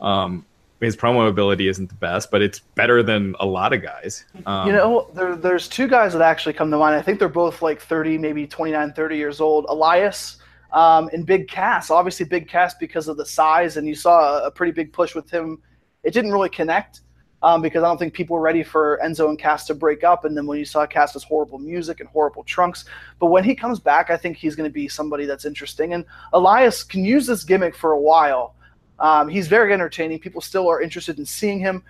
Um, 0.00 0.44
his 0.80 0.96
promo 0.96 1.28
ability 1.28 1.68
isn't 1.68 1.88
the 1.88 1.94
best, 1.94 2.30
but 2.30 2.42
it's 2.42 2.60
better 2.60 3.02
than 3.02 3.34
a 3.40 3.46
lot 3.46 3.72
of 3.72 3.82
guys. 3.82 4.24
Um, 4.44 4.66
you 4.66 4.72
know, 4.72 5.10
there, 5.14 5.34
there's 5.34 5.68
two 5.68 5.88
guys 5.88 6.12
that 6.12 6.22
actually 6.22 6.52
come 6.52 6.70
to 6.70 6.76
mind. 6.76 6.94
I 6.94 7.02
think 7.02 7.18
they're 7.18 7.28
both 7.28 7.62
like 7.62 7.80
30, 7.80 8.18
maybe 8.18 8.46
29, 8.46 8.92
30 8.92 9.16
years 9.16 9.40
old. 9.40 9.66
Elias 9.68 10.38
um, 10.72 11.08
and 11.12 11.24
Big 11.24 11.48
Cass. 11.48 11.90
Obviously, 11.90 12.26
Big 12.26 12.48
Cass 12.48 12.74
because 12.74 13.08
of 13.08 13.16
the 13.16 13.24
size, 13.24 13.76
and 13.76 13.86
you 13.86 13.94
saw 13.94 14.42
a, 14.42 14.46
a 14.48 14.50
pretty 14.50 14.72
big 14.72 14.92
push 14.92 15.14
with 15.14 15.30
him. 15.30 15.62
It 16.02 16.12
didn't 16.12 16.32
really 16.32 16.50
connect 16.50 17.00
um, 17.42 17.62
because 17.62 17.82
I 17.82 17.86
don't 17.86 17.98
think 17.98 18.12
people 18.12 18.36
were 18.36 18.42
ready 18.42 18.62
for 18.62 19.00
Enzo 19.04 19.28
and 19.28 19.38
Cass 19.38 19.66
to 19.68 19.74
break 19.74 20.04
up. 20.04 20.24
And 20.24 20.36
then 20.36 20.46
when 20.46 20.58
you 20.58 20.64
saw 20.64 20.86
Cass's 20.86 21.22
horrible 21.22 21.58
music 21.58 22.00
and 22.00 22.08
horrible 22.08 22.44
trunks, 22.44 22.84
but 23.18 23.26
when 23.26 23.44
he 23.44 23.54
comes 23.54 23.78
back, 23.78 24.10
I 24.10 24.16
think 24.16 24.36
he's 24.36 24.56
going 24.56 24.68
to 24.68 24.72
be 24.74 24.88
somebody 24.88 25.26
that's 25.26 25.44
interesting. 25.44 25.94
And 25.94 26.04
Elias 26.32 26.82
can 26.82 27.04
use 27.04 27.26
this 27.26 27.44
gimmick 27.44 27.76
for 27.76 27.92
a 27.92 28.00
while 28.00 28.55
um, 28.98 29.28
he's 29.28 29.48
very 29.48 29.72
entertaining. 29.72 30.18
People 30.18 30.40
still 30.40 30.68
are 30.68 30.80
interested 30.80 31.18
in 31.18 31.26
seeing 31.26 31.58
him. 31.58 31.82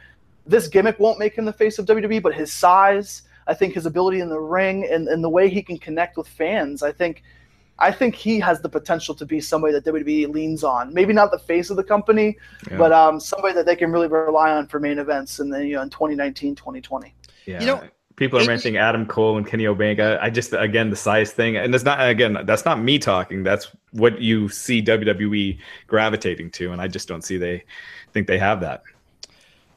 This 0.46 0.68
gimmick 0.68 0.98
won't 0.98 1.18
make 1.18 1.34
him 1.34 1.44
the 1.44 1.52
face 1.52 1.78
of 1.78 1.86
WWE, 1.86 2.22
but 2.22 2.34
his 2.34 2.52
size, 2.52 3.22
I 3.46 3.54
think 3.54 3.74
his 3.74 3.86
ability 3.86 4.20
in 4.20 4.28
the 4.28 4.38
ring 4.38 4.88
and, 4.90 5.08
and 5.08 5.22
the 5.22 5.30
way 5.30 5.48
he 5.48 5.62
can 5.62 5.78
connect 5.78 6.16
with 6.16 6.28
fans, 6.28 6.82
I 6.82 6.92
think 6.92 7.22
I 7.78 7.92
think 7.92 8.14
he 8.14 8.40
has 8.40 8.60
the 8.60 8.68
potential 8.68 9.14
to 9.14 9.26
be 9.26 9.40
somebody 9.40 9.74
that 9.74 9.84
WWE 9.84 10.32
leans 10.32 10.64
on. 10.64 10.94
Maybe 10.94 11.12
not 11.12 11.30
the 11.30 11.38
face 11.38 11.68
of 11.68 11.76
the 11.76 11.84
company, 11.84 12.38
yeah. 12.70 12.78
but 12.78 12.90
um, 12.90 13.20
somebody 13.20 13.52
that 13.54 13.66
they 13.66 13.76
can 13.76 13.92
really 13.92 14.08
rely 14.08 14.50
on 14.50 14.66
for 14.66 14.80
main 14.80 14.98
events 14.98 15.40
in 15.40 15.50
the 15.50 15.64
you 15.66 15.74
know, 15.74 15.82
in 15.82 15.90
2019, 15.90 16.54
2020. 16.54 17.14
Yeah. 17.44 17.60
You 17.60 17.66
know, 17.66 17.82
people 18.16 18.40
are 18.40 18.46
mentioning 18.46 18.78
Adam 18.78 19.06
Cole 19.06 19.36
and 19.36 19.46
Kenny 19.46 19.66
Omega. 19.66 20.18
I 20.20 20.30
just 20.30 20.52
again 20.52 20.90
the 20.90 20.96
size 20.96 21.32
thing, 21.32 21.56
and 21.56 21.74
it's 21.74 21.84
not 21.84 22.06
again 22.06 22.38
that's 22.44 22.64
not 22.64 22.80
me 22.80 22.98
talking. 22.98 23.42
That's 23.42 23.68
what 23.92 24.20
you 24.20 24.48
see 24.48 24.82
WWE 24.82 25.58
gravitating 25.86 26.50
to, 26.52 26.72
and 26.72 26.80
I 26.80 26.88
just 26.88 27.06
don't 27.06 27.22
see 27.22 27.36
they 27.36 27.64
think 28.12 28.26
they 28.26 28.38
have 28.38 28.60
that. 28.60 28.82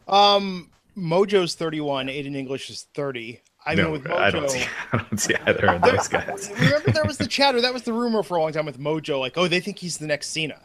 Um, 0.07 0.69
Mojo's 0.97 1.55
thirty-one. 1.55 2.07
Aiden 2.07 2.35
English 2.35 2.69
is 2.69 2.87
thirty. 2.93 3.41
I 3.65 3.75
no, 3.75 3.83
mean, 3.83 3.91
with 3.91 4.03
Mojo, 4.05 4.17
I 4.17 4.31
don't 4.31 4.49
see, 4.49 4.65
I 4.93 4.97
don't 4.97 5.19
see 5.19 5.35
either 5.45 5.67
of 5.67 5.81
those 5.81 6.07
guys. 6.07 6.49
Remember, 6.59 6.91
there 6.91 7.05
was 7.05 7.17
the 7.17 7.27
chatter. 7.27 7.61
That 7.61 7.73
was 7.73 7.83
the 7.83 7.93
rumor 7.93 8.23
for 8.23 8.37
a 8.37 8.41
long 8.41 8.53
time 8.53 8.65
with 8.65 8.79
Mojo. 8.79 9.19
Like, 9.19 9.37
oh, 9.37 9.47
they 9.47 9.59
think 9.59 9.77
he's 9.77 9.97
the 9.97 10.07
next 10.07 10.29
Cena. 10.29 10.59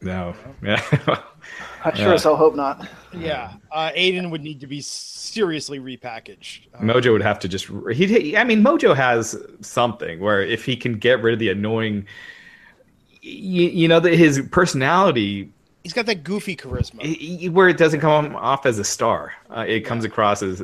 No, 0.00 0.34
yeah. 0.62 0.82
I 1.84 1.94
sure 1.94 2.14
as 2.14 2.22
hell 2.22 2.36
hope 2.36 2.54
not. 2.54 2.86
Yeah, 3.12 3.54
uh, 3.72 3.90
Aiden 3.96 4.30
would 4.30 4.42
need 4.42 4.60
to 4.60 4.66
be 4.66 4.80
seriously 4.80 5.80
repackaged. 5.80 6.66
Um, 6.74 6.86
Mojo 6.86 7.12
would 7.12 7.22
have 7.22 7.38
to 7.40 7.48
just. 7.48 7.66
He, 7.92 8.36
I 8.36 8.44
mean, 8.44 8.62
Mojo 8.62 8.94
has 8.94 9.36
something 9.60 10.20
where 10.20 10.40
if 10.42 10.64
he 10.64 10.76
can 10.76 10.98
get 10.98 11.22
rid 11.22 11.34
of 11.34 11.40
the 11.40 11.48
annoying, 11.50 12.06
you, 13.20 13.62
you 13.68 13.88
know, 13.88 14.00
that 14.00 14.14
his 14.14 14.40
personality. 14.50 15.50
He's 15.82 15.92
got 15.92 16.06
that 16.06 16.22
goofy 16.22 16.54
charisma 16.54 17.02
he, 17.02 17.48
where 17.48 17.68
it 17.68 17.78
doesn't 17.78 18.00
come 18.00 18.36
off 18.36 18.66
as 18.66 18.78
a 18.78 18.84
star. 18.84 19.32
Uh, 19.50 19.64
it 19.66 19.80
comes 19.80 20.04
across 20.04 20.42
as 20.42 20.62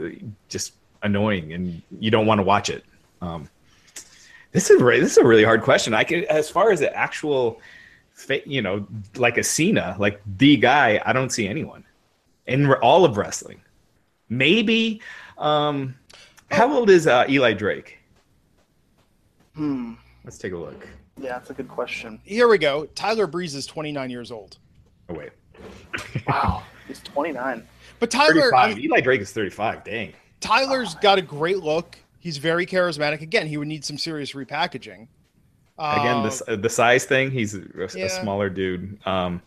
just 0.49 0.74
annoying, 1.03 1.53
and 1.53 1.82
you 1.99 2.11
don't 2.11 2.26
want 2.26 2.39
to 2.39 2.43
watch 2.43 2.68
it. 2.68 2.85
Um, 3.20 3.49
this 4.53 4.70
is 4.70 4.80
this 4.80 5.12
is 5.12 5.18
a 5.18 5.24
really 5.24 5.45
hard 5.45 5.62
question. 5.62 5.95
I 5.95 6.05
can, 6.05 6.24
as 6.24 6.49
far 6.51 6.70
as 6.70 6.80
the 6.80 6.95
actual 6.95 7.61
you 8.47 8.62
know, 8.62 8.87
like 9.17 9.39
a 9.39 9.43
Cena, 9.43 9.97
like 9.99 10.21
the 10.39 10.57
guy, 10.57 11.01
I 11.05 11.12
don't 11.12 11.31
see 11.31 11.49
anyone 11.49 11.85
in 12.47 12.71
all 12.75 13.05
of 13.05 13.17
wrestling. 13.17 13.61
Maybe, 14.29 15.01
um, 15.39 15.95
how 16.51 16.73
old 16.73 16.91
is 16.91 17.07
uh, 17.07 17.27
Eli 17.29 17.53
Drake? 17.53 17.99
Hmm. 19.55 19.95
Let's 20.25 20.39
take 20.39 20.53
a 20.53 20.57
look. 20.57 20.87
Yeah, 21.21 21.39
that's 21.39 21.51
a 21.51 21.55
good 21.55 21.69
question. 21.69 22.21
Here 22.25 22.49
we 22.49 22.59
go. 22.59 22.87
Tyler 22.95 23.27
Breeze 23.27 23.55
is 23.55 23.67
29 23.67 24.11
years 24.11 24.33
old. 24.33 24.59
Oh 25.09 25.15
wait. 25.15 25.31
wow, 26.27 26.62
he's 26.89 27.01
29. 27.01 27.67
But 28.01 28.11
Tyler, 28.11 28.55
I 28.55 28.75
mean, 28.75 28.81
Eli 28.81 29.01
Drake 29.01 29.21
is 29.21 29.33
35. 29.33 29.85
Dang. 29.85 30.12
Tyler's 30.41 30.95
oh, 30.97 30.99
got 31.01 31.19
a 31.19 31.23
great 31.23 31.59
look. 31.59 31.99
He's 32.19 32.39
very 32.39 32.67
charismatic. 32.67 33.21
Again, 33.21 33.47
he 33.47 33.57
would 33.57 33.69
need 33.69 33.85
some 33.85 33.99
serious 33.99 34.33
repackaging. 34.33 35.09
Again, 35.79 36.22
this 36.22 36.43
uh, 36.47 36.55
the 36.57 36.68
size 36.68 37.05
thing. 37.05 37.33
He's 37.33 37.55
a, 37.55 37.62
yeah. 37.95 38.05
a 38.05 38.09
smaller 38.09 38.49
dude, 38.49 38.97
um, 39.07 39.43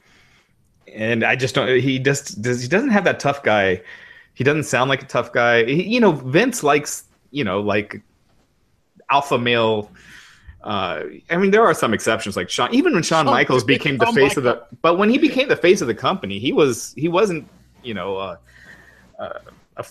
and 0.94 1.24
I 1.24 1.38
just 1.38 1.56
don't. 1.56 1.80
He 1.80 2.00
just 2.00 2.42
does. 2.42 2.62
He 2.62 2.68
doesn't 2.68 2.90
have 2.90 3.06
that 3.06 3.22
tough 3.22 3.44
guy. 3.44 3.82
He 4.34 4.44
doesn't 4.44 4.64
sound 4.64 4.90
like 4.90 5.02
a 5.02 5.06
tough 5.06 5.32
guy. 5.32 5.64
He, 5.64 5.84
you 5.84 6.02
know, 6.02 6.12
Vince 6.12 6.64
likes 6.64 7.06
you 7.32 7.46
know 7.46 7.62
like 7.62 8.02
alpha 9.10 9.38
male. 9.38 9.90
Uh, 10.64 11.04
I 11.30 11.38
mean, 11.38 11.52
there 11.52 11.64
are 11.64 11.74
some 11.74 11.94
exceptions, 11.94 12.36
like 12.36 12.50
Shawn. 12.50 12.74
Even 12.74 12.94
when 12.94 13.04
Shawn, 13.04 13.26
Michaels 13.26 13.64
became 13.64 13.98
the 13.98 14.08
face 14.08 14.36
Michael. 14.36 14.48
of 14.50 14.70
the, 14.70 14.78
but 14.82 14.98
when 14.98 15.10
he 15.10 15.18
became 15.18 15.48
the 15.48 15.56
face 15.56 15.80
of 15.80 15.88
the 15.88 15.96
company, 15.96 16.40
he 16.40 16.52
was 16.52 16.94
he 16.98 17.08
wasn't 17.08 17.48
you 17.84 17.94
know 17.94 18.18
uh, 18.18 18.38
uh, 19.18 19.40
a 19.78 19.86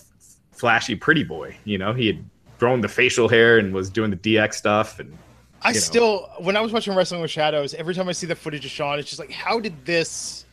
flashy 0.51 0.93
pretty 0.93 1.23
boy. 1.23 1.57
You 1.63 1.79
know, 1.79 1.93
he 1.93 2.05
had 2.05 2.23
grown 2.59 2.81
the 2.81 2.87
facial 2.87 3.27
hair 3.27 3.57
and 3.57 3.73
was 3.73 3.89
doing 3.89 4.11
the 4.11 4.17
DX 4.17 4.53
stuff 4.53 4.99
and 4.99 5.17
I 5.61 5.71
know. 5.71 5.79
still, 5.79 6.29
when 6.39 6.55
I 6.55 6.61
was 6.61 6.71
watching 6.71 6.95
Wrestling 6.95 7.21
with 7.21 7.31
Shadows, 7.31 7.73
every 7.73 7.93
time 7.93 8.07
I 8.07 8.11
see 8.11 8.27
the 8.27 8.35
footage 8.35 8.65
of 8.65 8.71
Shawn, 8.71 8.99
it's 8.99 9.09
just 9.09 9.19
like, 9.19 9.31
how 9.31 9.59
did 9.59 9.85
this, 9.85 10.45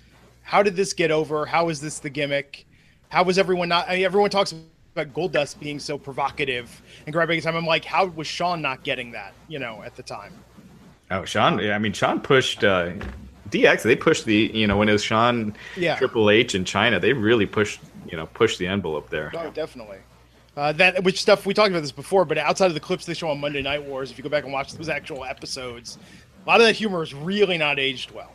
how 0.43 0.63
did 0.63 0.77
this 0.77 0.93
get 0.93 1.11
over? 1.11 1.47
How 1.47 1.69
is 1.69 1.81
this 1.81 1.99
the 1.99 2.11
gimmick? 2.11 2.67
How 3.09 3.23
was 3.23 3.39
everyone 3.39 3.69
not? 3.69 3.89
I 3.89 3.97
mean, 3.97 4.05
everyone 4.05 4.31
talks 4.31 4.53
about 4.53 5.13
Goldust 5.15 5.61
being 5.61 5.79
so 5.79 5.99
provocative 5.99 6.83
and 7.07 7.13
grabbing 7.13 7.37
his 7.37 7.45
time. 7.45 7.57
I'm 7.57 7.67
like, 7.67 7.85
how 7.85 8.07
was 8.07 8.27
Shawn 8.27 8.63
not 8.63 8.83
getting 8.83 9.13
that? 9.13 9.35
You 9.49 9.59
know, 9.59 9.83
at 9.83 9.97
the 9.97 10.03
time. 10.03 10.33
Oh, 11.11 11.25
Shawn. 11.25 11.59
Yeah, 11.59 11.75
I 11.75 11.79
mean, 11.79 11.93
Shawn 11.93 12.21
pushed 12.21 12.65
uh, 12.65 12.93
DX. 13.51 13.83
They 13.83 13.97
pushed 13.97 14.25
the, 14.25 14.51
you 14.55 14.67
know, 14.67 14.77
when 14.77 14.89
it 14.89 14.93
was 14.93 15.05
Shawn, 15.05 15.55
yeah. 15.77 15.97
Triple 15.97 16.31
H 16.31 16.55
in 16.55 16.65
Chyna, 16.65 17.01
they 17.01 17.13
really 17.13 17.47
pushed, 17.47 17.81
you 18.11 18.17
know, 18.17 18.27
pushed 18.27 18.59
the 18.59 18.67
envelope 18.67 19.11
there. 19.11 19.31
Oh, 19.37 19.51
definitely. 19.51 19.99
Uh, 20.57 20.73
that 20.73 21.03
which 21.03 21.21
stuff 21.21 21.47
we 21.47 21.55
talked 21.55 21.71
about 21.71 21.81
this 21.81 21.93
before, 21.93 22.25
but 22.25 22.39
outside 22.39 22.67
of 22.67 22.75
the 22.75 22.81
clips 22.81 23.05
they 23.05 23.15
show 23.15 23.29
on 23.29 23.41
Monday 23.41 23.61
Night 23.61 23.85
Wars, 23.85 24.11
if 24.11 24.19
you 24.19 24.23
go 24.23 24.31
back 24.31 24.45
and 24.45 24.53
watch 24.53 24.73
those 24.75 24.89
actual 24.89 25.25
episodes, 25.25 25.99
a 26.45 26.49
lot 26.49 26.61
of 26.61 26.67
that 26.67 26.75
humor 26.75 27.03
is 27.03 27.13
really 27.13 27.59
not 27.59 27.81
aged 27.81 28.13
well. 28.13 28.33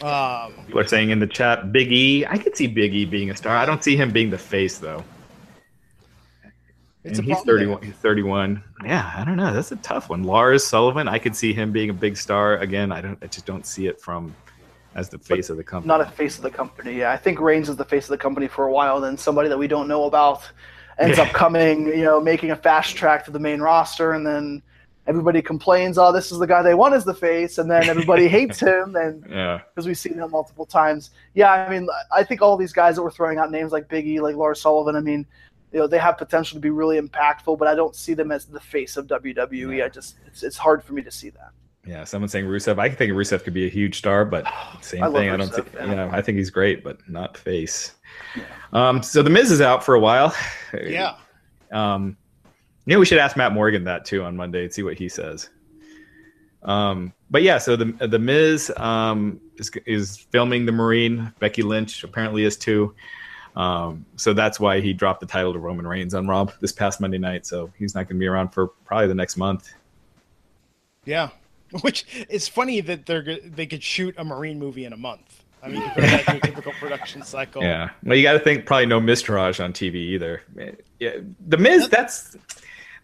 Um, 0.00 0.52
People 0.66 0.80
are 0.80 0.86
saying 0.86 1.10
in 1.10 1.18
the 1.18 1.26
chat, 1.26 1.72
Big 1.72 1.90
E. 1.92 2.26
I 2.26 2.38
could 2.38 2.56
see 2.56 2.66
Big 2.66 2.94
E 2.94 3.04
being 3.04 3.30
a 3.30 3.36
star. 3.36 3.56
I 3.56 3.66
don't 3.66 3.82
see 3.82 3.96
him 3.96 4.12
being 4.12 4.30
the 4.30 4.38
face 4.38 4.78
though. 4.78 5.04
It's 7.04 7.18
and 7.18 7.28
he's 7.28 7.40
31. 7.42 7.82
He's 7.82 7.94
31. 7.94 8.62
Yeah, 8.84 9.12
I 9.14 9.24
don't 9.24 9.36
know. 9.36 9.52
That's 9.52 9.72
a 9.72 9.76
tough 9.76 10.08
one. 10.08 10.24
Lars 10.24 10.64
Sullivan. 10.64 11.06
I 11.06 11.18
could 11.18 11.36
see 11.36 11.52
him 11.52 11.70
being 11.70 11.90
a 11.90 11.94
big 11.94 12.16
star 12.16 12.58
again. 12.58 12.90
I 12.92 13.00
don't. 13.00 13.18
I 13.22 13.26
just 13.26 13.46
don't 13.46 13.66
see 13.66 13.88
it 13.88 14.00
from 14.00 14.34
as 14.94 15.08
the 15.08 15.18
face 15.18 15.48
but 15.48 15.52
of 15.52 15.56
the 15.58 15.64
company. 15.64 15.88
Not 15.88 16.00
a 16.00 16.10
face 16.10 16.36
of 16.36 16.42
the 16.42 16.50
company. 16.50 16.98
Yeah, 16.98 17.12
I 17.12 17.16
think 17.16 17.40
Reigns 17.40 17.68
is 17.68 17.76
the 17.76 17.84
face 17.84 18.04
of 18.04 18.10
the 18.10 18.18
company 18.18 18.48
for 18.48 18.66
a 18.66 18.72
while. 18.72 19.00
Then 19.00 19.18
somebody 19.18 19.48
that 19.48 19.58
we 19.58 19.68
don't 19.68 19.86
know 19.86 20.04
about 20.04 20.48
ends 20.98 21.18
up 21.18 21.28
coming, 21.28 21.86
you 21.88 22.04
know, 22.04 22.20
making 22.20 22.50
a 22.50 22.56
fast 22.56 22.96
track 22.96 23.24
to 23.24 23.30
the 23.30 23.38
main 23.38 23.60
roster, 23.60 24.12
and 24.12 24.26
then 24.26 24.62
everybody 25.06 25.42
complains, 25.42 25.98
"Oh, 25.98 26.12
this 26.12 26.32
is 26.32 26.38
the 26.38 26.46
guy 26.46 26.62
they 26.62 26.74
want 26.74 26.94
as 26.94 27.04
the 27.04 27.14
face," 27.14 27.58
and 27.58 27.70
then 27.70 27.88
everybody 27.88 28.28
hates 28.38 28.60
him, 28.60 28.96
and 28.96 29.24
yeah, 29.28 29.60
because 29.74 29.86
we've 29.86 29.98
seen 29.98 30.16
that 30.16 30.28
multiple 30.28 30.66
times. 30.66 31.10
Yeah, 31.34 31.52
I 31.52 31.68
mean, 31.68 31.88
I 32.14 32.24
think 32.24 32.42
all 32.42 32.56
these 32.56 32.72
guys 32.72 32.96
that 32.96 33.02
were 33.02 33.10
throwing 33.10 33.38
out 33.38 33.50
names 33.50 33.72
like 33.72 33.88
Biggie, 33.88 34.20
like 34.20 34.36
Lars 34.36 34.60
Sullivan, 34.60 34.96
I 34.96 35.00
mean, 35.00 35.26
you 35.74 35.80
know, 35.80 35.86
they 35.88 35.98
have 35.98 36.16
potential 36.16 36.54
to 36.54 36.60
be 36.60 36.70
really 36.70 37.00
impactful, 37.00 37.58
but 37.58 37.66
I 37.66 37.74
don't 37.74 37.96
see 37.96 38.14
them 38.14 38.30
as 38.30 38.44
the 38.46 38.60
face 38.60 38.96
of 38.96 39.08
WWE. 39.08 39.78
Yeah. 39.78 39.86
I 39.86 39.88
just, 39.88 40.16
it's, 40.24 40.44
it's 40.44 40.56
hard 40.56 40.84
for 40.84 40.92
me 40.92 41.02
to 41.02 41.10
see 41.10 41.30
that. 41.30 41.50
Yeah, 41.84 42.04
someone 42.04 42.28
saying 42.28 42.46
Rusev. 42.46 42.78
I 42.78 42.88
think 42.88 43.12
Rusev 43.12 43.42
could 43.42 43.54
be 43.54 43.66
a 43.66 43.68
huge 43.68 43.98
star, 43.98 44.24
but 44.24 44.46
same 44.80 45.02
I 45.02 45.10
thing. 45.10 45.30
I 45.30 45.36
don't 45.36 45.52
think. 45.52 45.68
Yeah. 45.74 45.86
You 45.86 45.96
know, 45.96 46.08
I 46.12 46.22
think 46.22 46.38
he's 46.38 46.48
great, 46.48 46.84
but 46.84 46.98
not 47.08 47.36
face. 47.36 47.92
Yeah. 48.36 48.44
Um, 48.72 49.02
so 49.02 49.22
the 49.22 49.30
Miz 49.30 49.50
is 49.50 49.60
out 49.60 49.84
for 49.84 49.94
a 49.94 50.00
while. 50.00 50.34
Yeah. 50.74 51.14
Um, 51.70 52.16
you 52.86 52.94
know, 52.94 52.98
we 52.98 53.06
should 53.06 53.18
ask 53.18 53.36
Matt 53.36 53.52
Morgan 53.52 53.84
that 53.84 54.04
too 54.04 54.24
on 54.24 54.36
Monday 54.36 54.64
and 54.64 54.72
see 54.72 54.82
what 54.82 54.98
he 54.98 55.08
says. 55.08 55.48
Um, 56.64 57.12
but 57.30 57.42
yeah, 57.42 57.58
so 57.58 57.76
the 57.76 57.84
the 58.06 58.18
Miz 58.18 58.72
um, 58.76 59.40
is 59.56 59.70
is 59.86 60.16
filming 60.32 60.66
the 60.66 60.72
Marine. 60.72 61.32
Becky 61.38 61.62
Lynch 61.62 62.02
apparently 62.02 62.44
is 62.44 62.56
too. 62.56 62.94
Um, 63.56 64.04
so 64.16 64.32
that's 64.32 64.58
why 64.58 64.80
he 64.80 64.92
dropped 64.92 65.20
the 65.20 65.26
title 65.26 65.52
to 65.52 65.58
Roman 65.60 65.86
Reigns 65.86 66.14
on 66.14 66.26
Raw 66.26 66.46
this 66.60 66.72
past 66.72 67.00
Monday 67.00 67.18
night. 67.18 67.46
So 67.46 67.70
he's 67.78 67.94
not 67.94 68.08
going 68.08 68.16
to 68.16 68.20
be 68.20 68.26
around 68.26 68.48
for 68.48 68.68
probably 68.84 69.06
the 69.06 69.14
next 69.14 69.36
month. 69.36 69.72
Yeah, 71.04 71.28
Which 71.80 72.26
is 72.28 72.46
funny 72.48 72.80
that 72.82 73.06
they're 73.06 73.38
they 73.44 73.66
could 73.66 73.82
shoot 73.82 74.14
a 74.18 74.24
Marine 74.24 74.58
movie 74.58 74.84
in 74.84 74.92
a 74.92 74.96
month. 74.96 75.43
I 75.64 75.68
mean, 75.68 75.82
compare 75.82 76.06
that 76.10 76.26
to 76.26 76.36
a 76.36 76.40
typical 76.40 76.72
production 76.72 77.22
cycle. 77.22 77.62
Yeah. 77.62 77.90
Well, 78.02 78.16
you 78.16 78.22
got 78.22 78.34
to 78.34 78.38
think 78.38 78.66
probably 78.66 78.86
no 78.86 79.00
Miztourage 79.00 79.62
on 79.62 79.72
TV 79.72 79.94
either. 79.94 80.42
Yeah. 81.00 81.16
The 81.48 81.56
Miz, 81.56 81.88
that's 81.88 82.36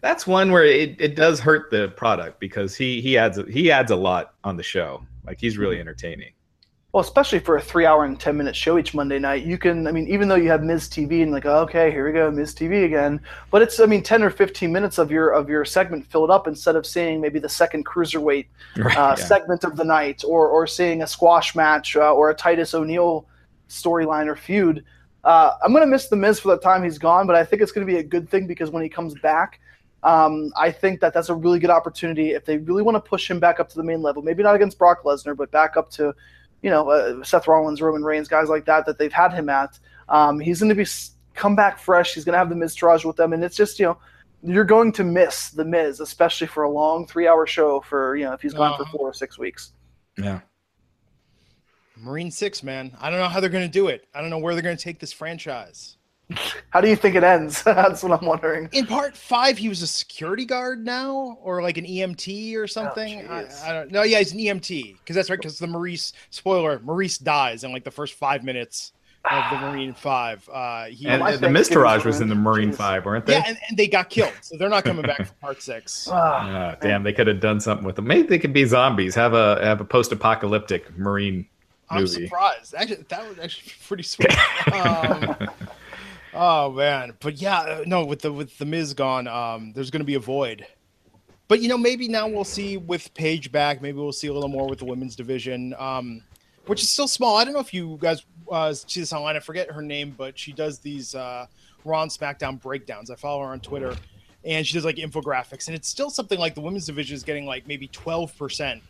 that's 0.01 0.27
one 0.27 0.51
where 0.51 0.65
it, 0.65 0.95
it 0.99 1.15
does 1.15 1.39
hurt 1.39 1.71
the 1.71 1.89
product 1.89 2.39
because 2.39 2.75
he 2.75 3.01
he 3.01 3.17
adds 3.17 3.39
he 3.49 3.71
adds 3.71 3.91
a 3.91 3.95
lot 3.95 4.35
on 4.43 4.57
the 4.57 4.63
show. 4.63 5.03
Like 5.25 5.39
he's 5.39 5.57
really 5.57 5.75
mm-hmm. 5.75 5.81
entertaining. 5.81 6.33
Well, 6.93 7.01
especially 7.01 7.39
for 7.39 7.55
a 7.55 7.61
three-hour 7.61 8.03
and 8.03 8.19
ten-minute 8.19 8.53
show 8.55 8.77
each 8.77 8.93
Monday 8.93 9.17
night, 9.17 9.45
you 9.45 9.57
can. 9.57 9.87
I 9.87 9.93
mean, 9.93 10.09
even 10.09 10.27
though 10.27 10.35
you 10.35 10.49
have 10.49 10.61
Miz 10.61 10.89
TV 10.89 11.23
and 11.23 11.31
like, 11.31 11.45
oh, 11.45 11.59
okay, 11.61 11.89
here 11.89 12.05
we 12.05 12.11
go, 12.11 12.29
Miz 12.29 12.53
TV 12.53 12.83
again. 12.83 13.21
But 13.49 13.61
it's, 13.61 13.79
I 13.79 13.85
mean, 13.85 14.03
ten 14.03 14.21
or 14.23 14.29
fifteen 14.29 14.73
minutes 14.73 14.97
of 14.97 15.09
your 15.09 15.29
of 15.29 15.47
your 15.47 15.63
segment 15.63 16.05
filled 16.05 16.29
up 16.29 16.47
instead 16.47 16.75
of 16.75 16.85
seeing 16.85 17.21
maybe 17.21 17.39
the 17.39 17.47
second 17.47 17.85
cruiserweight 17.85 18.47
Right. 18.77 18.97
uh, 18.97 19.15
yeah. 19.17 19.25
segment 19.25 19.63
of 19.63 19.77
the 19.77 19.85
night, 19.85 20.23
or 20.27 20.49
or 20.49 20.67
seeing 20.67 21.01
a 21.03 21.07
squash 21.07 21.55
match 21.55 21.95
uh, 21.95 22.13
or 22.13 22.29
a 22.29 22.35
Titus 22.35 22.73
O'Neil 22.73 23.25
storyline 23.69 24.27
or 24.27 24.35
feud. 24.35 24.83
Uh, 25.23 25.53
I'm 25.63 25.71
gonna 25.71 25.85
miss 25.87 26.09
the 26.09 26.17
Miz 26.17 26.41
for 26.41 26.49
the 26.49 26.57
time 26.61 26.83
he's 26.83 26.97
gone, 26.97 27.25
but 27.25 27.37
I 27.37 27.45
think 27.45 27.61
it's 27.61 27.71
gonna 27.71 27.85
be 27.85 27.97
a 27.97 28.03
good 28.03 28.29
thing 28.29 28.47
because 28.47 28.69
when 28.69 28.83
he 28.83 28.89
comes 28.89 29.13
back, 29.21 29.61
um, 30.03 30.51
I 30.57 30.71
think 30.71 30.99
that 30.99 31.13
that's 31.13 31.29
a 31.29 31.35
really 31.35 31.59
good 31.59 31.69
opportunity 31.69 32.31
if 32.31 32.43
they 32.43 32.57
really 32.57 32.81
want 32.83 32.95
to 32.95 33.01
push 33.09 33.29
him 33.29 33.39
back 33.39 33.59
up 33.61 33.69
to 33.69 33.75
the 33.75 33.83
main 33.83 34.01
level. 34.01 34.21
Maybe 34.21 34.43
not 34.43 34.55
against 34.55 34.77
Brock 34.77 35.03
Lesnar, 35.03 35.37
but 35.37 35.51
back 35.51 35.77
up 35.77 35.89
to, 35.91 36.13
you 36.61 36.69
know, 36.69 36.89
uh, 36.89 37.23
Seth 37.23 37.47
Rollins, 37.47 37.81
Roman 37.81 38.03
Reigns, 38.03 38.27
guys 38.27 38.49
like 38.49 38.65
that 38.65 38.85
that 38.85 38.97
they've 38.97 39.11
had 39.13 39.33
him 39.33 39.49
at. 39.49 39.79
Um, 40.09 40.39
he's 40.39 40.59
going 40.59 40.69
to 40.69 40.75
be 40.75 40.85
come 41.33 41.55
back 41.55 41.79
fresh. 41.79 42.13
He's 42.13 42.25
going 42.25 42.33
to 42.33 42.39
have 42.39 42.49
the 42.49 42.55
Miztourage 42.55 43.05
with 43.05 43.15
them, 43.15 43.33
and 43.33 43.43
it's 43.43 43.55
just 43.55 43.79
you 43.79 43.85
know. 43.85 43.97
You're 44.43 44.65
going 44.65 44.91
to 44.93 45.03
miss 45.03 45.51
the 45.51 45.63
Miz, 45.63 45.99
especially 45.99 46.47
for 46.47 46.63
a 46.63 46.69
long 46.69 47.05
three-hour 47.05 47.45
show. 47.45 47.79
For 47.81 48.15
you 48.15 48.25
know, 48.25 48.33
if 48.33 48.41
he's 48.41 48.55
gone 48.55 48.75
for 48.75 48.81
Uh-huh. 48.81 48.97
four 48.97 49.09
or 49.09 49.13
six 49.13 49.37
weeks. 49.37 49.73
Yeah. 50.17 50.39
Marine 51.95 52.31
Six, 52.31 52.63
man. 52.63 52.91
I 52.99 53.11
don't 53.11 53.19
know 53.19 53.27
how 53.27 53.39
they're 53.39 53.51
going 53.51 53.67
to 53.67 53.71
do 53.71 53.87
it. 53.89 54.07
I 54.15 54.21
don't 54.21 54.31
know 54.31 54.39
where 54.39 54.55
they're 54.55 54.63
going 54.63 54.77
to 54.77 54.83
take 54.83 54.99
this 54.99 55.13
franchise. 55.13 55.97
How 56.69 56.81
do 56.81 56.89
you 56.89 56.95
think 56.95 57.15
it 57.15 57.23
ends? 57.23 57.63
That's 57.65 58.03
what 58.03 58.19
I'm 58.19 58.25
wondering. 58.25 58.69
In 58.71 58.85
part 58.85 59.15
five, 59.15 59.57
he 59.57 59.69
was 59.69 59.81
a 59.81 59.87
security 59.87 60.45
guard 60.45 60.85
now, 60.85 61.37
or 61.41 61.61
like 61.61 61.77
an 61.77 61.85
EMT 61.85 62.55
or 62.55 62.67
something. 62.67 63.27
I. 63.27 63.47
I 63.63 63.73
don't 63.73 63.91
know. 63.91 64.03
Yeah, 64.03 64.19
he's 64.19 64.31
an 64.33 64.39
EMT 64.39 64.97
because 64.99 65.15
that's 65.15 65.29
right. 65.29 65.39
Because 65.39 65.59
the 65.59 65.67
Maurice 65.67 66.13
spoiler, 66.29 66.79
Maurice 66.79 67.17
dies 67.17 67.63
in 67.63 67.71
like 67.71 67.83
the 67.83 67.91
first 67.91 68.13
five 68.15 68.43
minutes 68.43 68.93
of 69.29 69.43
the 69.51 69.57
Marine 69.69 69.93
Five. 69.93 70.47
Uh, 70.51 70.85
he 70.85 71.07
And, 71.07 71.21
my 71.21 71.31
and 71.31 71.39
the 71.39 71.47
Thanksgiving 71.47 71.83
Miztourage 71.83 72.05
was 72.05 72.21
in 72.21 72.29
the. 72.29 72.35
Marine 72.35 72.71
Jeez. 72.71 72.75
Five, 72.75 73.05
weren't 73.05 73.25
they? 73.25 73.33
yeah, 73.33 73.43
and, 73.47 73.57
and 73.69 73.77
they 73.77 73.87
got 73.87 74.09
killed, 74.09 74.33
so 74.41 74.57
they're 74.57 74.69
not 74.69 74.83
coming 74.83 75.03
back 75.03 75.25
for 75.27 75.33
part 75.35 75.61
six. 75.61 76.07
Ah, 76.11 76.75
damn, 76.81 77.03
they 77.03 77.13
could 77.13 77.27
have 77.27 77.39
done 77.39 77.59
something 77.59 77.85
with 77.85 77.95
them. 77.95 78.05
Maybe 78.07 78.27
they 78.27 78.39
could 78.39 78.53
be 78.53 78.65
zombies. 78.65 79.15
Have 79.15 79.33
a 79.33 79.63
have 79.63 79.81
a 79.81 79.85
post-apocalyptic 79.85 80.97
Marine 80.97 81.45
I'm 81.89 82.01
movie. 82.03 82.25
surprised. 82.25 82.73
Actually, 82.73 83.03
that 83.09 83.27
would 83.27 83.39
actually 83.39 83.65
be 83.67 83.73
pretty 83.85 84.03
sweet. 84.03 84.31
um, 84.73 85.35
oh 86.33 86.71
man, 86.71 87.13
but 87.19 87.41
yeah, 87.41 87.59
uh, 87.59 87.83
no, 87.85 88.05
with 88.05 88.21
the 88.21 88.31
with 88.31 88.57
the 88.57 88.65
Miz 88.65 88.93
gone, 88.93 89.27
um, 89.27 89.73
there's 89.73 89.91
going 89.91 90.01
to 90.01 90.05
be 90.05 90.15
a 90.15 90.19
void. 90.19 90.65
But 91.47 91.61
you 91.61 91.67
know, 91.67 91.77
maybe 91.77 92.07
now 92.07 92.27
we'll 92.27 92.43
see 92.43 92.77
with 92.77 93.13
Paige 93.13 93.51
back. 93.51 93.81
Maybe 93.81 93.97
we'll 93.97 94.13
see 94.13 94.27
a 94.27 94.33
little 94.33 94.49
more 94.49 94.67
with 94.67 94.79
the 94.79 94.85
women's 94.85 95.15
division, 95.15 95.75
um, 95.77 96.23
which 96.65 96.81
is 96.81 96.89
still 96.89 97.07
small. 97.07 97.37
I 97.37 97.43
don't 97.43 97.53
know 97.53 97.59
if 97.59 97.73
you 97.73 97.97
guys 98.01 98.25
uh, 98.49 98.73
see 98.73 99.01
this 99.01 99.11
online. 99.11 99.35
I 99.35 99.39
forget 99.39 99.69
her 99.71 99.81
name, 99.81 100.15
but 100.17 100.37
she 100.37 100.53
does 100.53 100.79
these 100.79 101.13
uh, 101.13 101.47
Raw 101.83 102.03
and 102.03 102.11
SmackDown 102.11 102.61
breakdowns. 102.61 103.11
I 103.11 103.15
follow 103.15 103.41
her 103.43 103.51
on 103.51 103.59
Twitter, 103.59 103.95
and 104.45 104.65
she 104.65 104.73
does 104.73 104.85
like 104.85 104.95
infographics. 104.95 105.67
And 105.67 105.75
it's 105.75 105.89
still 105.89 106.09
something 106.09 106.39
like 106.39 106.55
the 106.55 106.61
women's 106.61 106.85
division 106.85 107.15
is 107.15 107.23
getting 107.23 107.45
like 107.45 107.67
maybe 107.67 107.87
12 107.87 108.37
percent 108.37 108.81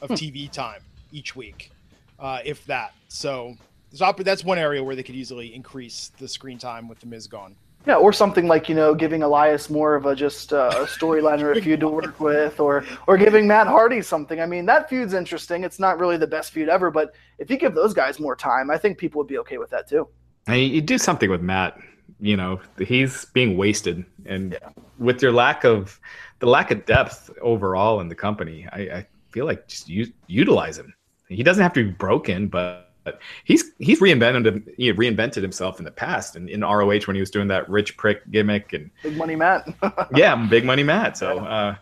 of 0.00 0.10
TV 0.10 0.50
time 0.50 0.82
each 1.12 1.36
week 1.36 1.70
uh, 2.18 2.40
if 2.44 2.64
that. 2.66 2.94
So 3.08 3.56
there's 3.98 4.24
that's 4.24 4.44
one 4.44 4.58
area 4.58 4.82
where 4.82 4.94
they 4.94 5.02
could 5.02 5.14
easily 5.14 5.54
increase 5.54 6.12
the 6.18 6.28
screen 6.28 6.58
time 6.58 6.88
with 6.88 7.00
the 7.00 7.06
Miz 7.06 7.26
gone. 7.26 7.56
Yeah, 7.86 7.96
or 7.96 8.12
something 8.12 8.48
like 8.48 8.68
you 8.68 8.74
know 8.74 8.94
giving 8.94 9.22
Elias 9.22 9.70
more 9.70 9.94
of 9.94 10.06
a 10.06 10.14
just 10.14 10.52
uh, 10.52 10.70
a 10.74 10.84
storyline 10.86 11.40
or 11.40 11.52
a 11.52 11.62
feud 11.62 11.80
to 11.80 11.88
work 11.88 12.18
with, 12.20 12.58
or 12.58 12.84
or 13.06 13.16
giving 13.16 13.46
Matt 13.46 13.68
Hardy 13.68 14.02
something. 14.02 14.40
I 14.40 14.46
mean, 14.46 14.66
that 14.66 14.88
feud's 14.88 15.14
interesting. 15.14 15.62
It's 15.62 15.78
not 15.78 15.98
really 15.98 16.16
the 16.16 16.26
best 16.26 16.52
feud 16.52 16.68
ever, 16.68 16.90
but 16.90 17.14
if 17.38 17.48
you 17.48 17.56
give 17.56 17.74
those 17.74 17.94
guys 17.94 18.18
more 18.18 18.34
time, 18.34 18.70
I 18.70 18.78
think 18.78 18.98
people 18.98 19.20
would 19.20 19.28
be 19.28 19.38
okay 19.38 19.58
with 19.58 19.70
that 19.70 19.88
too. 19.88 20.08
I 20.48 20.52
mean, 20.52 20.72
you 20.72 20.80
do 20.80 20.98
something 20.98 21.30
with 21.30 21.42
Matt. 21.42 21.78
You 22.18 22.36
know, 22.36 22.60
he's 22.78 23.26
being 23.26 23.56
wasted, 23.56 24.04
and 24.24 24.58
with 24.98 25.22
your 25.22 25.32
lack 25.32 25.64
of 25.64 26.00
the 26.40 26.46
lack 26.46 26.72
of 26.72 26.86
depth 26.86 27.30
overall 27.40 28.00
in 28.00 28.08
the 28.08 28.14
company, 28.14 28.66
I, 28.72 28.80
I 28.80 29.06
feel 29.30 29.46
like 29.46 29.68
just 29.68 29.88
u- 29.88 30.12
utilize 30.26 30.76
him. 30.76 30.92
He 31.28 31.42
doesn't 31.42 31.62
have 31.62 31.72
to 31.74 31.84
be 31.84 31.90
broken, 31.90 32.48
but. 32.48 32.85
But 33.06 33.20
He's 33.44 33.70
he's 33.78 34.00
reinvented 34.00 34.68
he 34.76 34.92
reinvented 34.92 35.40
himself 35.40 35.78
in 35.78 35.84
the 35.86 35.90
past 35.90 36.36
and 36.36 36.50
in 36.50 36.60
ROH 36.60 37.00
when 37.06 37.14
he 37.14 37.20
was 37.20 37.30
doing 37.30 37.48
that 37.48 37.66
rich 37.70 37.96
prick 37.96 38.30
gimmick 38.30 38.72
and 38.74 38.90
Big 39.02 39.16
Money 39.16 39.36
Matt. 39.36 39.66
yeah, 40.14 40.32
I'm 40.32 40.48
big 40.50 40.64
money 40.66 40.82
Matt. 40.82 41.16
So 41.16 41.38
uh, 41.38 41.76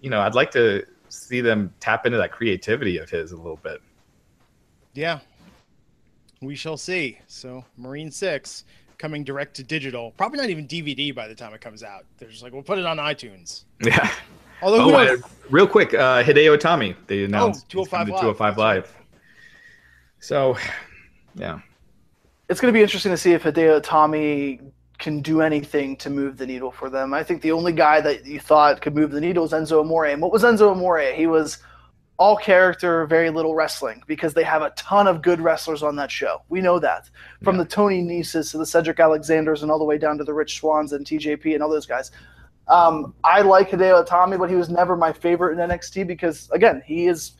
you 0.00 0.10
know, 0.10 0.20
I'd 0.20 0.34
like 0.34 0.50
to 0.52 0.84
see 1.08 1.40
them 1.40 1.72
tap 1.80 2.06
into 2.06 2.18
that 2.18 2.30
creativity 2.30 2.98
of 2.98 3.08
his 3.10 3.32
a 3.32 3.36
little 3.36 3.58
bit. 3.62 3.80
Yeah, 4.94 5.20
we 6.42 6.54
shall 6.54 6.76
see. 6.76 7.18
So 7.26 7.64
Marine 7.76 8.10
Six 8.10 8.64
coming 8.98 9.22
direct 9.24 9.54
to 9.56 9.62
digital, 9.62 10.10
probably 10.16 10.38
not 10.38 10.50
even 10.50 10.66
DVD 10.66 11.14
by 11.14 11.28
the 11.28 11.34
time 11.34 11.54
it 11.54 11.60
comes 11.60 11.82
out. 11.82 12.04
They're 12.18 12.28
just 12.28 12.42
like, 12.42 12.52
we'll 12.52 12.62
put 12.64 12.78
it 12.78 12.84
on 12.86 12.96
iTunes. 12.98 13.62
Yeah. 13.80 14.10
Although, 14.60 14.86
Oh, 14.86 14.90
knows? 14.90 15.22
uh, 15.22 15.28
real 15.50 15.68
quick, 15.68 15.94
uh, 15.94 16.20
Hideo 16.24 16.58
Itami. 16.58 16.96
They 17.06 17.22
announced 17.22 17.60
Oh, 17.72 17.78
he's 17.80 17.88
205 17.88 18.06
to 18.06 18.12
Live. 18.12 18.20
205 18.22 18.58
Live. 18.58 18.96
So, 20.20 20.56
yeah, 21.34 21.60
it's 22.48 22.60
going 22.60 22.72
to 22.72 22.76
be 22.76 22.82
interesting 22.82 23.12
to 23.12 23.16
see 23.18 23.32
if 23.32 23.44
Hideo 23.44 23.80
Itami 23.80 24.70
can 24.98 25.20
do 25.20 25.40
anything 25.42 25.96
to 25.96 26.10
move 26.10 26.36
the 26.36 26.46
needle 26.46 26.72
for 26.72 26.90
them. 26.90 27.14
I 27.14 27.22
think 27.22 27.40
the 27.42 27.52
only 27.52 27.72
guy 27.72 28.00
that 28.00 28.26
you 28.26 28.40
thought 28.40 28.80
could 28.80 28.96
move 28.96 29.12
the 29.12 29.20
needle 29.20 29.44
was 29.44 29.52
Enzo 29.52 29.80
Amore. 29.80 30.06
And 30.06 30.20
what 30.20 30.32
was 30.32 30.42
Enzo 30.42 30.72
Amore? 30.72 31.12
He 31.14 31.26
was 31.28 31.58
all 32.16 32.36
character, 32.36 33.06
very 33.06 33.30
little 33.30 33.54
wrestling 33.54 34.02
because 34.08 34.34
they 34.34 34.42
have 34.42 34.62
a 34.62 34.70
ton 34.70 35.06
of 35.06 35.22
good 35.22 35.40
wrestlers 35.40 35.84
on 35.84 35.94
that 35.94 36.10
show. 36.10 36.42
We 36.48 36.60
know 36.60 36.80
that. 36.80 37.08
From 37.44 37.54
Yeah. 37.56 37.62
the 37.62 37.68
Tony 37.68 38.02
Neses 38.02 38.50
to 38.50 38.58
the 38.58 38.66
Cedric 38.66 38.98
Alexanders 38.98 39.62
and 39.62 39.70
all 39.70 39.78
the 39.78 39.84
way 39.84 39.98
down 39.98 40.18
to 40.18 40.24
the 40.24 40.34
Rich 40.34 40.58
Swanns 40.58 40.92
and 40.92 41.06
TJP 41.06 41.54
and 41.54 41.62
all 41.62 41.70
those 41.70 41.86
guys. 41.86 42.10
Um, 42.66 43.14
I 43.22 43.42
like 43.42 43.70
Hideo 43.70 44.04
Itami, 44.04 44.36
but 44.36 44.50
he 44.50 44.56
was 44.56 44.68
never 44.68 44.96
my 44.96 45.12
favorite 45.12 45.52
in 45.58 45.68
NXT 45.70 46.08
because, 46.08 46.50
again, 46.50 46.82
he 46.84 47.06
is 47.06 47.32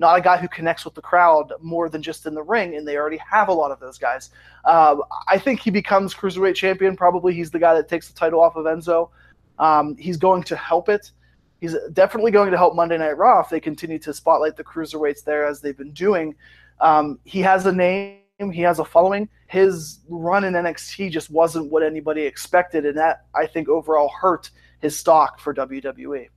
not 0.00 0.18
a 0.18 0.20
guy 0.20 0.38
who 0.38 0.48
connects 0.48 0.84
with 0.84 0.94
the 0.94 1.02
crowd 1.02 1.52
more 1.60 1.90
than 1.90 2.02
just 2.02 2.26
in 2.26 2.34
the 2.34 2.42
ring, 2.42 2.74
and 2.74 2.88
they 2.88 2.96
already 2.96 3.18
have 3.18 3.48
a 3.48 3.52
lot 3.52 3.70
of 3.70 3.78
those 3.78 3.98
guys. 3.98 4.30
Um, 4.64 5.02
I 5.28 5.38
think 5.38 5.60
he 5.60 5.70
becomes 5.70 6.14
cruiserweight 6.14 6.54
champion. 6.54 6.96
Probably 6.96 7.34
he's 7.34 7.50
the 7.50 7.58
guy 7.58 7.74
that 7.74 7.88
takes 7.88 8.08
the 8.08 8.14
title 8.14 8.40
off 8.40 8.56
of 8.56 8.64
Enzo. 8.64 9.10
Um, 9.58 9.96
he's 9.96 10.16
going 10.16 10.42
to 10.44 10.56
help 10.56 10.88
it. 10.88 11.12
He's 11.60 11.76
definitely 11.92 12.30
going 12.30 12.50
to 12.50 12.56
help 12.56 12.74
Monday 12.74 12.96
Night 12.96 13.18
Raw 13.18 13.40
if 13.40 13.50
they 13.50 13.60
continue 13.60 13.98
to 13.98 14.14
spotlight 14.14 14.56
the 14.56 14.64
cruiserweights 14.64 15.22
there 15.22 15.46
as 15.46 15.60
they've 15.60 15.76
been 15.76 15.92
doing. 15.92 16.34
Um, 16.80 17.20
he 17.24 17.40
has 17.42 17.66
a 17.66 17.72
name, 17.72 18.22
he 18.50 18.62
has 18.62 18.78
a 18.78 18.84
following. 18.86 19.28
His 19.48 20.00
run 20.08 20.44
in 20.44 20.54
NXT 20.54 21.10
just 21.10 21.30
wasn't 21.30 21.70
what 21.70 21.82
anybody 21.82 22.22
expected, 22.22 22.86
and 22.86 22.96
that 22.96 23.26
I 23.34 23.46
think 23.46 23.68
overall 23.68 24.08
hurt 24.08 24.50
his 24.80 24.98
stock 24.98 25.38
for. 25.38 25.52
WWE. 25.52 26.28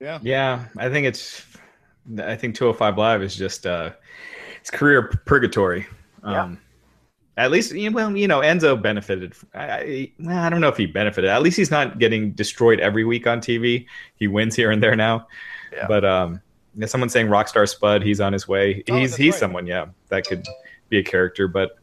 Yeah. 0.00 0.18
yeah, 0.22 0.64
I 0.78 0.88
think 0.88 1.06
it's. 1.06 1.44
I 2.22 2.36
think 2.36 2.54
205 2.54 2.98
Live 2.98 3.22
is 3.22 3.34
just 3.36 3.66
uh, 3.66 3.90
it's 4.60 4.70
career 4.70 5.20
purgatory. 5.24 5.86
Um, 6.22 6.58
At 7.36 7.50
least, 7.50 7.74
well, 7.92 8.16
you 8.16 8.28
know, 8.28 8.40
Enzo 8.40 8.80
benefited. 8.80 9.34
I, 9.54 10.12
I, 10.28 10.46
I 10.46 10.48
don't 10.48 10.60
know 10.60 10.68
if 10.68 10.76
he 10.76 10.86
benefited. 10.86 11.28
At 11.30 11.42
least 11.42 11.56
he's 11.56 11.70
not 11.70 11.98
getting 11.98 12.32
destroyed 12.32 12.80
every 12.80 13.04
week 13.04 13.26
on 13.26 13.40
TV. 13.40 13.86
He 14.16 14.28
wins 14.28 14.54
here 14.54 14.70
and 14.70 14.82
there 14.82 14.94
now. 14.94 15.26
Yeah. 15.72 15.86
But 15.88 16.04
um, 16.04 16.40
yeah, 16.76 16.86
someone 16.86 17.08
saying 17.08 17.26
Rockstar 17.26 17.68
Spud, 17.68 18.02
he's 18.02 18.20
on 18.20 18.32
his 18.32 18.46
way. 18.46 18.84
Oh, 18.88 18.96
he's 18.96 19.16
he's 19.16 19.32
right. 19.32 19.40
someone, 19.40 19.66
yeah, 19.66 19.86
that 20.08 20.26
could 20.26 20.46
be 20.88 20.98
a 20.98 21.02
character, 21.02 21.48
but 21.48 21.76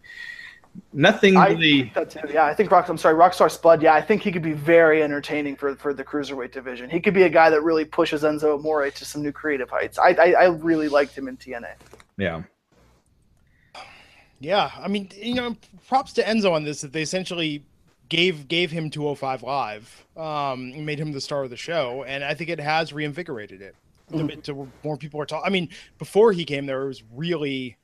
nothing 0.94 1.38
I 1.38 1.50
really. 1.50 1.90
think 1.90 2.14
that. 2.14 2.32
Yeah, 2.34 2.46
I 2.46 2.54
think 2.54 2.72
Rock. 2.72 2.88
I'm 2.90 2.98
sorry, 2.98 3.16
Rockstar 3.16 3.50
Spud. 3.50 3.82
Yeah, 3.82 3.94
I 3.94 4.02
think 4.02 4.22
he 4.22 4.32
could 4.32 4.42
be 4.42 4.54
very 4.54 5.04
entertaining 5.04 5.56
for 5.56 5.76
for 5.76 5.94
the 5.94 6.04
cruiserweight 6.04 6.52
division. 6.52 6.90
He 6.90 7.00
could 7.00 7.14
be 7.14 7.24
a 7.24 7.30
guy 7.30 7.50
that 7.50 7.62
really 7.62 7.86
pushes 7.86 8.24
Enzo 8.24 8.58
Amore 8.58 8.90
to 8.90 9.06
some 9.06 9.22
new 9.22 9.32
creative 9.32 9.70
heights. 9.70 9.98
I 9.98 10.10
I, 10.10 10.32
I 10.32 10.46
really 10.46 10.88
liked 10.88 11.18
him 11.18 11.28
in 11.28 11.38
TNA. 11.38 11.74
Yeah. 12.18 12.44
Yeah, 14.40 14.72
I 14.80 14.88
mean, 14.88 15.08
you 15.16 15.36
know, 15.36 15.56
props 15.88 16.14
to 16.14 16.24
Enzo 16.24 16.52
on 16.52 16.64
this 16.64 16.82
that 16.82 16.92
they 16.92 17.04
essentially 17.04 17.64
gave 18.10 18.48
gave 18.48 18.72
him 18.72 18.90
205 18.90 19.44
live, 19.44 20.06
um, 20.18 20.84
made 20.84 21.00
him 21.00 21.12
the 21.12 21.22
star 21.22 21.44
of 21.44 21.52
the 21.52 21.58
show, 21.58 22.04
and 22.08 22.24
I 22.24 22.34
think 22.34 22.50
it 22.50 22.60
has 22.60 22.92
reinvigorated 22.92 23.62
it. 23.62 23.76
To, 24.12 24.28
to 24.28 24.68
more 24.84 24.98
people 24.98 25.22
are 25.22 25.26
talking. 25.26 25.46
I 25.46 25.50
mean, 25.52 25.70
before 25.98 26.34
he 26.34 26.44
came 26.44 26.66
there, 26.66 26.84
it 26.84 26.88
was 26.88 27.04
really 27.14 27.78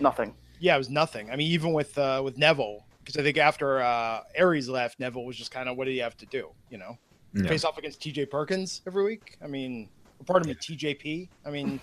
Nothing. 0.00 0.34
Yeah, 0.60 0.74
it 0.74 0.78
was 0.78 0.90
nothing. 0.90 1.30
I 1.30 1.36
mean, 1.36 1.50
even 1.50 1.72
with 1.72 1.96
uh, 1.98 2.20
with 2.24 2.36
Neville, 2.38 2.84
because 3.00 3.16
I 3.16 3.22
think 3.22 3.38
after 3.38 3.80
uh, 3.80 4.20
Aries 4.34 4.68
left, 4.68 5.00
Neville 5.00 5.24
was 5.24 5.36
just 5.36 5.50
kind 5.50 5.68
of 5.68 5.76
what 5.76 5.84
did 5.86 5.92
he 5.92 5.98
have 5.98 6.16
to 6.18 6.26
do? 6.26 6.50
You 6.70 6.78
know, 6.78 6.98
Yeah. 7.34 7.48
face 7.48 7.64
off 7.64 7.78
against 7.78 8.00
T.J. 8.02 8.26
Perkins 8.26 8.82
every 8.86 9.04
week. 9.04 9.36
I 9.42 9.46
mean, 9.46 9.88
pardon 10.26 10.48
me, 10.48 10.54
TJP. 10.54 11.28
I 11.46 11.50
mean, 11.50 11.80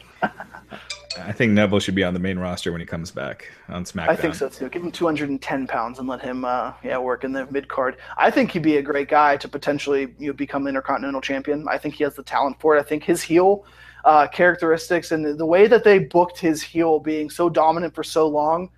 I 1.20 1.32
think 1.32 1.54
Neville 1.54 1.80
should 1.80 1.96
be 1.96 2.04
on 2.04 2.14
the 2.14 2.20
main 2.20 2.38
roster 2.38 2.72
when 2.72 2.82
he 2.82 2.88
comes 2.88 3.12
back 3.12 3.52
on 3.70 3.84
SmackDown. 3.86 4.10
I 4.10 4.16
think 4.16 4.36
so 4.36 4.50
too. 4.50 4.70
Give 4.70 4.84
him 4.84 4.92
210 4.92 5.68
pounds 5.68 6.00
and 6.00 6.08
let 6.08 6.22
him, 6.22 6.46
uh, 6.46 6.74
yeah, 6.84 6.98
work 6.98 7.24
in 7.24 7.32
the 7.32 7.48
mid 7.52 7.68
card. 7.68 7.98
I 8.18 8.32
think 8.32 8.52
he'd 8.52 8.62
be 8.62 8.78
a 8.78 8.82
great 8.82 9.08
guy 9.08 9.38
to 9.38 9.48
potentially 9.48 10.14
you 10.20 10.28
know, 10.28 10.34
become 10.34 10.68
Intercontinental 10.68 11.22
Champion. 11.22 11.68
I 11.68 11.78
think 11.78 11.96
he 11.96 12.04
has 12.04 12.16
the 12.16 12.24
talent 12.24 12.60
for 12.60 12.76
it. 12.76 12.80
I 12.80 12.84
think 12.84 13.04
his 13.04 13.22
heel 13.22 13.66
uh, 14.04 14.28
characteristics 14.28 15.12
and 15.12 15.38
the 15.38 15.46
way 15.46 15.68
that 15.68 15.84
they 15.84 16.00
booked 16.00 16.40
his 16.40 16.62
heel 16.62 17.00
being 17.00 17.30
so 17.30 17.50
dominant 17.50 17.96
for 17.96 18.04
so 18.04 18.28
long, 18.28 18.70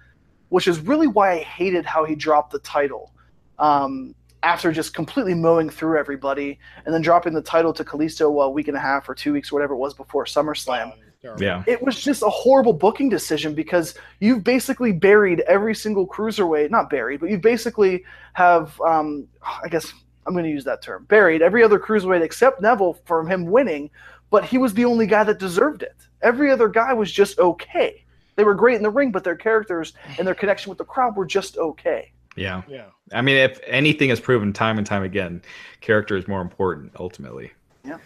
which 0.50 0.68
is 0.68 0.80
really 0.80 1.08
why 1.08 1.34
I 1.34 1.40
hated 1.40 1.86
how 1.86 2.06
he 2.06 2.16
dropped 2.16 2.52
the 2.52 2.60
title. 2.60 3.12
Um, 3.60 4.16
after 4.44 4.72
just 4.72 4.94
completely 4.94 5.34
mowing 5.34 5.70
through 5.70 5.98
everybody 5.98 6.60
and 6.86 6.94
then 6.94 7.02
dropping 7.02 7.34
the 7.34 7.42
title 7.42 7.74
to 7.74 7.84
Kalisto 7.84 8.44
a 8.44 8.50
week 8.50 8.68
and 8.68 8.78
a 8.78 8.80
half 8.80 9.10
or 9.10 9.16
two 9.16 9.34
weeks 9.34 9.52
or 9.52 9.56
whatever 9.56 9.74
it 9.74 9.78
was 9.78 9.94
before 9.94 10.26
SummerSlam. 10.26 10.94
Yeah. 11.40 11.64
It 11.68 11.82
was 11.82 12.00
just 12.02 12.22
a 12.22 12.30
horrible 12.30 12.74
booking 12.74 13.10
decision 13.10 13.54
because 13.54 13.96
you've 14.20 14.44
basically 14.44 14.92
buried 14.92 15.42
every 15.42 15.76
single 15.76 16.08
cruiserweight, 16.08 16.70
not 16.70 16.90
buried, 16.90 17.20
but 17.20 17.30
you 17.30 17.38
basically 17.38 18.04
have, 18.34 18.80
um, 18.82 19.28
I 19.42 19.68
guess 19.68 19.92
I'm 20.26 20.34
going 20.34 20.46
to 20.46 20.52
use 20.52 20.64
that 20.66 20.82
term, 20.82 21.06
buried 21.06 21.42
every 21.42 21.64
other 21.64 21.80
cruiserweight 21.80 22.22
except 22.22 22.62
Neville 22.62 23.00
from 23.06 23.28
him 23.28 23.46
winning, 23.46 23.90
but 24.30 24.46
he 24.46 24.58
was 24.58 24.74
the 24.74 24.86
only 24.86 25.08
guy 25.08 25.24
that 25.24 25.40
deserved 25.40 25.84
it. 25.84 25.96
Every 26.22 26.52
other 26.52 26.68
guy 26.68 26.94
was 26.94 27.12
just 27.12 27.40
okay. 27.40 28.04
They 28.36 28.44
were 28.44 28.56
great 28.56 28.76
in 28.76 28.84
the 28.84 28.90
ring, 28.90 29.12
but 29.12 29.24
their 29.24 29.36
characters 29.36 29.94
and 30.18 30.28
their 30.28 30.36
connection 30.36 30.70
with 30.70 30.78
the 30.78 30.86
crowd 30.86 31.16
were 31.16 31.26
just 31.26 31.58
okay. 31.58 32.12
Yeah. 32.38 32.62
Yeah. 32.68 32.86
I 33.14 33.22
mean, 33.22 33.36
if 33.38 33.60
anything 33.66 34.10
is 34.10 34.20
proven 34.20 34.54
time 34.54 34.78
and 34.78 34.86
time 34.88 35.04
again, 35.04 35.42
character 35.82 36.16
is 36.18 36.28
more 36.28 36.42
important 36.42 36.94
ultimately. 37.00 37.52
Yeah. 37.84 37.98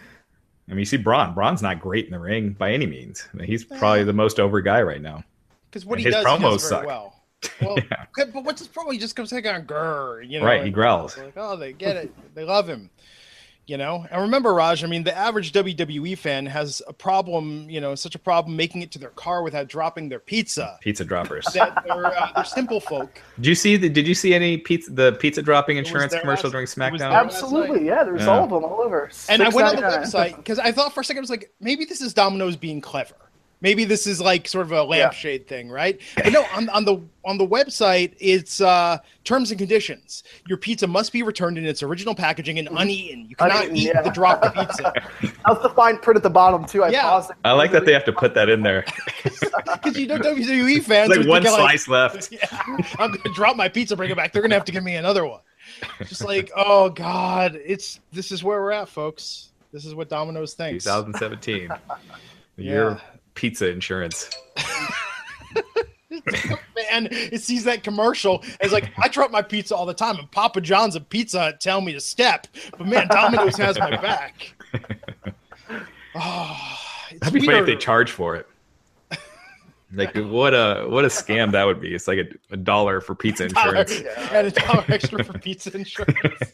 I 0.68 0.70
mean, 0.72 0.78
you 0.80 0.84
see 0.84 0.96
Braun. 0.96 1.34
Braun's 1.34 1.60
not 1.62 1.80
great 1.80 2.06
in 2.06 2.12
the 2.12 2.18
ring 2.18 2.50
by 2.50 2.72
any 2.72 2.86
means. 2.86 3.28
I 3.32 3.36
mean, 3.36 3.46
he's 3.46 3.64
probably 3.64 4.04
the 4.04 4.12
most 4.12 4.40
over 4.40 4.60
guy 4.60 4.80
right 4.82 5.02
now. 5.02 5.22
Because 5.70 5.84
what 5.84 5.94
And 5.98 6.00
he 6.00 6.04
his 6.06 6.14
does, 6.14 6.24
he 6.24 6.30
promos 6.44 6.50
does 6.52 6.68
very 6.70 6.80
suck. 6.80 6.86
well. 6.86 7.18
Well, 7.60 7.76
Yeah. 7.90 8.04
but 8.32 8.44
what's 8.44 8.60
his 8.60 8.68
promo? 8.68 8.92
He 8.92 8.98
just 8.98 9.16
comes 9.16 9.32
like 9.32 9.44
on 9.46 9.66
grr, 9.66 10.26
you 10.28 10.38
know. 10.38 10.46
Right, 10.46 10.60
he 10.60 10.66
and 10.66 10.74
growls. 10.74 11.18
Like, 11.18 11.32
oh, 11.36 11.56
they 11.56 11.72
get 11.72 11.96
it. 11.96 12.34
They 12.36 12.44
love 12.44 12.68
him. 12.68 12.88
You 13.68 13.76
know, 13.76 14.04
and 14.10 14.20
remember, 14.22 14.52
Raj. 14.52 14.82
I 14.82 14.88
mean, 14.88 15.04
the 15.04 15.16
average 15.16 15.52
WWE 15.52 16.18
fan 16.18 16.46
has 16.46 16.82
a 16.88 16.92
problem. 16.92 17.70
You 17.70 17.80
know, 17.80 17.94
such 17.94 18.16
a 18.16 18.18
problem 18.18 18.56
making 18.56 18.82
it 18.82 18.90
to 18.90 18.98
their 18.98 19.10
car 19.10 19.44
without 19.44 19.68
dropping 19.68 20.08
their 20.08 20.18
pizza. 20.18 20.78
Pizza 20.82 21.04
droppers. 21.04 21.44
That 21.54 21.80
they're, 21.86 22.06
uh, 22.06 22.32
they're 22.34 22.44
simple 22.44 22.80
folk. 22.80 23.22
Did 23.36 23.46
you 23.46 23.54
see 23.54 23.76
the? 23.76 23.88
Did 23.88 24.08
you 24.08 24.14
see 24.16 24.34
any 24.34 24.56
pizza? 24.58 24.90
The 24.90 25.12
pizza 25.12 25.42
dropping 25.42 25.76
insurance 25.76 26.12
commercial 26.12 26.50
last- 26.50 26.52
during 26.52 26.66
SmackDown? 26.66 27.12
Absolutely, 27.12 27.86
yeah. 27.86 28.02
There's 28.02 28.22
Yeah. 28.22 28.30
all 28.30 28.44
of 28.44 28.50
them 28.50 28.64
all 28.64 28.80
over. 28.80 29.10
And 29.28 29.40
I 29.42 29.48
went 29.48 29.68
on 29.68 29.76
the 29.76 29.82
$6.99. 29.82 30.02
website 30.02 30.36
because 30.36 30.58
I 30.58 30.72
thought 30.72 30.92
for 30.92 31.00
a 31.02 31.04
second 31.04 31.20
I 31.20 31.22
was 31.22 31.30
like, 31.30 31.52
maybe 31.60 31.84
this 31.84 32.00
is 32.00 32.12
Domino's 32.12 32.56
being 32.56 32.80
clever. 32.80 33.14
Maybe 33.62 33.84
this 33.84 34.06
is 34.08 34.20
like 34.20 34.46
sort 34.48 34.66
of 34.66 34.72
a 34.72 34.82
lampshade 34.82 35.46
thing, 35.46 35.70
right? 35.70 36.00
But 36.16 36.32
no, 36.32 36.44
on, 36.54 36.68
on 36.70 36.84
the 36.84 37.00
on 37.24 37.38
the 37.38 37.46
website, 37.46 38.14
it's 38.18 38.60
uh, 38.60 38.98
terms 39.22 39.52
and 39.52 39.58
conditions. 39.58 40.24
Your 40.48 40.58
pizza 40.58 40.86
must 40.88 41.12
be 41.12 41.22
returned 41.22 41.56
in 41.56 41.64
its 41.64 41.82
original 41.82 42.14
packaging 42.14 42.58
and 42.58 42.68
uneaten. 42.76 43.26
You 43.28 43.36
cannot 43.36 43.66
Uneaten, 43.66 43.76
eat 43.76 43.84
yeah. 43.94 44.02
the 44.02 44.10
dropped 44.10 44.52
pizza 44.56 44.92
That's 45.46 45.62
the 45.62 45.70
fine 45.76 45.98
print 45.98 46.16
at 46.16 46.24
the 46.24 46.30
bottom 46.30 46.64
too. 46.64 46.82
I 46.82 46.88
Yeah. 46.90 47.02
paused. 47.02 47.30
it. 47.30 47.36
I 47.44 47.52
like 47.52 47.70
that 47.70 47.84
they 47.86 47.92
have 47.92 48.04
to 48.06 48.12
put 48.12 48.34
that 48.34 48.48
in 48.48 48.62
there. 48.62 48.84
because 49.22 49.96
you 49.96 50.08
know 50.08 50.18
WWE 50.18 50.82
fans 50.82 51.08
It's 51.08 51.10
like 51.10 51.18
would 51.18 51.28
one 51.28 51.42
think, 51.42 51.54
slice 51.54 51.86
left. 51.88 52.32
Yeah, 52.32 52.46
I'm 52.98 53.12
gonna 53.12 53.34
drop 53.34 53.56
my 53.56 53.68
pizza, 53.68 53.94
bring 53.96 54.10
it 54.10 54.16
back. 54.16 54.32
They're 54.32 54.42
gonna 54.42 54.54
have 54.56 54.64
to 54.64 54.72
give 54.72 54.82
me 54.82 54.96
another 54.96 55.24
one. 55.24 55.40
Just 56.06 56.24
like, 56.24 56.50
oh 56.56 56.90
god, 56.90 57.56
it's 57.64 58.00
this 58.12 58.32
is 58.32 58.42
where 58.42 58.60
we're 58.60 58.72
at, 58.72 58.88
folks. 58.88 59.50
This 59.72 59.84
is 59.84 59.94
what 59.94 60.08
Domino's 60.08 60.54
thinks. 60.54 60.82
2017. 60.84 61.68
The 61.68 62.62
Yeah. 62.62 62.70
year 62.70 62.86
of 62.88 63.11
pizza 63.34 63.68
insurance. 63.70 64.30
man, 66.10 67.08
it 67.10 67.42
sees 67.42 67.64
that 67.64 67.82
commercial. 67.82 68.42
It's 68.60 68.72
like 68.72 68.90
I 68.98 69.08
drop 69.08 69.30
my 69.30 69.42
pizza 69.42 69.74
all 69.74 69.86
the 69.86 69.94
time, 69.94 70.16
and 70.18 70.30
Papa 70.30 70.60
John's 70.60 70.96
and 70.96 71.08
Pizza 71.08 71.40
Hut 71.40 71.60
tell 71.60 71.80
me 71.80 71.92
to 71.92 72.00
step, 72.00 72.46
but 72.78 72.86
man, 72.86 73.08
Domino's 73.08 73.56
has 73.56 73.78
my 73.78 73.90
back. 73.96 74.54
Oh, 76.14 76.78
That'd 77.20 77.32
be 77.32 77.40
funny 77.46 77.60
if 77.60 77.64
they 77.64 77.74
charge 77.74 78.10
for 78.10 78.36
it. 78.36 78.46
Like 79.94 80.14
what 80.14 80.52
a 80.52 80.84
what 80.86 81.06
a 81.06 81.08
scam 81.08 81.52
that 81.52 81.64
would 81.64 81.80
be. 81.80 81.94
It's 81.94 82.06
like 82.06 82.18
a, 82.18 82.26
a 82.54 82.56
dollar 82.58 83.00
for 83.00 83.14
pizza 83.14 83.48
Dollar- 83.50 83.76
insurance. 83.76 84.18
and 84.30 84.46
a 84.46 84.50
dollar 84.50 84.84
extra 84.88 85.24
for 85.24 85.38
pizza 85.38 85.74
insurance. 85.74 86.52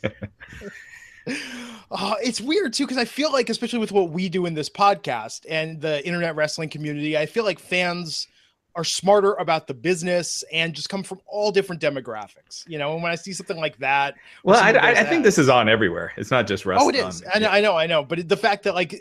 Uh, 1.91 2.15
it's 2.23 2.41
weird 2.41 2.75
too 2.75 2.85
because 2.85 2.99
I 2.99 3.07
feel 3.07 3.33
like, 3.33 3.49
especially 3.49 3.79
with 3.79 3.93
what 3.93 4.11
we 4.11 4.29
do 4.29 4.45
in 4.45 4.53
this 4.53 4.69
podcast 4.69 5.47
and 5.49 5.81
the 5.81 6.05
internet 6.07 6.37
wrestling 6.37 6.69
community, 6.69 7.17
I 7.17 7.25
feel 7.25 7.45
like 7.45 7.59
fans 7.59 8.29
are 8.75 8.85
smarter 8.85 9.35
about 9.35 9.67
the 9.67 9.75
business 9.75 10.45
and 10.53 10.73
just 10.73 10.89
come 10.89 11.03
from 11.03 11.21
all 11.27 11.51
different 11.51 11.83
demographics. 11.83 12.63
You 12.69 12.79
know, 12.79 12.93
and 12.95 13.03
when 13.03 13.11
I 13.11 13.17
see 13.17 13.33
something 13.33 13.57
like 13.57 13.77
that, 13.79 14.15
Well, 14.45 14.63
I, 14.63 14.71
I, 14.73 14.91
I 15.01 15.05
think 15.05 15.25
this 15.25 15.39
is 15.39 15.49
on 15.49 15.69
everywhere. 15.69 16.13
It's 16.17 16.31
not 16.31 16.47
just 16.47 16.65
wrestling. 16.65 16.95
Oh, 16.95 17.05
wrestling. 17.05 17.29
it 17.29 17.37
is. 17.37 17.37
I 17.37 17.39
know, 17.41 17.49
I 17.49 17.61
know, 17.61 17.77
I 17.77 17.87
know. 17.87 18.05
But 18.05 18.29
the 18.29 18.37
fact 18.37 18.63
that 18.65 18.75
like 18.75 19.01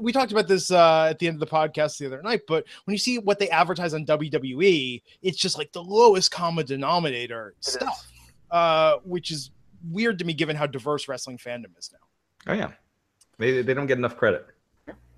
we 0.00 0.12
talked 0.12 0.30
about 0.30 0.46
this 0.46 0.70
uh, 0.70 1.08
at 1.10 1.18
the 1.18 1.26
end 1.26 1.34
of 1.34 1.40
the 1.40 1.54
podcast 1.54 1.98
the 1.98 2.06
other 2.06 2.22
night, 2.22 2.42
but 2.46 2.64
when 2.84 2.92
you 2.92 2.98
see 2.98 3.18
what 3.18 3.38
they 3.38 3.48
advertise 3.50 3.94
on 3.94 4.06
WWE, 4.06 5.02
it's 5.22 5.38
just 5.38 5.58
like 5.58 5.72
the 5.72 5.82
lowest 5.82 6.30
common 6.30 6.66
denominator 6.66 7.54
is. 7.60 7.72
stuff, 7.72 8.06
uh, 8.50 8.96
which 9.04 9.30
is 9.30 9.50
weird 9.90 10.18
to 10.18 10.24
me 10.24 10.32
given 10.32 10.56
how 10.56 10.66
diverse 10.66 11.08
wrestling 11.08 11.38
fandom 11.38 11.76
is 11.78 11.90
now. 11.92 12.52
Oh 12.52 12.54
yeah, 12.56 12.70
they 13.38 13.62
they 13.62 13.74
don't 13.74 13.86
get 13.86 13.98
enough 13.98 14.16
credit. 14.16 14.46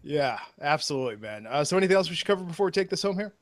Yeah, 0.03 0.39
absolutely, 0.61 1.17
man. 1.17 1.47
Uh, 1.47 1.65
so 1.65 1.77
anything 1.77 1.97
else 1.97 2.09
we 2.09 2.15
should 2.17 2.27
cover 2.27 2.45
before 2.45 2.67
we 2.67 2.73
take 2.73 2.89
this 2.89 3.03
home 3.03 3.17
here? 3.19 3.33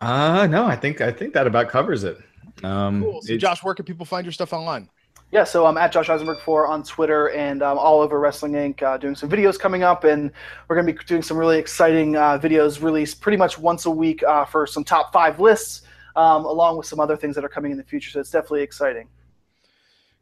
Uh 0.00 0.46
no, 0.46 0.66
I 0.66 0.76
think 0.76 1.00
I 1.00 1.10
think 1.10 1.34
that 1.34 1.46
about 1.46 1.68
covers 1.68 2.04
it. 2.04 2.18
Um, 2.64 3.02
Cool. 3.02 3.22
So, 3.22 3.32
it- 3.34 3.38
Josh, 3.38 3.62
where 3.62 3.74
can 3.74 3.84
people 3.84 4.06
find 4.06 4.24
your 4.24 4.32
stuff 4.32 4.52
online? 4.52 4.88
Yeah, 5.30 5.44
so 5.44 5.66
I'm 5.66 5.76
at 5.76 5.92
Josh 5.92 6.08
Eisenberg 6.08 6.38
four 6.40 6.66
on 6.66 6.82
Twitter 6.82 7.28
and 7.32 7.62
um, 7.62 7.76
all 7.78 8.00
over 8.00 8.18
Wrestling 8.18 8.52
Inc. 8.52 8.82
Uh, 8.82 8.96
doing 8.96 9.14
some 9.14 9.28
videos 9.28 9.58
coming 9.58 9.82
up, 9.82 10.04
and 10.04 10.30
we're 10.66 10.76
going 10.76 10.86
to 10.86 10.92
be 10.94 11.04
doing 11.04 11.20
some 11.20 11.36
really 11.36 11.58
exciting 11.58 12.16
uh, 12.16 12.38
videos 12.38 12.82
released 12.82 13.20
pretty 13.20 13.36
much 13.36 13.58
once 13.58 13.84
a 13.84 13.90
week 13.90 14.22
uh, 14.22 14.46
for 14.46 14.66
some 14.66 14.84
top 14.84 15.12
five 15.12 15.38
lists, 15.38 15.82
um, 16.16 16.46
along 16.46 16.78
with 16.78 16.86
some 16.86 16.98
other 16.98 17.14
things 17.14 17.34
that 17.34 17.44
are 17.44 17.48
coming 17.50 17.70
in 17.72 17.76
the 17.76 17.84
future. 17.84 18.10
So 18.10 18.20
it's 18.20 18.30
definitely 18.30 18.62
exciting. 18.62 19.06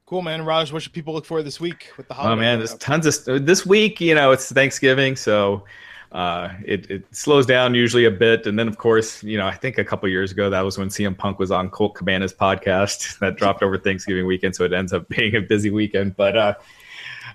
Cool, 0.07 0.23
man. 0.23 0.45
Raj, 0.45 0.73
what 0.73 0.85
should 0.85 0.93
people 0.93 1.15
look 1.15 1.25
for 1.25 1.43
this 1.43 1.59
week 1.59 1.91
with 1.97 2.07
the 2.07 2.15
holiday? 2.15 2.33
Oh 2.33 2.37
man, 2.37 2.59
there's 2.59 2.75
up? 2.75 2.79
tons 2.79 3.27
of 3.27 3.45
this 3.45 3.67
week. 3.67 4.01
You 4.01 4.15
know, 4.15 4.31
it's 4.31 4.53
Thanksgiving, 4.53 5.17
so 5.17 5.65
uh, 6.13 6.51
it 6.65 6.89
it 6.89 7.05
slows 7.11 7.45
down 7.45 7.75
usually 7.75 8.05
a 8.05 8.11
bit, 8.13 8.47
and 8.47 8.57
then 8.57 8.69
of 8.69 8.79
course, 8.79 9.21
you 9.25 9.37
know, 9.37 9.49
I 9.49 9.55
think 9.55 9.79
a 9.79 9.85
couple 9.85 10.09
years 10.09 10.31
ago 10.31 10.49
that 10.49 10.61
was 10.61 10.79
when 10.79 10.91
CM 10.91 11.19
Punk 11.19 11.41
was 11.41 11.51
on 11.51 11.71
Colt 11.71 11.97
Cabana's 11.97 12.33
podcast 12.33 13.19
that 13.21 13.35
dropped 13.35 13.65
over 13.65 13.77
Thanksgiving 13.79 14.27
weekend, 14.27 14.55
so 14.55 14.63
it 14.63 14.73
ends 14.73 14.93
up 14.93 15.09
being 15.17 15.35
a 15.35 15.41
busy 15.41 15.71
weekend. 15.71 16.15
But 16.15 16.37
uh, 16.37 16.55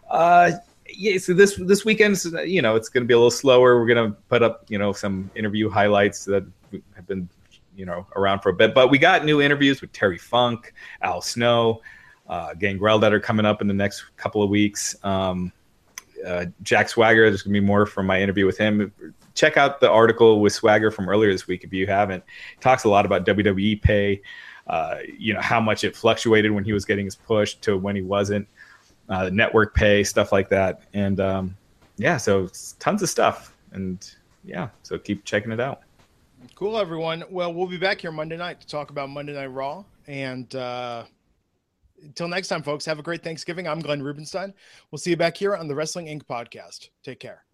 uh, 0.10 0.52
yeah, 0.88 1.18
so 1.18 1.34
this 1.34 1.58
this 1.58 1.84
weekend's 1.84 2.26
you 2.46 2.62
know 2.62 2.78
it's 2.78 2.88
going 2.88 3.04
to 3.04 3.08
be 3.08 3.14
a 3.14 3.18
little 3.18 3.32
slower. 3.32 3.82
We're 3.82 3.94
going 3.94 4.12
to 4.12 4.18
put 4.30 4.44
up 4.44 4.64
you 4.70 4.78
know 4.78 4.94
some 4.94 5.30
interview 5.36 5.70
highlights 5.70 6.24
that 6.24 6.46
have 6.96 7.06
been 7.06 7.28
you 7.76 7.86
know 7.86 8.08
around 8.16 8.40
for 8.40 8.48
a 8.48 8.54
bit, 8.54 8.74
but 8.74 8.90
we 8.90 8.98
got 8.98 9.26
new 9.26 9.42
interviews 9.42 9.82
with 9.82 9.92
Terry 9.92 10.18
Funk, 10.18 10.74
Al 11.02 11.20
Snow 11.20 11.82
uh, 12.32 12.54
Gangrel 12.54 12.98
that 12.98 13.14
are 13.14 13.20
coming 13.20 13.46
up 13.46 13.62
in 13.62 13.68
the 13.68 13.74
next 13.74 14.06
couple 14.16 14.42
of 14.42 14.50
weeks. 14.50 14.96
Um, 15.04 15.52
uh, 16.26 16.46
Jack 16.64 16.88
Swagger, 16.88 17.30
there's 17.30 17.42
going 17.42 17.54
to 17.54 17.60
be 17.60 17.66
more 17.66 17.86
from 17.86 18.06
my 18.06 18.22
interview 18.22 18.46
with 18.46 18.58
him. 18.58 18.94
Check 19.36 19.58
out 19.58 19.82
the 19.82 19.90
article 19.90 20.40
with 20.40 20.54
Swagger 20.54 20.92
from 20.92 21.10
earlier 21.10 21.32
this 21.32 21.46
week 21.46 21.66
if 21.66 21.74
you 21.74 21.88
haven't. 21.88 22.24
Talks 22.62 22.86
a 22.86 22.90
lot 22.90 23.06
about 23.06 23.26
WWE 23.26 23.82
pay, 23.82 24.22
uh, 24.68 25.00
you 25.18 25.34
know, 25.34 25.42
how 25.42 25.60
much 25.60 25.84
it 25.84 25.96
fluctuated 25.96 26.52
when 26.52 26.64
he 26.64 26.72
was 26.72 26.86
getting 26.86 27.06
his 27.06 27.16
push 27.16 27.56
to 27.56 27.78
when 27.78 27.98
he 27.98 28.02
wasn't, 28.02 28.48
uh, 29.10 29.30
network 29.34 29.76
pay, 29.76 30.04
stuff 30.04 30.32
like 30.32 30.48
that. 30.50 30.84
And 30.94 31.20
um, 31.20 31.58
yeah, 31.98 32.16
so 32.16 32.50
tons 32.80 33.04
of 33.04 33.10
stuff. 33.10 33.54
And 33.74 34.10
yeah, 34.46 34.70
so 34.84 34.98
keep 34.98 35.26
checking 35.26 35.52
it 35.52 35.60
out. 35.60 35.82
Cool, 36.56 36.78
everyone. 36.78 37.26
Well, 37.30 37.54
we'll 37.54 37.68
be 37.68 37.78
back 37.78 38.00
here 38.00 38.12
Monday 38.12 38.38
night 38.38 38.62
to 38.62 38.68
talk 38.68 38.90
about 38.90 39.10
Monday 39.10 39.34
Night 39.34 39.48
Raw. 39.48 39.84
And 40.08 40.54
uh, 40.56 41.04
until 42.02 42.28
next 42.28 42.48
time, 42.48 42.64
folks, 42.64 42.86
have 42.86 43.00
a 43.00 43.04
great 43.04 43.24
Thanksgiving. 43.24 43.68
I'm 43.68 43.80
Glenn 43.80 44.02
Rubenstein. 44.02 44.54
We'll 44.90 45.00
see 45.00 45.12
you 45.12 45.18
back 45.18 45.38
here 45.38 45.56
on 45.56 45.68
the 45.68 45.76
Wrestling 45.76 46.08
Inc. 46.08 46.24
podcast. 46.24 46.90
Take 47.04 47.20
care. 47.20 47.46